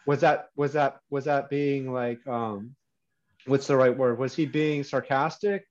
was 0.06 0.20
that, 0.20 0.48
was 0.56 0.72
that, 0.72 1.00
was 1.10 1.26
that 1.26 1.50
being 1.50 1.92
like, 1.92 2.26
um, 2.26 2.74
what's 3.46 3.66
the 3.66 3.76
right 3.76 3.96
word? 3.96 4.18
Was 4.18 4.34
he 4.34 4.46
being 4.46 4.82
sarcastic? 4.82 5.66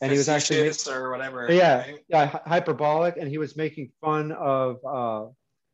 And 0.00 0.12
he 0.12 0.18
was 0.18 0.28
actually, 0.28 0.68
Facetious 0.68 0.88
or 0.88 1.10
whatever. 1.10 1.50
Yeah. 1.50 1.78
right? 1.78 1.98
yeah, 2.08 2.38
hyperbolic, 2.46 3.16
and 3.16 3.28
he 3.28 3.38
was 3.38 3.56
making 3.56 3.92
fun 4.02 4.30
of 4.32 4.76
uh, 4.84 5.26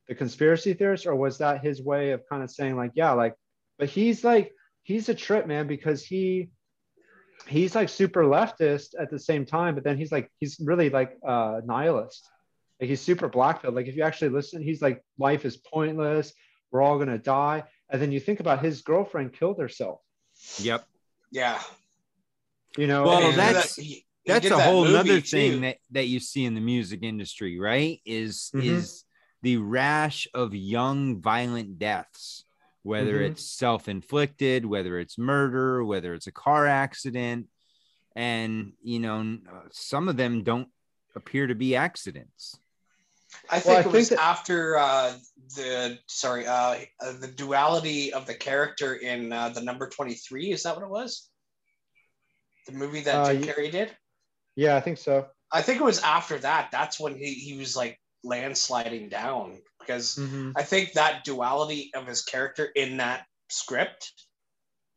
the 0.08 0.14
conspiracy 0.14 0.74
theorists, 0.74 1.06
or 1.06 1.16
was 1.16 1.38
that 1.38 1.62
his 1.62 1.82
way 1.82 2.12
of 2.12 2.22
kind 2.28 2.42
of 2.42 2.50
saying 2.50 2.76
like, 2.76 2.92
yeah, 2.94 3.12
like, 3.12 3.34
but 3.78 3.88
he's 3.88 4.22
like, 4.22 4.52
he's 4.84 5.08
a 5.08 5.14
trip, 5.14 5.46
man, 5.46 5.66
because 5.66 6.04
he 6.04 6.50
he's 7.48 7.74
like 7.74 7.88
super 7.88 8.22
leftist 8.22 8.94
at 9.00 9.10
the 9.10 9.18
same 9.18 9.44
time, 9.44 9.74
but 9.74 9.82
then 9.82 9.96
he's 9.98 10.12
like 10.12 10.30
he's 10.38 10.60
really 10.60 10.90
like 10.90 11.16
uh 11.26 11.60
nihilist. 11.64 12.28
Like 12.80 12.88
he's 12.90 13.00
super 13.00 13.28
blackpilled. 13.28 13.74
Like 13.74 13.88
if 13.88 13.96
you 13.96 14.04
actually 14.04 14.28
listen, 14.30 14.62
he's 14.62 14.80
like 14.80 15.02
life 15.18 15.44
is 15.44 15.56
pointless. 15.56 16.32
We're 16.70 16.82
all 16.82 16.98
gonna 16.98 17.18
die. 17.18 17.64
And 17.90 18.00
then 18.00 18.12
you 18.12 18.20
think 18.20 18.38
about 18.40 18.64
his 18.64 18.82
girlfriend 18.82 19.32
killed 19.32 19.58
herself. 19.58 20.00
yep 20.58 20.84
Yeah. 21.32 21.60
You 22.78 22.86
know, 22.86 23.02
Well, 23.04 23.14
And 23.14 23.22
he 23.22 23.26
and- 23.26 23.34
did 23.36 23.40
that's- 23.56 23.76
that- 23.76 23.82
he- 23.82 23.88
he 23.94 24.04
that's 24.26 24.46
a 24.46 24.50
that 24.50 24.60
whole 24.70 24.84
other 24.84 24.92
nother 24.92 25.20
too. 25.20 25.26
thing 25.36 25.60
that 25.62 25.78
that 25.90 26.06
you 26.06 26.20
see 26.20 26.44
in 26.44 26.54
the 26.54 26.60
music 26.60 27.02
industry 27.02 27.58
right 27.58 28.00
is 28.04 28.50
Mhm. 28.54 28.64
is 28.64 29.04
the 29.42 29.56
rash 29.56 30.28
of 30.34 30.54
young 30.54 31.20
violent 31.20 31.78
deaths 31.78 32.44
whether 32.82 33.20
Mhm. 33.20 33.30
it's 33.30 33.44
self-inflicted 33.44 34.64
whether 34.66 34.98
it's 34.98 35.18
murder 35.18 35.84
whether 35.84 36.14
it's 36.14 36.26
a 36.26 36.32
car 36.32 36.66
accident 36.66 37.48
and 38.14 38.72
you 38.82 38.98
know 39.00 39.38
uh, 39.50 39.62
some 39.72 40.08
of 40.08 40.16
them 40.16 40.42
don't 40.44 40.68
appear 41.14 41.46
to 41.46 41.54
be 41.54 41.74
accidents 41.76 42.56
I 43.48 43.60
think 43.60 43.66
Well, 43.66 43.76
I 43.78 43.80
it 43.80 43.92
was 43.92 44.08
that- 44.10 44.20
after 44.20 44.76
uh, 44.76 45.18
the 45.56 45.98
sorry 46.06 46.46
uh, 46.46 46.84
uh, 47.00 47.12
the 47.18 47.28
duality 47.28 48.12
of 48.12 48.26
the 48.26 48.34
character 48.34 48.94
in 48.96 49.32
uh, 49.32 49.48
the 49.48 49.62
number 49.62 49.88
twenty 49.88 50.12
three. 50.14 50.52
Is 50.52 50.62
that 50.64 50.76
what 50.76 50.84
it 50.84 50.90
was? 50.90 51.30
The 52.66 52.72
movie 52.72 53.00
that 53.00 53.14
Uh, 53.14 53.32
Jim 53.32 53.42
Carrey 53.44 53.70
did. 53.72 53.96
Yeah, 54.56 54.76
I 54.76 54.80
think 54.80 54.98
so. 54.98 55.26
I 55.52 55.62
think 55.62 55.80
it 55.80 55.84
was 55.84 56.00
after 56.02 56.38
that. 56.38 56.70
That's 56.72 56.98
when 57.00 57.14
he 57.16 57.34
he 57.34 57.56
was 57.58 57.76
like 57.76 57.98
landsliding 58.24 59.10
down 59.10 59.60
because 59.80 60.16
Mhm. 60.16 60.52
I 60.56 60.62
think 60.62 60.92
that 60.92 61.24
duality 61.24 61.90
of 61.94 62.06
his 62.06 62.22
character 62.22 62.64
in 62.64 62.98
that 62.98 63.26
script 63.50 64.12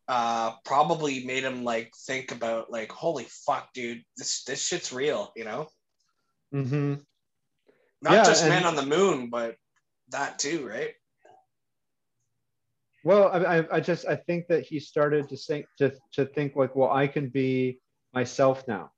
uh 0.07 0.53
probably 0.64 1.26
made 1.26 1.44
him 1.44 1.64
like 1.64 1.91
think 2.06 2.32
about 2.32 2.72
like 2.72 2.91
holy 2.91 3.26
fuck 3.45 3.73
dude 3.73 4.03
this 4.18 4.44
this 4.44 4.61
shit's 4.65 4.94
real 4.94 5.34
you 5.36 5.44
know 5.44 5.68
Mm-hmm. 6.53 6.94
not 8.03 8.14
Yeah, 8.14 8.23
just 8.23 8.44
and- 8.44 8.49
man 8.52 8.65
on 8.65 8.76
the 8.76 8.86
moon 8.86 9.30
but 9.32 9.56
that 10.10 10.38
too 10.38 10.65
right 10.68 10.94
Well, 13.03 13.30
I, 13.30 13.57
I, 13.60 13.76
I 13.77 13.80
just 13.80 14.06
I 14.07 14.15
think 14.15 14.48
that 14.48 14.64
he 14.65 14.80
started 14.80 15.27
to 15.30 15.38
think 15.38 15.65
to 15.80 15.94
to 16.14 16.26
think 16.26 16.56
like, 16.56 16.76
well, 16.76 16.91
I 16.91 17.07
can 17.07 17.30
be 17.30 17.80
myself 18.14 18.68
now, 18.68 18.91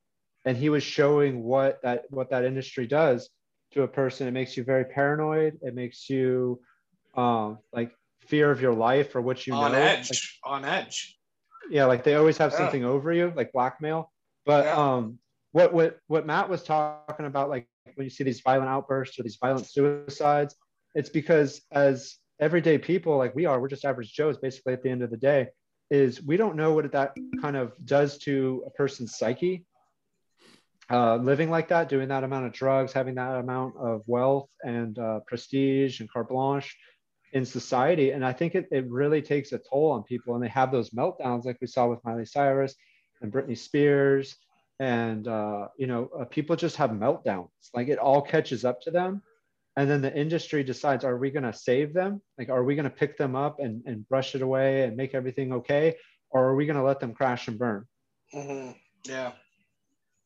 and 0.48 0.56
he 0.56 0.69
was 0.69 0.82
showing 0.82 1.44
what 1.44 1.82
that 1.84 2.06
what 2.10 2.30
that 2.30 2.45
industry 2.45 2.88
does 2.88 3.30
to 3.74 3.84
a 3.84 3.88
person. 3.88 4.28
It 4.28 4.32
makes 4.32 4.56
you 4.56 4.64
very 4.64 4.86
paranoid. 4.86 5.60
It 5.61 5.76
makes 5.76 6.10
you 6.10 6.61
um, 7.15 7.60
like 7.74 7.91
fear 8.22 8.49
of 8.49 8.61
your 8.61 8.74
life 8.74 9.14
or 9.14 9.22
what 9.22 9.45
you 9.45 9.53
on 9.53 9.74
know. 9.74 9.78
edge, 9.78 10.10
Like, 10.10 10.53
on 10.53 10.64
edge. 10.64 11.19
yeah, 11.69 11.84
like 11.84 12.06
they 12.06 12.15
always 12.15 12.38
have 12.38 12.53
Yeah. 12.53 12.60
something 12.60 12.86
over 12.86 13.11
you, 13.11 13.34
like 13.36 13.52
blackmail. 13.52 14.10
But 14.45 14.65
Yeah. 14.65 14.78
um, 14.78 15.19
what 15.52 15.74
what 15.74 15.99
what 16.07 16.26
Matt 16.26 16.48
was 16.49 16.64
talking 16.64 17.26
about, 17.26 17.49
like 17.49 17.68
when 17.95 18.06
you 18.06 18.10
see 18.10 18.24
these 18.24 18.40
violent 18.40 18.69
outbursts 18.69 19.19
or 19.19 19.24
these 19.24 19.38
violent 19.41 19.68
suicides, 19.68 20.56
it's 20.95 21.10
because 21.10 21.61
as 21.74 22.15
everyday 22.40 22.78
people 22.78 23.18
like 23.18 23.36
we 23.36 23.44
are, 23.45 23.60
we're 23.60 23.68
just 23.68 23.84
average 23.84 24.14
Joes. 24.14 24.38
Basically, 24.38 24.72
at 24.72 24.82
the 24.82 24.90
end 24.90 25.03
of 25.03 25.11
the 25.11 25.18
day, 25.18 25.49
is 25.91 26.24
we 26.24 26.38
don't 26.38 26.56
know 26.56 26.72
what 26.72 26.90
that 26.94 27.18
kind 27.41 27.57
of 27.57 27.74
does 27.84 28.18
to 28.19 28.64
a 28.65 28.69
person's 28.69 29.18
psyche. 29.18 29.65
Uh, 30.90 31.18
living 31.18 31.50
like 31.50 31.68
that, 31.68 31.90
doing 31.90 32.08
that 32.08 32.24
amount 32.24 32.46
of 32.46 32.54
drugs, 32.54 32.94
having 32.94 33.16
that 33.16 33.36
amount 33.36 33.76
of 33.78 34.02
wealth 34.08 34.50
and 34.64 34.98
uh, 35.00 35.20
prestige 35.28 36.00
and 36.00 36.10
carte 36.10 36.30
blanche 36.30 36.78
in 37.34 37.44
society. 37.44 38.12
And 38.12 38.26
I 38.26 38.32
think 38.32 38.56
it, 38.56 38.68
it 38.72 38.90
really 38.90 39.22
takes 39.22 39.52
a 39.52 39.60
toll 39.60 39.92
on 39.92 40.04
people. 40.04 40.36
And 40.36 40.44
they 40.44 40.48
have 40.50 40.72
those 40.72 40.92
meltdowns 40.92 41.44
like 41.44 41.58
we 41.60 41.68
saw 41.68 41.88
with 41.88 42.04
Miley 42.06 42.26
Cyrus 42.26 42.74
and 43.22 43.32
Britney 43.32 43.58
Spears. 43.58 44.38
And, 44.80 45.28
uh, 45.28 45.68
you 45.78 45.88
know, 45.88 46.10
uh, 46.18 46.26
people 46.26 46.56
just 46.56 46.78
have 46.78 46.92
meltdowns. 46.92 47.50
Like 47.74 47.90
it 47.90 48.00
all 48.00 48.22
catches 48.22 48.64
up 48.64 48.80
to 48.82 48.92
them. 48.92 49.22
And 49.76 49.90
then 49.90 50.02
the 50.02 50.16
industry 50.16 50.64
decides, 50.64 51.04
are 51.04 51.18
we 51.18 51.30
going 51.32 51.44
to 51.44 51.54
save 51.54 51.94
them? 51.94 52.22
Like, 52.40 52.50
are 52.50 52.64
we 52.64 52.76
going 52.76 52.86
to 52.86 52.90
pick 52.90 53.18
them 53.18 53.36
up 53.36 53.60
and, 53.60 53.84
and 53.86 54.08
brush 54.08 54.34
it 54.34 54.42
away 54.42 54.84
and 54.84 54.96
make 54.98 55.14
everything 55.14 55.54
okay? 55.54 55.96
Or 56.32 56.46
are 56.46 56.56
we 56.56 56.66
going 56.66 56.78
to 56.78 56.84
let 56.84 57.00
them 57.00 57.14
crash 57.14 57.48
and 57.48 57.60
burn? 57.60 57.86
hmm 58.32 58.72
Yeah. 59.06 59.34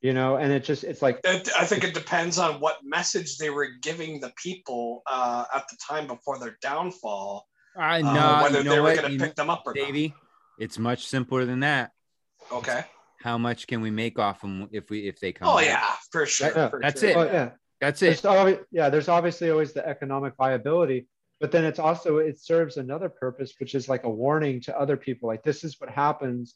You 0.02 0.14
know, 0.14 0.38
and 0.38 0.52
it 0.52 0.64
just, 0.64 0.84
it's 0.84 1.02
like, 1.04 1.20
It, 1.24 1.50
I 1.60 1.66
think 1.66 1.84
it 1.84 1.94
depends 1.94 2.40
on 2.40 2.60
what 2.60 2.78
message 2.84 3.38
they 3.38 3.52
were 3.52 3.68
giving 3.84 4.20
the 4.20 4.34
people 4.36 5.04
uh, 5.06 5.46
at 5.54 5.68
the 5.70 5.78
time 5.88 6.08
before 6.08 6.40
their 6.40 6.58
downfall, 6.62 7.46
I 7.78 8.02
uh, 8.02 8.14
know 8.14 8.44
whether 8.44 8.58
you 8.60 8.64
they 8.64 8.76
know 8.76 8.84
were 8.84 8.96
going 8.96 9.12
to 9.12 9.24
pick 9.24 9.36
them 9.36 9.50
up 9.52 9.62
or 9.66 9.74
Davey. 9.74 10.16
It's 10.58 10.80
much 10.80 11.06
simpler 11.06 11.46
than 11.46 11.60
that. 11.60 11.92
not. 12.50 12.58
Okay. 12.60 12.84
How 13.22 13.38
much 13.38 13.68
can 13.68 13.82
we 13.82 13.92
make 13.92 14.18
off 14.18 14.42
them 14.42 14.68
if 14.72 14.90
we 14.90 15.08
if 15.08 15.20
they 15.20 15.32
come? 15.32 15.48
Oh 15.48 15.58
back? 15.58 15.66
yeah, 15.66 15.94
for 16.12 16.26
sure. 16.26 16.52
Yeah, 16.56 16.70
for 16.70 16.80
that's 16.82 17.00
sure. 17.00 17.10
it. 17.12 17.16
well, 17.16 17.28
yeah, 17.28 17.52
that's 17.82 18.00
there's 18.00 18.20
it. 18.20 18.26
always, 18.26 18.58
yeah 18.72 18.90
there's 18.90 19.10
obviously 19.10 19.50
always 19.50 19.74
the 19.74 19.86
economic 19.86 20.36
viability 20.38 21.08
but 21.42 21.52
then 21.52 21.66
it's 21.66 21.80
also 21.80 22.18
it 22.18 22.40
serves 22.40 22.78
another 22.78 23.10
purpose 23.10 23.54
which 23.60 23.76
is 23.76 23.90
like 23.90 24.04
a 24.06 24.10
warning 24.10 24.62
to 24.62 24.80
other 24.80 24.96
people 24.96 25.28
like 25.28 25.44
this 25.44 25.64
is 25.66 25.76
what 25.80 25.90
happens 25.90 26.56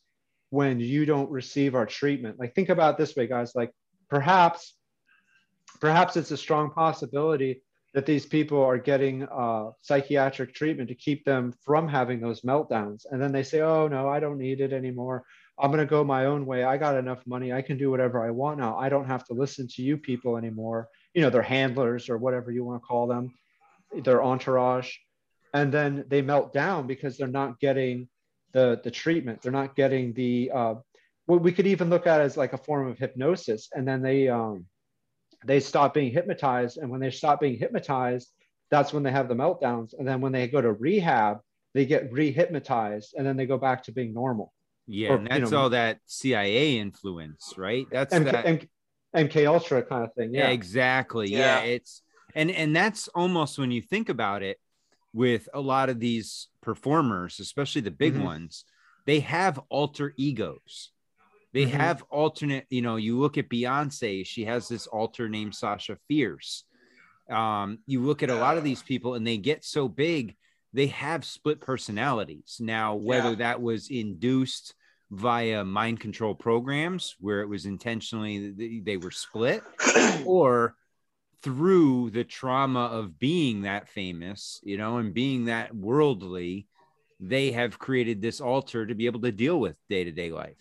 when 0.55 0.79
you 0.79 1.05
don't 1.05 1.29
receive 1.29 1.75
our 1.75 1.85
treatment. 1.85 2.39
Like 2.39 2.55
think 2.55 2.69
about 2.69 2.97
this 2.97 3.13
way 3.13 3.27
guys 3.27 3.51
like 3.55 3.71
perhaps 4.09 4.73
perhaps 5.81 6.15
it's 6.15 6.31
a 6.31 6.37
strong 6.37 6.71
possibility 6.71 7.61
that 7.93 8.05
these 8.05 8.25
people 8.25 8.63
are 8.63 8.77
getting 8.77 9.23
uh, 9.23 9.71
psychiatric 9.81 10.55
treatment 10.55 10.87
to 10.87 10.95
keep 10.95 11.25
them 11.25 11.53
from 11.65 11.89
having 11.89 12.21
those 12.21 12.41
meltdowns. 12.41 13.05
And 13.11 13.21
then 13.21 13.33
they 13.33 13.43
say 13.43 13.59
oh 13.59 13.89
no 13.89 14.07
i 14.07 14.21
don't 14.21 14.37
need 14.37 14.61
it 14.61 14.71
anymore. 14.71 15.25
I'm 15.59 15.71
going 15.71 15.85
to 15.85 15.95
go 15.97 16.03
my 16.05 16.25
own 16.25 16.45
way. 16.45 16.63
I 16.63 16.77
got 16.77 16.97
enough 16.97 17.21
money. 17.25 17.51
I 17.51 17.61
can 17.61 17.77
do 17.77 17.91
whatever 17.91 18.25
i 18.25 18.31
want 18.31 18.59
now. 18.59 18.77
I 18.77 18.87
don't 18.87 19.07
have 19.07 19.25
to 19.25 19.33
listen 19.33 19.67
to 19.75 19.81
you 19.81 19.97
people 19.97 20.37
anymore. 20.37 20.87
You 21.13 21.21
know, 21.21 21.29
their 21.29 21.49
handlers 21.55 22.09
or 22.09 22.17
whatever 22.17 22.49
you 22.51 22.63
want 22.63 22.81
to 22.81 22.87
call 22.87 23.07
them, 23.07 23.33
their 24.05 24.23
entourage. 24.23 24.89
And 25.53 25.73
then 25.73 26.05
they 26.07 26.21
melt 26.21 26.53
down 26.53 26.87
because 26.87 27.17
they're 27.17 27.39
not 27.41 27.59
getting 27.59 28.09
the, 28.55 28.79
the 28.83 28.89
treatment. 28.89 29.41
They're 29.41 29.51
not 29.51 29.75
getting 29.75 30.13
the, 30.13 30.49
uh, 30.51 30.75
what 31.25 31.41
we 31.41 31.51
could 31.51 31.67
even 31.67 31.89
look 31.89 32.07
at 32.07 32.21
as 32.21 32.37
like 32.37 32.53
a 32.53 32.57
form 32.57 32.87
of 32.87 32.97
hypnosis. 32.97 33.67
And 33.73 33.85
then 33.85 34.01
they, 34.01 34.29
um, 34.29 34.65
they 35.45 35.59
stop 35.59 35.93
being 35.93 36.11
hypnotized. 36.11 36.77
And 36.77 36.89
when 36.89 37.01
they 37.01 37.11
stop 37.11 37.41
being 37.41 37.57
hypnotized, 37.59 38.31
that's 38.71 38.93
when 38.93 39.03
they 39.03 39.11
have 39.11 39.27
the 39.27 39.35
meltdowns. 39.35 39.93
And 39.99 40.07
then 40.07 40.21
when 40.21 40.31
they 40.31 40.47
go 40.47 40.61
to 40.61 40.71
rehab, 40.71 41.39
they 41.73 41.85
get 41.85 42.11
re-hypnotized 42.13 43.13
and 43.17 43.27
then 43.27 43.35
they 43.35 43.45
go 43.45 43.57
back 43.57 43.83
to 43.83 43.91
being 43.91 44.13
normal. 44.13 44.53
Yeah, 44.87 45.09
or, 45.09 45.15
and 45.15 45.23
you 45.23 45.39
that's 45.39 45.51
know- 45.51 45.59
all 45.59 45.69
that 45.71 45.99
CIA 46.05 46.77
influence, 46.79 47.55
right? 47.57 47.85
That's 47.91 48.13
MK, 48.13 48.31
that. 48.31 48.45
MK, 48.45 48.67
MK 49.15 49.47
Ultra 49.47 49.83
kind 49.83 50.05
of 50.05 50.13
thing. 50.13 50.33
yeah. 50.33 50.47
Yeah. 50.47 50.49
exactly. 50.51 51.27
Yeah. 51.29 51.39
Yeah. 51.39 51.59
it's 51.63 52.01
and 52.33 52.49
and 52.51 52.73
that's 52.75 53.09
almost 53.09 53.59
when 53.59 53.71
you 53.71 53.81
think 53.81 54.07
about 54.09 54.43
it, 54.43 54.57
with 55.15 55.47
a 55.53 55.61
lot 55.61 55.89
of 55.89 55.99
these 55.99 56.49
performers, 56.61 57.39
especially 57.39 57.81
the 57.81 57.89
big 57.89 58.13
Mhm. 58.13 58.23
ones, 58.23 58.65
they 59.05 59.21
have 59.21 59.59
alter 59.69 60.13
egos. 60.17 60.91
They 61.53 61.65
Mhm. 61.65 61.69
have 61.69 62.03
alternate. 62.09 62.65
You 62.69 62.81
know, 62.81 62.97
you 62.97 63.17
look 63.17 63.37
at 63.37 63.49
Beyonce; 63.49 64.25
she 64.25 64.43
has 64.43 64.67
this 64.67 64.87
alter 64.87 65.29
named 65.29 65.55
Sasha 65.55 65.97
Fierce. 66.07 66.65
Um, 67.29 67.79
you 67.87 68.01
look 68.01 68.21
at 68.23 68.29
a 68.29 68.35
lot 68.35 68.57
of 68.57 68.63
these 68.65 68.83
people, 68.83 69.15
and 69.15 69.25
they 69.25 69.37
get 69.37 69.63
so 69.63 69.87
big, 69.87 70.35
they 70.73 70.87
have 70.87 71.23
split 71.23 71.61
personalities. 71.61 72.57
Now, 72.59 72.95
whether 72.95 73.29
Yeah. 73.29 73.35
that 73.35 73.61
was 73.61 73.89
induced 73.89 74.75
via 75.11 75.63
mind 75.63 76.01
control 76.01 76.35
programs 76.35 77.15
where 77.19 77.41
it 77.41 77.47
was 77.47 77.65
intentionally 77.65 78.81
they 78.81 78.97
were 78.97 79.11
split 79.11 79.63
or 80.25 80.75
through 81.41 82.09
the 82.11 82.23
trauma 82.23 82.85
of 82.85 83.17
being 83.19 83.61
that 83.63 83.87
famous 83.89 84.59
you 84.63 84.77
know 84.77 84.97
and 84.97 85.13
being 85.13 85.45
that 85.45 85.75
worldly 85.75 86.67
they 87.19 87.51
have 87.51 87.79
created 87.79 88.21
this 88.21 88.41
alter 88.41 88.85
to 88.85 88.95
be 88.95 89.05
able 89.05 89.21
to 89.21 89.31
deal 89.31 89.59
with 89.59 89.75
day-to-day 89.89 90.31
life 90.31 90.57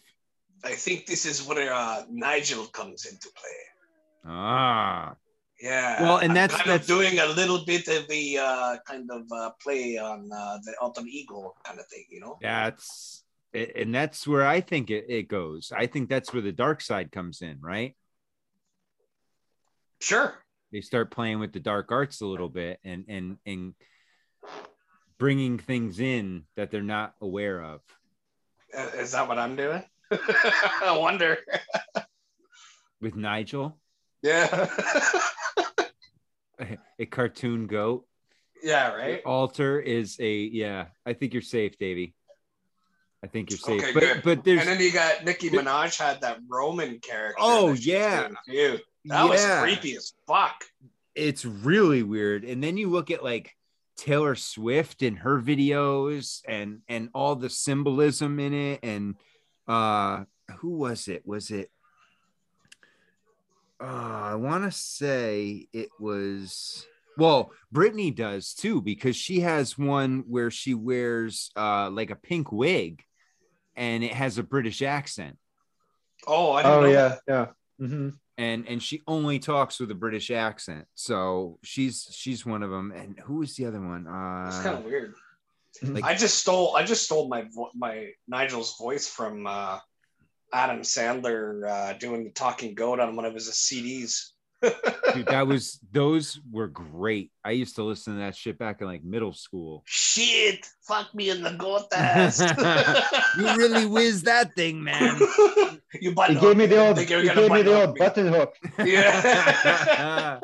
I 0.64 0.72
think 0.74 1.04
this 1.06 1.26
is 1.26 1.42
where 1.46 1.72
uh, 1.74 2.04
Nigel 2.10 2.64
comes 2.66 3.04
into 3.04 3.28
play. 3.36 3.60
ah 4.24 5.14
Yeah. 5.60 6.02
Well, 6.02 6.16
and 6.18 6.30
I'm 6.32 6.34
that's- 6.34 6.56
kind 6.58 6.70
that's- 6.70 6.88
of 6.88 6.96
doing 6.96 7.18
a 7.18 7.26
little 7.26 7.64
bit 7.66 7.86
of 7.88 8.08
the 8.08 8.38
uh, 8.38 8.76
kind 8.86 9.10
of 9.10 9.22
uh, 9.30 9.50
play 9.62 9.98
on 9.98 10.30
uh, 10.32 10.58
the 10.64 10.74
alter 10.80 11.02
ego 11.06 11.54
kind 11.64 11.78
of 11.78 11.86
thing, 11.88 12.04
you 12.10 12.20
know. 12.20 12.38
that's 12.40 13.22
and 13.52 13.94
that's 13.94 14.26
where 14.26 14.44
i 14.44 14.60
think 14.60 14.90
it, 14.90 15.04
it 15.08 15.28
goes 15.28 15.72
i 15.76 15.86
think 15.86 16.08
that's 16.08 16.32
where 16.32 16.42
the 16.42 16.50
dark 16.50 16.80
side 16.80 17.12
comes 17.12 17.40
in 17.40 17.56
right 17.60 17.94
Sure. 20.00 20.34
They 20.74 20.80
start 20.80 21.12
playing 21.12 21.38
with 21.38 21.52
the 21.52 21.60
dark 21.60 21.92
arts 21.92 22.20
a 22.20 22.26
little 22.26 22.48
bit 22.48 22.80
and 22.84 23.04
and 23.08 23.38
and 23.46 23.74
bringing 25.18 25.56
things 25.56 26.00
in 26.00 26.42
that 26.56 26.72
they're 26.72 26.82
not 26.82 27.14
aware 27.20 27.62
of 27.62 27.80
Is 28.98 29.12
that 29.12 29.28
what 29.28 29.38
I'm 29.38 29.54
doing? 29.54 29.84
I 30.10 30.96
wonder. 30.98 31.38
with 33.00 33.14
nigel 33.14 33.78
Yeah. 34.22 34.68
a 36.98 37.06
cartoon 37.06 37.66
goat 37.68 38.06
yeah. 38.62 38.92
Right. 38.94 39.22
altar 39.24 39.78
is 39.80 40.16
a 40.20 40.34
yeah 40.36 40.86
i 41.06 41.12
think 41.12 41.32
you're 41.34 41.42
safe 41.42 41.76
davey 41.78 42.14
i 43.22 43.26
think 43.26 43.50
you're 43.50 43.58
safe 43.58 43.82
Okay, 43.82 43.92
but 43.92 44.00
good. 44.00 44.22
but 44.24 44.44
there's 44.44 44.60
And 44.60 44.68
then 44.70 44.80
you 44.80 44.90
got 44.92 45.24
Nicki 45.24 45.50
Minaj 45.50 45.98
had 45.98 46.22
that 46.22 46.38
Roman 46.48 46.98
character. 47.00 47.36
Oh, 47.38 47.72
yeah. 47.74 48.28
Was 49.06 49.12
yeah. 49.12 49.24
That 49.26 49.62
was 49.62 49.62
creepy 49.78 49.96
as 49.96 50.12
fuck. 50.26 50.64
it's 51.14 51.44
really 51.44 52.02
weird 52.02 52.44
and 52.44 52.62
then 52.62 52.76
you 52.76 52.88
look 52.88 53.10
at 53.10 53.22
like 53.22 53.54
taylor 53.96 54.34
swift 54.34 55.02
and 55.02 55.18
her 55.18 55.40
videos 55.40 56.40
and 56.48 56.80
and 56.88 57.08
all 57.14 57.36
the 57.36 57.48
symbolism 57.50 58.40
in 58.40 58.52
it 58.52 58.80
and 58.82 59.14
uh 59.68 60.24
who 60.58 60.70
was 60.70 61.06
it 61.06 61.22
was 61.24 61.50
it 61.50 61.70
uh 63.80 63.84
i 63.84 64.34
want 64.34 64.64
to 64.64 64.70
say 64.72 65.68
it 65.72 65.88
was 66.00 66.84
well 67.16 67.52
britney 67.72 68.14
does 68.14 68.54
too 68.54 68.80
because 68.80 69.14
she 69.16 69.40
has 69.40 69.78
one 69.78 70.24
where 70.26 70.50
she 70.50 70.74
wears 70.74 71.50
uh 71.56 71.88
like 71.90 72.10
a 72.10 72.16
pink 72.16 72.50
wig 72.50 73.02
and 73.76 74.02
it 74.02 74.12
has 74.12 74.38
a 74.38 74.42
british 74.42 74.82
accent 74.82 75.38
Oh, 76.26 76.52
I 76.52 76.62
didn't 76.62 76.78
Oh 76.78 76.80
know 76.80 76.86
yeah, 76.88 77.08
that. 77.08 77.20
yeah. 77.28 77.86
hmm 77.86 78.08
and 78.38 78.66
and 78.68 78.82
she 78.82 79.02
only 79.06 79.38
talks 79.38 79.78
with 79.80 79.90
a 79.90 79.94
British 79.94 80.30
accent. 80.30 80.86
So 80.94 81.58
she's 81.62 82.08
she's 82.12 82.44
one 82.44 82.62
of 82.62 82.70
them. 82.70 82.92
And 82.92 83.18
who 83.20 83.42
is 83.42 83.56
the 83.56 83.66
other 83.66 83.80
one? 83.80 84.06
Uh, 84.06 84.46
It's 84.48 84.62
kind 84.62 84.78
of 84.78 84.84
weird. 84.84 85.14
like 85.82 86.04
I 86.04 86.14
just 86.14 86.38
stole 86.38 86.76
I 86.76 86.84
just 86.84 87.04
stole 87.04 87.28
my 87.28 87.42
vo- 87.54 87.70
my 87.74 88.10
Nigel's 88.28 88.76
voice 88.78 89.08
from 89.08 89.46
uh, 89.46 89.78
Adam 90.52 90.80
Sandler 90.82 91.68
uh, 91.68 91.92
doing 91.94 92.24
the 92.24 92.30
talking 92.30 92.74
goat 92.74 93.00
on 93.00 93.16
one 93.16 93.24
of 93.24 93.34
his 93.34 93.48
CDs. 93.50 94.30
Dude, 95.14 95.26
that 95.26 95.46
was 95.46 95.78
those 95.92 96.40
were 96.50 96.68
great. 96.68 97.30
I 97.44 97.52
used 97.52 97.76
to 97.76 97.82
listen 97.84 98.14
to 98.14 98.20
that 98.20 98.36
shit 98.36 98.58
back 98.58 98.80
in 98.80 98.86
like 98.86 99.04
middle 99.04 99.32
school. 99.32 99.82
Shit, 99.86 100.66
fuck 100.86 101.14
me 101.14 101.30
in 101.30 101.42
the 101.42 101.52
goat 101.52 101.86
ass. 101.92 102.40
You 103.38 103.56
really 103.56 103.86
whiz 103.86 104.22
that 104.22 104.54
thing, 104.54 104.82
man. 104.82 105.18
you 106.00 106.14
He 106.28 106.34
gave 106.34 106.56
me 106.56 106.66
the 106.66 106.78
old. 106.86 106.96
You're 106.98 107.34
gave 107.34 107.50
me 107.50 107.62
the 107.62 107.80
old 107.80 107.94
me. 107.94 107.98
button 107.98 108.28
hook. 108.28 108.54
Yeah. 108.84 110.40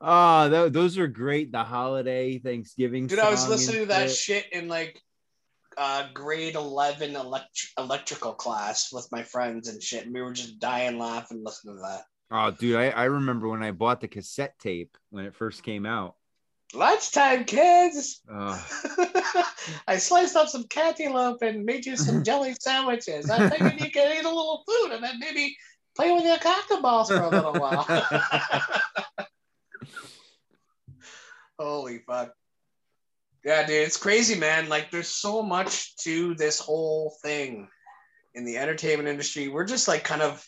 oh, 0.00 0.48
tho- 0.48 0.68
those 0.68 0.98
are 0.98 1.06
great. 1.06 1.52
The 1.52 1.62
holiday 1.62 2.38
Thanksgiving. 2.38 3.06
Dude, 3.06 3.18
I 3.18 3.30
was 3.30 3.48
listening 3.48 3.82
to 3.82 3.86
that 3.86 4.10
shit. 4.10 4.44
shit 4.44 4.52
in 4.52 4.68
like 4.68 5.00
uh, 5.76 6.08
grade 6.12 6.54
11 6.54 7.16
elect- 7.16 7.68
electrical 7.78 8.32
class 8.32 8.92
with 8.92 9.08
my 9.12 9.22
friends 9.22 9.68
and 9.68 9.82
shit. 9.82 10.04
And 10.04 10.14
we 10.14 10.22
were 10.22 10.32
just 10.32 10.58
dying 10.58 10.98
laughing 10.98 11.42
listening 11.44 11.76
to 11.76 11.82
that. 11.82 12.02
Oh, 12.30 12.50
dude, 12.50 12.76
I, 12.76 12.90
I 12.90 13.04
remember 13.04 13.48
when 13.48 13.62
I 13.62 13.70
bought 13.70 14.00
the 14.00 14.08
cassette 14.08 14.58
tape 14.58 14.96
when 15.10 15.24
it 15.24 15.34
first 15.34 15.62
came 15.62 15.86
out. 15.86 16.16
Lunchtime, 16.74 17.44
kids. 17.44 18.20
Uh, 18.30 18.60
I 19.86 19.98
sliced 19.98 20.34
up 20.34 20.48
some 20.48 20.64
cantaloupe 20.64 21.42
and 21.42 21.64
made 21.64 21.86
you 21.86 21.96
some 21.96 22.24
jelly 22.24 22.54
sandwiches. 22.58 23.30
I 23.30 23.48
figured 23.48 23.80
you 23.80 23.90
could 23.90 24.16
eat 24.16 24.24
a 24.24 24.28
little 24.28 24.64
food 24.66 24.92
and 24.92 25.04
then 25.04 25.20
maybe 25.20 25.56
play 25.94 26.12
with 26.12 26.24
your 26.24 26.38
cocker 26.38 26.80
balls 26.80 27.08
for 27.08 27.20
a 27.20 27.28
little 27.28 27.52
while. 27.52 27.86
Holy 31.58 31.98
fuck. 31.98 32.32
Yeah, 33.44 33.66
dude, 33.66 33.82
it's 33.86 33.98
crazy, 33.98 34.38
man. 34.38 34.68
Like, 34.68 34.90
there's 34.90 35.08
so 35.08 35.42
much 35.42 35.94
to 35.98 36.34
this 36.34 36.58
whole 36.58 37.14
thing 37.22 37.68
in 38.34 38.44
the 38.44 38.56
entertainment 38.56 39.08
industry. 39.08 39.48
We're 39.48 39.66
just 39.66 39.86
like 39.86 40.02
kind 40.02 40.22
of 40.22 40.44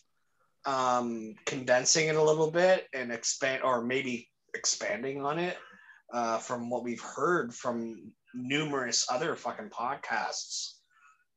um, 0.67 1.35
condensing 1.47 2.09
it 2.09 2.17
a 2.17 2.23
little 2.23 2.51
bit 2.51 2.87
and 2.93 3.13
expand, 3.13 3.63
or 3.63 3.83
maybe 3.83 4.29
expanding 4.55 5.25
on 5.25 5.39
it 5.39 5.57
uh, 6.13 6.39
from 6.39 6.71
what 6.71 6.83
we've 6.85 7.01
heard 7.03 7.55
from 7.55 8.13
numerous 8.35 9.07
other 9.11 9.35
fucking 9.37 9.71
podcasts 9.71 10.73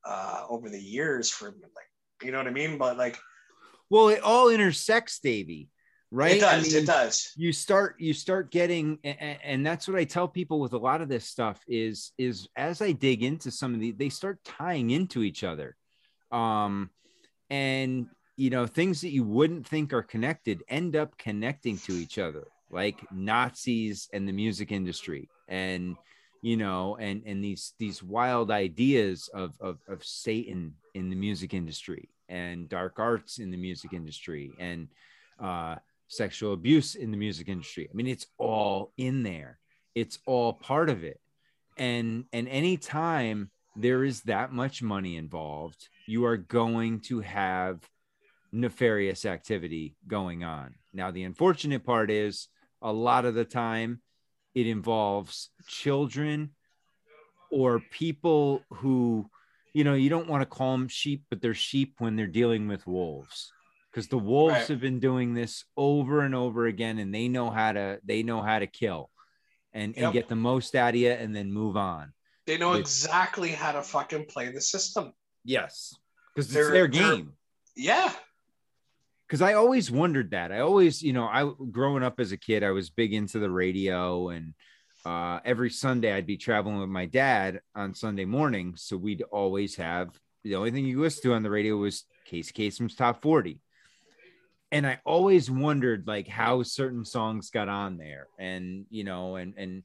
uh, 0.05 0.45
over 0.49 0.69
the 0.69 0.81
years. 0.81 1.29
For 1.29 1.47
like, 1.49 2.23
you 2.23 2.31
know 2.31 2.37
what 2.39 2.47
I 2.47 2.51
mean? 2.51 2.77
But 2.77 2.97
like, 2.97 3.17
well, 3.89 4.09
it 4.09 4.21
all 4.21 4.49
intersects, 4.49 5.19
Davey. 5.19 5.69
Right? 6.11 6.37
it 6.37 6.43
I 6.43 6.55
does. 6.57 6.73
mean, 6.73 6.83
it 6.83 6.87
does. 6.87 7.31
you 7.37 7.53
start 7.53 7.97
you 7.99 8.13
start 8.13 8.49
getting 8.49 8.97
a- 9.03 9.09
a- 9.09 9.39
and 9.45 9.63
that's 9.63 9.87
what 9.87 9.95
i 9.95 10.03
tell 10.03 10.27
people 10.27 10.59
with 10.59 10.73
a 10.73 10.77
lot 10.79 11.01
of 11.01 11.07
this 11.07 11.23
stuff 11.27 11.61
is 11.67 12.13
is 12.17 12.47
as 12.55 12.81
i 12.81 12.91
dig 12.93 13.21
into 13.21 13.51
some 13.51 13.75
of 13.75 13.79
the 13.79 13.91
they 13.91 14.09
start 14.09 14.39
tying 14.43 14.89
into 14.89 15.21
each 15.21 15.43
other 15.43 15.75
um 16.31 16.89
and 17.51 18.07
you 18.39 18.49
know 18.49 18.65
things 18.65 19.01
that 19.01 19.09
you 19.09 19.23
wouldn't 19.23 19.67
think 19.67 19.93
are 19.93 20.03
connected 20.03 20.63
end 20.69 20.95
up 20.95 21.17
connecting 21.17 21.77
to 21.77 21.93
each 21.93 22.17
other 22.17 22.47
like 22.71 22.99
nazis 23.11 24.07
and 24.13 24.27
the 24.27 24.31
music 24.31 24.71
industry 24.71 25.27
and 25.47 25.95
you 26.41 26.55
know 26.55 26.95
and 26.99 27.21
and 27.25 27.43
these 27.43 27.73
these 27.79 28.01
wild 28.01 28.49
ideas 28.51 29.29
of 29.33 29.55
of, 29.59 29.79
of 29.87 30.03
satan 30.03 30.73
in 30.93 31.09
the 31.09 31.15
music 31.15 31.53
industry 31.53 32.09
and 32.29 32.69
dark 32.69 32.99
arts 32.99 33.39
in 33.39 33.51
the 33.51 33.57
music 33.57 33.93
industry 33.93 34.51
and 34.59 34.87
uh 35.41 35.75
sexual 36.09 36.53
abuse 36.53 36.95
in 36.95 37.11
the 37.11 37.17
music 37.17 37.47
industry. 37.47 37.87
I 37.89 37.95
mean, 37.95 38.07
it's 38.07 38.27
all 38.37 38.91
in 38.97 39.23
there. 39.23 39.59
It's 39.95 40.19
all 40.25 40.53
part 40.53 40.89
of 40.89 41.03
it. 41.03 41.21
And 41.77 42.25
and 42.33 42.49
anytime 42.49 43.51
there 43.75 44.03
is 44.03 44.21
that 44.23 44.51
much 44.51 44.81
money 44.81 45.15
involved, 45.15 45.87
you 46.07 46.25
are 46.25 46.35
going 46.35 46.99
to 47.01 47.21
have 47.21 47.79
nefarious 48.51 49.25
activity 49.25 49.95
going 50.07 50.43
on. 50.43 50.75
Now, 50.93 51.11
the 51.11 51.23
unfortunate 51.23 51.83
part 51.85 52.09
is 52.11 52.47
a 52.81 52.91
lot 52.91 53.25
of 53.25 53.35
the 53.35 53.45
time 53.45 54.01
it 54.55 54.67
involves 54.67 55.49
children 55.67 56.51
or 57.51 57.79
people 57.91 58.61
who, 58.71 59.29
you 59.73 59.83
know, 59.83 59.93
you 59.93 60.09
don't 60.09 60.27
want 60.27 60.41
to 60.41 60.45
call 60.45 60.71
them 60.73 60.87
sheep, 60.87 61.23
but 61.29 61.41
they're 61.41 61.53
sheep 61.53 61.95
when 61.99 62.15
they're 62.15 62.27
dealing 62.27 62.67
with 62.67 62.85
wolves 62.87 63.51
because 63.91 64.07
the 64.07 64.17
wolves 64.17 64.53
Right. 64.53 64.67
have 64.67 64.79
been 64.81 64.99
doing 64.99 65.33
this 65.33 65.65
over 65.77 66.21
and 66.21 66.35
over 66.35 66.67
again 66.67 66.99
and 66.99 67.13
they 67.13 67.27
know 67.27 67.49
how 67.49 67.71
to 67.71 67.99
they 68.03 68.21
know 68.23 68.41
how 68.41 68.59
to 68.59 68.67
kill 68.67 69.09
and, 69.73 69.97
and 69.97 70.13
get 70.13 70.27
the 70.27 70.35
most 70.35 70.75
out 70.75 70.89
of 70.93 70.95
you 70.99 71.09
and 71.11 71.35
then 71.35 71.51
move 71.51 71.75
on 71.77 72.13
They 72.45 72.57
know 72.57 72.73
It's- 72.73 72.81
exactly 73.03 73.49
how 73.49 73.71
to 73.71 73.81
fucking 73.81 74.25
play 74.25 74.51
the 74.51 74.61
system. 74.61 75.13
yes 75.43 75.95
because 76.35 76.53
it's 76.55 76.69
their 76.69 76.87
game 76.87 77.33
Yeah. 77.75 78.13
Because 79.29 79.41
i 79.41 79.53
always 79.53 79.91
wondered 79.91 80.31
that 80.31 80.51
i 80.51 80.59
always 80.59 81.03
you 81.03 81.13
know 81.13 81.25
i 81.25 81.49
growing 81.71 82.03
up 82.03 82.19
as 82.19 82.31
a 82.31 82.37
kid 82.37 82.63
i 82.63 82.71
was 82.71 82.89
big 82.89 83.13
into 83.13 83.39
the 83.39 83.49
radio 83.49 84.29
and 84.29 84.53
uh, 85.05 85.39
every 85.45 85.69
sunday 85.69 86.11
i'd 86.11 86.25
be 86.25 86.37
traveling 86.37 86.79
with 86.79 86.89
my 86.89 87.05
dad 87.05 87.61
on 87.75 87.93
sunday 87.93 88.25
morning 88.25 88.73
so 88.75 88.97
we'd 88.97 89.23
always 89.31 89.75
have 89.75 90.09
the 90.43 90.55
only 90.55 90.71
thing 90.71 90.85
you 90.85 90.99
listen 90.99 91.21
to 91.23 91.33
on 91.33 91.43
the 91.43 91.49
radio 91.49 91.77
was 91.77 92.05
casey 92.25 92.51
Kasem's 92.53 92.95
top 92.95 93.21
40 93.21 93.59
and 94.71 94.85
i 94.85 94.99
always 95.05 95.49
wondered 95.49 96.05
like 96.05 96.27
how 96.27 96.63
certain 96.63 97.05
songs 97.05 97.49
got 97.49 97.69
on 97.69 97.97
there 97.97 98.27
and 98.37 98.85
you 98.89 99.03
know 99.03 99.35
and 99.35 99.53
and 99.57 99.83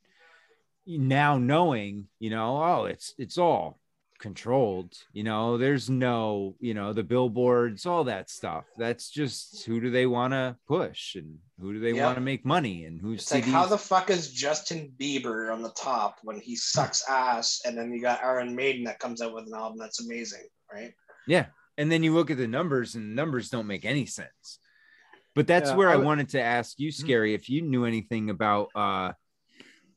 now 0.86 1.38
knowing 1.38 2.06
you 2.18 2.30
know 2.30 2.62
oh 2.62 2.84
it's 2.86 3.14
it's 3.18 3.38
all 3.38 3.78
controlled 4.24 4.94
you 5.12 5.22
know 5.22 5.58
there's 5.58 5.90
no 5.90 6.56
you 6.58 6.72
know 6.72 6.94
the 6.94 7.02
billboards 7.02 7.84
all 7.84 8.04
that 8.04 8.30
stuff 8.30 8.64
that's 8.78 9.10
just 9.10 9.66
who 9.66 9.82
do 9.82 9.90
they 9.90 10.06
want 10.06 10.32
to 10.32 10.56
push 10.66 11.14
and 11.14 11.36
who 11.60 11.74
do 11.74 11.78
they 11.78 11.92
Yeah. 11.92 12.06
want 12.06 12.16
to 12.16 12.22
make 12.22 12.42
money 12.42 12.86
and 12.86 12.98
who's 12.98 13.30
like 13.30 13.44
how 13.44 13.66
the 13.66 13.76
fuck 13.76 14.08
is 14.08 14.32
Justin 14.32 14.90
Bieber 14.98 15.52
on 15.52 15.60
the 15.60 15.72
top 15.72 16.20
when 16.22 16.40
he 16.40 16.56
sucks 16.56 17.06
ass, 17.06 17.60
and 17.66 17.76
then 17.76 17.92
you 17.92 18.00
got 18.00 18.24
Iron 18.24 18.56
Maiden 18.56 18.84
that 18.84 18.98
comes 18.98 19.20
out 19.20 19.34
with 19.34 19.44
an 19.46 19.52
album 19.54 19.76
that's 19.78 20.00
amazing, 20.02 20.46
right? 20.72 20.94
yeah 21.26 21.46
and 21.76 21.92
then 21.92 22.02
you 22.02 22.14
look 22.14 22.30
at 22.30 22.38
the 22.38 22.48
numbers 22.48 22.94
and 22.94 23.04
the 23.10 23.14
numbers 23.14 23.50
don't 23.50 23.66
make 23.66 23.84
any 23.84 24.06
sense 24.06 24.58
but 25.34 25.46
that's 25.46 25.68
Yeah, 25.68 25.76
where 25.76 25.90
I 25.90 25.94
i 25.94 25.96
wanted 26.08 26.30
to 26.30 26.40
ask 26.40 26.78
you 26.78 26.90
scary 26.90 27.34
if 27.34 27.50
you 27.50 27.60
knew 27.60 27.84
anything 27.84 28.30
about 28.30 28.68
uh 28.74 29.12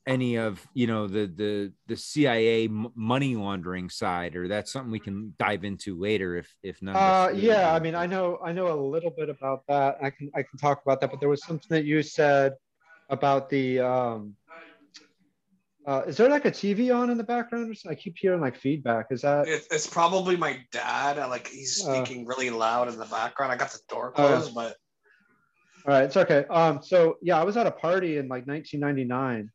any 0.08 0.38
of 0.38 0.66
you 0.74 0.88
know 0.88 1.06
the 1.08 1.28
the 1.28 1.72
the 1.88 1.96
cia 1.96 2.68
money 2.70 3.36
laundering 3.36 3.90
side 3.90 4.36
or 4.36 4.48
that's 4.48 4.72
something 4.72 4.90
we 4.92 5.00
can 5.00 5.34
dive 5.38 5.64
into 5.66 6.00
later 6.00 6.38
if 6.38 6.48
if 6.64 6.82
none 6.82 6.96
Uh, 6.96 7.30
yeah. 7.36 7.74
I 7.74 7.80
mean, 7.80 7.94
I 7.94 8.06
know, 8.08 8.40
I 8.44 8.52
know 8.54 8.68
a 8.72 8.80
little 8.80 9.12
bit 9.12 9.30
about 9.30 9.64
that. 9.68 9.98
I 10.02 10.10
can, 10.10 10.32
I 10.34 10.42
can 10.44 10.58
talk 10.60 10.82
about 10.84 11.02
that. 11.02 11.12
But 11.12 11.20
there 11.20 11.30
was 11.30 11.44
something 11.44 11.68
that 11.70 11.84
you 11.86 12.02
said 12.02 12.54
about 13.10 13.50
the. 13.50 13.80
Um, 13.82 14.36
uh, 15.86 16.04
is 16.06 16.18
there 16.18 16.28
like 16.30 16.44
a 16.46 16.52
TV 16.52 16.94
on 16.94 17.10
in 17.10 17.18
the 17.18 17.24
background? 17.24 17.70
Or 17.72 17.74
something? 17.74 17.98
I 17.98 18.02
keep 18.02 18.16
hearing 18.18 18.42
like 18.42 18.58
feedback. 18.58 19.08
Is 19.10 19.22
that? 19.22 19.48
It, 19.48 19.66
it's 19.72 19.88
probably 19.88 20.36
my 20.36 20.60
dad. 20.72 21.18
I, 21.18 21.26
Like 21.28 21.48
he's 21.48 21.86
Uh. 21.86 21.94
speaking 22.04 22.26
really 22.26 22.50
loud 22.50 22.88
in 22.90 22.98
the 22.98 23.06
background. 23.06 23.52
I 23.52 23.56
got 23.58 23.72
the 23.72 23.80
door 23.90 24.14
Oh, 24.16 24.22
yeah. 24.30 24.36
closed, 24.38 24.56
but 24.56 24.76
All 25.86 25.94
right, 25.94 26.04
it's 26.04 26.18
okay. 26.18 26.44
Um, 26.50 26.82
so 26.84 27.18
yeah, 27.22 27.40
I 27.40 27.44
was 27.44 27.56
at 27.56 27.68
a 27.68 27.72
party 27.72 28.18
in 28.18 28.28
like 28.28 28.46
1999, 28.48 29.50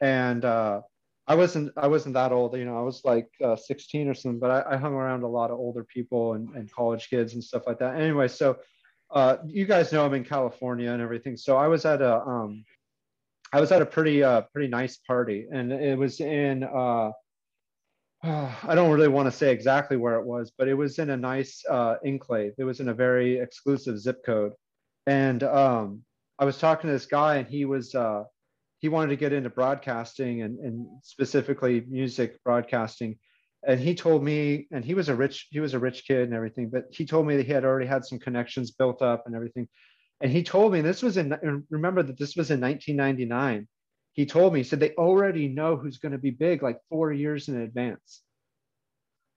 and 0.00 0.44
uh, 0.44 0.80
I 1.26 1.34
wasn't 1.34 1.72
I 1.76 1.88
wasn't 1.88 2.14
that 2.14 2.32
old. 2.32 2.56
You 2.56 2.64
know, 2.64 2.78
I 2.78 2.82
was 2.82 3.02
like 3.04 3.28
uh, 3.42 3.56
16 3.56 4.08
or 4.08 4.14
something. 4.14 4.38
But 4.38 4.50
I, 4.50 4.74
I 4.74 4.76
hung 4.76 4.94
around 4.94 5.22
a 5.22 5.28
lot 5.28 5.50
of 5.50 5.58
older 5.58 5.84
people 5.84 6.34
and, 6.34 6.48
and 6.54 6.72
college 6.72 7.08
kids 7.10 7.34
and 7.34 7.42
stuff 7.42 7.62
like 7.66 7.78
that. 7.78 8.00
Anyway, 8.00 8.28
so 8.28 8.58
uh, 9.10 9.36
you 9.46 9.64
guys 9.64 9.92
know 9.92 10.04
I'm 10.04 10.14
in 10.14 10.24
California 10.24 10.90
and 10.90 11.02
everything. 11.02 11.36
So 11.36 11.56
I 11.56 11.68
was 11.68 11.84
at 11.84 12.02
a 12.02 12.20
um, 12.20 12.64
I 13.52 13.60
was 13.60 13.72
at 13.72 13.82
a 13.82 13.86
pretty 13.86 14.22
uh, 14.22 14.42
pretty 14.52 14.68
nice 14.68 14.96
party, 14.96 15.46
and 15.52 15.72
it 15.72 15.98
was 15.98 16.20
in 16.20 16.64
uh, 16.64 17.10
I 18.22 18.74
don't 18.74 18.90
really 18.90 19.08
want 19.08 19.26
to 19.26 19.36
say 19.36 19.52
exactly 19.52 19.96
where 19.96 20.16
it 20.16 20.26
was, 20.26 20.52
but 20.56 20.68
it 20.68 20.74
was 20.74 20.98
in 20.98 21.10
a 21.10 21.16
nice 21.16 21.62
uh, 21.68 21.96
enclave. 22.04 22.52
It 22.58 22.64
was 22.64 22.80
in 22.80 22.88
a 22.88 22.94
very 22.94 23.38
exclusive 23.38 23.98
zip 23.98 24.24
code 24.24 24.52
and 25.06 25.42
um, 25.42 26.02
I 26.38 26.44
was 26.44 26.58
talking 26.58 26.88
to 26.88 26.92
this 26.92 27.06
guy, 27.06 27.36
and 27.36 27.48
he 27.48 27.64
was 27.64 27.94
uh, 27.94 28.24
he 28.80 28.88
wanted 28.88 29.10
to 29.10 29.16
get 29.16 29.32
into 29.32 29.50
broadcasting 29.50 30.42
and, 30.42 30.58
and 30.58 30.86
specifically 31.02 31.84
music 31.88 32.42
broadcasting. 32.42 33.18
And 33.66 33.78
he 33.78 33.94
told 33.94 34.24
me, 34.24 34.66
and 34.72 34.82
he 34.82 34.94
was 34.94 35.10
a 35.10 35.14
rich 35.14 35.48
he 35.50 35.60
was 35.60 35.74
a 35.74 35.78
rich 35.78 36.04
kid 36.06 36.22
and 36.22 36.34
everything, 36.34 36.70
but 36.70 36.84
he 36.90 37.04
told 37.04 37.26
me 37.26 37.36
that 37.36 37.46
he 37.46 37.52
had 37.52 37.66
already 37.66 37.86
had 37.86 38.06
some 38.06 38.18
connections 38.18 38.70
built 38.70 39.02
up 39.02 39.24
and 39.26 39.36
everything. 39.36 39.68
And 40.22 40.32
he 40.32 40.42
told 40.42 40.72
me 40.72 40.80
this 40.80 41.02
was 41.02 41.18
in 41.18 41.36
remember 41.68 42.02
that 42.02 42.18
this 42.18 42.36
was 42.36 42.50
in 42.50 42.60
1999. 42.60 43.68
He 44.12 44.24
told 44.24 44.54
me 44.54 44.60
he 44.60 44.64
said 44.64 44.80
they 44.80 44.94
already 44.94 45.46
know 45.46 45.76
who's 45.76 45.98
going 45.98 46.12
to 46.12 46.18
be 46.18 46.30
big 46.30 46.62
like 46.62 46.78
four 46.88 47.12
years 47.12 47.48
in 47.48 47.60
advance. 47.60 48.22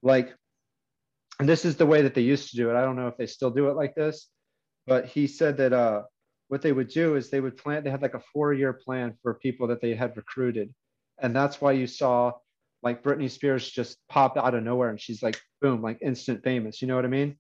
Like, 0.01 0.33
and 1.39 1.49
this 1.49 1.65
is 1.65 1.75
the 1.75 1.85
way 1.85 2.03
that 2.03 2.15
they 2.15 2.21
used 2.21 2.51
to 2.51 2.55
do 2.55 2.69
it. 2.69 2.75
I 2.75 2.81
don't 2.81 2.95
know 2.95 3.09
if 3.09 3.17
they 3.17 3.27
still 3.27 3.51
do 3.51 3.69
it 3.69 3.75
like 3.75 3.93
this, 3.93 4.29
but 4.87 5.05
he 5.05 5.27
said 5.27 5.57
that 5.57 5.73
uh, 5.73 6.03
what 6.53 6.61
they 6.61 6.71
would 6.71 6.87
do 6.87 7.15
is 7.15 7.31
they 7.31 7.41
would 7.41 7.57
plan 7.57 7.83
they 7.83 7.89
had 7.89 8.03
like 8.03 8.13
a 8.13 8.21
four-year 8.31 8.73
plan 8.73 9.17
for 9.23 9.33
people 9.33 9.65
that 9.65 9.81
they 9.81 9.95
had 9.95 10.15
recruited. 10.15 10.71
And 11.19 11.35
that's 11.35 11.59
why 11.59 11.71
you 11.71 11.87
saw 11.87 12.33
like 12.83 13.01
britney 13.01 13.31
spears 13.31 13.67
just 13.67 13.97
pop 14.07 14.37
out 14.37 14.53
of 14.53 14.61
nowhere 14.61 14.89
and 14.89 15.01
she's 15.01 15.23
like 15.23 15.41
boom 15.61 15.81
like 15.81 15.97
instant 16.03 16.43
famous. 16.43 16.79
You 16.79 16.87
know 16.87 16.95
what 16.95 17.05
i 17.05 17.07
mean? 17.07 17.37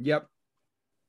Yep. 0.00 0.26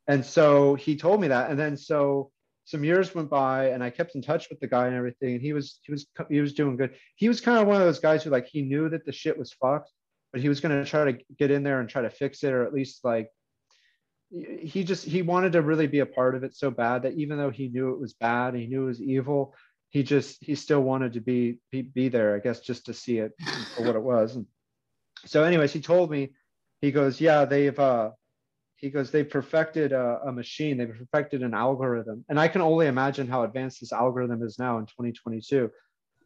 And 0.08 0.24
so 0.24 0.76
he 0.76 0.96
told 0.96 1.20
me 1.20 1.30
that. 1.30 1.50
And 1.50 1.60
then 1.60 1.78
so 1.78 2.30
some 2.66 2.84
years 2.84 3.16
went 3.16 3.32
by 3.32 3.70
and 3.70 3.84
i 3.84 3.90
kept 3.90 4.14
in 4.14 4.22
touch 4.22 4.48
with 4.52 4.60
the 4.60 4.68
guy 4.68 4.86
and 4.86 4.96
everything. 4.96 5.34
And 5.34 5.42
he 5.42 5.52
was 5.52 5.80
he 5.82 5.92
was 5.92 6.06
he 6.30 6.42
was 6.42 6.54
doing 6.54 6.78
good. 6.78 6.94
He 7.16 7.28
was 7.28 7.42
kind 7.42 7.58
of 7.58 7.66
one 7.66 7.78
of 7.78 7.88
those 7.88 8.00
guys 8.00 8.24
who 8.24 8.30
like 8.30 8.46
he 8.46 8.62
knew 8.62 8.88
that 8.90 9.04
the 9.04 9.12
shit 9.12 9.36
was 9.36 9.52
fucked 9.52 9.90
but 10.32 10.42
he 10.42 10.50
was 10.50 10.60
going 10.60 10.78
to 10.78 10.88
try 10.88 11.12
to 11.12 11.18
get 11.40 11.50
in 11.50 11.64
there 11.64 11.80
and 11.80 11.90
try 11.90 12.04
to 12.04 12.10
fix 12.12 12.44
it 12.44 12.54
or 12.54 12.64
at 12.64 12.72
least 12.72 13.04
like 13.04 13.32
he 14.32 14.84
just 14.84 15.06
he 15.06 15.22
wanted 15.22 15.54
to 15.54 15.62
really 15.62 15.88
be 15.88 16.00
a 16.00 16.06
part 16.06 16.36
of 16.36 16.44
it 16.44 16.56
so 16.56 16.70
bad 16.70 17.04
that 17.04 17.14
even 17.14 17.38
though 17.38 17.50
he 17.50 17.68
knew 17.68 17.92
it 17.94 18.00
was 18.00 18.14
bad 18.14 18.54
he 18.54 18.68
knew 18.68 18.84
it 18.84 18.88
was 18.88 19.02
evil 19.02 19.56
he 19.90 20.04
just 20.04 20.44
he 20.44 20.54
still 20.54 20.82
wanted 20.82 21.14
to 21.14 21.20
be 21.20 21.58
be, 21.72 21.82
be 21.82 22.10
there 22.10 22.36
i 22.36 22.40
guess 22.40 22.60
just 22.60 22.86
to 22.86 22.94
see 22.94 23.18
it 23.18 23.32
for 23.76 23.84
what 23.84 23.96
it 23.96 24.02
was. 24.02 24.36
And 24.36 24.46
so 25.26 25.44
anyways 25.44 25.74
he 25.74 25.82
told 25.82 26.12
me 26.12 26.34
he 26.82 26.92
goes 26.92 27.20
yeah 27.20 27.46
they've 27.46 27.78
uh 27.78 28.12
he 28.76 28.90
goes 28.90 29.12
they 29.12 29.24
perfected 29.24 29.92
a, 29.92 30.20
a 30.28 30.32
machine 30.32 30.78
they 30.78 30.86
perfected 30.86 31.42
an 31.42 31.54
algorithm. 31.54 32.24
And 32.30 32.40
i 32.40 32.48
can 32.48 32.62
only 32.62 32.88
imagine 32.88 33.28
how 33.28 33.44
advanced 33.44 33.80
this 33.80 33.92
algorithm 33.92 34.44
is 34.44 34.60
now 34.60 34.78
in 34.78 34.86
2022 34.86 35.72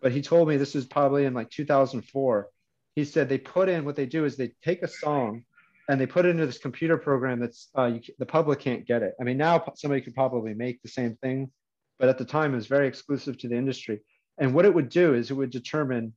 but 0.03 0.11
he 0.11 0.21
told 0.21 0.49
me 0.49 0.57
this 0.57 0.75
was 0.75 0.85
probably 0.85 1.23
in 1.23 1.33
like 1.33 1.49
2004. 1.49 2.49
He 2.93 3.05
said 3.05 3.29
they 3.29 3.37
put 3.37 3.69
in 3.69 3.85
what 3.85 3.95
they 3.95 4.05
do 4.05 4.25
is 4.25 4.35
they 4.35 4.51
take 4.61 4.83
a 4.83 4.87
song 4.87 5.45
and 5.89 5.99
they 5.99 6.05
put 6.05 6.25
it 6.25 6.29
into 6.29 6.45
this 6.45 6.57
computer 6.57 6.97
program 6.97 7.39
that's 7.39 7.69
uh, 7.77 7.85
you, 7.85 8.01
the 8.17 8.25
public 8.25 8.59
can't 8.59 8.87
get 8.87 9.03
it. 9.03 9.13
I 9.19 9.23
mean, 9.23 9.37
now 9.37 9.63
somebody 9.75 10.01
could 10.01 10.15
probably 10.15 10.53
make 10.53 10.81
the 10.81 10.89
same 10.89 11.15
thing, 11.17 11.51
but 11.99 12.09
at 12.09 12.17
the 12.17 12.25
time 12.25 12.53
it 12.53 12.57
was 12.57 12.67
very 12.67 12.87
exclusive 12.87 13.37
to 13.39 13.47
the 13.47 13.55
industry. 13.55 13.99
And 14.37 14.53
what 14.53 14.65
it 14.65 14.73
would 14.73 14.89
do 14.89 15.13
is 15.13 15.29
it 15.29 15.35
would 15.35 15.51
determine, 15.51 16.13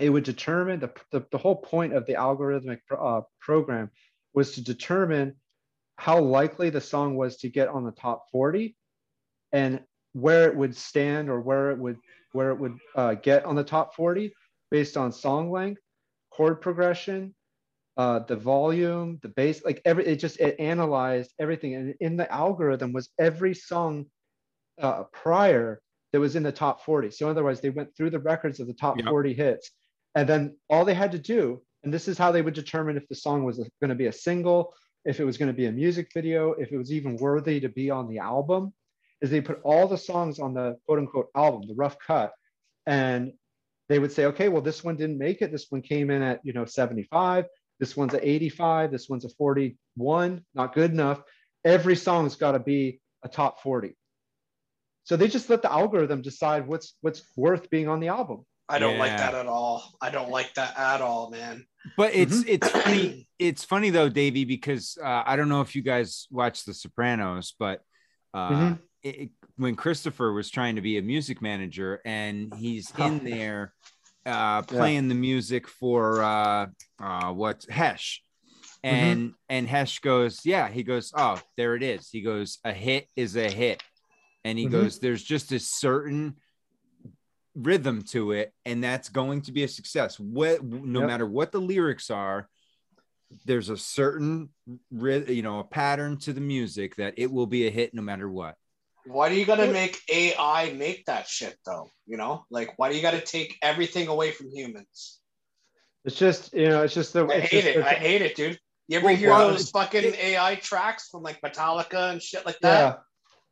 it 0.00 0.10
would 0.10 0.24
determine 0.24 0.80
the, 0.80 0.92
the, 1.12 1.24
the 1.30 1.38
whole 1.38 1.56
point 1.56 1.92
of 1.92 2.06
the 2.06 2.14
algorithmic 2.14 2.78
uh, 2.90 3.20
program 3.40 3.90
was 4.32 4.52
to 4.52 4.64
determine 4.64 5.36
how 5.96 6.20
likely 6.20 6.70
the 6.70 6.80
song 6.80 7.16
was 7.16 7.36
to 7.38 7.48
get 7.48 7.68
on 7.68 7.84
the 7.84 7.92
top 7.92 8.24
40 8.32 8.76
and 9.52 9.80
where 10.12 10.48
it 10.48 10.56
would 10.56 10.76
stand 10.76 11.28
or 11.28 11.40
where 11.40 11.70
it 11.70 11.78
would 11.78 11.98
where 12.32 12.50
it 12.50 12.58
would 12.58 12.76
uh, 12.96 13.14
get 13.14 13.44
on 13.44 13.54
the 13.54 13.62
top 13.62 13.94
40 13.94 14.34
based 14.70 14.96
on 14.96 15.12
song 15.12 15.52
length 15.52 15.80
chord 16.30 16.60
progression 16.60 17.32
uh, 17.96 18.18
the 18.20 18.36
volume 18.36 19.18
the 19.22 19.28
bass 19.28 19.64
like 19.64 19.80
every 19.84 20.04
it 20.06 20.16
just 20.16 20.40
it 20.40 20.58
analyzed 20.58 21.32
everything. 21.38 21.74
And 21.74 21.94
in 22.00 22.16
the 22.16 22.30
algorithm 22.32 22.92
was 22.92 23.08
every 23.18 23.54
song 23.54 24.06
uh, 24.80 25.04
prior 25.12 25.80
that 26.12 26.20
was 26.20 26.36
in 26.36 26.42
the 26.42 26.52
top 26.52 26.84
40 26.84 27.10
so 27.10 27.28
otherwise 27.28 27.60
they 27.60 27.70
went 27.70 27.96
through 27.96 28.10
the 28.10 28.18
records 28.18 28.60
of 28.60 28.66
the 28.66 28.74
top 28.74 28.96
Yep. 28.98 29.06
40 29.06 29.34
hits. 29.34 29.70
And 30.16 30.28
then 30.28 30.56
all 30.68 30.84
they 30.84 30.94
had 30.94 31.12
to 31.12 31.18
do 31.18 31.62
and 31.84 31.92
this 31.92 32.08
is 32.08 32.18
how 32.18 32.32
they 32.32 32.42
would 32.42 32.54
determine 32.54 32.96
if 32.96 33.06
the 33.08 33.14
song 33.14 33.44
was 33.44 33.58
going 33.80 33.90
to 33.90 33.94
be 33.94 34.06
a 34.06 34.12
single 34.12 34.74
if 35.04 35.20
it 35.20 35.24
was 35.24 35.36
going 35.38 35.48
to 35.50 35.56
be 35.56 35.66
a 35.66 35.72
music 35.72 36.08
video 36.12 36.52
if 36.52 36.72
it 36.72 36.78
was 36.78 36.92
even 36.92 37.16
worthy 37.16 37.60
to 37.60 37.68
be 37.68 37.90
on 37.90 38.08
the 38.08 38.18
album 38.18 38.72
is 39.20 39.30
they 39.30 39.40
put 39.40 39.60
all 39.62 39.86
the 39.86 39.98
songs 39.98 40.38
on 40.38 40.52
the 40.54 40.76
quote 40.86 40.98
unquote 40.98 41.28
album 41.34 41.62
the 41.66 41.74
rough 41.74 41.96
cut. 42.04 42.32
And 42.86 43.32
they 43.88 43.98
would 43.98 44.12
say 44.12 44.26
okay 44.26 44.48
well 44.48 44.62
this 44.62 44.82
one 44.82 44.96
didn't 44.96 45.18
make 45.18 45.42
it. 45.42 45.52
This 45.52 45.66
one 45.70 45.82
came 45.82 46.10
in 46.10 46.22
at 46.22 46.40
you 46.42 46.52
know 46.52 46.64
75 46.64 47.44
this 47.80 47.96
one's 47.96 48.14
at 48.14 48.24
85 48.24 48.90
this 48.92 49.08
one's 49.08 49.24
a 49.24 49.28
41 49.30 50.44
not 50.54 50.74
good 50.74 50.92
enough 50.92 51.22
every 51.64 51.96
song's 51.96 52.36
got 52.36 52.52
to 52.52 52.58
be 52.58 53.00
a 53.24 53.28
top 53.28 53.60
40 53.62 53.96
so 55.04 55.16
they 55.16 55.28
just 55.28 55.50
let 55.50 55.62
the 55.62 55.72
algorithm 55.72 56.22
decide 56.22 56.66
what's 56.66 56.94
what's 57.02 57.22
worth 57.36 57.68
being 57.70 57.88
on 57.88 58.00
the 58.00 58.08
album 58.08 58.44
I 58.66 58.78
don't 58.78 58.96
like 58.96 59.18
that 59.18 59.34
at 59.34 59.46
all. 59.46 59.92
I 60.00 60.08
don't 60.08 60.30
like 60.30 60.54
that 60.54 60.78
at 60.78 61.02
all, 61.02 61.28
man. 61.30 61.66
But 61.98 62.14
it's 62.14 62.40
Mm-hmm. 62.40 62.48
it's 62.48 62.68
funny. 62.70 63.28
It's 63.38 63.62
funny 63.62 63.90
though, 63.90 64.08
Davey, 64.08 64.46
because 64.46 64.96
uh, 65.04 65.22
I 65.26 65.36
don't 65.36 65.50
know 65.50 65.60
if 65.60 65.76
you 65.76 65.82
guys 65.82 66.26
watch 66.30 66.64
The 66.64 66.72
Sopranos, 66.72 67.54
but 67.58 67.82
uh, 68.32 68.48
Mhm. 68.48 68.78
it, 69.02 69.14
it- 69.16 69.30
when 69.56 69.76
Christopher 69.76 70.32
was 70.32 70.48
trying 70.48 70.76
to 70.76 70.80
be 70.80 70.96
a 70.96 71.02
music 71.02 71.42
manager 71.42 72.00
and 72.06 72.54
he's 72.56 72.90
in 72.96 73.22
there 73.22 73.74
uh, 74.26 74.62
playing 74.62 75.08
the 75.08 75.14
music 75.14 75.68
for 75.68 76.22
uh, 76.22 76.66
uh, 77.02 77.32
what's 77.32 77.68
Hesh, 77.68 78.22
Mm-hmm. 78.84 78.92
and 78.92 79.32
and 79.48 79.66
Hesh 79.68 79.98
goes, 80.00 80.44
yeah, 80.44 80.68
he 80.68 80.82
goes, 80.82 81.12
oh, 81.16 81.40
there 81.56 81.74
it 81.74 81.82
is. 81.82 82.10
He 82.10 82.20
goes, 82.20 82.58
a 82.64 82.72
hit 82.72 83.08
is 83.16 83.36
a 83.36 83.50
hit, 83.50 83.82
and 84.44 84.58
he 84.58 84.66
Mhm. 84.66 84.70
goes, 84.72 84.98
there's 84.98 85.22
just 85.22 85.52
a 85.52 85.58
certain 85.58 86.36
rhythm 87.54 88.02
to 88.02 88.32
it 88.32 88.52
and 88.64 88.82
that's 88.82 89.08
going 89.08 89.40
to 89.40 89.52
be 89.52 89.62
a 89.62 89.68
success 89.68 90.18
what 90.18 90.60
no 90.64 90.98
Yep. 91.00 91.08
matter 91.08 91.24
what 91.24 91.52
the 91.52 91.60
lyrics 91.60 92.10
are 92.10 92.48
there's 93.46 93.68
a 93.68 93.76
certain 93.76 94.48
you 94.90 95.40
know 95.42 95.60
a 95.60 95.64
pattern 95.64 96.16
to 96.18 96.32
the 96.32 96.40
music 96.40 96.96
that 96.96 97.14
it 97.16 97.30
will 97.30 97.46
be 97.46 97.68
a 97.68 97.70
hit 97.70 97.94
no 97.94 98.02
matter 98.02 98.28
what 98.28 98.56
Why 99.06 99.28
do 99.28 99.34
you 99.34 99.44
gotta 99.44 99.66
make 99.70 100.00
AI 100.10 100.72
make 100.72 101.04
that 101.06 101.28
shit 101.28 101.56
though? 101.66 101.88
You 102.06 102.16
know, 102.16 102.44
like 102.50 102.72
why 102.78 102.90
do 102.90 102.96
you 102.96 103.02
gotta 103.02 103.20
take 103.20 103.56
everything 103.62 104.08
away 104.08 104.30
from 104.32 104.48
humans? 104.50 105.20
it's 106.06 106.16
just 106.16 106.52
you 106.52 106.68
know 106.68 106.82
it's 106.82 106.92
just 106.94 107.14
the 107.14 107.26
I 107.26 107.40
hate 107.40 107.64
just 107.64 107.76
it. 107.76 107.82
I 107.84 107.94
hate 107.94 108.20
it, 108.22 108.36
dude. 108.36 108.58
You 108.88 108.98
ever 108.98 109.06
Well, 109.06 109.16
hear 109.16 109.30
well, 109.30 109.48
those 109.50 109.70
fucking 109.70 110.04
it- 110.04 110.18
AI 110.18 110.56
tracks 110.56 111.08
from 111.08 111.22
like 111.22 111.40
Metallica 111.40 112.10
and 112.12 112.22
shit 112.22 112.44
like 112.44 112.58
that? 112.60 112.78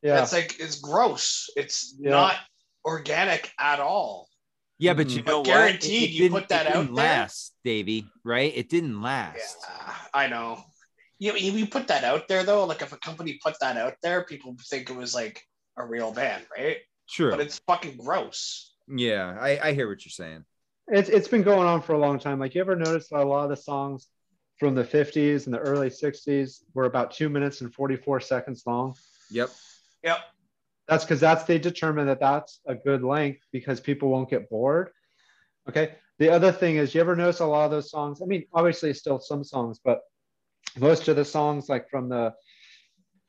yeah 0.03 0.11
yeah. 0.16 0.23
It's 0.23 0.33
like 0.33 0.57
it's 0.61 0.81
gross. 0.81 1.49
It's 1.57 1.95
Yeah. 1.99 2.11
not 2.11 2.37
organic 2.85 3.51
at 3.59 3.81
all. 3.81 4.29
yeah 4.79 4.95
but 4.95 5.09
you 5.11 5.23
Mhm. 5.23 5.27
know 5.27 5.33
But 5.33 5.39
what? 5.39 5.47
guaranteed 5.47 6.11
you 6.11 6.23
didn't- 6.24 6.41
put 6.41 6.49
that 6.49 6.66
it 6.66 6.74
out 6.74 6.81
didn't 6.83 6.95
there. 6.97 7.05
last 7.05 7.55
davey 7.65 8.05
right 8.24 8.53
it 8.57 8.69
didn't 8.69 9.01
last 9.01 9.57
Yeah, 9.62 9.95
I 10.12 10.27
know. 10.27 10.65
You, 11.23 11.35
you 11.36 11.53
you 11.53 11.66
put 11.66 11.86
that 11.86 12.03
out 12.03 12.27
there 12.27 12.43
though, 12.43 12.65
like 12.65 12.82
if 12.82 12.93
a 12.93 12.97
company 12.97 13.39
put 13.44 13.55
that 13.61 13.77
out 13.77 13.94
there, 14.03 14.24
people 14.24 14.57
think 14.69 14.90
it 14.90 14.97
was 14.97 15.15
like 15.15 15.40
a 15.77 15.86
real 15.86 16.12
band, 16.12 16.44
right? 16.59 16.78
sure 17.07 17.31
But 17.31 17.40
it's 17.40 17.61
fucking 17.61 17.97
gross. 17.97 18.74
yeah 18.89 19.36
I, 19.40 19.69
I 19.69 19.73
hear 19.73 19.89
what 19.89 20.05
you're 20.05 20.11
saying 20.11 20.44
it's 20.89 21.09
it's 21.09 21.28
been 21.28 21.43
going 21.43 21.69
on 21.69 21.81
for 21.81 21.93
a 21.93 21.99
long 21.99 22.19
time. 22.19 22.40
Like 22.40 22.55
you 22.55 22.61
ever 22.61 22.74
notice 22.74 23.09
that 23.09 23.20
a 23.20 23.24
lot 23.24 23.44
of 23.44 23.51
the 23.51 23.57
songs 23.57 24.09
from 24.59 24.74
the 24.74 24.85
50s 24.85 25.47
and 25.47 25.55
the 25.55 25.59
early 25.59 25.90
60s 25.90 26.65
were 26.74 26.85
about 26.85 27.12
two 27.12 27.28
minutes 27.28 27.61
and 27.61 27.73
44 27.73 28.20
seconds 28.20 28.65
long? 28.66 28.94
yep 29.31 29.51
Yep. 30.03 30.19
That's 30.89 31.05
because 31.05 31.20
that's 31.20 31.44
they 31.44 31.59
determine 31.59 32.07
that 32.09 32.19
that's 32.19 32.61
a 32.66 32.74
good 32.74 33.05
length 33.05 33.43
because 33.53 33.81
people 33.81 34.09
won't 34.09 34.28
get 34.28 34.51
bored. 34.51 34.90
Okay. 35.69 35.94
The 36.19 36.31
other 36.31 36.53
thing 36.53 36.77
is, 36.77 36.94
you 36.94 37.01
ever 37.01 37.16
notice 37.16 37.40
a 37.40 37.47
lot 37.47 37.65
of 37.65 37.70
those 37.70 37.90
songs? 37.90 38.20
I 38.20 38.27
mean, 38.27 38.44
obviously, 38.53 38.93
still 38.93 39.20
some 39.20 39.44
songs, 39.44 39.81
but 39.82 40.01
most 40.78 41.09
of 41.09 41.16
the 41.16 41.24
songs, 41.24 41.69
like 41.69 41.89
from 41.90 42.09
the, 42.09 42.32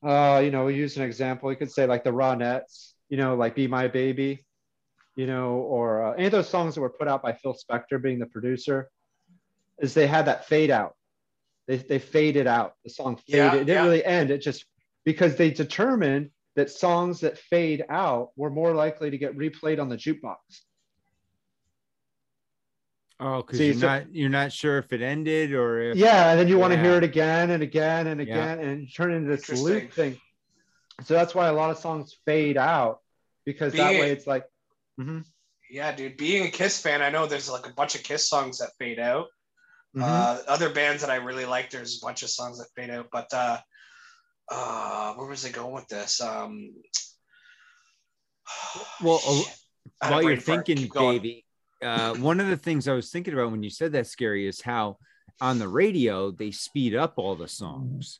uh, 0.05 0.41
you 0.43 0.51
know, 0.51 0.65
we 0.65 0.75
use 0.75 0.97
an 0.97 1.03
example. 1.03 1.51
You 1.51 1.57
could 1.57 1.71
say 1.71 1.85
like 1.85 2.03
the 2.03 2.11
Ronettes, 2.11 2.93
you 3.09 3.17
know, 3.17 3.35
like 3.35 3.55
"Be 3.55 3.67
My 3.67 3.87
Baby," 3.87 4.45
you 5.15 5.27
know, 5.27 5.55
or 5.55 6.03
uh, 6.03 6.11
any 6.13 6.25
of 6.25 6.31
those 6.31 6.49
songs 6.49 6.75
that 6.75 6.81
were 6.81 6.89
put 6.89 7.07
out 7.07 7.21
by 7.21 7.33
Phil 7.33 7.55
Spector, 7.55 8.01
being 8.01 8.19
the 8.19 8.25
producer, 8.25 8.89
is 9.79 9.93
they 9.93 10.07
had 10.07 10.25
that 10.25 10.45
fade 10.45 10.71
out. 10.71 10.95
They 11.67 11.77
they 11.77 11.99
faded 11.99 12.47
out. 12.47 12.73
The 12.83 12.89
song 12.89 13.15
faded. 13.15 13.37
Yeah, 13.37 13.53
it 13.53 13.59
didn't 13.59 13.69
yeah. 13.69 13.83
really 13.83 14.05
end. 14.05 14.31
It 14.31 14.39
just 14.39 14.65
because 15.05 15.35
they 15.35 15.51
determined 15.51 16.29
that 16.55 16.69
songs 16.69 17.21
that 17.21 17.37
fade 17.37 17.83
out 17.89 18.29
were 18.35 18.49
more 18.49 18.73
likely 18.73 19.09
to 19.09 19.17
get 19.17 19.37
replayed 19.37 19.81
on 19.81 19.89
the 19.89 19.97
jukebox. 19.97 20.37
Oh 23.19 23.41
because 23.41 23.59
you're 23.59 23.73
so- 23.75 23.87
not 23.87 24.13
you're 24.13 24.29
not 24.29 24.51
sure 24.51 24.77
if 24.77 24.91
it 24.93 25.01
ended 25.01 25.53
or 25.53 25.79
if 25.81 25.97
Yeah, 25.97 26.31
and 26.31 26.39
then 26.39 26.47
you 26.47 26.57
want 26.59 26.73
to 26.73 26.79
hear 26.79 26.93
it 26.97 27.03
again 27.03 27.49
and 27.51 27.61
again 27.63 28.07
and 28.07 28.19
Yeah. 28.25 28.53
again 28.53 28.59
and 28.59 28.93
turn 28.93 29.13
into 29.13 29.29
this 29.29 29.49
Interesting. 29.49 29.65
loop 29.83 29.93
thing. 29.93 30.21
So 31.05 31.13
that's 31.13 31.33
why 31.33 31.47
a 31.47 31.53
lot 31.53 31.71
of 31.71 31.77
songs 31.77 32.15
fade 32.25 32.57
out 32.57 32.99
because 33.45 33.73
that 33.73 33.91
way 33.99 34.11
it's 34.11 34.27
like, 34.27 34.45
mhm, 34.99 35.25
Yeah, 35.69 35.91
dude. 35.91 36.17
Being 36.17 36.45
a 36.45 36.51
Kiss 36.51 36.79
fan, 36.81 37.01
I 37.01 37.09
know 37.09 37.25
there's 37.25 37.49
like 37.49 37.67
a 37.67 37.73
bunch 37.73 37.95
of 37.95 38.03
Kiss 38.03 38.29
songs 38.29 38.59
that 38.59 38.71
fade 38.79 38.99
out. 38.99 39.27
mhm. 39.95 40.03
Uh, 40.03 40.41
other 40.47 40.69
bands 40.69 41.01
that 41.01 41.09
I 41.09 41.15
really 41.15 41.45
like, 41.45 41.69
there's 41.71 41.97
a 42.01 42.05
bunch 42.05 42.23
of 42.23 42.29
songs 42.29 42.59
that 42.59 42.67
fade 42.75 42.89
out. 42.91 43.07
But 43.11 43.33
uh, 43.33 43.59
uh, 44.49 45.13
where 45.15 45.27
was 45.27 45.45
I 45.45 45.49
going 45.49 45.73
with 45.73 45.87
this? 45.87 46.21
Um, 46.21 46.73
Well, 49.01 49.19
shit. 49.19 49.55
I 50.01 50.11
while 50.11 50.23
you're 50.23 50.37
thinking, 50.37 50.77
Keep 50.77 50.91
going. 50.93 51.17
Davey, 51.17 51.45
uh, 51.83 52.15
one 52.15 52.39
of 52.39 52.47
the 52.47 52.57
things 52.57 52.87
I 52.87 52.93
was 52.93 53.11
thinking 53.11 53.33
about 53.33 53.51
when 53.51 53.63
you 53.63 53.69
said 53.69 53.91
that, 53.93 54.07
Scary, 54.07 54.47
is 54.47 54.61
how 54.61 54.97
on 55.41 55.59
the 55.59 55.67
radio 55.67 56.31
they 56.31 56.51
speed 56.51 56.95
up 56.95 57.13
all 57.17 57.35
the 57.35 57.47
songs. 57.47 58.19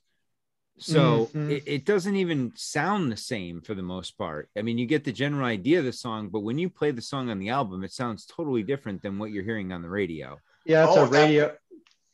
So 0.80 1.28
Mhm. 1.28 1.52
it, 1.52 1.64
it 1.68 1.86
doesn't 1.86 2.16
even 2.16 2.52
sound 2.56 3.12
the 3.12 3.18
same 3.18 3.62
for 3.62 3.76
the 3.76 3.84
most 3.84 4.18
part. 4.18 4.50
I 4.58 4.64
mean, 4.64 4.78
you 4.80 4.88
get 4.88 5.04
the 5.04 5.12
general 5.12 5.46
idea 5.46 5.80
of 5.80 5.86
the 5.86 5.94
song, 5.94 6.30
but 6.30 6.40
when 6.40 6.58
you 6.58 6.70
play 6.70 6.90
the 6.92 7.02
song 7.02 7.30
on 7.30 7.38
the 7.40 7.50
album, 7.50 7.84
it 7.84 7.92
sounds 7.94 8.26
totally 8.26 8.64
different 8.64 9.02
than 9.04 9.20
what 9.20 9.32
you're 9.32 9.44
hearing 9.44 9.72
on 9.72 9.82
the 9.84 9.90
radio. 9.90 10.40
yeah, 10.66 10.86
it's 10.88 10.98
Oh, 10.98 11.04
a 11.06 11.10
that- 11.10 11.24
radio. 11.26 11.58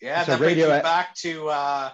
Yeah, 0.02 0.20
It's 0.20 0.28
a 0.28 0.32
that 0.32 0.38
brings 0.40 0.58
radio 0.58 0.76
me 0.76 0.82
back 0.82 1.14
to 1.18 1.50
uh, 1.50 1.92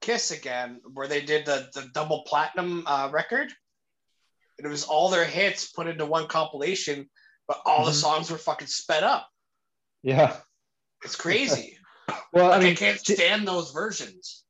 Kiss 0.00 0.30
again, 0.30 0.80
where 0.94 1.08
they 1.08 1.22
did 1.22 1.46
the, 1.46 1.68
the 1.74 1.88
double 1.94 2.22
platinum 2.26 2.84
uh, 2.86 3.08
record. 3.12 3.50
And 4.58 4.66
it 4.66 4.70
was 4.70 4.84
all 4.84 5.10
their 5.10 5.24
hits 5.24 5.70
put 5.72 5.86
into 5.86 6.06
one 6.06 6.28
compilation, 6.28 7.08
but 7.48 7.60
all 7.64 7.84
the 7.84 7.90
Mhm. 7.92 8.00
songs 8.00 8.30
were 8.30 8.38
fucking 8.38 8.66
sped 8.68 9.02
up. 9.04 9.28
Yeah. 10.02 10.36
It's 11.04 11.16
crazy. 11.16 11.78
Well, 12.32 12.46
I 12.46 12.48
Like, 12.50 12.60
I, 12.60 12.64
mean, 12.64 12.76
can't 12.76 13.02
Ge- 13.02 13.14
stand 13.14 13.48
those 13.48 13.72
versions. 13.72 14.44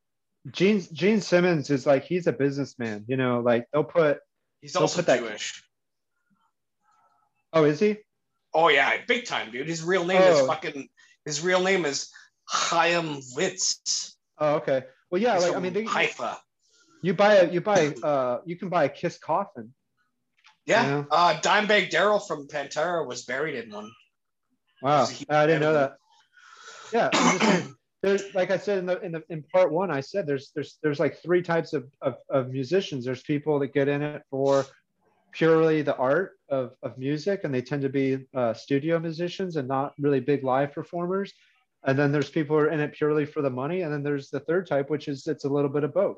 Gene 0.50 0.86
Gene 0.92 1.20
Simmons 1.22 1.70
is 1.70 1.86
like 1.86 2.04
he's 2.04 2.26
a 2.26 2.32
businessman. 2.32 3.04
You 3.08 3.16
know, 3.16 3.40
like 3.40 3.66
they'll 3.72 3.82
put. 3.84 4.18
He's 4.60 4.72
Don't 4.74 4.82
also 4.82 4.96
put 4.98 5.06
that- 5.06 5.20
Jewish. 5.20 5.62
Oh, 7.52 7.64
is 7.64 7.80
he? 7.80 7.96
Oh 8.52 8.68
yeah, 8.68 9.02
big 9.06 9.24
time, 9.24 9.50
dude. 9.52 9.68
His 9.68 9.82
real 9.82 10.04
name 10.04 10.20
is 10.20 10.40
Oh. 10.40 10.46
fucking. 10.46 10.88
His 11.24 11.40
real 11.40 11.62
name 11.62 11.84
is 11.86 12.10
Chaim 12.46 13.20
Witz. 13.36 14.14
Oh, 14.38 14.56
okay. 14.56 14.84
Well, 15.10 15.20
yeah. 15.22 15.34
He's 15.34 15.44
Like 15.44 15.56
I 15.56 15.60
mean, 15.60 15.72
they, 15.72 15.84
Haifa. 15.84 16.38
you 17.02 17.14
buy 17.14 17.34
a 17.36 17.50
you 17.50 17.60
buy 17.60 17.88
uh 18.02 18.40
you 18.44 18.56
can 18.56 18.68
buy 18.68 18.84
a 18.84 18.88
Kiss 18.90 19.18
coffin. 19.18 19.74
Yeah, 20.66 20.86
Yeah. 20.86 21.04
Uh, 21.10 21.40
Dimebag 21.40 21.90
Darrell 21.90 22.18
from 22.18 22.48
Pantera 22.48 23.06
was 23.06 23.24
buried 23.24 23.64
in 23.64 23.70
one. 23.70 23.90
Wow, 24.82 25.06
He's 25.06 25.10
a 25.10 25.14
huge 25.14 25.30
I 25.30 25.46
didn't 25.46 25.62
know 25.62 25.72
that. 25.74 25.96
Yeah, 26.92 27.10
saying, 27.12 27.74
there's 28.02 28.34
like 28.34 28.50
I 28.50 28.58
said 28.58 28.78
in 28.78 28.86
the 28.86 29.00
in 29.00 29.12
the 29.12 29.22
in 29.28 29.42
part 29.42 29.72
one, 29.72 29.90
I 29.90 30.00
said 30.00 30.26
there's 30.26 30.50
there's 30.54 30.78
there's 30.82 31.00
like 31.00 31.22
three 31.22 31.42
types 31.42 31.72
of, 31.72 31.86
of 32.02 32.16
of 32.28 32.50
musicians. 32.50 33.04
There's 33.04 33.22
people 33.22 33.58
that 33.60 33.72
get 33.72 33.88
in 33.88 34.02
it 34.02 34.22
for 34.30 34.66
purely 35.36 35.82
the 35.82 35.96
art 35.96 36.32
of, 36.48 36.72
of 36.82 36.96
music 36.96 37.42
and 37.44 37.52
they 37.52 37.60
tend 37.60 37.82
to 37.82 37.90
be 37.90 38.26
uh, 38.34 38.54
studio 38.54 38.98
musicians 38.98 39.56
and 39.56 39.68
not 39.68 39.92
really 39.98 40.20
big 40.20 40.42
live 40.42 40.72
performers 40.72 41.34
and 41.84 41.98
then 41.98 42.10
there's 42.10 42.30
people 42.30 42.56
who 42.56 42.62
are 42.62 42.70
in 42.70 42.80
it 42.80 42.94
purely 42.94 43.26
for 43.26 43.42
the 43.42 43.50
money 43.50 43.82
and 43.82 43.92
then 43.92 44.02
there's 44.02 44.30
the 44.30 44.40
third 44.40 44.66
type 44.66 44.88
which 44.88 45.08
is 45.08 45.26
it's 45.26 45.44
a 45.44 45.48
little 45.48 45.68
bit 45.68 45.84
of 45.84 45.92
both 45.92 46.16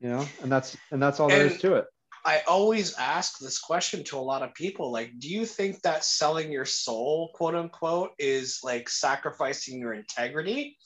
you 0.00 0.08
know 0.08 0.26
and 0.42 0.50
that's 0.50 0.76
and 0.90 1.00
that's 1.00 1.20
all 1.20 1.28
there 1.28 1.46
is 1.46 1.58
to 1.58 1.74
it 1.74 1.86
I 2.24 2.42
always 2.46 2.94
ask 2.94 3.38
this 3.38 3.58
question 3.58 4.04
to 4.04 4.18
a 4.18 4.20
lot 4.20 4.42
of 4.42 4.54
people 4.54 4.92
like, 4.92 5.18
do 5.18 5.28
you 5.28 5.46
think 5.46 5.82
that 5.82 6.04
selling 6.04 6.52
your 6.52 6.66
soul, 6.66 7.30
quote 7.34 7.54
unquote, 7.54 8.10
is 8.18 8.60
like 8.62 8.88
sacrificing 8.88 9.80
your 9.80 9.94
integrity? 9.94 10.76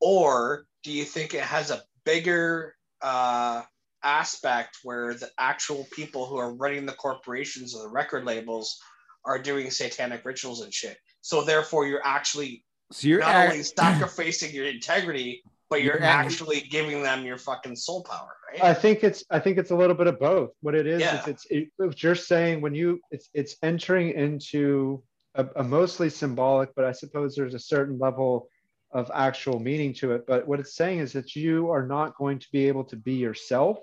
Or 0.00 0.66
do 0.82 0.90
you 0.90 1.04
think 1.04 1.34
it 1.34 1.42
has 1.42 1.70
a 1.70 1.82
bigger 2.04 2.74
uh, 3.00 3.62
aspect 4.02 4.78
where 4.82 5.14
the 5.14 5.30
actual 5.38 5.86
people 5.92 6.26
who 6.26 6.36
are 6.36 6.54
running 6.54 6.86
the 6.86 6.92
corporations 6.92 7.74
or 7.74 7.84
the 7.84 7.88
record 7.88 8.24
labels 8.24 8.78
are 9.24 9.38
doing 9.38 9.70
satanic 9.70 10.24
rituals 10.24 10.62
and 10.62 10.74
shit? 10.74 10.98
So 11.20 11.42
therefore, 11.42 11.86
you're 11.86 12.04
actually 12.04 12.64
So 12.90 13.08
you're 13.08 13.20
not 13.20 13.30
act- 13.30 13.52
only 13.52 13.64
sacrificing 13.64 14.52
your 14.52 14.66
integrity, 14.66 15.42
but 15.70 15.82
you're, 15.82 16.02
actually 16.02 16.60
giving 16.60 17.02
them 17.02 17.24
your 17.24 17.38
fucking 17.38 17.76
soul 17.76 18.02
power, 18.04 18.36
right? 18.52 18.62
I 18.62 18.74
think 18.74 19.02
it's 19.02 19.24
I 19.30 19.38
think 19.38 19.58
it's 19.58 19.70
a 19.70 19.76
little 19.76 19.96
bit 19.96 20.06
of 20.06 20.18
both. 20.18 20.50
What 20.60 20.74
it 20.74 20.86
is 20.86 21.00
Yeah. 21.00 21.20
is 21.20 21.28
it's 21.28 21.46
it, 21.50 21.68
what 21.76 22.02
you're 22.02 22.14
saying 22.14 22.60
when 22.60 22.74
you 22.74 23.00
it's 23.10 23.28
it's 23.34 23.56
entering 23.62 24.10
into 24.10 25.02
a, 25.34 25.46
a 25.56 25.64
mostly 25.64 26.10
symbolic, 26.10 26.74
but 26.74 26.84
I 26.84 26.92
suppose 26.92 27.34
there's 27.34 27.54
a 27.54 27.58
certain 27.58 27.98
level 27.98 28.48
of 28.92 29.10
actual 29.12 29.58
meaning 29.58 29.92
to 29.94 30.12
it. 30.12 30.26
But 30.26 30.46
what 30.46 30.60
it's 30.60 30.76
saying 30.76 31.00
is 31.00 31.12
that 31.14 31.34
you 31.34 31.70
are 31.70 31.84
not 31.86 32.16
going 32.16 32.38
to 32.38 32.46
be 32.52 32.68
able 32.68 32.84
to 32.84 32.96
be 32.96 33.14
yourself 33.14 33.78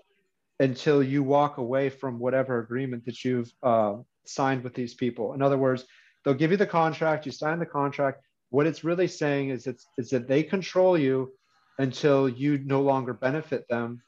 until 0.59 1.03
you 1.03 1.23
walk 1.23 1.57
away 1.57 1.89
from 1.89 2.19
whatever 2.19 2.59
agreement 2.59 3.03
that 3.05 3.25
you've 3.25 3.51
uh, 3.63 3.95
signed 4.25 4.63
with 4.63 4.73
these 4.73 4.93
people. 4.93 5.33
In 5.33 5.41
other 5.41 5.57
words, 5.57 5.85
they'll 6.23 6.33
give 6.35 6.51
you 6.51 6.57
the 6.57 6.67
contract, 6.67 7.25
you 7.25 7.31
sign 7.31 7.59
the 7.59 7.65
contract. 7.65 8.21
What 8.51 8.67
it's 8.67 8.83
really 8.83 9.07
saying 9.07 9.49
is 9.49 9.67
it's 9.67 9.87
is 9.97 10.09
that 10.11 10.27
they 10.27 10.43
control 10.43 10.97
you 10.97 11.33
until 11.81 12.29
you 12.29 12.59
no 12.59 12.81
longer 12.81 13.11
benefit 13.11 13.67
them 13.67 14.01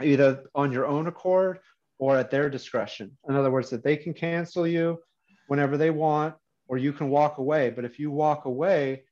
either 0.00 0.44
on 0.54 0.70
your 0.70 0.86
own 0.86 1.08
accord 1.08 1.58
or 1.98 2.16
at 2.16 2.30
their 2.30 2.48
discretion. 2.48 3.16
In 3.28 3.34
other 3.34 3.50
words, 3.50 3.70
that 3.70 3.82
they 3.82 3.96
can 3.96 4.14
cancel 4.14 4.66
you 4.66 4.98
whenever 5.48 5.76
they 5.76 5.90
want, 5.90 6.34
or 6.68 6.78
you 6.78 6.92
can 6.92 7.08
walk 7.08 7.38
away. 7.38 7.70
But 7.70 7.84
if 7.84 7.98
you 7.98 8.10
walk 8.12 8.44
away, 8.44 9.02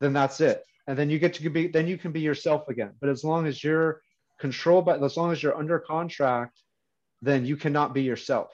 then 0.00 0.12
that's 0.12 0.40
it. 0.40 0.62
And 0.86 0.96
then 0.96 1.10
you 1.10 1.18
get 1.18 1.34
to 1.34 1.50
be, 1.50 1.66
then 1.66 1.88
you 1.88 1.98
can 1.98 2.12
be 2.12 2.20
yourself 2.20 2.68
again. 2.68 2.92
But 3.00 3.10
as 3.10 3.24
long 3.24 3.46
as 3.46 3.62
you're 3.62 4.00
controlled 4.38 4.86
by, 4.86 4.98
as 4.98 5.16
long 5.16 5.32
as 5.32 5.42
you're 5.42 5.56
under 5.56 5.80
contract, 5.80 6.60
then 7.22 7.44
you 7.44 7.56
cannot 7.56 7.92
be 7.92 8.02
yourself. 8.02 8.50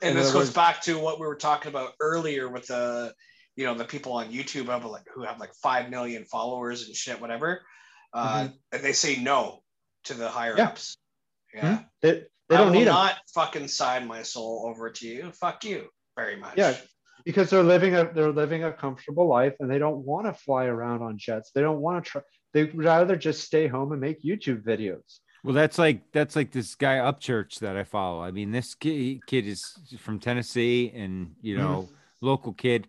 and 0.00 0.16
this 0.16 0.32
goes 0.32 0.46
words- 0.46 0.54
back 0.54 0.82
to 0.82 0.98
what 0.98 1.20
we 1.20 1.26
were 1.26 1.36
talking 1.36 1.68
about 1.68 1.92
earlier 2.00 2.48
with 2.48 2.66
the 2.66 3.14
you 3.56 3.66
know 3.66 3.74
the 3.74 3.84
people 3.84 4.12
on 4.14 4.32
youtube 4.32 4.66
who 5.14 5.22
have 5.22 5.38
like 5.38 5.54
5 5.62 5.90
million 5.90 6.24
followers 6.24 6.86
and 6.86 6.96
shit 6.96 7.20
whatever 7.20 7.60
uh 8.12 8.48
and 8.72 8.82
they 8.82 8.92
say 8.92 9.16
no 9.20 9.60
to 10.04 10.14
the 10.14 10.28
higher 10.28 10.52
Mm-hmm. 10.52 10.58
Yeah. 10.58 10.66
ups 10.68 10.96
yeah 11.54 11.60
Mhm. 11.78 11.86
They, 12.02 12.10
they 12.48 12.56
I 12.56 12.58
don't 12.58 12.66
will 12.68 12.72
need 12.74 12.84
them. 12.84 12.94
not 12.94 13.16
fucking 13.34 13.68
sign 13.68 14.06
my 14.06 14.22
soul 14.22 14.64
over 14.66 14.90
to 14.90 15.06
you 15.06 15.32
fuck 15.32 15.64
you 15.64 15.88
very 16.16 16.36
much 16.36 16.54
Yeah. 16.56 16.76
because 17.24 17.50
they're 17.50 17.62
living 17.62 17.94
a 17.94 18.12
they're 18.12 18.32
living 18.32 18.64
a 18.64 18.72
comfortable 18.72 19.26
life 19.28 19.54
and 19.60 19.70
they 19.70 19.78
don't 19.78 20.04
want 20.04 20.26
to 20.26 20.34
fly 20.34 20.64
around 20.66 21.02
on 21.02 21.16
jets. 21.18 21.50
They 21.54 21.60
don't 21.62 21.80
want 21.80 22.04
to 22.04 22.10
try. 22.10 22.20
They'd 22.52 22.74
rather 22.74 23.16
just 23.16 23.44
stay 23.44 23.66
home 23.68 23.92
and 23.92 24.00
make 24.00 24.22
YouTube 24.22 24.62
videos. 24.62 25.20
Well, 25.44 25.54
that's 25.54 25.78
like 25.78 26.12
that's 26.12 26.36
like 26.36 26.50
this 26.52 26.74
guy 26.74 26.96
Upchurch 26.98 27.60
that 27.60 27.76
I 27.76 27.84
follow. 27.84 28.20
I 28.22 28.30
mean, 28.30 28.50
this 28.52 28.74
kid, 28.74 29.20
kid 29.26 29.46
is 29.46 29.64
from 29.98 30.18
Tennessee, 30.20 30.92
and 30.94 31.34
you 31.40 31.56
know, 31.56 31.88
local 32.20 32.52
kid. 32.52 32.88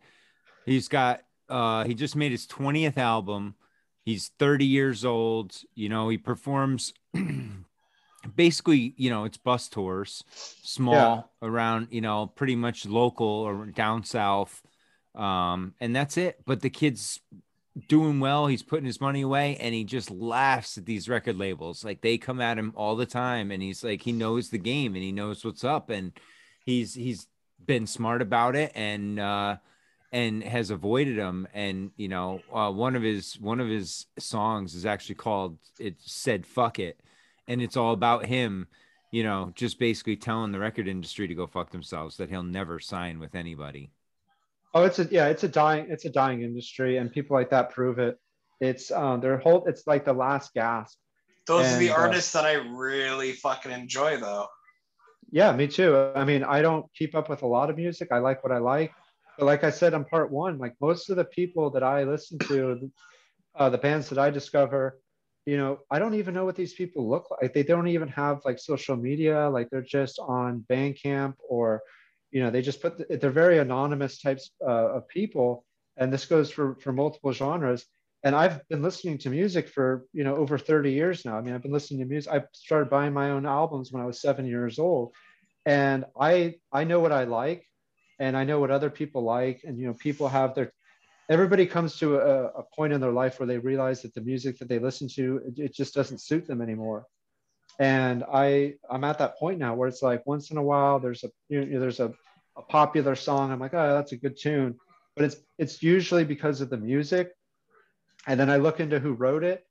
He's 0.65 0.87
got 0.89 1.21
uh 1.49 1.83
he 1.85 1.93
just 1.95 2.15
made 2.15 2.31
his 2.31 2.45
20th 2.47 2.97
album. 2.97 3.55
He's 4.03 4.31
30 4.39 4.65
years 4.65 5.05
old. 5.05 5.55
You 5.75 5.89
know, 5.89 6.09
he 6.09 6.17
performs 6.17 6.93
basically, 8.35 8.93
you 8.97 9.09
know, 9.09 9.23
it's 9.23 9.37
bus 9.37 9.69
tours, 9.69 10.23
small 10.63 11.31
around, 11.41 11.87
you 11.91 12.01
know, 12.01 12.27
pretty 12.27 12.55
much 12.55 12.85
local 12.85 13.27
or 13.27 13.65
down 13.67 14.03
south. 14.03 14.61
Um, 15.15 15.73
and 15.79 15.95
that's 15.95 16.17
it. 16.17 16.39
But 16.45 16.61
the 16.61 16.69
kid's 16.69 17.19
doing 17.87 18.19
well. 18.19 18.47
He's 18.47 18.63
putting 18.63 18.85
his 18.85 19.01
money 19.01 19.21
away 19.21 19.57
and 19.59 19.73
he 19.73 19.83
just 19.83 20.11
laughs 20.11 20.77
at 20.77 20.85
these 20.85 21.09
record 21.09 21.37
labels. 21.37 21.83
Like 21.83 22.01
they 22.01 22.17
come 22.17 22.41
at 22.41 22.57
him 22.57 22.73
all 22.75 22.95
the 22.95 23.05
time 23.05 23.51
and 23.51 23.61
he's 23.63 23.83
like 23.83 24.01
he 24.01 24.11
knows 24.11 24.49
the 24.49 24.57
game 24.57 24.95
and 24.95 25.03
he 25.03 25.11
knows 25.11 25.43
what's 25.43 25.63
up 25.63 25.89
and 25.89 26.11
he's 26.65 26.93
he's 26.93 27.27
been 27.63 27.87
smart 27.87 28.21
about 28.21 28.55
it 28.55 28.71
and 28.75 29.19
uh 29.19 29.55
and 30.13 30.43
has 30.43 30.71
avoided 30.71 31.17
them 31.17 31.47
and 31.53 31.91
you 31.97 32.07
know 32.07 32.41
uh, 32.53 32.71
one 32.71 32.95
of 32.95 33.03
his 33.03 33.39
one 33.41 33.59
of 33.59 33.67
his 33.67 34.07
songs 34.19 34.75
is 34.75 34.85
actually 34.85 35.15
called 35.15 35.57
it 35.79 35.95
said 35.99 36.45
fuck 36.45 36.79
it 36.79 37.01
and 37.49 37.61
it's 37.61 37.77
all 37.77 37.93
about 37.93 38.25
him 38.27 38.67
you 39.11 39.23
know 39.23 39.51
just 39.55 39.79
basically 39.79 40.15
telling 40.15 40.51
the 40.53 40.59
record 40.59 40.87
industry 40.87 41.27
to 41.27 41.35
go 41.35 41.47
fuck 41.47 41.71
themselves 41.71 42.17
that 42.17 42.29
he'll 42.29 42.43
never 42.43 42.79
sign 42.79 43.19
with 43.19 43.35
anybody 43.35 43.91
Oh, 44.75 44.83
it's 44.85 44.99
a 44.99 45.05
yeah, 45.11 45.27
it's 45.27 45.43
a 45.43 45.47
dying 45.47 45.87
it's 45.89 46.05
a 46.05 46.09
dying 46.09 46.41
industry, 46.41 46.97
and 46.97 47.11
people 47.11 47.35
like 47.37 47.51
that 47.51 47.69
prove 47.71 47.99
it. 47.99 48.17
It's 48.59 48.91
um, 48.91 49.21
their 49.21 49.37
whole 49.37 49.65
it's 49.67 49.85
like 49.85 50.05
the 50.05 50.13
last 50.13 50.53
gasp. 50.53 50.97
those 51.47 51.71
are 51.71 51.77
the 51.77 51.89
And, 51.89 51.97
uh, 51.97 51.99
artists 52.01 52.31
that 52.33 52.45
i 52.45 52.53
really 52.53 53.33
fucking 53.33 53.71
enjoy 53.71 54.17
though 54.17 54.47
Yeah, 55.31 55.51
me 55.55 55.67
too. 55.67 56.11
I 56.15 56.25
mean, 56.25 56.43
I 56.43 56.61
don't 56.61 56.85
keep 56.95 57.15
up 57.15 57.29
with 57.29 57.41
a 57.43 57.47
lot 57.47 57.69
of 57.69 57.77
music. 57.77 58.09
I 58.11 58.19
like 58.19 58.43
what 58.43 58.51
I 58.53 58.59
like, 58.59 58.93
but 59.37 59.45
like 59.45 59.63
I 59.63 59.69
said 59.71 59.93
on 59.93 60.05
part 60.05 60.31
one, 60.31 60.57
like 60.57 60.75
most 60.81 61.09
of 61.09 61.15
the 61.15 61.25
people 61.25 61.71
that 61.71 61.83
I 61.83 62.03
listen 62.03 62.37
to, 62.39 62.91
uh, 63.55 63.69
the 63.69 63.77
bands 63.77 64.09
that 64.09 64.17
I 64.17 64.29
discover, 64.29 64.99
you 65.45 65.57
know, 65.57 65.79
I 65.91 65.99
don't 65.99 66.15
even 66.15 66.33
know 66.33 66.45
what 66.45 66.55
these 66.55 66.73
people 66.73 67.09
look 67.09 67.29
like. 67.29 67.53
They 67.53 67.63
don't 67.63 67.87
even 67.87 68.07
have 68.09 68.41
like 68.45 68.59
social 68.59 68.95
media. 68.95 69.49
Like 69.49 69.69
they're 69.69 69.81
just 69.81 70.19
on 70.19 70.65
Bandcamp 70.69 71.35
or, 71.47 71.81
you 72.31 72.41
know, 72.41 72.49
they 72.49 72.61
just 72.61 72.81
put. 72.81 72.97
The, 72.97 73.17
they're 73.17 73.29
very 73.29 73.59
anonymous 73.59 74.21
types 74.21 74.51
uh, 74.65 74.95
of 74.95 75.07
people, 75.07 75.65
and 75.97 76.11
this 76.11 76.25
goes 76.25 76.49
for 76.49 76.75
for 76.81 76.91
multiple 76.91 77.31
genres. 77.31 77.85
And 78.23 78.35
I've 78.35 78.67
been 78.69 78.81
listening 78.81 79.17
to 79.19 79.29
music 79.29 79.67
for 79.67 80.05
you 80.13 80.23
know 80.23 80.35
over 80.35 80.57
30 80.57 80.91
years 80.91 81.25
now. 81.25 81.37
I 81.37 81.41
mean, 81.41 81.53
I've 81.53 81.61
been 81.61 81.73
listening 81.73 81.99
to 81.99 82.05
music. 82.05 82.31
I 82.33 82.41
started 82.53 82.89
buying 82.89 83.13
my 83.13 83.31
own 83.31 83.45
albums 83.45 83.91
when 83.91 84.01
I 84.01 84.05
was 84.05 84.21
seven 84.21 84.47
years 84.47 84.79
old, 84.79 85.13
and 85.65 86.05
I 86.19 86.55
I 86.71 86.85
know 86.85 87.01
what 87.01 87.11
I 87.11 87.25
like, 87.25 87.67
and 88.19 88.37
I 88.37 88.43
know 88.43 88.59
what 88.59 88.71
other 88.71 88.89
people 88.89 89.23
like, 89.23 89.61
and 89.63 89.77
you 89.77 89.87
know, 89.87 89.93
people 89.93 90.27
have 90.27 90.55
their. 90.55 90.71
Everybody 91.29 91.65
comes 91.65 91.97
to 91.99 92.17
a, 92.17 92.45
a 92.47 92.63
point 92.75 92.93
in 92.93 92.99
their 92.99 93.11
life 93.11 93.39
where 93.39 93.47
they 93.47 93.57
realize 93.57 94.01
that 94.01 94.13
the 94.13 94.21
music 94.21 94.59
that 94.59 94.67
they 94.67 94.79
listen 94.79 95.07
to 95.15 95.41
it, 95.45 95.59
it 95.59 95.73
just 95.73 95.93
doesn't 95.93 96.19
suit 96.19 96.45
them 96.47 96.61
anymore. 96.61 97.05
And 97.79 98.23
i 98.31 98.75
i'm 98.89 99.03
at 99.03 99.17
that 99.17 99.37
point 99.37 99.57
now 99.57 99.73
where 99.73 99.87
it's 99.87 100.03
like 100.03 100.25
once 100.27 100.51
in 100.51 100.57
a 100.57 100.63
while 100.63 100.99
there's 100.99 101.23
a 101.23 101.29
you 101.49 101.65
know, 101.65 101.79
there's 101.79 101.99
a, 101.99 102.13
a 102.55 102.61
popular 102.61 103.15
song. 103.15 103.51
I'm 103.51 103.59
like 103.59 103.73
oh 103.73 103.93
that's 103.95 104.11
a 104.11 104.17
good 104.17 104.37
tune. 104.37 104.75
But 105.15 105.25
it's 105.25 105.37
it's 105.57 105.81
usually 105.81 106.23
because 106.23 106.61
of 106.61 106.69
the 106.69 106.77
music. 106.77 107.31
And 108.27 108.39
then 108.39 108.49
i 108.49 108.57
look 108.57 108.79
into 108.79 108.99
who 108.99 109.13
wrote 109.13 109.43
it. 109.43 109.65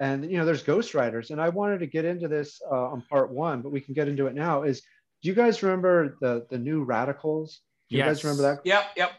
And 0.00 0.28
you 0.28 0.38
know 0.38 0.44
there's 0.44 0.64
ghostwriters. 0.64 1.30
And 1.30 1.40
i 1.40 1.50
wanted 1.50 1.80
to 1.80 1.86
get 1.86 2.04
into 2.04 2.28
this 2.28 2.60
uh, 2.68 2.86
on 2.92 3.02
part 3.08 3.30
one 3.30 3.62
but 3.62 3.72
we 3.72 3.80
can 3.80 3.94
get 3.94 4.08
into 4.08 4.26
it 4.26 4.34
now 4.34 4.62
is 4.62 4.82
do 5.22 5.28
you 5.28 5.34
guys 5.34 5.62
remember 5.62 6.16
the 6.20 6.46
the 6.50 6.58
new 6.58 6.82
radicals 6.82 7.60
do 7.90 7.96
you 7.96 8.02
guys 8.02 8.24
remember 8.24 8.42
that 8.42 8.60
yep 8.64 8.84
yep 8.96 9.12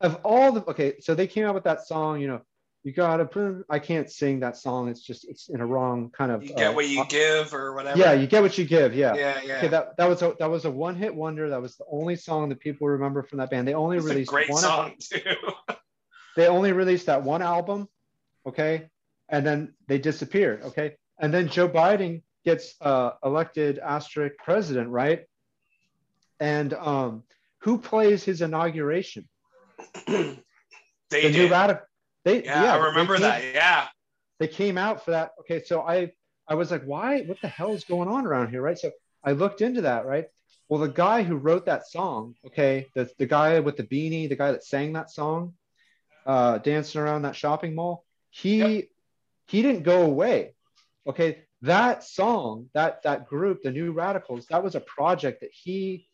of 0.00 0.18
all 0.24 0.52
the 0.52 0.64
okay 0.64 0.94
so 1.00 1.14
they 1.14 1.26
came 1.26 1.44
out 1.44 1.54
with 1.54 1.64
that 1.64 1.86
song 1.86 2.20
you 2.20 2.26
know 2.26 2.40
you 2.82 2.92
gotta 2.92 3.24
put 3.24 3.64
i 3.68 3.78
can't 3.78 4.10
sing 4.10 4.40
that 4.40 4.56
song 4.56 4.88
it's 4.88 5.02
just 5.02 5.28
it's 5.28 5.48
in 5.50 5.60
a 5.60 5.66
wrong 5.66 6.10
kind 6.10 6.32
of 6.32 6.42
you 6.42 6.54
get 6.54 6.70
uh, 6.70 6.72
what 6.72 6.88
you 6.88 7.04
give 7.08 7.52
or 7.52 7.74
whatever 7.74 7.98
yeah 7.98 8.12
you 8.12 8.26
get 8.26 8.42
what 8.42 8.56
you 8.56 8.64
give 8.64 8.94
yeah 8.94 9.14
yeah 9.14 9.40
yeah 9.44 9.58
Okay, 9.58 9.68
that, 9.68 9.96
that 9.98 10.08
was 10.08 10.22
a 10.22 10.34
that 10.38 10.48
was 10.50 10.64
a 10.64 10.70
one 10.70 10.94
hit 10.96 11.14
wonder. 11.14 11.50
That 11.50 11.60
was 11.60 11.76
the 11.76 11.84
only 11.90 12.16
song 12.16 12.48
that 12.48 12.60
people 12.60 12.88
remember 12.88 13.22
from 13.22 13.38
that 13.38 13.50
band. 13.50 13.68
They 13.68 13.74
only 13.74 13.98
it's 13.98 14.06
released 14.06 14.30
great 14.30 14.48
one. 14.48 14.62
song 14.62 14.94
too 15.00 15.20
They 16.36 16.46
only 16.46 16.72
released 16.72 17.06
that 17.06 17.22
one 17.22 17.42
album, 17.42 17.88
okay, 18.46 18.88
and 19.28 19.46
then 19.46 19.74
they 19.86 19.98
disappeared, 19.98 20.62
okay. 20.62 20.96
And 21.18 21.34
then 21.34 21.48
Joe 21.48 21.68
Biden 21.68 22.22
gets 22.46 22.74
uh, 22.80 23.10
elected 23.22 23.78
asterisk 23.78 24.36
president, 24.42 24.88
right? 24.88 25.26
And 26.38 26.72
um, 26.72 27.24
who 27.60 27.78
plays 27.78 28.24
his 28.24 28.42
inauguration? 28.42 29.28
they 30.06 30.34
the 31.10 31.20
did. 31.30 31.32
new 31.36 31.48
radical. 31.48 31.84
They 32.24 32.44
yeah, 32.44 32.64
yeah, 32.64 32.74
i 32.74 32.86
remember 32.88 33.14
came- 33.14 33.22
that 33.22 33.42
yeah 33.54 33.88
they 34.38 34.48
came 34.48 34.76
out 34.78 35.04
for 35.04 35.12
that. 35.12 35.32
Okay, 35.40 35.62
so 35.62 35.82
I 35.82 36.12
I 36.48 36.54
was 36.54 36.70
like, 36.70 36.82
why? 36.84 37.22
What 37.22 37.40
the 37.40 37.48
hell 37.48 37.72
is 37.74 37.84
going 37.84 38.08
on 38.08 38.26
around 38.26 38.50
here, 38.50 38.62
right? 38.62 38.78
So 38.78 38.90
I 39.22 39.32
looked 39.32 39.60
into 39.60 39.82
that, 39.82 40.06
right? 40.06 40.26
Well, 40.68 40.80
the 40.80 40.88
guy 40.88 41.22
who 41.22 41.36
wrote 41.36 41.66
that 41.66 41.86
song, 41.88 42.34
okay, 42.46 42.88
the 42.94 43.10
the 43.18 43.26
guy 43.26 43.60
with 43.60 43.76
the 43.76 43.84
beanie, 43.84 44.28
the 44.28 44.36
guy 44.36 44.52
that 44.52 44.64
sang 44.64 44.92
that 44.94 45.10
song, 45.10 45.54
uh, 46.26 46.58
dancing 46.58 47.00
around 47.00 47.22
that 47.22 47.36
shopping 47.36 47.74
mall, 47.74 48.04
he 48.30 48.58
Yep. 48.58 48.84
he 49.48 49.62
didn't 49.62 49.82
go 49.82 50.02
away. 50.02 50.54
Okay, 51.06 51.44
that 51.62 52.04
song, 52.04 52.68
that 52.74 53.02
that 53.02 53.26
group, 53.26 53.62
the 53.62 53.70
New 53.72 53.92
Radicals, 53.92 54.46
that 54.46 54.62
was 54.62 54.74
a 54.74 54.80
project 54.80 55.40
that 55.40 55.50
he 55.52 56.06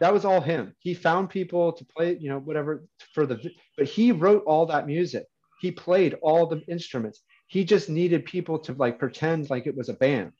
that 0.00 0.12
was 0.12 0.24
all 0.24 0.40
him. 0.40 0.74
He 0.78 0.94
found 0.94 1.30
people 1.30 1.72
to 1.72 1.84
play, 1.84 2.16
you 2.18 2.28
know, 2.28 2.38
whatever 2.38 2.84
for 3.12 3.26
the 3.26 3.50
but 3.76 3.86
he 3.86 4.12
wrote 4.12 4.44
all 4.46 4.66
that 4.66 4.86
music. 4.86 5.24
He 5.60 5.70
played 5.70 6.14
all 6.22 6.46
the 6.46 6.60
instruments. 6.68 7.22
He 7.48 7.64
just 7.64 7.88
needed 7.88 8.24
people 8.24 8.58
to 8.60 8.72
like 8.74 8.98
pretend 8.98 9.50
like 9.50 9.66
it 9.66 9.76
was 9.76 9.88
a 9.88 9.94
band. 9.94 10.32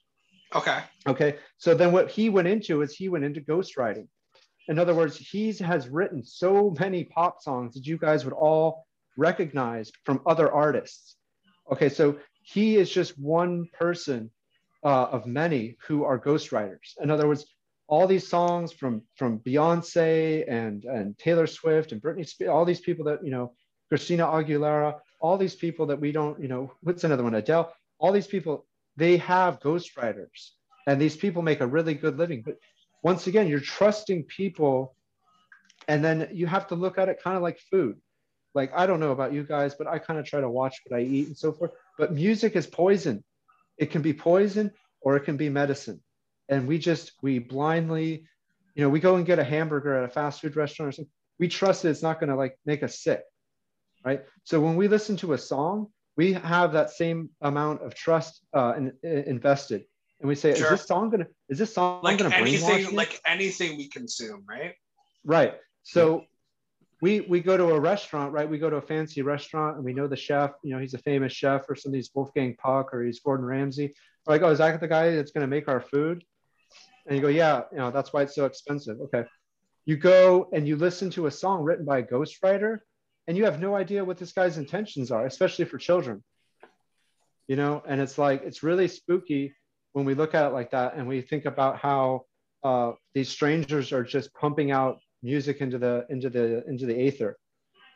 Okay. 0.55 0.81
Okay. 1.07 1.37
So 1.59 1.75
then 1.75 1.93
what 1.93 2.11
he 2.11 2.29
went 2.29 2.49
into 2.49 2.83
is 2.83 2.95
he 2.95 3.09
went 3.09 3.25
into 3.25 3.41
ghostwriting. 3.41 4.09
In 4.69 4.79
other 4.79 4.95
words, 4.95 5.17
he 5.17 5.53
has 5.55 5.89
written 5.89 6.25
so 6.25 6.75
many 6.79 7.05
pop 7.05 7.43
songs 7.43 7.75
that 7.75 7.87
you 7.87 7.99
guys 7.99 8.25
would 8.25 8.35
all 8.35 8.87
recognize 9.17 9.91
from 10.05 10.21
other 10.27 10.51
artists. 10.51 11.17
Okay. 11.71 11.89
So 11.89 12.19
he 12.43 12.77
is 12.77 12.91
just 12.91 13.19
one 13.19 13.69
person 13.73 14.31
uh, 14.85 15.05
of 15.05 15.27
many 15.27 15.77
who 15.87 16.05
are 16.05 16.19
ghostwriters. 16.19 16.93
In 17.01 17.11
other 17.11 17.27
words, 17.27 17.47
all 17.87 18.07
these 18.07 18.27
songs 18.27 18.73
from 18.73 19.03
from 19.17 19.41
Beyonce 19.41 20.45
and 20.49 20.85
and 20.85 21.17
Taylor 21.19 21.47
Swift 21.47 21.93
and 21.93 22.01
Britney 22.01 22.27
Spears, 22.27 22.51
all 22.51 22.65
these 22.65 22.81
people 22.81 23.05
that 23.07 23.25
you 23.25 23.31
know, 23.31 23.53
Christina 23.89 24.25
Aguilera, 24.25 25.01
all 25.21 25.37
these 25.37 25.55
people 25.55 25.87
that 25.87 26.01
we 26.01 26.13
don't, 26.13 26.41
you 26.41 26.49
know, 26.49 26.73
what's 26.83 27.05
another 27.05 27.23
one? 27.23 27.35
Adele. 27.35 27.73
All 27.99 28.13
these 28.13 28.27
people, 28.27 28.67
they 28.97 29.19
have 29.19 29.61
ghostwriters, 29.61 30.51
and 30.87 31.01
these 31.01 31.17
people 31.17 31.43
make 31.43 31.61
a 31.61 31.67
really 31.67 31.95
good 31.95 32.19
living. 32.19 32.43
But 32.45 32.57
once 33.03 33.27
again, 33.27 33.47
you're 33.47 33.61
trusting 33.61 34.25
people, 34.25 34.97
and 35.87 36.05
then 36.05 36.29
you 36.33 36.47
have 36.47 36.67
to 36.69 36.75
look 36.75 36.99
at 36.99 37.09
it 37.09 37.23
kind 37.23 37.37
of 37.37 37.43
like 37.43 37.59
food. 37.71 37.97
Like 38.55 38.73
I 38.75 38.87
don't 38.87 39.01
know 39.01 39.13
about 39.13 39.33
you 39.33 39.45
guys, 39.45 39.75
but 39.75 39.87
I 39.87 39.99
kind 39.99 40.19
of 40.19 40.25
try 40.25 40.41
to 40.41 40.49
watch 40.49 40.81
what 40.87 40.99
I 40.99 41.03
eat 41.03 41.27
and 41.27 41.37
so 41.37 41.53
forth. 41.53 41.73
But 41.99 42.13
music 42.13 42.57
is 42.57 42.67
poison. 42.67 43.23
It 43.77 43.91
can 43.91 44.03
be 44.03 44.13
poison 44.13 44.73
or 45.01 45.17
it 45.17 45.25
can 45.25 45.37
be 45.37 45.49
medicine 45.51 46.01
and 46.49 46.67
we 46.67 46.79
just 46.79 47.13
we 47.23 47.39
blindly 47.39 48.27
you 48.75 48.83
know 48.83 48.89
we 48.89 49.01
go 49.01 49.17
and 49.17 49.27
get 49.27 49.39
a 49.39 49.45
hamburger 49.45 49.97
at 49.97 50.05
a 50.05 50.09
fast 50.09 50.41
food 50.41 50.57
restaurant 50.57 50.89
or 50.89 50.93
something 50.93 51.13
we 51.39 51.49
trust 51.49 51.83
that 51.83 51.91
it's 51.91 52.03
not 52.03 52.21
going 52.21 52.31
to 52.31 52.37
like 52.37 52.59
make 52.65 52.83
us 52.83 53.01
sick 53.01 53.23
right? 54.05 54.23
So 54.45 54.61
when 54.61 54.77
we 54.77 54.89
listen 54.89 55.17
to 55.19 55.33
a 55.33 55.39
song 55.39 55.89
we 56.17 56.33
have 56.35 56.73
that 56.75 56.91
same 56.91 57.31
amount 57.41 57.83
of 57.83 57.95
trust 57.95 58.41
uh, 58.55 58.75
in, 58.77 58.93
in, 59.03 59.25
invested. 59.25 59.85
And 60.21 60.29
we 60.29 60.35
say 60.37 60.55
Sure. 60.55 60.65
is 60.65 60.71
this 60.71 60.87
song 60.87 61.11
gonna 61.11 61.27
is 61.49 61.59
this 61.59 61.75
song 61.75 62.01
Like 62.03 62.19
gonna 62.19 62.35
anything, 62.35 62.87
me? 62.87 62.97
like 62.97 63.21
anything 63.27 63.77
we 63.77 63.89
consume, 63.89 64.45
right? 64.49 64.75
right. 65.25 65.55
So 65.83 66.25
we 67.01 67.21
we 67.23 67.41
go 67.41 67.57
to 67.57 67.71
a 67.73 67.81
restaurant 67.81 68.33
right? 68.33 68.49
We 68.49 68.59
go 68.59 68.71
to 68.71 68.77
a 68.77 68.83
fancy 68.83 69.23
restaurant 69.23 69.77
and 69.77 69.85
we 69.85 69.93
know 69.93 70.07
the 70.07 70.17
chef 70.17 70.53
you 70.63 70.73
know 70.75 70.81
he's 70.81 70.95
a 70.95 70.99
famous 70.99 71.33
chef 71.33 71.69
or 71.69 71.75
somebody's 71.75 72.11
wolfgang 72.15 72.55
puck 72.57 72.95
or 72.95 73.03
he's 73.03 73.21
gordon 73.21 73.45
ramsay. 73.45 73.93
We're 74.25 74.35
like 74.35 74.43
oh 74.43 74.51
is 74.51 74.59
that 74.59 74.81
the 74.81 74.89
guy 74.89 75.17
that's 75.17 75.33
going 75.33 75.43
to 75.43 75.49
make 75.49 75.69
our 75.69 75.81
food 75.81 76.25
and 77.07 77.17
you 77.17 77.23
go 77.23 77.29
yeah 77.29 77.63
you 77.73 77.79
know 77.79 77.91
that's 77.91 78.13
why 78.13 78.23
it's 78.23 78.35
so 78.35 78.45
expensive 78.45 78.99
okay 79.01 79.25
you 79.87 79.97
go 79.97 80.49
and 80.53 80.67
you 80.67 80.77
listen 80.77 81.11
to 81.11 81.27
a 81.27 81.31
song 81.31 81.63
written 81.63 81.85
by 81.85 81.99
a 81.99 82.03
ghostwriter 82.03 82.79
and 83.27 83.37
you 83.37 83.45
have 83.45 83.61
no 83.61 83.75
idea 83.75 84.05
what 84.05 84.19
this 84.19 84.33
guy's 84.33 84.59
intentions 84.59 85.11
are 85.11 85.27
especially 85.27 85.65
for 85.65 85.79
children 85.79 86.23
you 87.49 87.57
know 87.57 87.83
and 87.87 88.01
it's 88.01 88.19
like 88.19 88.43
it's 88.45 88.63
really 88.63 88.89
spooky 88.89 89.55
when 89.93 90.05
we 90.05 90.15
look 90.15 90.35
at 90.35 90.47
it 90.47 90.53
like 90.53 90.71
that 90.71 90.95
and 90.97 91.07
we 91.07 91.21
think 91.21 91.45
about 91.45 91.79
how 91.79 92.23
uh, 92.65 92.93
these 93.15 93.29
strangers 93.29 93.93
are 93.93 94.03
just 94.03 94.33
pumping 94.35 94.71
out 94.71 94.99
music 95.23 95.61
into 95.61 95.79
the 95.79 96.07
into 96.09 96.31
the 96.31 96.65
into 96.67 96.87
the 96.87 96.99
aether 97.07 97.37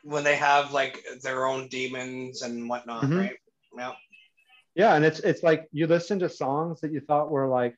When 0.03 0.23
they 0.23 0.35
have 0.35 0.71
like 0.71 1.03
their 1.23 1.45
own 1.47 1.67
demons 1.67 2.41
and 2.43 2.69
whatnot, 2.69 3.03
Mhm. 3.03 3.17
right? 3.19 3.37
Yeah. 3.75 3.93
yeah 4.75 4.95
and 4.95 5.03
it's 5.03 5.19
it's 5.19 5.43
like 5.43 5.67
you 5.71 5.87
listen 5.87 6.19
to 6.19 6.29
songs 6.29 6.81
that 6.81 6.91
you 6.91 7.01
thought 7.01 7.29
were 7.31 7.47
like 7.47 7.75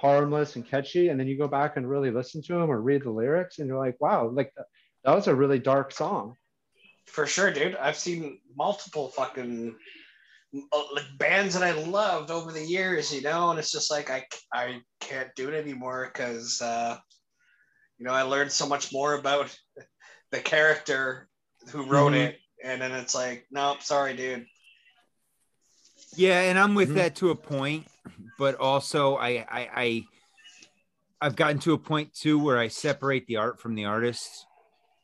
harmless 0.00 0.56
and 0.56 0.66
catchy 0.66 1.08
and 1.08 1.20
then 1.20 1.26
you 1.28 1.36
go 1.36 1.46
back 1.48 1.76
and 1.76 1.88
really 1.88 2.10
listen 2.10 2.40
to 2.42 2.54
them 2.54 2.70
or 2.70 2.80
read 2.80 3.02
the 3.04 3.10
lyrics 3.10 3.58
and 3.58 3.68
you're 3.68 3.78
like 3.78 3.96
wow 4.00 4.28
like 4.28 4.50
that, 4.56 4.64
that 5.04 5.14
was 5.14 5.26
a 5.28 5.34
really 5.34 5.58
dark 5.58 5.92
song 5.92 6.34
For 7.06 7.26
sure, 7.26 7.50
dude. 7.52 7.76
I've 7.76 7.96
seen 7.96 8.38
multiple 8.56 9.08
fucking 9.08 9.74
uh, 10.72 10.82
like 10.94 11.04
bands 11.18 11.54
that 11.54 11.62
I 11.62 11.72
loved 11.72 12.30
over 12.30 12.52
the 12.52 12.64
years, 12.64 13.12
you 13.12 13.20
know, 13.22 13.50
and 13.50 13.58
it's 13.58 13.72
just 13.72 13.90
like 13.90 14.10
I 14.10 14.24
I 14.54 14.80
can't 15.00 15.28
do 15.36 15.48
it 15.48 15.54
anymore 15.54 16.10
because 16.12 16.62
uh, 16.62 16.96
you 17.98 18.06
know 18.06 18.12
I 18.12 18.22
learned 18.22 18.52
so 18.52 18.66
much 18.66 18.92
more 18.92 19.14
about 19.14 19.54
the 20.30 20.40
character 20.40 21.28
who 21.70 21.84
wrote 21.84 22.12
Mhm. 22.12 22.28
it, 22.28 22.38
and 22.64 22.80
then 22.80 22.92
it's 22.92 23.14
like, 23.14 23.46
nope, 23.50 23.82
sorry, 23.82 24.14
dude. 24.16 24.46
Yeah, 26.16 26.40
and 26.42 26.58
I'm 26.58 26.74
with 26.74 26.90
Mhm. 26.90 26.94
that 26.94 27.16
to 27.16 27.30
a 27.30 27.36
point, 27.36 27.86
but 28.40 28.56
also 28.56 29.16
I, 29.16 29.44
I 29.48 29.68
I 29.76 30.04
I've 31.20 31.36
gotten 31.36 31.58
to 31.60 31.74
a 31.74 31.78
point 31.78 32.14
too 32.14 32.38
where 32.38 32.58
I 32.58 32.68
separate 32.68 33.26
the 33.26 33.36
art 33.36 33.60
from 33.60 33.74
the 33.74 33.84
artist. 33.84 34.46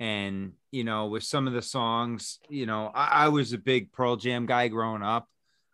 And 0.01 0.53
you 0.73 0.85
know, 0.85 1.07
with 1.07 1.23
some 1.25 1.47
of 1.47 1.53
the 1.53 1.63
songs, 1.63 2.39
you 2.49 2.67
know, 2.67 2.91
I, 2.95 3.27
I 3.27 3.29
was 3.29 3.53
a 3.53 3.59
big 3.59 3.93
Pearl 3.93 4.17
Jam 4.17 4.45
guy 4.47 4.69
growing 4.69 5.03
up, 5.03 5.29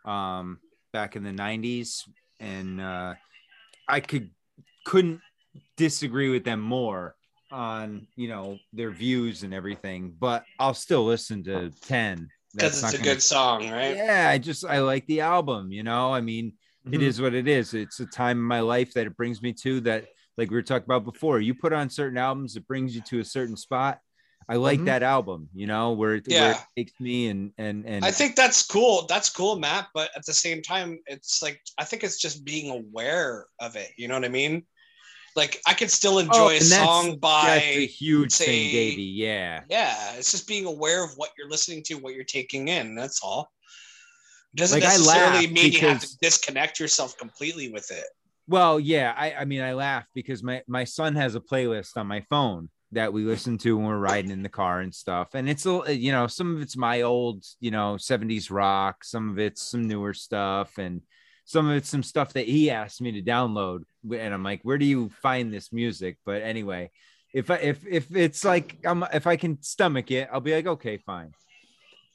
um, 0.05 0.59
back 0.93 1.17
in 1.17 1.23
the 1.25 1.31
'90s, 1.31 2.03
and 2.41 2.81
uh, 2.81 3.15
I 3.89 4.01
could 4.01 4.31
couldn't 4.85 5.21
disagree 5.77 6.31
with 6.31 6.45
them 6.45 6.61
more 6.61 7.15
on 7.53 8.07
you 8.17 8.29
know 8.29 8.59
their 8.73 8.91
views 8.91 9.43
and 9.45 9.55
everything. 9.55 10.15
But 10.19 10.45
I'll 10.59 10.75
still 10.75 11.05
listen 11.05 11.43
to 11.45 11.71
Ten 11.83 12.29
Because 12.55 12.81
That's 12.81 12.95
it's 12.95 12.95
a 12.95 12.97
gonna- 12.99 13.15
good 13.15 13.23
song, 13.23 13.71
right? 13.71 13.97
yeah 13.97 14.29
i 14.31 14.39
just 14.39 14.65
i 14.65 14.79
like 14.81 15.07
the 15.07 15.21
album 15.23 15.73
you 15.73 15.83
know 15.83 16.13
i 16.15 16.21
mean 16.21 16.53
it 16.87 17.01
Mhm. 17.01 17.03
is 17.03 17.21
what 17.21 17.35
it 17.35 17.47
is 17.47 17.75
it's 17.75 18.01
a 18.01 18.07
time 18.07 18.39
in 18.39 18.45
my 18.45 18.61
life 18.61 18.93
that 18.95 19.07
it 19.07 19.17
brings 19.17 19.41
me 19.43 19.53
to 19.53 19.81
that 19.83 20.07
like 20.37 20.51
we 20.51 20.57
were 20.57 20.63
talking 20.63 20.85
about 20.87 21.05
before 21.05 21.39
you 21.41 21.55
put 21.55 21.73
on 21.73 21.89
certain 21.91 22.19
albums 22.19 22.57
it 22.57 22.67
brings 22.67 22.95
you 22.95 23.01
to 23.03 23.21
a 23.21 23.25
certain 23.25 23.57
spot 23.57 24.01
i 24.49 24.57
like 24.57 24.81
Mhm. 24.81 24.87
that 24.87 25.03
album 25.05 25.49
you 25.55 25.67
know 25.69 25.93
where 25.93 26.17
it, 26.17 26.27
where 26.29 26.53
it 26.53 26.59
takes 26.77 26.99
me 26.99 27.29
and 27.29 27.53
and 27.59 27.87
and 27.87 28.05
I 28.05 28.11
think 28.11 28.35
that's 28.35 28.63
cool. 28.67 29.07
That's 29.07 29.31
cool, 29.31 29.57
Matt. 29.59 29.89
But 29.95 30.11
at 30.17 30.27
the 30.27 30.35
same 30.35 30.61
time, 30.63 30.99
it's 31.07 31.41
like 31.43 31.61
I 31.79 31.85
think 31.85 32.03
it's 32.03 32.19
just 32.19 32.45
being 32.45 32.69
aware 32.71 33.47
of 33.61 33.77
it. 33.77 33.91
You 33.97 34.09
know 34.09 34.15
what 34.15 34.25
I 34.25 34.29
mean? 34.29 34.67
Like 35.37 35.61
I 35.67 35.75
could 35.75 35.91
still 35.91 36.19
enjoy 36.19 36.35
a 36.35 36.45
Oh, 36.45 36.49
and 36.49 36.61
that's- 36.61 36.87
song 36.87 37.19
that's 37.23 37.65
a 37.65 37.87
huge 37.87 38.33
say- 38.33 38.47
thing 38.47 38.73
davey 38.73 39.03
yeah 39.03 39.63
yeah. 39.71 40.15
It's 40.17 40.33
just 40.33 40.49
being 40.49 40.67
aware 40.67 41.05
of 41.05 41.13
what 41.17 41.31
you're 41.39 41.49
listening 41.49 41.83
to, 41.85 41.95
what 41.95 42.15
you're 42.15 42.25
taking 42.25 42.67
in. 42.69 42.97
That's 42.97 43.21
all. 43.23 43.51
Doesn't 44.55 44.81
Like, 44.81 44.89
necessarily 44.89 45.47
mean 45.47 45.73
you 45.73 45.81
have 45.81 46.01
to 46.01 46.19
disconnect 46.21 46.79
yourself 46.81 47.17
completely 47.19 47.71
with 47.73 47.91
it. 47.91 48.05
well 48.49 48.79
yeah 48.81 49.15
i 49.17 49.33
i 49.35 49.45
mean 49.45 49.63
i 49.63 49.73
laugh 49.73 50.05
because 50.15 50.43
my 50.43 50.63
my 50.67 50.85
son 50.85 51.15
has 51.15 51.35
a 51.35 51.41
playlist 51.41 51.97
on 51.97 52.07
my 52.07 52.21
phone 52.29 52.69
that 52.91 53.13
we 53.13 53.25
listen 53.25 53.57
to 53.57 53.77
when 53.77 53.87
we're 53.87 53.97
riding 53.97 54.31
in 54.31 54.43
the 54.43 54.51
car 54.51 54.81
and 54.81 54.95
stuff. 54.95 55.29
And 55.33 55.49
it's 55.49 55.65
a 55.65 55.97
you 55.97 56.13
know 56.13 56.27
some 56.27 56.55
of 56.57 56.61
it's 56.61 56.77
my 56.77 57.01
old 57.03 57.43
you 57.61 57.71
know 57.71 57.95
70s 57.99 58.51
rock 58.51 59.03
some 59.05 59.31
of 59.31 59.39
it's 59.39 59.63
some 59.63 59.89
newer 59.89 60.13
stuff 60.13 60.77
and 60.77 61.01
some 61.47 61.69
of 61.71 61.77
it's 61.77 61.89
some 61.89 62.03
stuff 62.03 62.35
that 62.35 62.47
he 62.47 62.71
asked 62.71 63.01
me 63.01 63.13
to 63.13 63.23
download. 63.23 63.85
And 64.05 64.35
i'm 64.35 64.43
like 64.43 64.61
where 64.63 64.77
do 64.77 64.85
you 64.85 65.09
find 65.23 65.51
this 65.53 65.73
music? 65.73 66.19
But 66.27 66.43
anyway 66.43 66.91
if 67.33 67.51
i 67.51 67.57
if 67.57 67.87
if 67.89 68.15
it's 68.15 68.45
like 68.45 68.77
i'm 68.85 69.03
if 69.15 69.27
i 69.27 69.37
can 69.37 69.63
stomach 69.63 70.11
it 70.11 70.29
i'll 70.31 70.41
be 70.41 70.55
like 70.55 70.67
okay 70.67 70.99
fine 70.99 71.33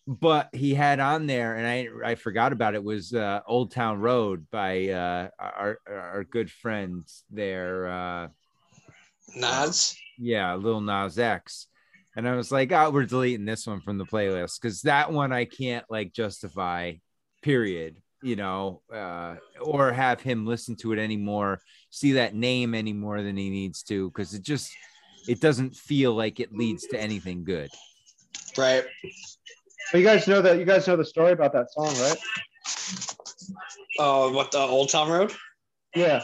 but 0.08 0.50
he 0.54 0.74
had 0.74 1.02
on 1.02 1.28
there 1.28 1.58
and 1.58 1.68
i 1.68 2.12
i 2.12 2.16
forgot 2.16 2.54
about 2.54 2.76
it 2.76 2.84
was 2.84 3.14
uh 3.14 3.42
old 3.46 3.72
town 3.72 4.00
road 4.00 4.48
by 4.52 4.88
uh 4.88 5.28
our 5.38 5.80
our 5.86 6.24
good 6.24 6.50
friends 6.50 7.24
there 7.30 7.88
uh 7.88 8.28
Nas. 9.36 9.96
yeah, 10.18 10.56
Lil 10.56 10.82
Nas 10.82 11.20
X. 11.20 11.68
And 12.16 12.28
I 12.28 12.36
was 12.36 12.52
like, 12.52 12.72
oh, 12.72 12.90
we're 12.90 13.06
deleting 13.06 13.46
this 13.46 13.68
one 13.68 13.82
from 13.82 13.98
the 13.98 14.06
playlist 14.06 14.60
because 14.60 14.82
that 14.84 15.12
one 15.12 15.32
I 15.32 15.46
can't 15.46 15.86
like 15.90 16.14
justify, 16.14 16.94
period. 17.44 18.02
You 18.24 18.36
know, 18.36 18.82
uh, 18.92 19.36
or 19.62 19.92
have 19.92 20.22
him 20.22 20.48
listen 20.48 20.76
to 20.78 20.92
it 20.92 20.98
anymore, 20.98 21.60
see 21.92 22.14
that 22.14 22.34
name 22.34 22.74
any 22.74 22.92
more 22.92 23.22
than 23.22 23.38
he 23.38 23.52
needs 23.52 23.84
to, 23.84 24.10
because 24.10 24.34
it 24.34 24.42
just 24.42 24.74
it 25.28 25.40
doesn't 25.40 25.76
feel 25.76 26.16
like 26.16 26.40
it 26.40 26.52
leads 26.52 26.88
to 26.88 27.00
anything 27.00 27.44
good. 27.44 27.70
Right. 28.58 28.86
But 29.92 30.00
you 30.00 30.04
guys 30.04 30.28
know 30.28 30.42
that 30.42 30.58
you 30.60 30.66
guys 30.66 30.88
know 30.88 30.96
the 30.98 31.06
story 31.06 31.32
about 31.32 31.54
that 31.54 31.72
song 31.72 31.88
right 32.06 32.18
Oh, 34.00 34.32
what 34.32 34.52
the 34.52 34.60
Old 34.60 34.90
Town 34.90 35.10
Road? 35.10 35.34
yeah 35.96 36.24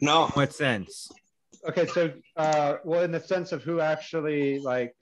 No. 0.00 0.26
What 0.34 0.52
sense? 0.52 1.10
okay 1.66 1.86
so 1.86 2.12
uh 2.36 2.74
well 2.84 3.02
in 3.02 3.10
the 3.10 3.20
sense 3.20 3.50
of 3.52 3.62
who 3.62 3.80
actually 3.80 4.58
like 4.58 4.94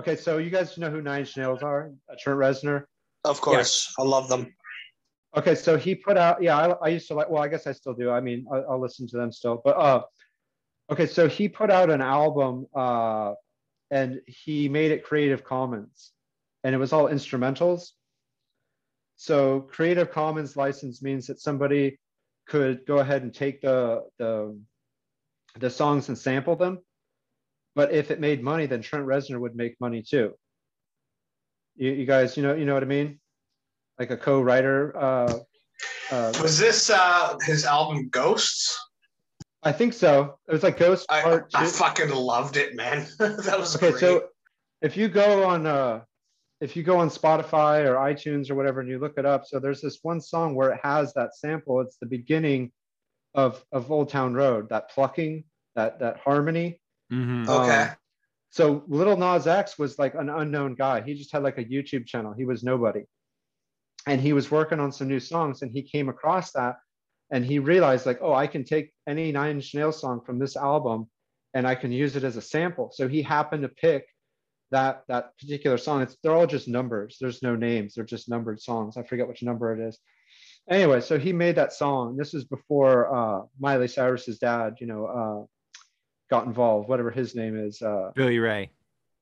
okay 0.00 0.16
so 0.16 0.38
you 0.38 0.50
guys 0.50 0.76
know 0.76 0.90
who 0.90 1.00
nine 1.00 1.20
Inch 1.20 1.36
nails 1.36 1.62
are 1.62 1.92
uh, 2.10 2.16
trent 2.20 2.38
reznor 2.40 2.84
Of 3.24 3.40
course. 3.40 3.94
I 3.98 4.02
love 4.02 4.28
them. 4.28 4.52
Okay, 5.36 5.54
so 5.54 5.76
he 5.76 5.94
put 5.94 6.16
out. 6.16 6.42
Yeah, 6.42 6.56
I, 6.56 6.66
I 6.86 6.88
used 6.88 7.06
to 7.08 7.14
like. 7.14 7.28
Well, 7.28 7.42
I 7.42 7.48
guess 7.48 7.66
I 7.66 7.72
still 7.72 7.92
do. 7.92 8.10
I 8.10 8.20
mean, 8.20 8.46
I, 8.50 8.56
I'll 8.68 8.80
listen 8.80 9.06
to 9.08 9.16
them 9.18 9.30
still. 9.30 9.60
But 9.62 9.76
uh, 9.76 10.02
okay, 10.90 11.06
so 11.06 11.28
he 11.28 11.48
put 11.48 11.70
out 11.70 11.90
an 11.90 12.00
album, 12.00 12.66
uh, 12.74 13.34
and 13.90 14.20
he 14.26 14.68
made 14.70 14.90
it 14.90 15.04
Creative 15.04 15.44
Commons, 15.44 16.12
and 16.64 16.74
it 16.74 16.78
was 16.78 16.92
all 16.92 17.06
instrumentals. 17.08 17.90
So 19.16 19.60
Creative 19.60 20.10
Commons 20.10 20.56
license 20.56 21.02
means 21.02 21.26
that 21.26 21.40
somebody 21.40 21.98
could 22.46 22.86
go 22.86 22.98
ahead 22.98 23.22
and 23.22 23.34
take 23.34 23.60
the 23.60 24.04
the 24.18 24.58
the 25.58 25.70
songs 25.70 26.08
and 26.08 26.16
sample 26.16 26.56
them. 26.56 26.78
But 27.74 27.92
if 27.92 28.10
it 28.10 28.20
made 28.20 28.42
money, 28.42 28.66
then 28.66 28.82
Trent 28.82 29.06
Reznor 29.06 29.40
would 29.40 29.54
make 29.56 29.76
money 29.80 30.02
too. 30.02 30.34
You, 31.76 31.92
you 31.92 32.06
guys, 32.06 32.36
you 32.36 32.42
know, 32.42 32.54
you 32.54 32.64
know 32.64 32.74
what 32.74 32.82
I 32.82 32.86
mean? 32.86 33.20
Like 33.98 34.10
a 34.10 34.16
co-writer. 34.16 34.96
Uh, 34.96 35.38
uh, 36.10 36.32
Was 36.42 36.58
this 36.58 36.90
uh, 36.90 37.36
his 37.46 37.64
album 37.64 38.08
Ghosts? 38.08 38.78
I 39.62 39.72
think 39.72 39.92
so. 39.92 40.38
It 40.48 40.52
was 40.52 40.62
like 40.62 40.78
Ghost 40.78 41.06
I, 41.08 41.22
Part 41.22 41.50
I 41.54 41.64
Two. 41.64 41.70
fucking 41.70 42.10
loved 42.10 42.56
it, 42.56 42.74
man. 42.76 43.06
that 43.18 43.56
was 43.58 43.76
Okay, 43.76 43.90
great. 43.90 44.00
so 44.00 44.28
if 44.82 44.96
you 44.96 45.08
go 45.08 45.44
on 45.44 45.66
uh 45.66 46.02
if 46.60 46.76
you 46.76 46.82
go 46.82 46.98
on 46.98 47.08
Spotify 47.08 47.86
or 47.86 47.94
iTunes 47.94 48.50
or 48.50 48.54
whatever 48.54 48.80
and 48.80 48.88
you 48.88 48.98
look 48.98 49.16
it 49.16 49.26
up, 49.26 49.46
so 49.46 49.58
there's 49.58 49.80
this 49.80 50.00
one 50.02 50.20
song 50.20 50.54
where 50.54 50.72
it 50.72 50.80
has 50.82 51.14
that 51.14 51.36
sample. 51.36 51.80
It's 51.80 51.96
the 51.98 52.06
beginning 52.06 52.72
of 53.34 53.64
of 53.72 53.90
Old 53.90 54.08
Town 54.08 54.34
Road, 54.34 54.68
that 54.70 54.90
plucking, 54.90 55.44
that 55.76 56.00
that 56.00 56.18
harmony. 56.18 56.80
Mhm. 57.12 57.48
Okay. 57.48 57.82
Um, 57.82 57.96
so 58.50 58.82
Little 58.88 59.16
Nas 59.16 59.46
X 59.46 59.78
was 59.78 59.98
like 59.98 60.14
an 60.14 60.28
unknown 60.28 60.74
guy. 60.74 61.02
He 61.02 61.14
just 61.14 61.32
had 61.32 61.42
like 61.42 61.58
a 61.58 61.64
YouTube 61.64 62.06
channel. 62.06 62.32
He 62.36 62.44
was 62.44 62.62
nobody. 62.62 63.04
And 64.06 64.20
he 64.20 64.32
was 64.32 64.50
working 64.50 64.80
on 64.80 64.90
some 64.90 65.08
new 65.08 65.20
songs 65.20 65.62
and 65.62 65.70
he 65.70 65.82
came 65.82 66.08
across 66.08 66.52
that 66.52 66.76
and 67.30 67.44
he 67.44 67.58
realized 67.58 68.06
like, 68.06 68.20
oh, 68.22 68.32
I 68.32 68.46
can 68.46 68.64
take 68.64 68.92
any 69.06 69.32
Nine 69.32 69.56
Inch 69.56 69.74
Nails 69.74 70.00
song 70.00 70.22
from 70.24 70.38
this 70.38 70.56
album 70.56 71.10
and 71.52 71.66
I 71.66 71.74
can 71.74 71.92
use 71.92 72.16
it 72.16 72.24
as 72.24 72.36
a 72.36 72.42
sample. 72.42 72.90
So 72.92 73.06
he 73.06 73.22
happened 73.22 73.62
to 73.62 73.68
pick 73.68 74.06
that 74.70 75.02
that 75.08 75.36
particular 75.38 75.78
song. 75.78 76.02
It's 76.02 76.16
they're 76.22 76.34
all 76.34 76.46
just 76.46 76.68
numbers. 76.68 77.16
There's 77.20 77.42
no 77.42 77.56
names. 77.56 77.94
They're 77.94 78.04
just 78.04 78.28
numbered 78.28 78.60
songs. 78.60 78.96
I 78.96 79.02
forget 79.02 79.28
which 79.28 79.42
number 79.42 79.72
it 79.72 79.88
is. 79.88 79.98
Anyway, 80.70 81.00
so 81.00 81.18
he 81.18 81.32
made 81.32 81.56
that 81.56 81.72
song. 81.72 82.16
This 82.16 82.34
is 82.34 82.44
before 82.44 83.14
uh, 83.14 83.42
Miley 83.58 83.88
Cyrus's 83.88 84.38
dad, 84.38 84.74
you 84.80 84.86
know, 84.86 85.06
uh, 85.06 85.46
got 86.30 86.46
involved. 86.46 86.88
Whatever 86.88 87.10
his 87.10 87.34
name 87.34 87.58
is, 87.58 87.80
uh, 87.80 88.10
Billy 88.14 88.38
Ray. 88.38 88.70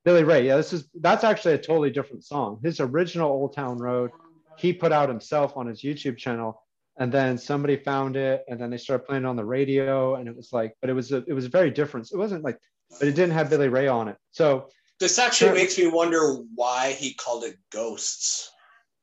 Billy 0.04 0.24
Ray. 0.24 0.46
Yeah, 0.46 0.56
this 0.56 0.72
is 0.72 0.88
that's 1.00 1.24
actually 1.24 1.54
a 1.54 1.58
totally 1.58 1.90
different 1.90 2.24
song. 2.24 2.60
His 2.62 2.80
original 2.80 3.30
Old 3.30 3.54
Town 3.54 3.78
Road, 3.78 4.10
he 4.56 4.72
put 4.72 4.92
out 4.92 5.08
himself 5.08 5.56
on 5.56 5.66
his 5.66 5.82
YouTube 5.82 6.16
channel, 6.16 6.62
and 6.98 7.12
then 7.12 7.38
somebody 7.38 7.76
found 7.76 8.16
it, 8.16 8.44
and 8.48 8.60
then 8.60 8.70
they 8.70 8.76
started 8.76 9.06
playing 9.06 9.22
it 9.22 9.28
on 9.28 9.36
the 9.36 9.44
radio, 9.44 10.16
and 10.16 10.28
it 10.28 10.36
was 10.36 10.52
like, 10.52 10.74
but 10.80 10.90
it 10.90 10.94
was 10.94 11.12
a, 11.12 11.24
it 11.28 11.32
was 11.32 11.46
very 11.46 11.70
different. 11.70 12.08
It 12.12 12.16
wasn't 12.16 12.42
like, 12.42 12.58
but 12.98 13.06
it 13.06 13.14
didn't 13.14 13.34
have 13.34 13.50
Billy 13.50 13.68
Ray 13.68 13.86
on 13.86 14.08
it. 14.08 14.16
So 14.32 14.68
This 14.98 15.18
actually 15.18 15.48
Sure. 15.48 15.54
makes 15.54 15.78
me 15.78 15.86
wonder 15.88 16.34
why 16.54 16.92
he 16.92 17.12
called 17.14 17.44
it 17.44 17.56
Ghosts. 17.70 18.50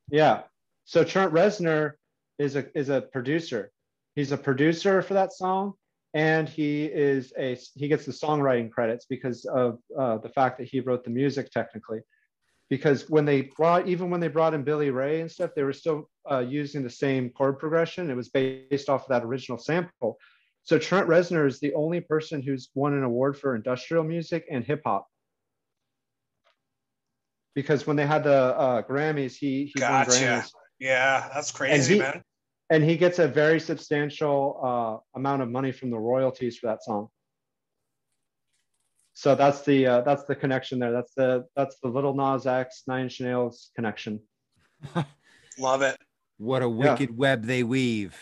yeah, 0.09 0.43
so 0.85 1.03
Trent 1.03 1.31
Reznor 1.33 1.93
is 2.39 2.55
a 2.55 2.65
is 2.77 2.89
a 2.89 3.01
producer. 3.01 3.71
He's 4.15 4.31
a 4.31 4.37
producer 4.37 5.01
for 5.01 5.13
that 5.13 5.33
song, 5.33 5.73
and 6.13 6.49
he 6.49 6.85
is 6.85 7.31
a 7.37 7.57
he 7.75 7.87
gets 7.87 8.05
the 8.05 8.11
songwriting 8.11 8.71
credits 8.71 9.05
because 9.05 9.45
of 9.45 9.79
uh, 9.97 10.17
the 10.17 10.29
fact 10.29 10.57
that 10.57 10.67
he 10.67 10.79
wrote 10.79 11.03
the 11.03 11.09
music 11.09 11.51
technically. 11.51 12.01
Because 12.69 13.07
when 13.09 13.25
they 13.25 13.41
brought 13.55 13.87
even 13.87 14.09
when 14.09 14.19
they 14.19 14.29
brought 14.29 14.53
in 14.55 14.63
Billy 14.63 14.89
Ray 14.89 15.21
and 15.21 15.29
stuff, 15.31 15.51
they 15.55 15.63
were 15.63 15.73
still 15.73 16.09
uh, 16.29 16.39
using 16.39 16.81
the 16.81 16.89
same 16.89 17.29
chord 17.29 17.59
progression. 17.59 18.09
It 18.09 18.15
was 18.15 18.29
based 18.29 18.89
off 18.89 19.03
of 19.03 19.09
that 19.09 19.23
original 19.23 19.59
sample. 19.59 20.17
So 20.63 20.79
Trent 20.79 21.07
Reznor 21.07 21.45
is 21.45 21.59
the 21.59 21.73
only 21.75 22.01
person 22.01 22.41
who's 22.41 22.69
won 22.73 22.93
an 22.93 23.03
award 23.03 23.37
for 23.37 23.55
industrial 23.55 24.03
music 24.03 24.45
and 24.49 24.63
hip 24.65 24.81
hop. 24.85 25.07
Because 27.55 27.85
when 27.85 27.95
they 27.95 28.05
had 28.05 28.23
the 28.23 28.33
uh, 28.57 28.81
Grammys, 28.81 29.35
he 29.35 29.71
he 29.73 29.81
won 29.81 30.05
Grammys 30.05 30.49
Yeah, 30.79 31.29
that's 31.33 31.51
crazy, 31.51 31.73
And 31.73 31.81
crazy, 31.81 31.93
he- 31.95 31.99
man. 31.99 32.23
and 32.69 32.83
he 32.83 32.97
gets 32.97 33.19
a 33.19 33.27
very 33.27 33.59
substantial 33.59 34.59
uh, 34.63 35.17
amount 35.17 35.41
of 35.43 35.49
money 35.49 35.71
from 35.71 35.91
the 35.91 35.99
royalties 35.99 36.57
for 36.57 36.67
that 36.67 36.83
song. 36.83 37.09
So 39.13 39.35
that's 39.35 39.61
the 39.61 39.85
uh, 39.85 40.01
that's 40.01 40.23
the 40.23 40.35
connection 40.35 40.79
there. 40.79 40.91
That's 40.91 41.13
the 41.13 41.45
that's 41.55 41.77
the 41.83 41.89
Little 41.89 42.15
Nas 42.15 42.47
X 42.47 42.83
Nine 42.87 43.03
Inch 43.03 43.21
Nails 43.21 43.69
connection. 43.75 44.19
Love 45.59 45.83
it. 45.83 45.97
What 46.37 46.63
a 46.63 46.65
Yeah. 46.65 46.69
wicked 46.93 47.15
web 47.15 47.45
they 47.45 47.61
weave. 47.63 48.15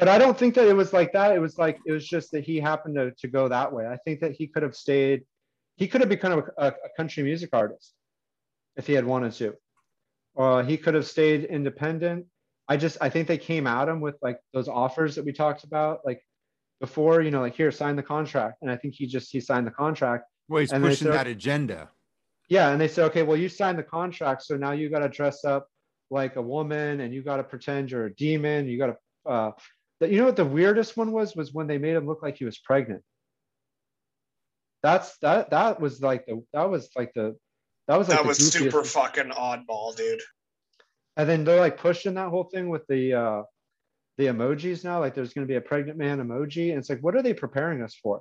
But 0.00 0.08
I 0.08 0.18
don't 0.18 0.36
think 0.38 0.54
that 0.56 0.66
it 0.66 0.74
was 0.74 0.92
like 0.92 1.12
that. 1.12 1.34
It 1.34 1.38
was 1.40 1.56
like 1.58 1.78
it 1.86 1.92
was 1.92 2.06
just 2.06 2.32
that 2.32 2.42
he 2.44 2.58
happened 2.58 2.96
to, 2.96 3.12
to 3.20 3.28
go 3.28 3.48
that 3.48 3.72
way. 3.72 3.86
I 3.86 3.96
think 4.04 4.20
that 4.20 4.32
he 4.32 4.48
could 4.48 4.64
have 4.64 4.74
stayed. 4.74 5.22
He 5.76 5.86
could 5.86 6.00
have 6.00 6.10
become 6.10 6.40
a, 6.58 6.66
a, 6.66 6.68
a 6.68 6.88
country 6.96 7.22
music 7.22 7.50
artist 7.52 7.94
if 8.78 8.86
he 8.86 8.94
had 8.94 9.04
wanted 9.04 9.32
to. 9.34 9.54
Or 10.34 10.62
he 10.62 10.78
could 10.78 10.94
have 10.94 11.06
stayed 11.06 11.44
independent. 11.44 12.26
I 12.68 12.76
just 12.76 12.96
I 13.00 13.10
think 13.10 13.28
they 13.28 13.38
came 13.38 13.66
at 13.66 13.88
him 13.88 14.00
with 14.00 14.16
like 14.22 14.38
those 14.54 14.68
offers 14.68 15.16
that 15.16 15.24
we 15.24 15.32
talked 15.32 15.64
about, 15.64 16.00
like 16.06 16.22
before. 16.80 17.20
You 17.20 17.30
know, 17.30 17.40
like 17.40 17.56
here, 17.56 17.72
sign 17.72 17.96
the 17.96 18.02
contract. 18.02 18.58
And 18.62 18.70
I 18.70 18.76
think 18.76 18.94
he 18.94 19.06
just 19.06 19.30
he 19.32 19.40
signed 19.40 19.66
the 19.66 19.72
contract. 19.72 20.24
Well, 20.48 20.60
he's 20.60 20.72
pushing 20.72 21.08
said- 21.08 21.14
that 21.14 21.26
agenda. 21.26 21.90
Yeah, 22.48 22.70
and 22.70 22.80
they 22.80 22.88
said, 22.88 23.04
okay, 23.10 23.24
well, 23.24 23.36
you 23.36 23.50
signed 23.50 23.78
the 23.78 23.82
contract, 23.82 24.42
so 24.42 24.56
now 24.56 24.72
you 24.72 24.88
got 24.88 25.00
to 25.00 25.08
dress 25.10 25.44
up 25.44 25.68
like 26.10 26.36
a 26.36 26.40
woman, 26.40 27.00
and 27.02 27.12
you 27.12 27.22
got 27.22 27.36
to 27.36 27.44
pretend 27.44 27.90
you're 27.90 28.06
a 28.06 28.14
demon. 28.14 28.66
You 28.66 28.78
got 28.78 28.86
to, 28.86 29.30
uh, 29.30 29.50
that 30.00 30.10
you 30.10 30.16
know 30.16 30.24
what 30.24 30.36
the 30.36 30.46
weirdest 30.46 30.96
one 30.96 31.12
was 31.12 31.36
was 31.36 31.52
when 31.52 31.66
they 31.66 31.76
made 31.76 31.94
him 31.94 32.06
look 32.06 32.22
like 32.22 32.38
he 32.38 32.46
was 32.46 32.56
pregnant. 32.56 33.02
That's 34.82 35.18
that 35.18 35.50
that 35.50 35.78
was 35.78 36.00
like 36.00 36.24
the 36.24 36.42
that 36.54 36.70
was 36.70 36.88
like 36.96 37.12
the 37.12 37.36
that 37.88 37.98
was 37.98 38.08
like 38.08 38.18
that 38.18 38.26
was 38.26 38.52
super 38.52 38.84
fucking 38.84 39.30
oddball, 39.30 39.96
dude. 39.96 40.20
And 41.16 41.28
then 41.28 41.44
they're 41.44 41.58
like 41.58 41.78
pushing 41.78 42.14
that 42.14 42.28
whole 42.28 42.44
thing 42.44 42.68
with 42.68 42.86
the 42.86 43.14
uh 43.14 43.42
the 44.18 44.26
emojis 44.26 44.84
now. 44.84 45.00
Like 45.00 45.14
there's 45.14 45.32
going 45.32 45.46
to 45.46 45.50
be 45.50 45.56
a 45.56 45.60
pregnant 45.60 45.98
man 45.98 46.18
emoji, 46.18 46.70
and 46.70 46.78
it's 46.78 46.90
like, 46.90 47.00
what 47.00 47.16
are 47.16 47.22
they 47.22 47.34
preparing 47.34 47.82
us 47.82 47.94
for? 47.94 48.20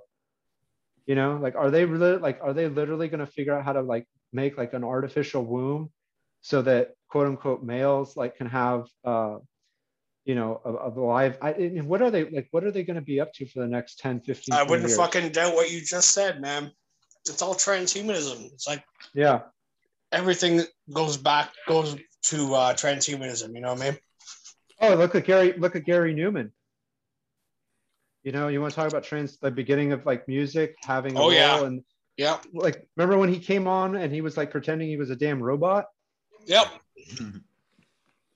You 1.05 1.15
know, 1.15 1.37
like 1.41 1.55
are 1.55 1.69
they 1.69 1.85
really 1.85 2.17
like 2.17 2.39
are 2.41 2.53
they 2.53 2.67
literally 2.67 3.09
going 3.09 3.19
to 3.19 3.31
figure 3.31 3.53
out 3.53 3.65
how 3.65 3.73
to 3.73 3.81
like 3.81 4.07
make 4.33 4.57
like 4.57 4.73
an 4.73 4.83
artificial 4.83 5.43
womb 5.43 5.91
so 6.41 6.61
that 6.61 6.91
quote 7.09 7.27
unquote 7.27 7.63
males 7.63 8.15
like 8.15 8.35
can 8.35 8.47
have 8.47 8.85
uh 9.05 9.37
you 10.25 10.35
know 10.35 10.61
a, 10.65 10.71
a 10.71 10.89
live 10.89 11.37
I, 11.41 11.51
what 11.83 12.01
are 12.01 12.11
they 12.11 12.29
like 12.29 12.47
what 12.51 12.63
are 12.63 12.71
they 12.71 12.83
going 12.83 12.95
to 12.95 13.01
be 13.01 13.19
up 13.19 13.33
to 13.33 13.45
for 13.47 13.59
the 13.59 13.67
next 13.67 13.99
10 13.99 14.21
15 14.21 14.53
I 14.53 14.63
wouldn't 14.63 14.87
years? 14.87 14.97
fucking 14.97 15.29
doubt 15.31 15.55
what 15.55 15.71
you 15.71 15.81
just 15.81 16.11
said, 16.11 16.41
man. 16.41 16.71
It's 17.27 17.41
all 17.41 17.55
transhumanism. 17.55 18.51
It's 18.53 18.67
like 18.67 18.83
yeah 19.13 19.41
everything 20.11 20.61
goes 20.93 21.17
back 21.17 21.51
goes 21.67 21.95
to 22.23 22.53
uh, 22.55 22.73
transhumanism. 22.73 23.53
You 23.55 23.61
know 23.61 23.73
what 23.73 23.81
I 23.81 23.91
mean? 23.91 23.99
oh 24.81 24.93
look 24.95 25.15
at 25.15 25.25
gary 25.25 25.53
look 25.57 25.75
at 25.75 25.85
gary 25.85 26.13
numan 26.13 26.51
you 28.23 28.31
know 28.31 28.47
you 28.47 28.61
want 28.61 28.71
to 28.71 28.75
talk 28.75 28.87
about 28.87 29.03
trans 29.03 29.37
the 29.39 29.49
beginning 29.49 29.91
of 29.91 30.05
like 30.05 30.27
music 30.27 30.75
having 30.83 31.17
a 31.17 31.21
Oh, 31.21 31.29
yeah. 31.31 31.55
role 31.55 31.65
and 31.65 31.83
yeah, 32.15 32.37
like 32.53 32.87
remember 32.95 33.17
when 33.17 33.31
he 33.33 33.39
came 33.39 33.67
on 33.67 33.95
and 33.95 34.11
he 34.13 34.21
was 34.21 34.37
like 34.37 34.51
pretending 34.51 34.87
he 34.87 34.97
was 34.97 35.09
a 35.09 35.15
damn 35.15 35.41
robot 35.41 35.85
Yep. 36.45 36.67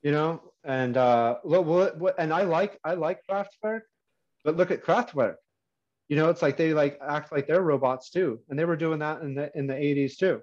you 0.04 0.12
know 0.12 0.42
and 0.64 0.98
uh 0.98 1.38
what, 1.44 1.66
what, 1.66 1.98
what 1.98 2.16
and 2.18 2.34
i 2.34 2.42
like 2.44 2.80
i 2.84 2.94
like 2.96 3.20
kraftwerk 3.30 3.82
but 4.44 4.58
look 4.58 4.72
at 4.72 4.84
kraftwerk 4.84 5.36
you 6.10 6.16
know 6.16 6.30
it's 6.30 6.42
like 6.42 6.58
they 6.58 6.74
like 6.74 7.00
act 7.08 7.32
like 7.32 7.48
they're 7.48 7.62
robots 7.62 8.10
too 8.10 8.40
and 8.50 8.58
they 8.58 8.66
were 8.66 8.76
doing 8.76 9.00
that 9.00 9.22
in 9.22 9.36
the 9.36 9.52
in 9.56 9.68
the 9.68 9.74
80s 9.76 10.18
too 10.18 10.42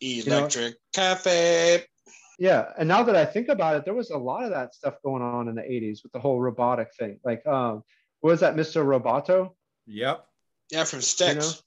know- 0.00 0.38
Electric 0.38 0.74
cafe. 0.92 1.84
yeah 2.38 2.72
and 2.78 2.88
now 2.88 3.02
that 3.02 3.16
i 3.16 3.24
think 3.24 3.48
about 3.48 3.76
it 3.76 3.84
there 3.84 3.94
was 3.94 4.10
a 4.10 4.16
lot 4.18 4.44
of 4.44 4.50
that 4.50 4.74
stuff 4.74 4.94
going 5.04 5.22
on 5.22 5.48
in 5.48 5.54
the 5.54 5.62
80s 5.62 6.02
with 6.02 6.12
the 6.12 6.18
whole 6.20 6.40
robotic 6.40 6.88
thing 6.98 7.18
like 7.24 7.46
um 7.46 7.82
what 8.20 8.30
was 8.30 8.40
that 8.40 8.56
mr 8.56 8.84
roboto 8.84 9.50
Yep. 9.86 10.24
Yeah, 10.70 10.84
from 10.84 11.00
Styx. 11.02 11.62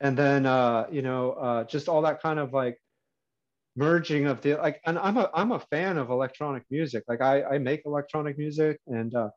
and 0.00 0.16
then 0.18 0.46
uh 0.46 0.86
you 0.90 1.02
know 1.02 1.32
uh 1.32 1.64
just 1.64 1.88
all 1.88 2.02
that 2.02 2.20
kind 2.20 2.38
of 2.38 2.52
like 2.52 2.76
merging 3.76 4.26
of 4.26 4.42
the 4.42 4.54
like 4.56 4.80
and 4.84 4.98
i'm 4.98 5.16
a 5.16 5.30
i'm 5.32 5.52
a 5.52 5.60
fan 5.70 5.96
of 5.96 6.10
electronic 6.10 6.62
music 6.70 7.04
like 7.08 7.22
i 7.22 7.42
i 7.44 7.58
make 7.58 7.82
electronic 7.86 8.36
music 8.36 8.78
and 8.86 9.14
uh 9.14 9.30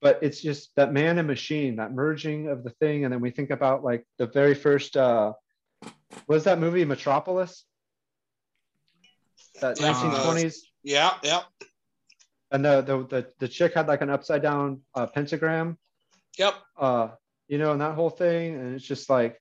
but 0.00 0.18
it's 0.22 0.40
just 0.40 0.70
that 0.76 0.92
man 0.92 1.18
and 1.18 1.28
machine 1.28 1.76
that 1.76 1.92
merging 1.92 2.48
of 2.48 2.64
the 2.64 2.70
thing 2.80 3.04
and 3.04 3.12
then 3.12 3.20
we 3.20 3.30
think 3.30 3.50
about 3.50 3.84
like 3.84 4.04
the 4.18 4.26
very 4.28 4.54
first 4.54 4.96
uh 4.96 5.32
was 6.26 6.44
that 6.44 6.58
movie 6.58 6.84
metropolis 6.84 7.64
that 9.60 9.78
Yeah. 9.80 9.92
1920s 9.92 10.56
Yeah, 10.82 11.14
yeah, 11.22 11.42
and 12.54 12.64
the, 12.64 12.80
the 12.82 13.06
the 13.06 13.26
the 13.40 13.48
chick 13.48 13.74
had 13.74 13.88
like 13.88 14.00
an 14.00 14.10
upside 14.10 14.40
down 14.42 14.80
uh, 14.94 15.06
pentagram 15.06 15.76
yep. 16.38 16.54
uh 16.78 17.08
you 17.48 17.58
know 17.58 17.72
and 17.72 17.80
that 17.80 17.94
whole 17.94 18.10
thing 18.10 18.54
and 18.54 18.74
it's 18.74 18.84
just 18.84 19.10
like 19.10 19.40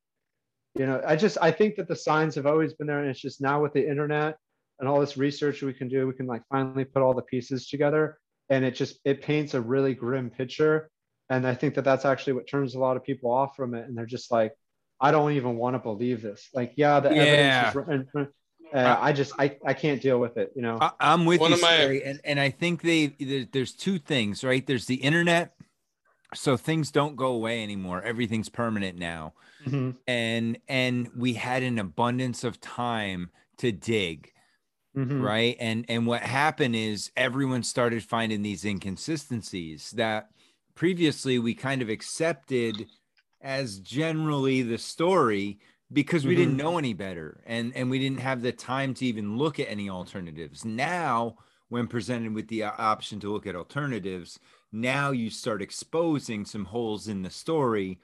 you 0.77 0.85
know 0.85 1.01
i 1.05 1.15
just 1.15 1.37
i 1.41 1.51
think 1.51 1.75
that 1.75 1.87
the 1.87 1.95
signs 1.95 2.35
have 2.35 2.47
always 2.47 2.73
been 2.73 2.87
there 2.87 2.99
and 2.99 3.09
it's 3.09 3.21
just 3.21 3.39
now 3.39 3.61
with 3.61 3.71
the 3.73 3.87
internet 3.87 4.37
and 4.79 4.89
all 4.89 4.99
this 4.99 5.15
research 5.15 5.61
we 5.61 5.73
can 5.73 5.87
do 5.87 6.07
we 6.07 6.13
can 6.13 6.25
like 6.25 6.41
finally 6.49 6.83
put 6.83 7.03
all 7.03 7.13
the 7.13 7.21
pieces 7.21 7.67
together 7.67 8.17
and 8.49 8.65
it 8.65 8.75
just 8.75 8.99
it 9.05 9.21
paints 9.21 9.53
a 9.53 9.61
really 9.61 9.93
grim 9.93 10.29
picture 10.29 10.89
and 11.29 11.47
i 11.47 11.53
think 11.53 11.75
that 11.75 11.83
that's 11.83 12.05
actually 12.05 12.33
what 12.33 12.47
turns 12.47 12.73
a 12.73 12.79
lot 12.79 12.97
of 12.97 13.03
people 13.03 13.31
off 13.31 13.55
from 13.55 13.75
it 13.75 13.87
and 13.87 13.95
they're 13.95 14.05
just 14.05 14.31
like 14.31 14.53
i 15.03 15.11
don't 15.11 15.33
even 15.33 15.55
want 15.57 15.75
to 15.75 15.79
believe 15.79 16.21
this 16.21 16.49
like 16.53 16.73
yeah 16.75 16.99
the 16.99 17.09
Yeah. 17.13 17.71
evidence 17.75 18.07
is 18.15 18.27
and, 18.73 18.85
uh, 18.87 18.97
I 18.99 19.13
just 19.13 19.33
I, 19.37 19.55
I 19.63 19.73
can't 19.75 20.01
deal 20.01 20.17
with 20.19 20.35
it. 20.37 20.51
You 20.55 20.63
know. 20.63 20.79
I, 20.81 20.89
I'm 20.99 21.25
with 21.25 21.39
One 21.41 21.51
you, 21.51 21.57
of 21.57 21.61
my- 21.61 21.75
Scary, 21.77 22.03
and 22.03 22.19
and 22.25 22.39
I 22.39 22.49
think 22.49 22.81
they 22.81 23.07
there, 23.19 23.45
there's 23.51 23.73
two 23.73 23.99
things, 23.99 24.43
right? 24.43 24.65
There's 24.65 24.87
the 24.87 24.95
internet, 24.95 25.53
so 26.33 26.57
things 26.57 26.89
don't 26.89 27.15
go 27.15 27.27
away 27.33 27.61
anymore. 27.61 28.01
Everything's 28.01 28.49
permanent 28.49 28.97
now, 28.97 29.33
Mhm. 29.67 29.97
and 30.07 30.57
and 30.67 31.11
we 31.15 31.33
had 31.35 31.61
an 31.61 31.77
abundance 31.77 32.43
of 32.43 32.59
time 32.61 33.29
to 33.57 33.71
dig, 33.71 34.31
Mhm. 34.97 35.21
right? 35.21 35.55
And 35.59 35.85
and 35.87 36.07
what 36.07 36.23
happened 36.23 36.75
is 36.75 37.11
everyone 37.15 37.61
started 37.61 38.01
finding 38.03 38.41
these 38.41 38.65
inconsistencies 38.65 39.91
that 39.91 40.29
previously 40.73 41.37
we 41.37 41.53
kind 41.53 41.83
of 41.83 41.89
accepted 41.89 42.87
as 43.43 43.79
generally 43.79 44.61
the 44.63 44.77
story 44.77 45.59
because 45.91 46.25
we 46.25 46.35
didn't 46.35 46.55
Mhm. 46.55 46.57
know 46.57 46.77
any 46.79 46.93
better 46.93 47.43
and 47.45 47.75
and 47.75 47.89
we 47.91 47.99
didn't 47.99 48.21
have 48.21 48.41
the 48.41 48.51
time 48.51 48.93
to 48.95 49.05
even 49.05 49.37
look 49.37 49.59
at 49.59 49.69
any 49.69 49.89
alternatives. 49.89 50.65
Now 50.65 51.37
when 51.69 51.87
presented 51.87 52.33
with 52.33 52.47
the 52.47 52.63
option 52.63 53.19
to 53.19 53.31
look 53.31 53.45
at 53.45 53.55
alternatives 53.55 54.39
now 54.71 55.11
you 55.11 55.29
start 55.29 55.61
exposing 55.61 56.45
some 56.45 56.65
holes 56.65 57.07
in 57.07 57.21
the 57.21 57.29
story 57.29 57.99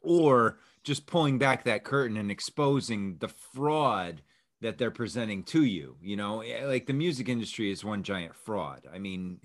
or 0.00 0.58
just 0.84 1.06
pulling 1.06 1.38
back 1.38 1.64
that 1.64 1.84
curtain 1.84 2.16
and 2.16 2.30
exposing 2.30 3.16
the 3.18 3.28
fraud 3.28 4.22
that 4.60 4.78
they're 4.78 4.90
presenting 4.92 5.42
to 5.44 5.64
you 5.64 5.96
you 6.00 6.16
know? 6.16 6.40
Eh, 6.42 6.64
like 6.66 6.86
the 6.86 6.92
music 6.92 7.28
industry 7.28 7.70
is 7.70 7.84
one 7.84 8.02
giant 8.02 8.34
fraud. 8.34 8.86
I 8.92 8.98
mean 8.98 9.40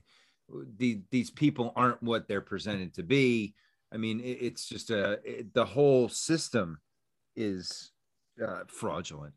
the, 0.77 1.01
these 1.11 1.31
people 1.31 1.73
aren't 1.75 2.03
what 2.03 2.27
they're 2.27 2.41
presented 2.41 2.93
to 2.95 3.03
be 3.03 3.55
i 3.91 3.97
mean 3.97 4.19
it, 4.19 4.37
it's 4.41 4.67
just 4.67 4.89
a 4.89 5.19
it, 5.23 5.53
the 5.53 5.65
whole 5.65 6.09
system 6.09 6.79
is 7.35 7.91
uh, 8.45 8.61
fraudulent 8.67 9.33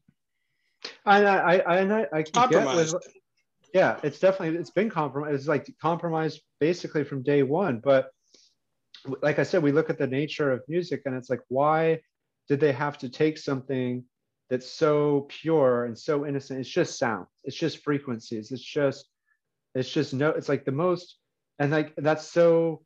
And 1.06 1.26
I 1.26 1.36
I 1.36 1.56
I, 1.58 1.76
and 1.78 1.92
I, 1.92 2.06
I 2.12 2.22
can 2.22 2.32
get 2.32 2.32
Compromised. 2.32 2.94
with, 2.94 3.06
yeah, 3.74 3.98
it's 4.02 4.18
definitely 4.18 4.58
it's 4.58 4.70
been 4.70 4.90
compromised. 4.90 5.34
It's 5.34 5.48
like 5.48 5.72
compromised 5.80 6.40
basically 6.58 7.04
from 7.04 7.22
day 7.22 7.42
one. 7.42 7.80
But 7.80 8.10
like 9.22 9.38
I 9.38 9.44
said, 9.44 9.62
we 9.62 9.72
look 9.72 9.90
at 9.90 9.98
the 9.98 10.06
nature 10.06 10.50
of 10.52 10.62
music, 10.68 11.02
and 11.04 11.14
it's 11.14 11.30
like, 11.30 11.40
why 11.48 12.00
did 12.48 12.60
they 12.60 12.72
have 12.72 12.98
to 12.98 13.08
take 13.08 13.38
something 13.38 14.04
that's 14.48 14.68
so 14.70 15.26
pure 15.28 15.84
and 15.84 15.96
so 15.96 16.26
innocent? 16.26 16.60
It's 16.60 16.68
just 16.68 16.98
sound. 16.98 17.26
It's 17.44 17.56
just 17.56 17.84
frequencies. 17.84 18.50
It's 18.50 18.64
just 18.64 19.06
it's 19.74 19.90
just 19.90 20.12
no. 20.14 20.30
It's 20.30 20.48
like 20.48 20.64
the 20.64 20.72
most, 20.72 21.16
and 21.58 21.70
like 21.70 21.94
that's 21.96 22.26
so. 22.26 22.82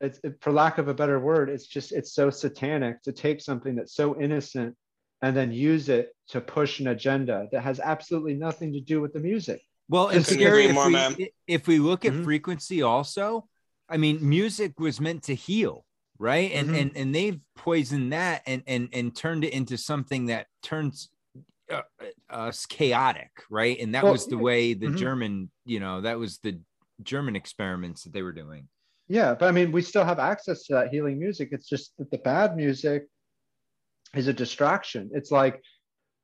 It's 0.00 0.18
it, 0.22 0.34
for 0.40 0.52
lack 0.52 0.78
of 0.78 0.88
a 0.88 0.94
better 0.94 1.18
word, 1.18 1.48
it's 1.48 1.66
just 1.66 1.92
it's 1.92 2.12
so 2.12 2.30
satanic 2.30 3.02
to 3.02 3.12
take 3.12 3.40
something 3.40 3.74
that's 3.74 3.94
so 3.94 4.20
innocent 4.20 4.76
and 5.22 5.34
then 5.36 5.50
use 5.52 5.88
it 5.88 6.14
to 6.28 6.40
push 6.40 6.80
an 6.80 6.88
agenda 6.88 7.48
that 7.52 7.62
has 7.62 7.80
absolutely 7.80 8.34
nothing 8.34 8.72
to 8.74 8.80
do 8.80 9.00
with 9.00 9.12
the 9.14 9.20
music. 9.20 9.60
well 9.88 10.08
it's 10.08 10.28
scary 10.30 10.64
if 10.66 10.74
more, 10.74 10.86
we, 10.86 10.92
man. 10.92 11.16
if 11.46 11.66
we 11.66 11.78
look 11.78 12.04
at 12.04 12.12
Mhm. 12.12 12.24
frequency 12.24 12.82
also 12.82 13.48
i 13.88 13.96
mean 13.96 14.18
music 14.20 14.78
was 14.78 15.00
meant 15.00 15.22
to 15.22 15.34
heal 15.34 15.86
right 16.18 16.50
and 16.52 16.68
Mhm. 16.68 16.74
and 16.80 16.96
and 16.96 17.14
they've 17.14 17.40
poisoned 17.54 18.12
that 18.12 18.42
and 18.46 18.62
and 18.66 18.88
and 18.92 19.14
turned 19.16 19.44
it 19.44 19.52
into 19.54 19.78
something 19.78 20.26
that 20.26 20.48
turns 20.62 21.08
uh, 21.70 21.82
us 22.28 22.66
chaotic 22.66 23.30
right 23.48 23.78
and 23.80 23.94
that 23.94 24.02
Well, 24.04 24.12
was 24.12 24.26
the 24.26 24.36
way 24.38 24.74
the 24.74 24.88
mhm. 24.88 24.96
german 24.96 25.50
you 25.64 25.80
know 25.80 26.02
that 26.02 26.18
was 26.18 26.38
the 26.40 26.60
german 27.02 27.36
experiments 27.36 28.02
that 28.04 28.12
they 28.12 28.22
were 28.22 28.32
doing 28.32 28.68
Yeah, 29.08 29.34
but 29.34 29.46
I 29.46 29.52
mean, 29.52 29.72
we 29.72 29.82
still 29.82 30.04
have 30.04 30.18
access 30.18 30.64
to 30.64 30.74
that 30.74 30.88
healing 30.88 31.18
music. 31.18 31.50
It's 31.52 31.68
just 31.68 31.96
that 31.98 32.10
the 32.10 32.18
bad 32.18 32.56
music 32.56 33.06
is 34.14 34.26
a 34.28 34.32
distraction. 34.32 35.10
It's 35.12 35.30
like 35.30 35.62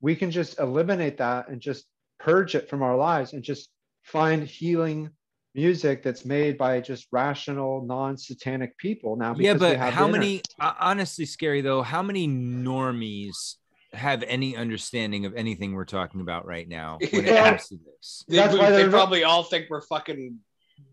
we 0.01 0.17
can 0.17 0.31
just 0.31 0.59
eliminate 0.59 1.19
that 1.19 1.49
and 1.49 1.61
just 1.61 1.87
purge 2.19 2.55
it 2.55 2.69
from 2.69 2.83
our 2.83 2.97
lives 2.97 3.33
and 3.33 3.43
just 3.43 3.71
find 4.03 4.45
healing 4.45 5.11
music 5.55 6.03
that's 6.03 6.25
made 6.25 6.57
by 6.57 6.81
just 6.81 7.07
rational, 7.13 7.85
non-satanic 7.85 8.77
people 8.79 9.17
now. 9.17 9.35
yeah 9.39 9.55
but 9.55 9.77
have 9.77 9.93
how 9.93 10.09
many 10.09 10.41
uh, 10.59 10.73
honestly 10.81 11.27
scary 11.27 11.61
though 11.61 11.83
how 11.83 12.03
many 12.03 12.27
normies 12.27 13.57
have 13.93 14.23
any 14.27 14.57
understanding 14.57 15.27
of 15.27 15.35
anything 15.35 15.75
we're 15.75 15.85
talking 15.85 16.23
about 16.23 16.47
right 16.47 16.69
now 16.69 16.99
when 17.11 17.27
it 17.27 17.37
comes 17.45 17.69
to 17.69 17.77
this 17.77 18.25
They, 18.27 18.37
That's 18.37 18.57
why 18.57 18.71
they 18.71 18.89
probably 18.89 19.25
all 19.25 19.43
think 19.43 19.67
we're 19.69 19.83
fucking 19.83 20.39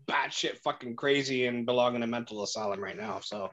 batshit 0.08 0.58
fucking 0.58 0.96
crazy 0.96 1.46
and 1.46 1.66
belong 1.66 1.94
in 1.94 2.02
a 2.02 2.06
mental 2.06 2.42
asylum 2.42 2.80
right 2.80 2.96
now. 2.96 3.20
So 3.20 3.50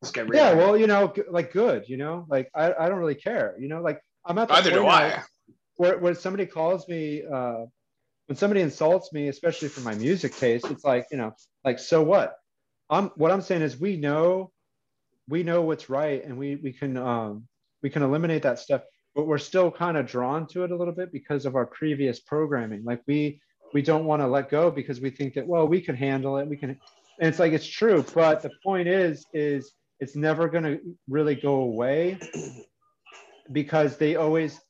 let's 0.00 0.12
get 0.12 0.28
rid 0.28 0.36
Yeah, 0.36 0.54
well, 0.54 0.76
you 0.76 0.86
know, 0.86 1.12
like 1.30 1.52
good, 1.52 1.88
you 1.88 1.96
know, 1.96 2.26
like 2.28 2.50
I, 2.54 2.72
I 2.72 2.88
don't 2.88 2.98
really 2.98 3.14
care, 3.14 3.54
you 3.58 3.68
know, 3.68 3.80
like 3.82 4.00
I'm 4.24 4.38
at 4.38 4.48
the 4.48 4.54
Neither 4.54 4.70
do 4.70 4.76
point 4.82 4.88
now 4.88 4.94
I. 4.94 5.22
where 5.76 5.98
when 5.98 6.14
somebody 6.14 6.46
calls 6.46 6.88
me 6.88 7.22
uh 7.24 7.64
when 8.26 8.36
somebody 8.36 8.60
insults 8.60 9.12
me 9.12 9.28
especially 9.28 9.68
for 9.68 9.80
my 9.80 9.94
music 9.94 10.34
taste 10.36 10.66
it's 10.70 10.84
like 10.84 11.06
you 11.10 11.18
know 11.18 11.32
like 11.64 11.78
so 11.78 12.02
what 12.02 12.36
i'm 12.88 13.08
what 13.16 13.30
i'm 13.30 13.42
saying 13.42 13.62
is 13.62 13.78
we 13.78 13.96
know 13.96 14.50
we 15.28 15.42
know 15.42 15.62
what's 15.62 15.90
right 15.90 16.24
and 16.24 16.36
we 16.38 16.56
we 16.56 16.72
can 16.72 16.96
um 16.96 17.46
we 17.82 17.90
can 17.90 18.02
eliminate 18.02 18.42
that 18.42 18.58
stuff 18.58 18.82
but 19.14 19.26
we're 19.26 19.38
still 19.38 19.70
kind 19.70 19.96
of 19.96 20.06
drawn 20.06 20.46
to 20.46 20.64
it 20.64 20.70
a 20.70 20.76
little 20.76 20.94
bit 20.94 21.12
because 21.12 21.46
of 21.46 21.56
our 21.56 21.66
previous 21.66 22.20
programming 22.20 22.84
like 22.84 23.02
we 23.06 23.40
we 23.72 23.82
don't 23.82 24.04
want 24.04 24.20
to 24.22 24.26
let 24.26 24.50
go 24.50 24.70
because 24.70 25.00
we 25.00 25.10
think 25.10 25.34
that 25.34 25.46
well 25.46 25.66
we 25.66 25.80
can 25.80 25.96
handle 25.96 26.38
it 26.38 26.46
we 26.46 26.56
can 26.56 26.70
and 26.70 27.28
it's 27.28 27.38
like 27.38 27.52
it's 27.52 27.66
true 27.66 28.04
but 28.14 28.42
the 28.42 28.50
point 28.64 28.88
is 28.88 29.26
is 29.32 29.72
it's 30.00 30.16
never 30.16 30.48
going 30.48 30.64
to 30.64 30.80
really 31.08 31.34
go 31.34 31.56
away 31.56 32.18
because 33.52 33.96
they 33.96 34.16
always 34.16 34.60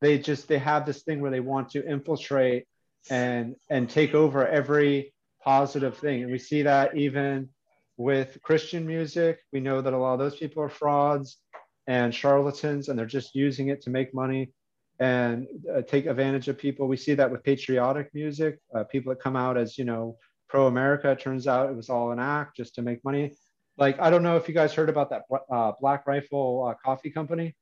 they 0.00 0.18
just 0.18 0.48
they 0.48 0.58
have 0.58 0.86
this 0.86 1.02
thing 1.02 1.20
where 1.20 1.30
they 1.30 1.40
want 1.40 1.70
to 1.70 1.86
infiltrate 1.88 2.66
and 3.10 3.54
and 3.70 3.88
take 3.88 4.14
over 4.14 4.46
every 4.46 5.12
positive 5.42 5.96
thing 5.96 6.22
and 6.22 6.32
we 6.32 6.38
see 6.38 6.62
that 6.62 6.96
even 6.96 7.48
with 7.96 8.38
christian 8.42 8.86
music. 8.86 9.38
We 9.52 9.60
know 9.60 9.80
that 9.80 9.92
a 9.92 9.98
lot 9.98 10.14
of 10.14 10.18
those 10.18 10.36
people 10.36 10.62
are 10.62 10.68
frauds 10.68 11.38
and 11.86 12.14
charlatans 12.14 12.88
and 12.88 12.98
they're 12.98 13.06
just 13.06 13.34
using 13.34 13.68
it 13.68 13.82
to 13.82 13.90
make 13.90 14.12
money 14.12 14.50
and 14.98 15.46
uh, 15.72 15.82
take 15.82 16.06
advantage 16.06 16.48
of 16.48 16.58
people. 16.58 16.88
We 16.88 16.96
see 16.96 17.14
that 17.14 17.30
with 17.30 17.42
patriotic 17.42 18.14
music 18.14 18.58
uh, 18.74 18.84
people 18.84 19.10
that 19.10 19.20
come 19.20 19.36
out 19.36 19.56
as 19.56 19.76
you 19.78 19.84
know 19.84 20.16
pro-america. 20.48 21.10
It 21.10 21.20
turns 21.20 21.46
out 21.46 21.70
it 21.70 21.76
was 21.76 21.90
all 21.90 22.12
an 22.12 22.18
act 22.18 22.56
just 22.56 22.74
to 22.76 22.82
make 22.82 23.04
money. 23.04 23.34
Like 23.78 24.00
i 24.00 24.08
don't 24.08 24.22
know 24.22 24.36
if 24.36 24.48
you 24.48 24.54
guys 24.54 24.72
heard 24.72 24.88
about 24.88 25.10
that 25.10 25.22
uh, 25.50 25.72
black 25.80 26.06
rifle 26.06 26.66
uh, 26.68 26.74
coffee 26.82 27.10
company. 27.10 27.54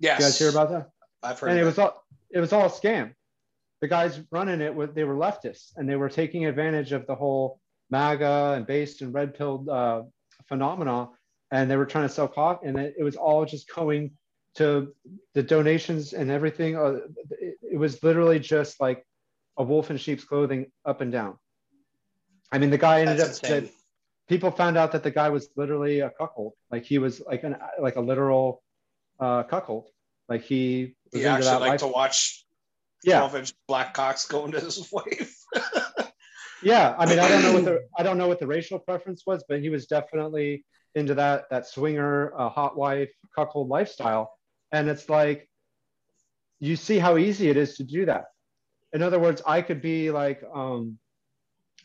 Yes. 0.00 0.18
you 0.18 0.24
guys 0.24 0.38
hear 0.38 0.50
about 0.50 0.70
that? 0.70 0.90
I've 1.22 1.38
heard 1.38 1.50
and 1.50 1.58
it 1.58 1.64
was 1.64 1.78
all 1.78 2.04
it 2.30 2.40
was 2.40 2.52
all 2.52 2.66
a 2.66 2.70
scam. 2.70 3.12
The 3.80 3.88
guys 3.88 4.20
running 4.30 4.60
it 4.60 4.74
were 4.74 4.86
they 4.86 5.04
were 5.04 5.14
leftists 5.14 5.72
and 5.76 5.88
they 5.88 5.96
were 5.96 6.08
taking 6.08 6.46
advantage 6.46 6.92
of 6.92 7.06
the 7.06 7.14
whole 7.14 7.60
MAGA 7.90 8.54
and 8.56 8.66
based 8.66 9.02
and 9.02 9.14
red 9.14 9.34
pilled 9.34 9.68
uh, 9.68 10.02
phenomena, 10.48 11.10
and 11.50 11.70
they 11.70 11.76
were 11.76 11.86
trying 11.86 12.08
to 12.08 12.14
sell 12.14 12.28
coffee, 12.28 12.66
and 12.66 12.78
it, 12.78 12.94
it 12.98 13.04
was 13.04 13.16
all 13.16 13.44
just 13.44 13.72
going 13.72 14.12
to 14.56 14.94
the 15.34 15.42
donations 15.42 16.12
and 16.12 16.30
everything. 16.30 16.76
Uh, 16.76 17.00
it, 17.30 17.56
it 17.72 17.76
was 17.78 18.02
literally 18.02 18.38
just 18.38 18.80
like 18.80 19.04
a 19.56 19.62
wolf 19.64 19.90
in 19.90 19.96
sheep's 19.96 20.24
clothing, 20.24 20.70
up 20.84 21.00
and 21.00 21.12
down. 21.12 21.38
I 22.52 22.58
mean, 22.58 22.70
the 22.70 22.78
guy 22.78 23.00
ended 23.00 23.18
That's 23.18 23.38
up. 23.42 23.42
That 23.42 23.70
people 24.28 24.50
found 24.50 24.76
out 24.76 24.92
that 24.92 25.02
the 25.02 25.10
guy 25.10 25.30
was 25.30 25.48
literally 25.56 26.00
a 26.00 26.10
cuckold. 26.10 26.54
Like 26.70 26.84
he 26.84 26.98
was 26.98 27.20
like 27.20 27.44
an 27.44 27.56
like 27.80 27.96
a 27.96 28.00
literal 28.00 28.62
uh, 29.20 29.42
cuckold. 29.44 29.88
Like 30.28 30.42
he 30.42 30.96
was 31.12 31.22
He 31.22 31.24
into 31.24 31.30
actually 31.30 31.44
that 31.44 31.60
like 31.60 31.72
life. 31.72 31.80
to 31.80 31.88
watch 31.88 32.44
Yeah, 33.02 33.30
12 33.30 33.36
inch 33.36 33.54
black 33.68 33.94
cocks 33.94 34.26
going 34.26 34.52
to 34.52 34.60
his 34.60 34.88
wife. 34.92 35.34
yeah. 36.62 36.94
I 36.98 37.06
mean, 37.06 37.18
I 37.18 37.28
don't 37.28 37.42
know 37.42 37.52
what 37.52 37.64
the 37.64 37.80
I 37.96 38.02
don't 38.02 38.18
know 38.18 38.28
what 38.28 38.38
the 38.40 38.46
racial 38.46 38.78
preference 38.78 39.24
was, 39.26 39.44
but 39.48 39.60
he 39.60 39.68
was 39.68 39.86
definitely 39.86 40.64
into 40.94 41.14
that 41.14 41.44
that 41.50 41.66
swinger, 41.66 42.32
uh, 42.38 42.48
hot 42.48 42.76
wife, 42.76 43.10
cuckold 43.34 43.68
lifestyle. 43.68 44.32
And 44.72 44.88
it's 44.88 45.08
like 45.08 45.48
you 46.60 46.76
see 46.76 46.98
how 46.98 47.16
easy 47.16 47.48
it 47.48 47.56
is 47.56 47.76
to 47.76 47.84
do 47.84 48.06
that. 48.06 48.24
In 48.92 49.02
other 49.02 49.18
words, 49.18 49.42
I 49.46 49.60
could 49.62 49.82
be 49.82 50.10
like, 50.10 50.42
um, 50.54 50.98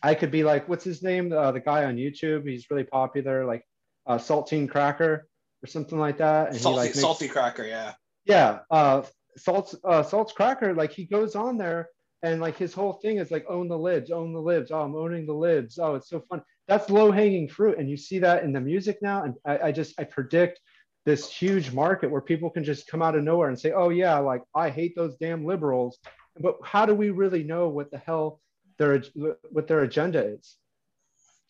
I 0.01 0.13
could 0.15 0.31
be 0.31 0.43
like, 0.43 0.69
what's 0.69 0.83
his 0.83 1.03
name? 1.03 1.33
Uh, 1.33 1.51
the 1.51 1.59
guy 1.59 1.85
on 1.85 1.95
YouTube. 1.97 2.47
He's 2.47 2.69
really 2.69 2.83
popular, 2.83 3.45
like 3.45 3.63
uh, 4.07 4.17
Saltine 4.17 4.69
Cracker 4.69 5.27
or 5.63 5.67
something 5.67 5.99
like 5.99 6.17
that. 6.19 6.51
And 6.51 6.57
salty, 6.57 6.73
he 6.73 6.77
like 6.77 6.89
makes- 6.89 7.01
salty 7.01 7.27
cracker, 7.27 7.65
yeah. 7.65 7.93
yeah 8.25 8.59
uh 8.71 9.01
salts 9.37 9.75
uh 9.83 10.03
salts 10.03 10.33
cracker 10.33 10.73
like 10.73 10.91
he 10.91 11.05
goes 11.05 11.35
on 11.35 11.57
there 11.57 11.89
and 12.23 12.41
like 12.41 12.57
his 12.57 12.73
whole 12.73 12.93
thing 12.93 13.17
is 13.17 13.31
like 13.31 13.45
own 13.49 13.67
the 13.67 13.77
libs 13.77 14.11
own 14.11 14.33
the 14.33 14.39
libs 14.39 14.71
oh 14.71 14.81
i'm 14.81 14.95
owning 14.95 15.25
the 15.25 15.33
libs 15.33 15.79
oh 15.79 15.95
it's 15.95 16.09
so 16.09 16.19
fun 16.29 16.41
that's 16.67 16.89
low 16.89 17.11
hanging 17.11 17.47
fruit 17.47 17.77
and 17.77 17.89
you 17.89 17.95
see 17.95 18.19
that 18.19 18.43
in 18.43 18.51
the 18.51 18.59
music 18.59 18.97
now 19.01 19.23
and 19.23 19.35
I, 19.45 19.67
I 19.67 19.71
just 19.71 19.99
i 19.99 20.03
predict 20.03 20.59
this 21.05 21.31
huge 21.31 21.71
market 21.71 22.11
where 22.11 22.21
people 22.21 22.49
can 22.49 22.63
just 22.63 22.87
come 22.87 23.01
out 23.01 23.15
of 23.15 23.23
nowhere 23.23 23.49
and 23.49 23.59
say, 23.59 23.71
oh, 23.71 23.89
yeah, 23.89 24.17
like 24.19 24.43
I 24.55 24.69
hate 24.69 24.95
those 24.95 25.15
damn 25.17 25.45
liberals. 25.45 25.97
But 26.39 26.57
how 26.63 26.85
do 26.85 26.93
we 26.93 27.09
really 27.09 27.43
know 27.43 27.69
what 27.69 27.91
the 27.91 27.97
hell 27.97 28.39
their 28.77 29.03
what 29.51 29.67
their 29.67 29.81
agenda 29.81 30.23
is? 30.23 30.57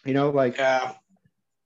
You 0.06 0.14
know, 0.14 0.30
like 0.30 0.58
yeah. 0.58 0.94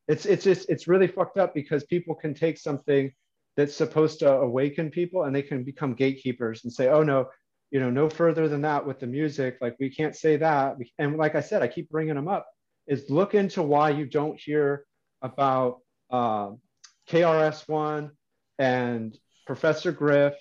it's 0.07 0.25
it's 0.25 0.43
just 0.43 0.69
it's 0.69 0.87
really 0.87 1.07
fucked 1.07 1.37
up 1.37 1.53
because 1.53 1.83
people 1.85 2.15
can 2.15 2.33
take 2.33 2.57
something 2.57 3.13
that's 3.55 3.75
supposed 3.75 4.19
to 4.19 4.31
awaken 4.31 4.89
people 4.89 5.23
and 5.23 5.35
they 5.35 5.43
can 5.43 5.63
become 5.63 5.93
gatekeepers 5.93 6.63
and 6.63 6.73
say, 6.73 6.89
oh 6.89 7.03
no, 7.03 7.29
you 7.71 7.79
know, 7.79 7.89
no 7.89 8.09
further 8.09 8.47
than 8.47 8.61
that 8.61 8.85
with 8.85 8.99
the 8.99 9.07
music. 9.07 9.57
Like 9.61 9.75
we 9.79 9.89
can't 9.89 10.15
say 10.15 10.37
that. 10.37 10.77
And 10.97 11.17
like 11.17 11.35
I 11.35 11.41
said, 11.41 11.61
I 11.61 11.67
keep 11.67 11.89
bringing 11.89 12.15
them 12.15 12.27
up. 12.27 12.47
Is 12.87 13.09
look 13.09 13.33
into 13.35 13.63
why 13.63 13.91
you 13.91 14.05
don't 14.05 14.39
hear 14.39 14.85
about 15.21 15.79
um, 16.09 16.59
KRS1 17.09 18.11
and 18.59 19.17
Professor 19.45 19.91
Griff. 19.91 20.33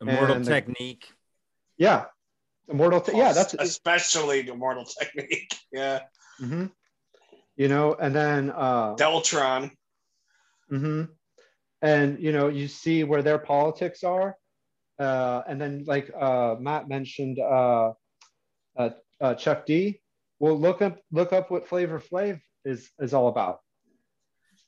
Immortal 0.00 0.36
and 0.36 0.44
Technique. 0.44 1.06
The, 1.78 1.84
yeah. 1.84 2.04
Immortal. 2.68 3.00
Te- 3.00 3.16
yeah, 3.16 3.32
that's 3.32 3.54
especially 3.54 4.46
Immortal 4.46 4.84
Technique. 4.84 5.54
Yeah. 5.72 6.00
Mm-hmm. 6.40 6.66
You 7.56 7.68
know, 7.68 7.94
and 7.94 8.14
then 8.14 8.50
uh, 8.50 8.94
Deltron. 8.94 9.72
Mm-hmm. 10.72 11.04
And 11.82 12.18
you 12.18 12.32
know, 12.32 12.48
you 12.48 12.66
see 12.68 13.04
where 13.04 13.22
their 13.22 13.38
politics 13.38 14.02
are, 14.02 14.36
uh, 14.98 15.42
and 15.46 15.60
then 15.60 15.84
like 15.86 16.10
uh, 16.18 16.56
Matt 16.58 16.88
mentioned, 16.88 17.38
uh, 17.38 17.92
uh, 18.78 18.90
uh, 19.20 19.34
Chuck 19.34 19.66
D. 19.66 20.00
Well, 20.38 20.58
look 20.58 20.80
up 20.80 20.98
look 21.12 21.32
up 21.32 21.50
what 21.50 21.68
Flavor 21.68 22.00
Flav 22.00 22.40
is 22.64 22.90
is 22.98 23.12
all 23.12 23.28
about. 23.28 23.60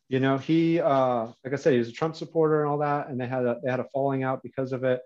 You 0.08 0.20
know, 0.20 0.38
he 0.38 0.80
uh, 0.80 1.26
like 1.44 1.52
I 1.52 1.56
said, 1.56 1.72
he 1.74 1.78
was 1.78 1.88
a 1.88 1.92
Trump 1.92 2.16
supporter 2.16 2.62
and 2.62 2.70
all 2.70 2.78
that, 2.78 3.08
and 3.08 3.20
they 3.20 3.26
had 3.26 3.44
a 3.44 3.58
they 3.62 3.70
had 3.70 3.80
a 3.80 3.86
falling 3.92 4.22
out 4.22 4.42
because 4.42 4.72
of 4.72 4.82
it. 4.84 5.00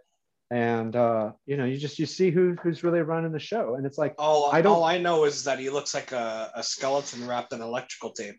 And 0.50 0.94
uh, 0.94 1.32
you 1.46 1.56
know, 1.56 1.64
you 1.64 1.76
just 1.78 1.98
you 1.98 2.06
see 2.06 2.30
who 2.30 2.54
who's 2.62 2.84
really 2.84 3.00
running 3.00 3.32
the 3.32 3.40
show, 3.40 3.74
and 3.74 3.84
it's 3.86 3.98
like, 3.98 4.14
All 4.18 4.50
I 4.52 4.62
don't- 4.62 4.74
all 4.76 4.84
I 4.84 4.98
know 4.98 5.24
is 5.24 5.44
that 5.44 5.58
he 5.58 5.70
looks 5.70 5.92
like 5.94 6.12
a, 6.12 6.52
a 6.54 6.62
skeleton 6.62 7.26
wrapped 7.26 7.52
in 7.52 7.60
electrical 7.62 8.10
tape. 8.12 8.36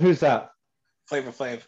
who's 0.00 0.20
that? 0.20 0.50
Flavor 1.08 1.30
Flav. 1.30 1.60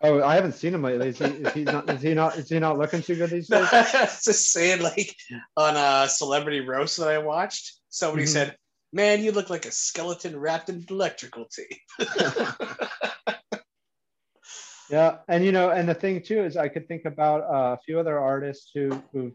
Oh, 0.00 0.22
I 0.22 0.36
haven't 0.36 0.52
seen 0.52 0.74
him 0.74 0.82
lately. 0.82 1.08
Is 1.08 1.18
he, 1.18 1.24
is 1.24 1.52
he 1.54 1.64
not? 1.64 1.90
Is 1.90 2.02
he 2.02 2.14
not? 2.14 2.36
Is 2.38 2.48
he 2.48 2.58
not 2.60 2.78
looking 2.78 3.02
too 3.02 3.16
good 3.16 3.30
these 3.30 3.48
days? 3.50 3.68
Just 3.70 4.52
saying, 4.52 4.80
like 4.82 5.12
on 5.56 5.74
a 5.76 6.08
celebrity 6.08 6.60
roast 6.60 6.98
that 6.98 7.08
I 7.08 7.18
watched, 7.18 7.72
somebody 7.88 8.24
Mhm. 8.24 8.28
said, 8.28 8.56
"Man, 8.92 9.22
you 9.22 9.32
look 9.32 9.50
like 9.50 9.66
a 9.66 9.72
skeleton 9.72 10.38
wrapped 10.38 10.68
in 10.68 10.84
electrical 10.88 11.46
tape." 11.46 11.80
Yeah, 14.90 15.18
and 15.28 15.44
you 15.44 15.52
know, 15.52 15.70
and 15.70 15.88
the 15.88 15.94
thing 15.94 16.22
too 16.22 16.42
is, 16.42 16.56
I 16.56 16.68
could 16.68 16.88
think 16.88 17.04
about 17.04 17.42
uh, 17.42 17.74
a 17.74 17.78
few 17.84 18.00
other 18.00 18.18
artists 18.18 18.70
who 18.74 18.90
who've 19.12 19.34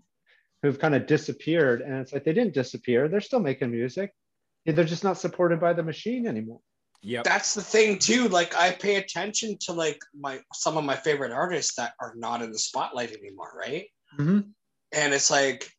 who've 0.61 0.80
kind 0.80 0.95
of 0.95 1.05
disappeared, 1.05 1.81
and 1.81 1.93
it's 2.01 2.11
like 2.11 2.23
they 2.23 2.34
didn't 2.34 2.53
disappear; 2.53 3.07
they're 3.07 3.21
still 3.21 3.39
making 3.39 3.71
music. 3.71 4.11
They're 4.65 4.84
just 4.85 5.03
not 5.03 5.17
supported 5.17 5.59
by 5.59 5.73
the 5.73 5.84
machine 5.84 6.25
anymore. 6.25 6.59
Yeah, 7.01 7.21
That's 7.23 7.53
the 7.53 7.61
thing 7.61 7.99
too. 7.99 8.30
Like 8.30 8.55
I 8.55 8.71
pay 8.71 8.95
attention 8.95 9.57
to 9.61 9.73
like 9.73 9.99
my 10.17 10.39
some 10.53 10.77
of 10.77 10.85
my 10.85 10.95
favorite 10.95 11.31
artists 11.31 11.75
that 11.75 11.93
are 11.99 12.13
not 12.15 12.41
in 12.41 12.51
the 12.51 12.57
spotlight 12.59 13.11
anymore, 13.11 13.51
right? 13.55 13.88
Mhm. 14.17 14.53
And 14.93 15.13
it's 15.13 15.30
like, 15.30 15.69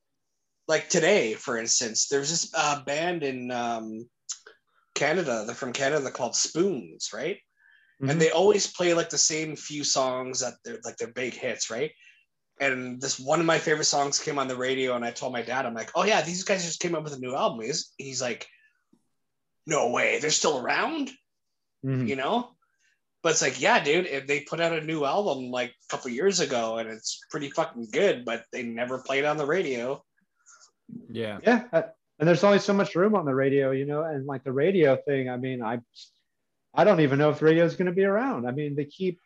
like 0.67 0.89
today, 0.89 1.35
for 1.35 1.59
instance, 1.59 2.09
there's 2.09 2.31
this 2.31 2.51
uh, 2.55 2.83
band 2.85 3.23
in 3.23 3.51
um, 3.51 4.09
Canada. 4.95 5.45
They're 5.47 5.55
from 5.55 5.73
Canada 5.73 6.11
called 6.11 6.35
Spoons, 6.37 7.11
right? 7.13 7.39
Mhm. 8.03 8.11
and 8.11 8.21
they 8.21 8.31
always 8.31 8.67
play 8.67 8.93
like 8.93 9.09
the 9.09 9.17
same 9.19 9.55
few 9.55 9.85
songs 9.85 10.41
that 10.41 10.55
they're 10.65 10.81
like 10.85 10.97
their 10.97 11.13
big 11.13 11.33
hits, 11.33 11.71
right? 11.71 11.93
And 12.59 13.01
this 13.01 13.21
one 13.21 13.39
of 13.41 13.47
my 13.47 13.59
favorite 13.59 13.85
songs 13.85 14.19
came 14.19 14.39
on 14.39 14.49
the 14.49 14.57
radio, 14.57 14.97
and 14.97 15.05
I 15.05 15.13
told 15.13 15.33
my 15.33 15.43
dad, 15.43 15.65
I'm 15.65 15.75
like, 15.75 15.93
"Oh 15.95 16.05
yeah, 16.05 16.21
these 16.23 16.43
guys 16.45 16.65
just 16.65 16.81
came 16.81 16.95
up 16.97 17.05
with 17.05 17.15
a 17.15 17.21
new 17.21 17.35
album." 17.37 17.61
He's 17.65 17.93
he's 17.97 18.21
like, 18.21 18.49
"No 19.67 19.91
way, 19.91 20.19
they're 20.19 20.31
still 20.31 20.59
around," 20.59 21.11
Mhm. 21.85 22.09
you 22.09 22.17
know. 22.17 22.51
But 23.23 23.31
it's 23.33 23.43
like, 23.43 23.61
yeah, 23.61 23.83
dude, 23.83 24.07
if 24.07 24.27
they 24.27 24.41
put 24.41 24.61
out 24.61 24.77
a 24.77 24.85
new 24.85 25.05
album 25.05 25.51
like 25.51 25.71
a 25.71 25.89
couple 25.89 26.11
years 26.11 26.41
ago, 26.41 26.79
and 26.79 26.89
it's 26.91 27.21
pretty 27.31 27.51
fucking 27.51 27.89
good, 27.91 28.25
but 28.25 28.45
they 28.53 28.63
never 28.63 28.99
played 28.99 29.25
on 29.25 29.37
the 29.37 29.47
radio. 29.47 30.05
Yeah. 31.09 31.39
Yeah, 31.43 31.65
uh, 31.73 31.83
and 32.19 32.29
there's 32.29 32.45
only 32.45 32.59
so 32.59 32.73
much 32.73 32.95
room 32.95 33.15
on 33.15 33.25
the 33.25 33.35
radio, 33.35 33.71
you 33.71 33.87
know, 33.87 34.03
and 34.03 34.27
like 34.27 34.45
the 34.45 34.53
radio 34.53 34.97
thing. 35.07 35.29
I 35.29 35.37
mean, 35.37 35.63
I 35.63 35.81
I 36.75 36.85
don't 36.85 37.01
even 37.01 37.19
know 37.19 37.31
if 37.31 37.43
radio 37.43 37.65
is 37.65 37.77
going 37.77 37.87
to 37.87 37.93
be 37.93 38.05
around. 38.05 38.47
I 38.47 38.53
mean, 38.53 38.77
they 38.77 38.85
keep 38.85 39.19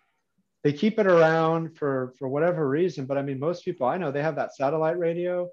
they 0.65 0.73
keep 0.73 0.99
it 0.99 1.07
around 1.07 1.77
for 1.77 2.15
for 2.19 2.29
whatever 2.29 2.69
reason, 2.69 3.07
but 3.07 3.19
I 3.19 3.23
mean, 3.23 3.39
most 3.39 3.65
people 3.65 3.87
I 3.87 3.99
know 3.99 4.11
they 4.11 4.23
have 4.23 4.37
that 4.37 4.55
satellite 4.55 4.99
radio, 4.99 5.49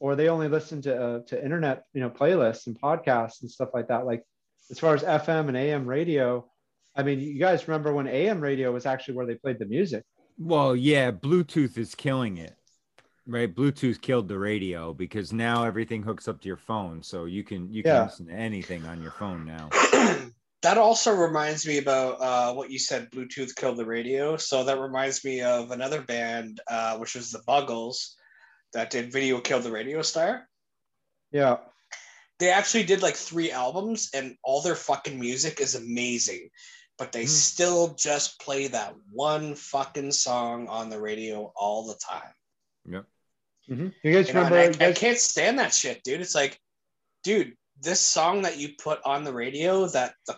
or 0.00 0.16
they 0.16 0.28
only 0.28 0.48
listen 0.48 0.82
to 0.82 1.02
uh, 1.02 1.20
to 1.28 1.42
internet, 1.42 1.84
you 1.92 2.00
know, 2.00 2.10
playlists 2.10 2.66
and 2.66 2.80
podcasts 2.80 3.42
and 3.42 3.50
stuff 3.50 3.70
like 3.72 3.88
that. 3.88 4.06
Like 4.06 4.24
as 4.70 4.78
far 4.78 4.94
as 4.94 5.02
FM 5.02 5.48
and 5.48 5.56
AM 5.56 5.86
radio, 5.86 6.48
I 6.94 7.02
mean, 7.02 7.20
you 7.20 7.38
guys 7.38 7.68
remember 7.68 7.92
when 7.92 8.08
AM 8.08 8.40
radio 8.40 8.72
was 8.72 8.86
actually 8.86 9.14
where 9.14 9.26
they 9.26 9.34
played 9.36 9.58
the 9.58 9.66
music. 9.66 10.04
Well, 10.38 10.76
yeah, 10.76 11.12
Bluetooth 11.12 11.78
is 11.78 11.94
killing 11.94 12.36
it. 12.36 12.56
Right? 13.26 13.52
Bluetooth 13.52 14.00
killed 14.00 14.28
the 14.28 14.38
radio 14.38 14.94
because 14.94 15.32
now 15.32 15.64
everything 15.64 16.02
hooks 16.02 16.28
up 16.28 16.40
to 16.42 16.46
your 16.48 16.56
phone. 16.56 17.02
So 17.02 17.24
you 17.24 17.42
can 17.42 17.72
you 17.72 17.82
can 17.82 17.92
Yeah. 17.92 18.04
listen 18.04 18.26
to 18.26 18.32
anything 18.32 18.84
on 18.86 19.02
your 19.02 19.10
phone 19.12 19.44
now. 19.44 19.70
that 20.62 20.78
also 20.78 21.12
reminds 21.14 21.66
me 21.66 21.78
about 21.78 22.20
uh, 22.20 22.54
what 22.54 22.70
you 22.70 22.78
said 22.78 23.10
bluetooth 23.10 23.54
killed 23.54 23.76
the 23.76 23.84
radio 23.84 24.36
so 24.36 24.64
that 24.64 24.80
reminds 24.80 25.24
me 25.24 25.40
of 25.42 25.70
another 25.70 26.00
band 26.00 26.60
uh, 26.68 26.96
which 26.98 27.14
was 27.14 27.30
the 27.30 27.42
buggles 27.46 28.14
that 28.72 28.90
did 28.90 29.12
video 29.12 29.38
killed 29.40 29.62
the 29.62 29.70
radio 29.70 30.02
star 30.02 30.48
Yeah, 31.30 31.58
they 32.38 32.50
actually 32.50 32.84
did 32.84 33.02
like 33.02 33.14
three 33.16 33.52
albums 33.52 34.08
and 34.14 34.34
all 34.42 34.62
their 34.62 34.74
fucking 34.74 35.20
music 35.20 35.60
is 35.60 35.74
amazing 35.74 36.48
but 36.98 37.12
they 37.12 37.24
Hmm. 37.24 37.28
still 37.28 37.94
just 37.94 38.40
play 38.40 38.66
that 38.68 38.94
one 39.12 39.54
fucking 39.54 40.10
song 40.12 40.66
on 40.68 40.90
the 40.90 41.00
radio 41.00 41.52
all 41.54 41.86
the 41.86 41.98
time 42.08 42.32
Yep. 42.88 43.04
Mhm. 43.70 43.92
you 44.02 44.12
guys 44.12 44.28
you 44.28 44.34
know, 44.34 44.44
remember? 44.44 44.82
I, 44.82 44.86
you 44.86 44.90
I 44.90 44.92
can't 44.92 45.18
stand 45.18 45.58
that 45.58 45.74
shit 45.74 46.02
dude 46.04 46.20
it's 46.20 46.34
like 46.34 46.58
dude 47.24 47.54
this 47.82 48.00
song 48.00 48.42
that 48.42 48.58
you 48.58 48.70
put 48.78 49.00
on 49.04 49.24
the 49.24 49.32
radio 49.32 49.86
that 49.88 50.14
the, 50.26 50.36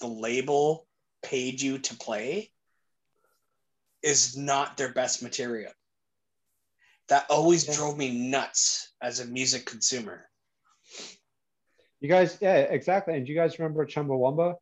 the 0.00 0.06
label 0.06 0.86
paid 1.22 1.60
you 1.60 1.78
to 1.78 1.94
play 1.96 2.50
is 4.02 4.36
not 4.36 4.76
their 4.78 4.92
best 4.92 5.22
material 5.22 5.72
that 7.08 7.26
always 7.28 7.66
Yeah. 7.68 7.74
drove 7.74 7.98
me 7.98 8.30
nuts 8.30 8.92
as 9.02 9.20
a 9.20 9.26
music 9.26 9.66
consumer 9.66 10.26
you 12.02 12.08
guys, 12.08 12.38
yeah, 12.40 12.54
exactly. 12.56 13.14
And 13.14 13.26
do 13.26 13.32
you 13.32 13.38
guys 13.38 13.58
remember 13.58 13.84
Chumbawamba? 13.84 14.54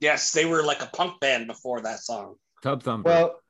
yes 0.00 0.30
they 0.32 0.44
were 0.46 0.62
like 0.62 0.80
a 0.80 0.86
punk 0.86 1.18
band 1.20 1.48
before 1.48 1.80
that 1.80 1.98
song 1.98 2.36
Tub 2.62 2.82
thumper. 2.82 3.08
Well, 3.08 3.40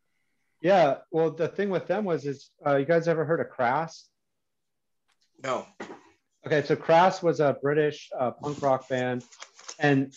yeah. 0.60 0.98
Well, 1.10 1.30
the 1.30 1.48
thing 1.48 1.70
with 1.70 1.86
them 1.86 2.04
was, 2.04 2.24
is 2.26 2.50
uh, 2.66 2.76
you 2.76 2.86
guys 2.86 3.08
ever 3.08 3.24
heard 3.24 3.40
of 3.40 3.50
Crass? 3.50 4.08
no 5.42 5.66
Okay, 6.46 6.62
so 6.62 6.76
Crass 6.76 7.24
was 7.24 7.40
a 7.40 7.56
British 7.60 8.08
uh, 8.16 8.30
punk 8.30 8.62
rock 8.62 8.88
band, 8.88 9.24
and 9.80 10.14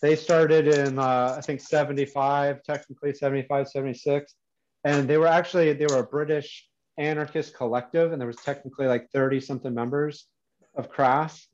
they 0.00 0.14
started 0.14 0.68
in 0.68 1.00
uh, 1.00 1.34
I 1.36 1.40
think 1.40 1.60
75, 1.60 2.62
technically 2.62 3.12
75, 3.12 3.68
76, 3.68 4.34
and 4.84 5.08
they 5.08 5.16
were 5.16 5.26
actually 5.26 5.72
they 5.72 5.86
were 5.86 5.98
a 5.98 6.04
British 6.04 6.68
anarchist 6.96 7.56
collective, 7.56 8.12
and 8.12 8.20
there 8.20 8.28
was 8.28 8.36
technically 8.36 8.86
like 8.86 9.10
30 9.10 9.40
something 9.40 9.74
members 9.74 10.26
of 10.76 10.90
Crass, 10.90 11.48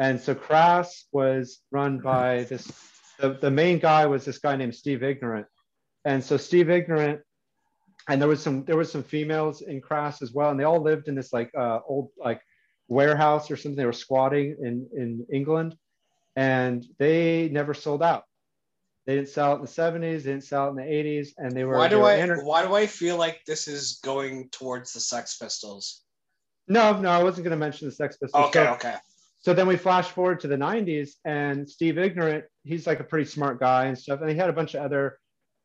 and 0.00 0.20
so 0.20 0.34
Crass 0.34 1.04
was 1.12 1.60
run 1.70 2.00
by 2.00 2.42
this. 2.42 2.68
The, 3.20 3.34
the 3.34 3.50
main 3.52 3.78
guy 3.78 4.06
was 4.06 4.24
this 4.24 4.38
guy 4.38 4.56
named 4.56 4.74
Steve 4.74 5.04
Ignorant, 5.04 5.46
and 6.04 6.24
so 6.24 6.36
Steve 6.36 6.68
Ignorant, 6.68 7.20
and 8.08 8.20
there 8.20 8.28
was 8.28 8.42
some 8.42 8.64
there 8.64 8.76
was 8.76 8.90
some 8.90 9.02
females 9.02 9.62
in 9.62 9.80
Crass 9.80 10.22
as 10.22 10.32
well, 10.32 10.50
and 10.50 10.58
they 10.58 10.64
all 10.64 10.80
lived 10.82 11.08
in 11.08 11.14
this 11.14 11.32
like 11.32 11.50
uh, 11.56 11.80
old 11.86 12.10
like 12.18 12.40
warehouse 12.88 13.50
or 13.50 13.56
something. 13.56 13.76
They 13.76 13.86
were 13.86 13.92
squatting 13.92 14.56
in 14.60 14.88
in 14.96 15.26
England, 15.32 15.76
and 16.36 16.84
they 16.98 17.48
never 17.50 17.74
sold 17.74 18.02
out. 18.02 18.24
They 19.06 19.16
didn't 19.16 19.30
sell 19.30 19.52
it 19.52 19.56
in 19.56 19.62
the 19.62 19.66
70s. 19.68 20.22
They 20.22 20.30
didn't 20.30 20.44
sell 20.44 20.66
it 20.68 20.70
in 20.70 20.76
the 20.76 20.82
80s, 20.82 21.30
and 21.36 21.50
they 21.52 21.64
were. 21.64 21.76
why 21.76 21.88
do 21.88 21.98
were 22.00 22.06
i 22.06 22.18
anar- 22.18 22.44
why 22.44 22.64
do 22.66 22.72
i 22.74 22.86
feel 22.86 23.16
like 23.16 23.40
this 23.46 23.66
is 23.68 24.00
going 24.04 24.48
towards 24.50 24.92
the 24.92 25.00
sex 25.00 25.36
pistols 25.38 26.02
no, 26.68 26.96
no, 27.00 27.10
I 27.10 27.22
wasn't 27.24 27.44
going 27.44 27.50
to 27.50 27.56
mention 27.56 27.88
the 27.88 27.92
Sex 27.94 28.16
Pistols. 28.18 28.46
okay 28.46 28.64
So- 28.64 28.72
okay 28.74 28.94
so 29.40 29.52
then 29.52 29.66
we 29.66 29.76
flash 29.76 30.06
forward 30.08 30.38
to 30.40 30.46
the 30.48 30.56
90s 30.56 31.14
and 31.24 31.68
steve 31.68 31.98
ignorant 31.98 32.44
he's 32.62 32.86
like 32.86 33.00
a 33.00 33.04
pretty 33.04 33.28
smart 33.28 33.58
guy 33.58 33.86
and 33.86 33.98
stuff 33.98 34.20
and 34.20 34.30
he 34.30 34.36
had 34.36 34.48
a 34.48 34.52
bunch 34.52 34.74
of 34.74 34.84
other 34.84 35.18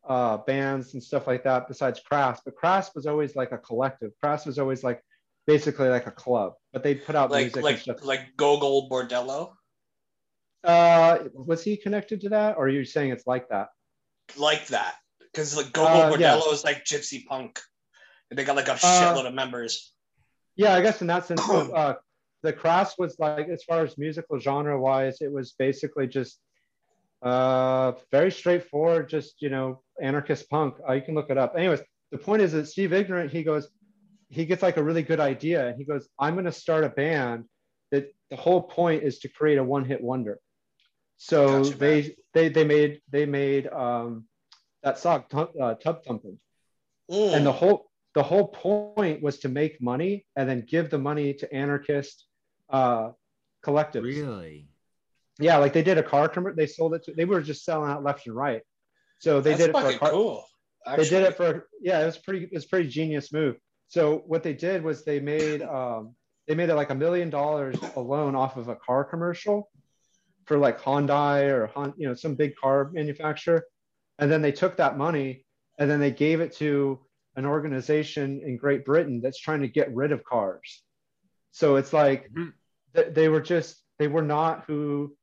uh, 0.08 0.38
bands 0.38 0.94
and 0.94 1.04
stuff 1.04 1.28
like 1.28 1.44
that 1.44 1.68
besides 1.68 2.00
crass 2.00 2.42
but 2.46 2.56
crass 2.56 2.94
was 2.96 3.06
always 3.06 3.36
like 3.36 3.52
a 3.52 3.58
collective. 3.58 4.12
Crass 4.22 4.46
was 4.46 4.58
always 4.58 4.84
like 4.84 5.02
basically 5.46 5.88
like 5.90 6.08
a 6.08 6.12
club 6.12 6.54
but 6.74 6.84
they 6.84 6.96
put 6.96 7.16
out 7.16 7.30
like 7.32 7.44
music 7.46 7.56
and 7.58 7.64
like 7.66 7.78
stuff. 7.80 8.04
like 8.04 8.22
gogol 8.38 8.90
bordello? 8.90 9.52
Uh, 10.64 11.20
was 11.34 11.64
he 11.64 11.78
connected 11.78 12.22
to 12.22 12.30
that 12.30 12.58
or 12.58 12.66
are 12.66 12.70
you 12.70 12.84
saying 12.84 13.12
it's 13.12 13.28
like 13.28 13.48
that? 13.50 13.68
Like 14.36 14.68
that. 14.68 14.96
Because 15.20 15.56
like 15.56 15.72
Gogol 15.72 16.02
Uh, 16.14 16.18
yeah. 16.18 16.34
Bordello 16.36 16.52
is 16.54 16.64
like 16.64 16.84
gypsy 16.84 17.26
punk, 17.26 17.60
and 18.30 18.38
they 18.38 18.44
got 18.44 18.56
like 18.56 18.68
a 18.68 18.74
Uh, 18.74 18.78
shitload 18.78 19.28
of 19.28 19.34
members. 19.34 19.94
yeah 20.56 20.74
i 20.74 20.82
guess 20.82 21.02
in 21.02 21.08
that 21.08 21.26
sense 21.26 21.42
uh, 21.50 21.94
the 22.44 22.52
crass 22.52 22.98
was 22.98 23.18
like 23.20 23.48
as 23.50 23.64
far 23.64 23.84
as 23.84 23.98
musical 23.98 24.40
genre 24.40 24.80
wise 24.80 25.22
it 25.22 25.32
was 25.32 25.54
basically 25.60 26.08
just 26.08 26.40
uh 27.22 27.94
very 28.12 28.32
straightforward 28.32 29.08
just 29.10 29.42
you 29.42 29.50
know 29.50 29.82
anarchist 30.02 30.50
punk 30.50 30.76
uh, 30.88 30.94
you 30.94 31.02
can 31.02 31.16
look 31.16 31.30
it 31.30 31.38
up 31.38 31.54
anyways 31.58 31.80
the 32.12 32.18
point 32.18 32.42
is 32.42 32.52
that 32.52 32.68
steve 32.68 32.94
ignorant 32.94 33.32
he 33.32 33.44
goes 33.44 33.70
he 34.30 34.46
gets 34.46 34.62
like 34.62 34.78
a 34.78 34.84
really 34.84 35.04
good 35.04 35.20
idea 35.20 35.68
and 35.68 35.78
he 35.78 35.86
goes, 35.86 36.08
I'm 36.20 36.34
going 36.34 36.46
to 36.46 36.52
start 36.52 36.84
a 36.84 36.90
band 36.90 37.46
that 37.92 38.14
the 38.30 38.36
whole 38.36 38.62
point 38.62 39.04
is 39.04 39.20
to 39.20 39.30
create 39.30 39.58
a 39.58 39.64
one 39.64 39.86
hit 39.86 40.02
wonder. 40.02 40.40
So 41.18 41.64
Gotcha, 41.64 41.78
they, 41.78 42.02
man. 42.02 42.12
they, 42.34 42.50
they 42.50 42.64
made, 42.64 43.02
they 43.10 43.26
made 43.26 43.68
um, 43.68 44.26
that 44.84 45.00
song, 45.00 45.24
uh, 45.34 45.76
Tub 45.76 46.04
Thumping. 46.04 46.40
Mm. 47.10 47.36
And 47.36 47.46
the 47.46 47.54
whole, 47.54 47.90
the 48.14 48.24
whole 48.24 48.48
point 48.48 49.22
was 49.22 49.40
to 49.40 49.50
make 49.50 49.82
money 49.82 50.26
and 50.36 50.50
then 50.50 50.66
give 50.68 50.90
the 50.90 50.98
money 50.98 51.34
to 51.36 51.54
anarchist 51.54 52.26
uh, 52.70 53.12
collectives. 53.66 54.04
Really? 54.04 54.68
Yeah. 55.40 55.58
Like 55.58 55.72
they 55.72 55.84
did 55.84 55.98
a 55.98 56.04
car 56.04 56.28
commercial. 56.28 56.58
They 56.58 56.68
sold 56.68 56.96
it 56.96 57.06
to, 57.06 57.14
they 57.14 57.26
were 57.26 57.42
just 57.42 57.64
selling 57.64 57.90
out 57.90 58.04
left 58.04 58.28
and 58.28 58.36
right. 58.36 58.62
So 59.20 59.42
they 59.42 59.52
That's 59.52 59.62
did 59.64 59.70
it 59.70 59.74
for 59.74 59.80
a 59.80 59.84
fucking 59.84 60.00
car, 60.00 60.12
cool. 60.12 60.46
they 60.96 61.04
did 61.10 61.24
it 61.24 61.36
for 61.36 61.68
yeah 61.82 62.02
it 62.02 62.06
was 62.06 62.18
pretty 62.18 62.46
it 62.46 62.54
was 62.54 62.66
pretty 62.66 62.88
genius 62.88 63.34
move 63.34 63.56
so 63.88 64.24
what 64.28 64.44
they 64.44 64.54
did 64.54 64.84
was 64.84 65.04
they 65.04 65.20
made 65.20 65.62
um 65.62 66.16
they 66.48 66.56
made 66.56 66.70
it 66.70 66.76
like 66.76 66.92
a 66.92 66.96
million 66.96 67.30
dollars 67.30 67.76
alone 67.96 68.36
off 68.36 68.56
of 68.58 68.68
a 68.70 68.76
car 68.76 69.04
commercial 69.04 69.70
for 70.46 70.58
like 70.58 70.80
Hyundai 70.80 71.50
or 71.52 71.68
Hon- 71.68 71.94
you 71.98 72.08
know 72.08 72.14
some 72.14 72.36
big 72.36 72.56
car 72.56 72.90
manufacturer 72.94 73.66
and 74.20 74.32
then 74.32 74.42
they 74.42 74.52
took 74.54 74.78
that 74.78 74.98
money 74.98 75.46
and 75.78 75.90
then 75.92 76.00
they 76.00 76.12
gave 76.12 76.40
it 76.42 76.56
to 76.58 77.00
an 77.36 77.46
organization 77.46 78.42
in 78.46 78.56
Great 78.58 78.86
Britain 78.86 79.20
that's 79.22 79.40
trying 79.40 79.62
to 79.62 79.68
get 79.68 79.94
rid 79.94 80.12
of 80.14 80.24
cars 80.24 80.84
so 81.52 81.76
it's 81.76 81.92
like 81.92 82.30
Mhm. 82.32 82.54
th- 82.96 83.14
they 83.14 83.28
were 83.28 83.42
just 83.42 83.84
they 84.00 84.08
were 84.08 84.22
not 84.22 84.64
who 84.68 85.16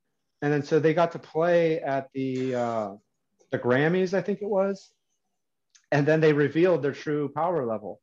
and 0.42 0.52
then 0.52 0.62
so 0.62 0.78
they 0.78 0.92
got 0.94 1.12
to 1.12 1.18
play 1.18 1.80
at 1.80 2.08
the 2.12 2.54
uh 2.54 2.90
the 3.54 3.62
Grammys 3.62 4.14
I 4.14 4.20
think 4.20 4.42
it 4.42 4.48
was 4.48 4.90
and 5.94 6.06
then 6.06 6.20
they 6.20 6.32
revealed 6.32 6.82
their 6.82 6.92
true 6.92 7.30
power 7.34 7.64
level. 7.64 8.00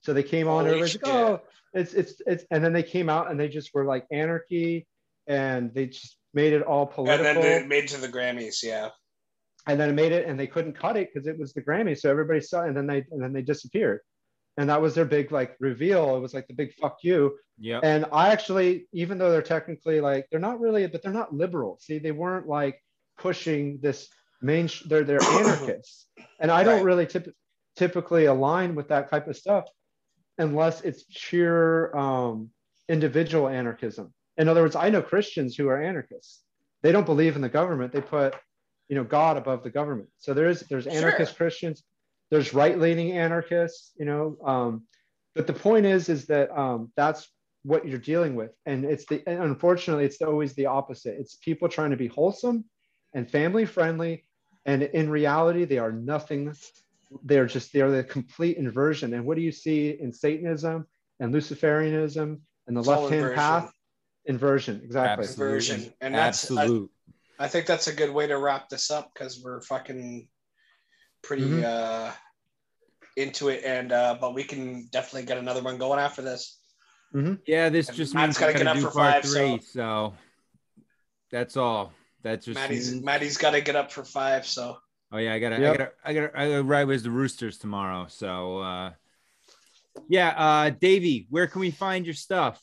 So 0.00 0.12
they 0.12 0.24
came 0.24 0.48
on, 0.48 0.64
Holy 0.64 0.80
everybody's 0.80 1.02
like, 1.02 1.14
oh, 1.14 1.40
it's 1.72 1.94
it's 1.94 2.20
it's, 2.26 2.44
and 2.50 2.64
then 2.64 2.72
they 2.72 2.82
came 2.82 3.08
out 3.08 3.30
and 3.30 3.38
they 3.38 3.48
just 3.48 3.72
were 3.72 3.84
like 3.84 4.04
anarchy, 4.10 4.88
and 5.28 5.72
they 5.72 5.86
just 5.86 6.16
made 6.34 6.52
it 6.52 6.62
all 6.62 6.86
political. 6.86 7.24
and 7.24 7.24
then 7.24 7.36
and 7.36 7.44
they 7.44 7.58
then, 7.60 7.68
made 7.68 7.88
to 7.88 8.00
the 8.00 8.08
Grammys. 8.08 8.62
Yeah. 8.62 8.88
And 9.68 9.78
then 9.78 9.90
it 9.90 9.92
made 9.92 10.10
it, 10.10 10.26
and 10.26 10.38
they 10.38 10.48
couldn't 10.48 10.72
cut 10.72 10.96
it 10.96 11.10
because 11.14 11.28
it 11.28 11.38
was 11.38 11.52
the 11.52 11.62
Grammy, 11.62 11.96
so 11.96 12.10
everybody 12.10 12.40
saw, 12.40 12.62
and 12.62 12.76
then 12.76 12.88
they 12.88 13.04
and 13.12 13.22
then 13.22 13.32
they 13.32 13.42
disappeared, 13.42 14.00
and 14.56 14.68
that 14.68 14.82
was 14.82 14.96
their 14.96 15.04
big 15.04 15.30
like 15.30 15.54
reveal. 15.60 16.16
It 16.16 16.20
was 16.20 16.34
like 16.34 16.48
the 16.48 16.54
big 16.54 16.74
fuck 16.74 16.98
you, 17.04 17.38
Yeah. 17.60 17.78
and 17.84 18.06
I 18.12 18.30
actually, 18.30 18.88
even 18.92 19.18
though 19.18 19.30
they're 19.30 19.42
technically 19.42 20.00
like 20.00 20.26
they're 20.30 20.40
not 20.40 20.58
really, 20.58 20.84
but 20.88 21.04
they're 21.04 21.12
not 21.12 21.32
liberal. 21.32 21.78
See, 21.80 22.00
they 22.00 22.10
weren't 22.10 22.48
like 22.48 22.82
pushing 23.16 23.78
this 23.80 24.08
main. 24.42 24.68
They're 24.86 25.04
they're 25.04 25.22
anarchists, 25.40 26.06
and 26.40 26.50
I 26.50 26.62
don't 26.64 26.76
Right. 26.76 26.84
really 26.84 27.06
typ- 27.06 27.32
typically 27.76 28.26
align 28.26 28.74
with 28.74 28.88
that 28.88 29.10
type 29.10 29.28
of 29.28 29.36
stuff 29.36 29.68
unless 30.38 30.80
it's 30.82 31.04
sheer 31.10 31.94
um, 31.96 32.50
individual 32.88 33.48
anarchism. 33.48 34.12
In 34.36 34.48
other 34.48 34.62
words, 34.62 34.76
I 34.76 34.88
know 34.90 35.02
Christians 35.02 35.56
who 35.56 35.68
are 35.68 35.80
anarchists. 35.80 36.42
They 36.82 36.90
don't 36.92 37.06
believe 37.06 37.36
in 37.36 37.42
the 37.42 37.48
government. 37.48 37.92
They 37.92 38.00
put, 38.00 38.34
you 38.88 38.96
know, 38.96 39.04
God 39.04 39.36
above 39.36 39.62
the 39.62 39.70
government. 39.70 40.08
So 40.18 40.34
there's 40.34 40.60
there's 40.62 40.86
anarchist 40.86 41.36
Christians. 41.36 41.82
There's 42.30 42.54
right-leaning 42.54 43.12
anarchists. 43.12 43.92
You 43.96 44.06
know, 44.06 44.36
um, 44.44 44.82
but 45.34 45.46
the 45.46 45.52
point 45.52 45.86
is, 45.86 46.08
is 46.08 46.26
that 46.26 46.50
um, 46.58 46.90
that's 46.96 47.28
what 47.64 47.86
you're 47.86 47.98
dealing 47.98 48.34
with, 48.34 48.50
and 48.66 48.84
it's 48.84 49.06
the 49.06 49.22
and 49.26 49.40
unfortunately, 49.42 50.04
it's 50.04 50.20
always 50.20 50.54
the 50.54 50.66
opposite. 50.66 51.14
It's 51.20 51.36
people 51.36 51.68
trying 51.68 51.90
to 51.92 51.96
be 51.96 52.08
wholesome 52.08 52.64
and 53.14 53.30
family 53.30 53.66
friendly, 53.66 54.24
and 54.66 54.82
in 54.82 55.10
reality, 55.10 55.64
they 55.64 55.78
are 55.78 55.92
nothing 55.92 56.54
they're 57.24 57.46
just 57.46 57.72
they're 57.72 57.90
the 57.90 58.04
complete 58.04 58.56
inversion. 58.56 59.12
And 59.14 59.26
what 59.26 59.36
do 59.36 59.42
you 59.42 59.52
see 59.52 59.90
in 60.00 60.12
Satanism 60.12 60.86
and 61.20 61.34
Luciferianism 61.34 62.38
and 62.66 62.76
the 62.76 62.80
It's 62.80 62.88
left 62.88 63.12
hand 63.12 63.34
path? 63.34 63.72
Inversion, 64.24 64.80
exactly. 64.84 65.24
Absolutely. 65.24 65.54
Version. 65.54 65.94
And 66.00 66.14
that's 66.14 66.50
I, 66.50 66.54
Absolute. 66.62 66.90
I 67.38 67.48
think 67.48 67.66
that's 67.66 67.88
a 67.88 67.92
good 67.92 68.10
way 68.10 68.26
to 68.28 68.38
wrap 68.38 68.68
this 68.68 68.90
up 68.90 69.12
because 69.12 69.42
we're 69.44 69.60
fucking 69.62 70.28
pretty 71.22 71.42
Mhm. 71.44 71.64
uh 71.64 72.12
into 73.16 73.48
it 73.50 73.62
and 73.64 73.92
uh 73.92 74.16
but 74.20 74.34
we 74.34 74.42
can 74.42 74.86
definitely 74.90 75.26
get 75.26 75.36
another 75.38 75.62
one 75.62 75.76
going 75.76 75.98
after 76.00 76.22
this. 76.22 76.60
Yeah, 77.46 77.68
this 77.68 77.88
And 77.88 77.96
just 77.96 78.14
Matt's 78.14 78.28
means 78.28 78.38
gotta 78.38 78.52
get 78.54 78.64
gotta 78.64 78.70
up 78.70 78.76
do 78.76 78.82
for 78.82 78.90
part 78.92 79.12
five, 79.22 79.24
three. 79.24 79.60
So. 79.60 80.14
that's 81.30 81.56
all. 81.58 81.92
That 82.22 82.42
just 82.42 82.54
Maddie's 82.58 82.92
means- 82.92 83.04
Maddie's 83.04 83.36
gotta 83.36 83.60
get 83.60 83.76
up 83.76 83.92
for 83.92 84.04
five, 84.04 84.46
so 84.46 84.78
Oh 85.14 85.18
yeah, 85.18 85.34
I 85.34 85.38
gotta, 85.38 85.60
Yep. 85.60 85.74
I 85.74 85.76
gotta, 85.76 85.92
I 86.04 86.12
gotta, 86.14 86.40
I 86.40 86.48
gotta 86.48 86.62
ride 86.62 86.86
with 86.86 87.02
the 87.02 87.10
Roosters 87.10 87.58
tomorrow. 87.58 88.06
So, 88.08 88.58
uh, 88.58 88.92
yeah, 90.08 90.28
uh, 90.28 90.70
Davey, 90.70 91.26
where 91.28 91.46
can 91.46 91.60
we 91.60 91.70
find 91.70 92.06
your 92.06 92.14
stuff? 92.14 92.62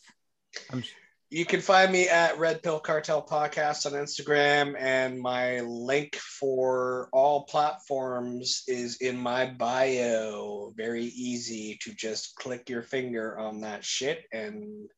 I'm 0.71 0.83
You 1.29 1.45
can 1.45 1.61
find 1.61 1.91
me 1.91 2.09
at 2.09 2.39
Red 2.39 2.63
Pill 2.63 2.79
Cartel 2.79 3.23
Podcast 3.23 3.85
on 3.85 3.91
Instagram, 3.91 4.75
and 4.79 5.19
my 5.19 5.59
link 5.59 6.15
for 6.15 7.07
all 7.13 7.43
platforms 7.43 8.63
is 8.67 8.97
in 8.97 9.15
my 9.15 9.45
bio. 9.45 10.73
Very 10.75 11.05
easy 11.05 11.77
to 11.83 11.93
just 11.93 12.35
click 12.35 12.67
your 12.67 12.81
finger 12.81 13.37
on 13.37 13.61
that 13.61 13.85
shit 13.85 14.23
and 14.33 14.89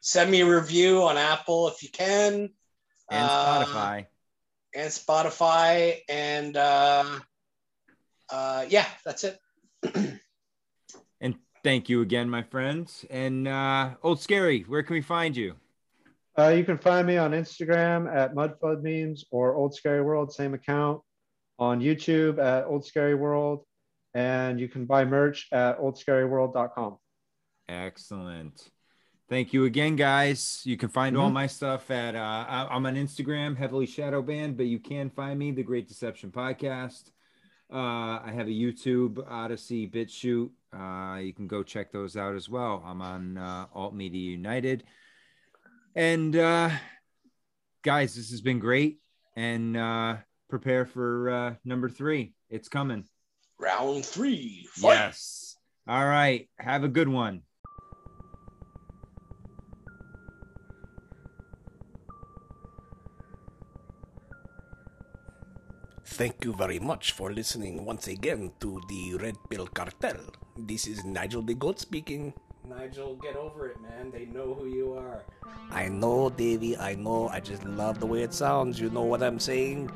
send 0.00 0.30
me 0.30 0.40
a 0.40 0.46
review 0.50 1.02
on 1.02 1.18
Apple 1.18 1.68
if 1.68 1.82
you 1.82 1.90
can, 1.90 2.48
and 3.10 3.24
Uh, 3.30 3.64
Spotify. 3.64 4.06
and 4.74 4.90
Spotify, 4.90 6.00
and 6.08 6.56
uh, 6.56 7.18
uh, 8.30 8.66
yeah, 8.68 8.86
that's 9.04 9.24
it. 9.24 9.38
and 11.20 11.36
thank 11.64 11.88
you 11.88 12.00
again, 12.02 12.28
my 12.28 12.42
friends. 12.42 13.04
And 13.10 13.46
uh, 13.48 13.94
Old 14.02 14.20
Scary, 14.20 14.62
where 14.66 14.82
can 14.82 14.94
we 14.94 15.02
find 15.02 15.36
you? 15.36 15.54
Uh, 16.38 16.48
you 16.48 16.64
can 16.64 16.76
find 16.78 17.06
me 17.06 17.16
on 17.16 17.30
Instagram 17.32 18.14
at 18.14 18.34
Mudflood 18.34 18.82
Memes 18.82 19.24
or 19.30 19.54
Old 19.54 19.74
Scary 19.74 20.02
World, 20.02 20.32
same 20.32 20.52
account. 20.54 21.00
On 21.58 21.80
YouTube 21.80 22.38
at 22.38 22.66
Old 22.66 22.84
Scary 22.84 23.14
World, 23.14 23.64
and 24.12 24.60
you 24.60 24.68
can 24.68 24.84
buy 24.84 25.06
merch 25.06 25.46
at 25.52 25.78
oldscaryworld.com. 25.80 26.98
Excellent. 27.66 28.68
Thank 29.28 29.52
you 29.52 29.64
again, 29.64 29.96
guys. 29.96 30.62
You 30.64 30.76
can 30.76 30.88
find 30.88 31.16
all 31.16 31.30
Mhm. 31.30 31.34
my 31.34 31.46
stuff 31.48 31.90
at 31.90 32.14
uh, 32.14 32.18
I- 32.48 32.68
I'm 32.70 32.86
on 32.86 32.94
Instagram, 32.94 33.56
heavily 33.56 33.86
shadow 33.86 34.22
banned, 34.22 34.56
but 34.56 34.66
you 34.66 34.78
can 34.78 35.10
find 35.10 35.36
me 35.38 35.50
the 35.50 35.64
Great 35.64 35.88
Deception 35.88 36.30
Podcast. 36.30 37.10
Uh, 37.68 38.20
I 38.22 38.30
have 38.32 38.46
a 38.46 38.50
YouTube, 38.50 39.18
Odysee, 39.28 39.88
BitChute. 39.90 40.50
Uh, 40.72 41.18
you 41.18 41.32
can 41.32 41.48
go 41.48 41.64
check 41.64 41.90
those 41.90 42.16
out 42.16 42.36
as 42.36 42.48
well. 42.48 42.82
I'm 42.86 43.02
on 43.02 43.36
uh, 43.36 43.66
Alt 43.74 43.94
Media 43.94 44.30
United. 44.30 44.84
And 45.96 46.36
uh, 46.36 46.70
guys, 47.82 48.14
this 48.14 48.30
has 48.30 48.40
been 48.40 48.60
great. 48.60 49.00
And 49.34 49.76
uh, 49.76 50.18
prepare 50.48 50.86
for 50.86 51.30
uh, 51.30 51.54
number 51.64 51.88
three. 51.88 52.34
It's 52.48 52.68
coming. 52.68 53.04
Round 53.58 54.04
three. 54.04 54.68
Fight. 54.70 54.94
Yes. 54.94 55.56
All 55.88 56.06
right. 56.06 56.48
Have 56.60 56.84
a 56.84 56.88
good 56.88 57.08
one. 57.08 57.42
Thank 66.16 66.46
you 66.46 66.54
very 66.54 66.78
much 66.78 67.12
for 67.12 67.30
listening 67.30 67.84
once 67.84 68.08
again 68.08 68.52
to 68.60 68.80
the 68.88 69.16
Red 69.16 69.36
Pill 69.50 69.66
Cartel. 69.66 70.16
This 70.56 70.86
is 70.86 71.04
Nigel 71.04 71.42
the 71.42 71.52
Goat 71.52 71.78
speaking. 71.78 72.32
Nigel, 72.64 73.16
get 73.16 73.36
over 73.36 73.68
it, 73.68 73.76
man. 73.82 74.10
They 74.10 74.24
know 74.24 74.54
who 74.54 74.64
you 74.64 74.94
are. 74.94 75.24
I 75.70 75.88
know, 75.88 76.30
Davey, 76.30 76.74
I 76.74 76.94
know. 76.94 77.28
I 77.28 77.40
just 77.40 77.64
love 77.64 78.00
the 78.00 78.06
way 78.06 78.22
it 78.22 78.32
sounds. 78.32 78.80
You 78.80 78.88
know 78.88 79.02
what 79.02 79.22
I'm 79.22 79.38
saying? 79.38 79.90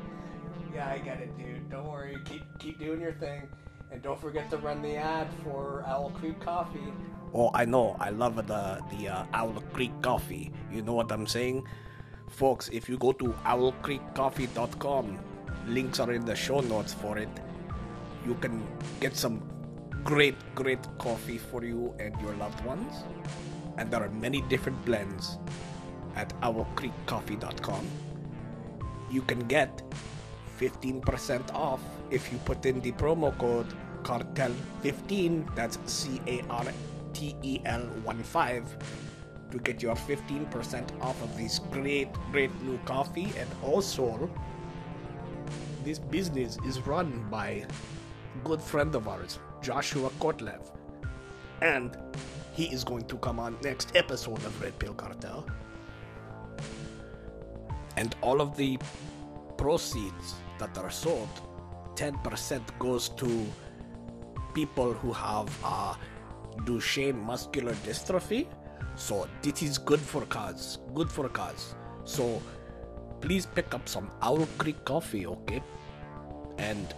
Yeah, 0.71 0.93
I 0.93 0.99
get 0.99 1.21
it, 1.21 1.35
dude. 1.39 1.71
Don't 1.71 1.89
worry. 1.89 2.15
Keep 2.25 2.43
keep 2.59 2.77
doing 2.77 3.01
your 3.01 3.13
thing, 3.13 3.49
and 3.91 4.03
don't 4.03 4.21
forget 4.21 4.47
to 4.51 4.57
run 4.57 4.83
the 4.83 4.97
ad 4.97 5.27
for 5.43 5.83
Owl 5.87 6.11
Creek 6.11 6.39
Coffee. 6.39 6.93
Oh, 7.33 7.49
I 7.55 7.65
know. 7.65 7.97
I 7.99 8.11
love 8.11 8.35
the 8.35 8.77
the 8.93 9.09
uh, 9.09 9.25
Owl 9.33 9.57
Creek 9.73 9.91
Coffee. 10.03 10.53
You 10.71 10.83
know 10.83 10.93
what 10.93 11.11
I'm 11.11 11.25
saying, 11.25 11.65
folks? 12.29 12.69
If 12.69 12.87
you 12.87 12.99
go 12.99 13.11
to 13.13 13.33
owlcreekcoffee.com, 13.41 15.30
links 15.67 15.99
are 15.99 16.11
in 16.11 16.25
the 16.25 16.35
show 16.35 16.59
notes 16.61 16.93
for 16.93 17.17
it. 17.17 17.29
You 18.25 18.35
can 18.35 18.63
get 18.99 19.15
some 19.15 19.41
great, 20.03 20.35
great 20.55 20.79
coffee 20.97 21.37
for 21.37 21.63
you 21.63 21.93
and 21.99 22.19
your 22.21 22.33
loved 22.35 22.63
ones, 22.65 23.03
and 23.77 23.89
there 23.91 24.03
are 24.03 24.09
many 24.09 24.41
different 24.43 24.83
blends 24.85 25.37
at 26.15 26.29
owlcreekcoffee.com. 26.41 27.87
You 29.09 29.21
can 29.21 29.39
get 29.47 29.81
15% 30.59 31.53
off 31.53 31.81
if 32.11 32.31
you 32.31 32.37
put 32.39 32.65
in 32.65 32.81
the 32.81 32.91
promo 32.93 33.35
code 33.37 33.67
cartel15 34.03 35.55
that's 35.55 35.77
c-a-r-t-e-l 35.85 37.83
1-5 38.05 38.65
to 39.51 39.57
get 39.59 39.81
your 39.81 39.95
15% 39.95 41.01
off 41.01 41.21
of 41.21 41.37
this 41.37 41.59
great 41.71 42.09
great 42.31 42.53
new 42.63 42.77
coffee 42.85 43.31
and 43.37 43.49
also 43.63 44.29
this 45.83 45.99
business 45.99 46.57
is 46.65 46.79
run 46.87 47.25
by 47.29 47.49
a 47.49 47.67
good 48.43 48.61
friend 48.61 48.95
of 48.95 49.07
ours 49.07 49.39
joshua 49.61 50.09
kotlev 50.19 50.61
and 51.61 51.97
he 52.53 52.65
is 52.65 52.83
going 52.83 53.05
to 53.05 53.17
come 53.17 53.39
on 53.39 53.57
next 53.63 53.95
episode 53.95 54.43
of 54.43 54.61
Red 54.61 54.77
Pill 54.77 54.93
Cartel. 54.93 55.45
And 57.97 58.15
all 58.21 58.41
of 58.41 58.57
the 58.57 58.77
proceeds 59.57 60.35
that 60.59 60.77
are 60.77 60.89
sold, 60.89 61.29
10% 61.95 62.61
goes 62.79 63.09
to 63.09 63.45
people 64.53 64.93
who 64.93 65.13
have 65.13 65.49
uh, 65.63 65.95
Duchenne 66.65 67.21
muscular 67.23 67.73
dystrophy. 67.85 68.47
So 68.95 69.27
this 69.41 69.61
is 69.61 69.77
good 69.77 69.99
for 69.99 70.21
cause, 70.25 70.79
good 70.93 71.09
for 71.09 71.29
cause. 71.29 71.75
So 72.03 72.41
please 73.21 73.45
pick 73.45 73.73
up 73.73 73.87
some 73.87 74.09
Owl 74.21 74.47
Creek 74.57 74.83
coffee, 74.85 75.25
okay? 75.25 75.61
And 76.57 76.93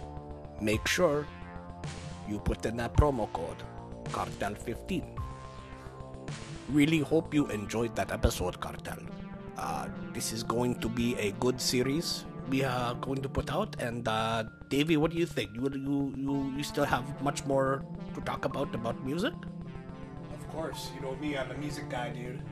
make 0.60 0.86
sure 0.88 1.26
you 2.28 2.38
put 2.38 2.64
in 2.66 2.76
that 2.78 2.94
promo 2.94 3.32
code 3.32 3.62
Cartel15. 4.04 5.04
Really 6.70 7.00
hope 7.00 7.34
you 7.34 7.46
enjoyed 7.48 7.94
that 7.96 8.10
episode, 8.10 8.60
Cartel. 8.60 8.98
Uh, 9.56 9.88
this 10.12 10.32
is 10.32 10.42
going 10.42 10.80
to 10.80 10.88
be 10.88 11.14
a 11.16 11.32
good 11.32 11.60
series 11.60 12.24
we 12.48 12.62
are 12.62 12.94
going 12.96 13.22
to 13.22 13.28
put 13.28 13.52
out. 13.52 13.76
And 13.80 14.06
uh, 14.06 14.44
Davey, 14.68 14.96
what 14.96 15.10
do 15.10 15.18
you 15.18 15.26
think? 15.26 15.50
You 15.54 15.68
you 15.72 16.12
you 16.16 16.54
you 16.56 16.62
still 16.62 16.84
have 16.84 17.04
much 17.22 17.44
more 17.44 17.84
to 18.14 18.20
talk 18.20 18.44
about 18.44 18.74
about 18.74 19.04
music? 19.04 19.32
Of 20.32 20.48
course, 20.48 20.90
you 20.94 21.00
know 21.00 21.16
me. 21.16 21.36
I'm 21.36 21.50
a 21.50 21.58
music 21.58 21.88
guy, 21.88 22.10
dude. 22.10 22.42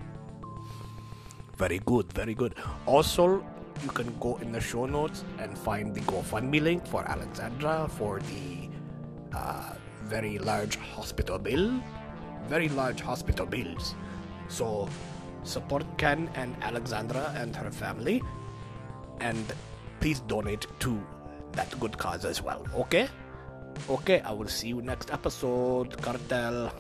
Very 1.57 1.79
good, 1.85 2.13
very 2.13 2.35
good. 2.35 2.55
Also, 2.87 3.45
you 3.83 3.91
can 3.91 4.15
go 4.21 4.37
in 4.43 4.53
the 4.53 4.61
show 4.61 4.87
notes 4.87 5.25
and 5.39 5.57
find 5.57 5.95
the 5.95 6.01
GoFundMe 6.03 6.61
link 6.61 6.87
for 6.87 7.05
Alexandra 7.09 7.89
for 7.89 8.21
the 8.21 8.69
uh, 9.37 9.75
very 10.05 10.39
large 10.39 10.77
hospital 10.77 11.39
bill. 11.39 11.81
Very 12.49 12.69
large 12.69 13.01
hospital 13.01 13.47
bills. 13.47 13.95
So, 14.49 14.89
support 15.45 15.85
Ken 15.97 16.29
and 16.35 16.55
Alexandra 16.63 17.33
and 17.37 17.55
her 17.57 17.71
family. 17.71 18.23
And 19.21 19.53
please 20.01 20.21
donate 20.21 20.67
to 20.81 21.01
that 21.53 21.79
good 21.81 21.97
cause 21.97 22.25
as 22.25 22.43
well, 22.43 22.67
okay? 22.75 23.09
Okay, 23.89 24.21
I 24.21 24.33
will 24.33 24.49
see 24.49 24.69
you 24.69 24.83
next 24.83 25.11
episode, 25.13 26.01
Cartel. 26.03 26.73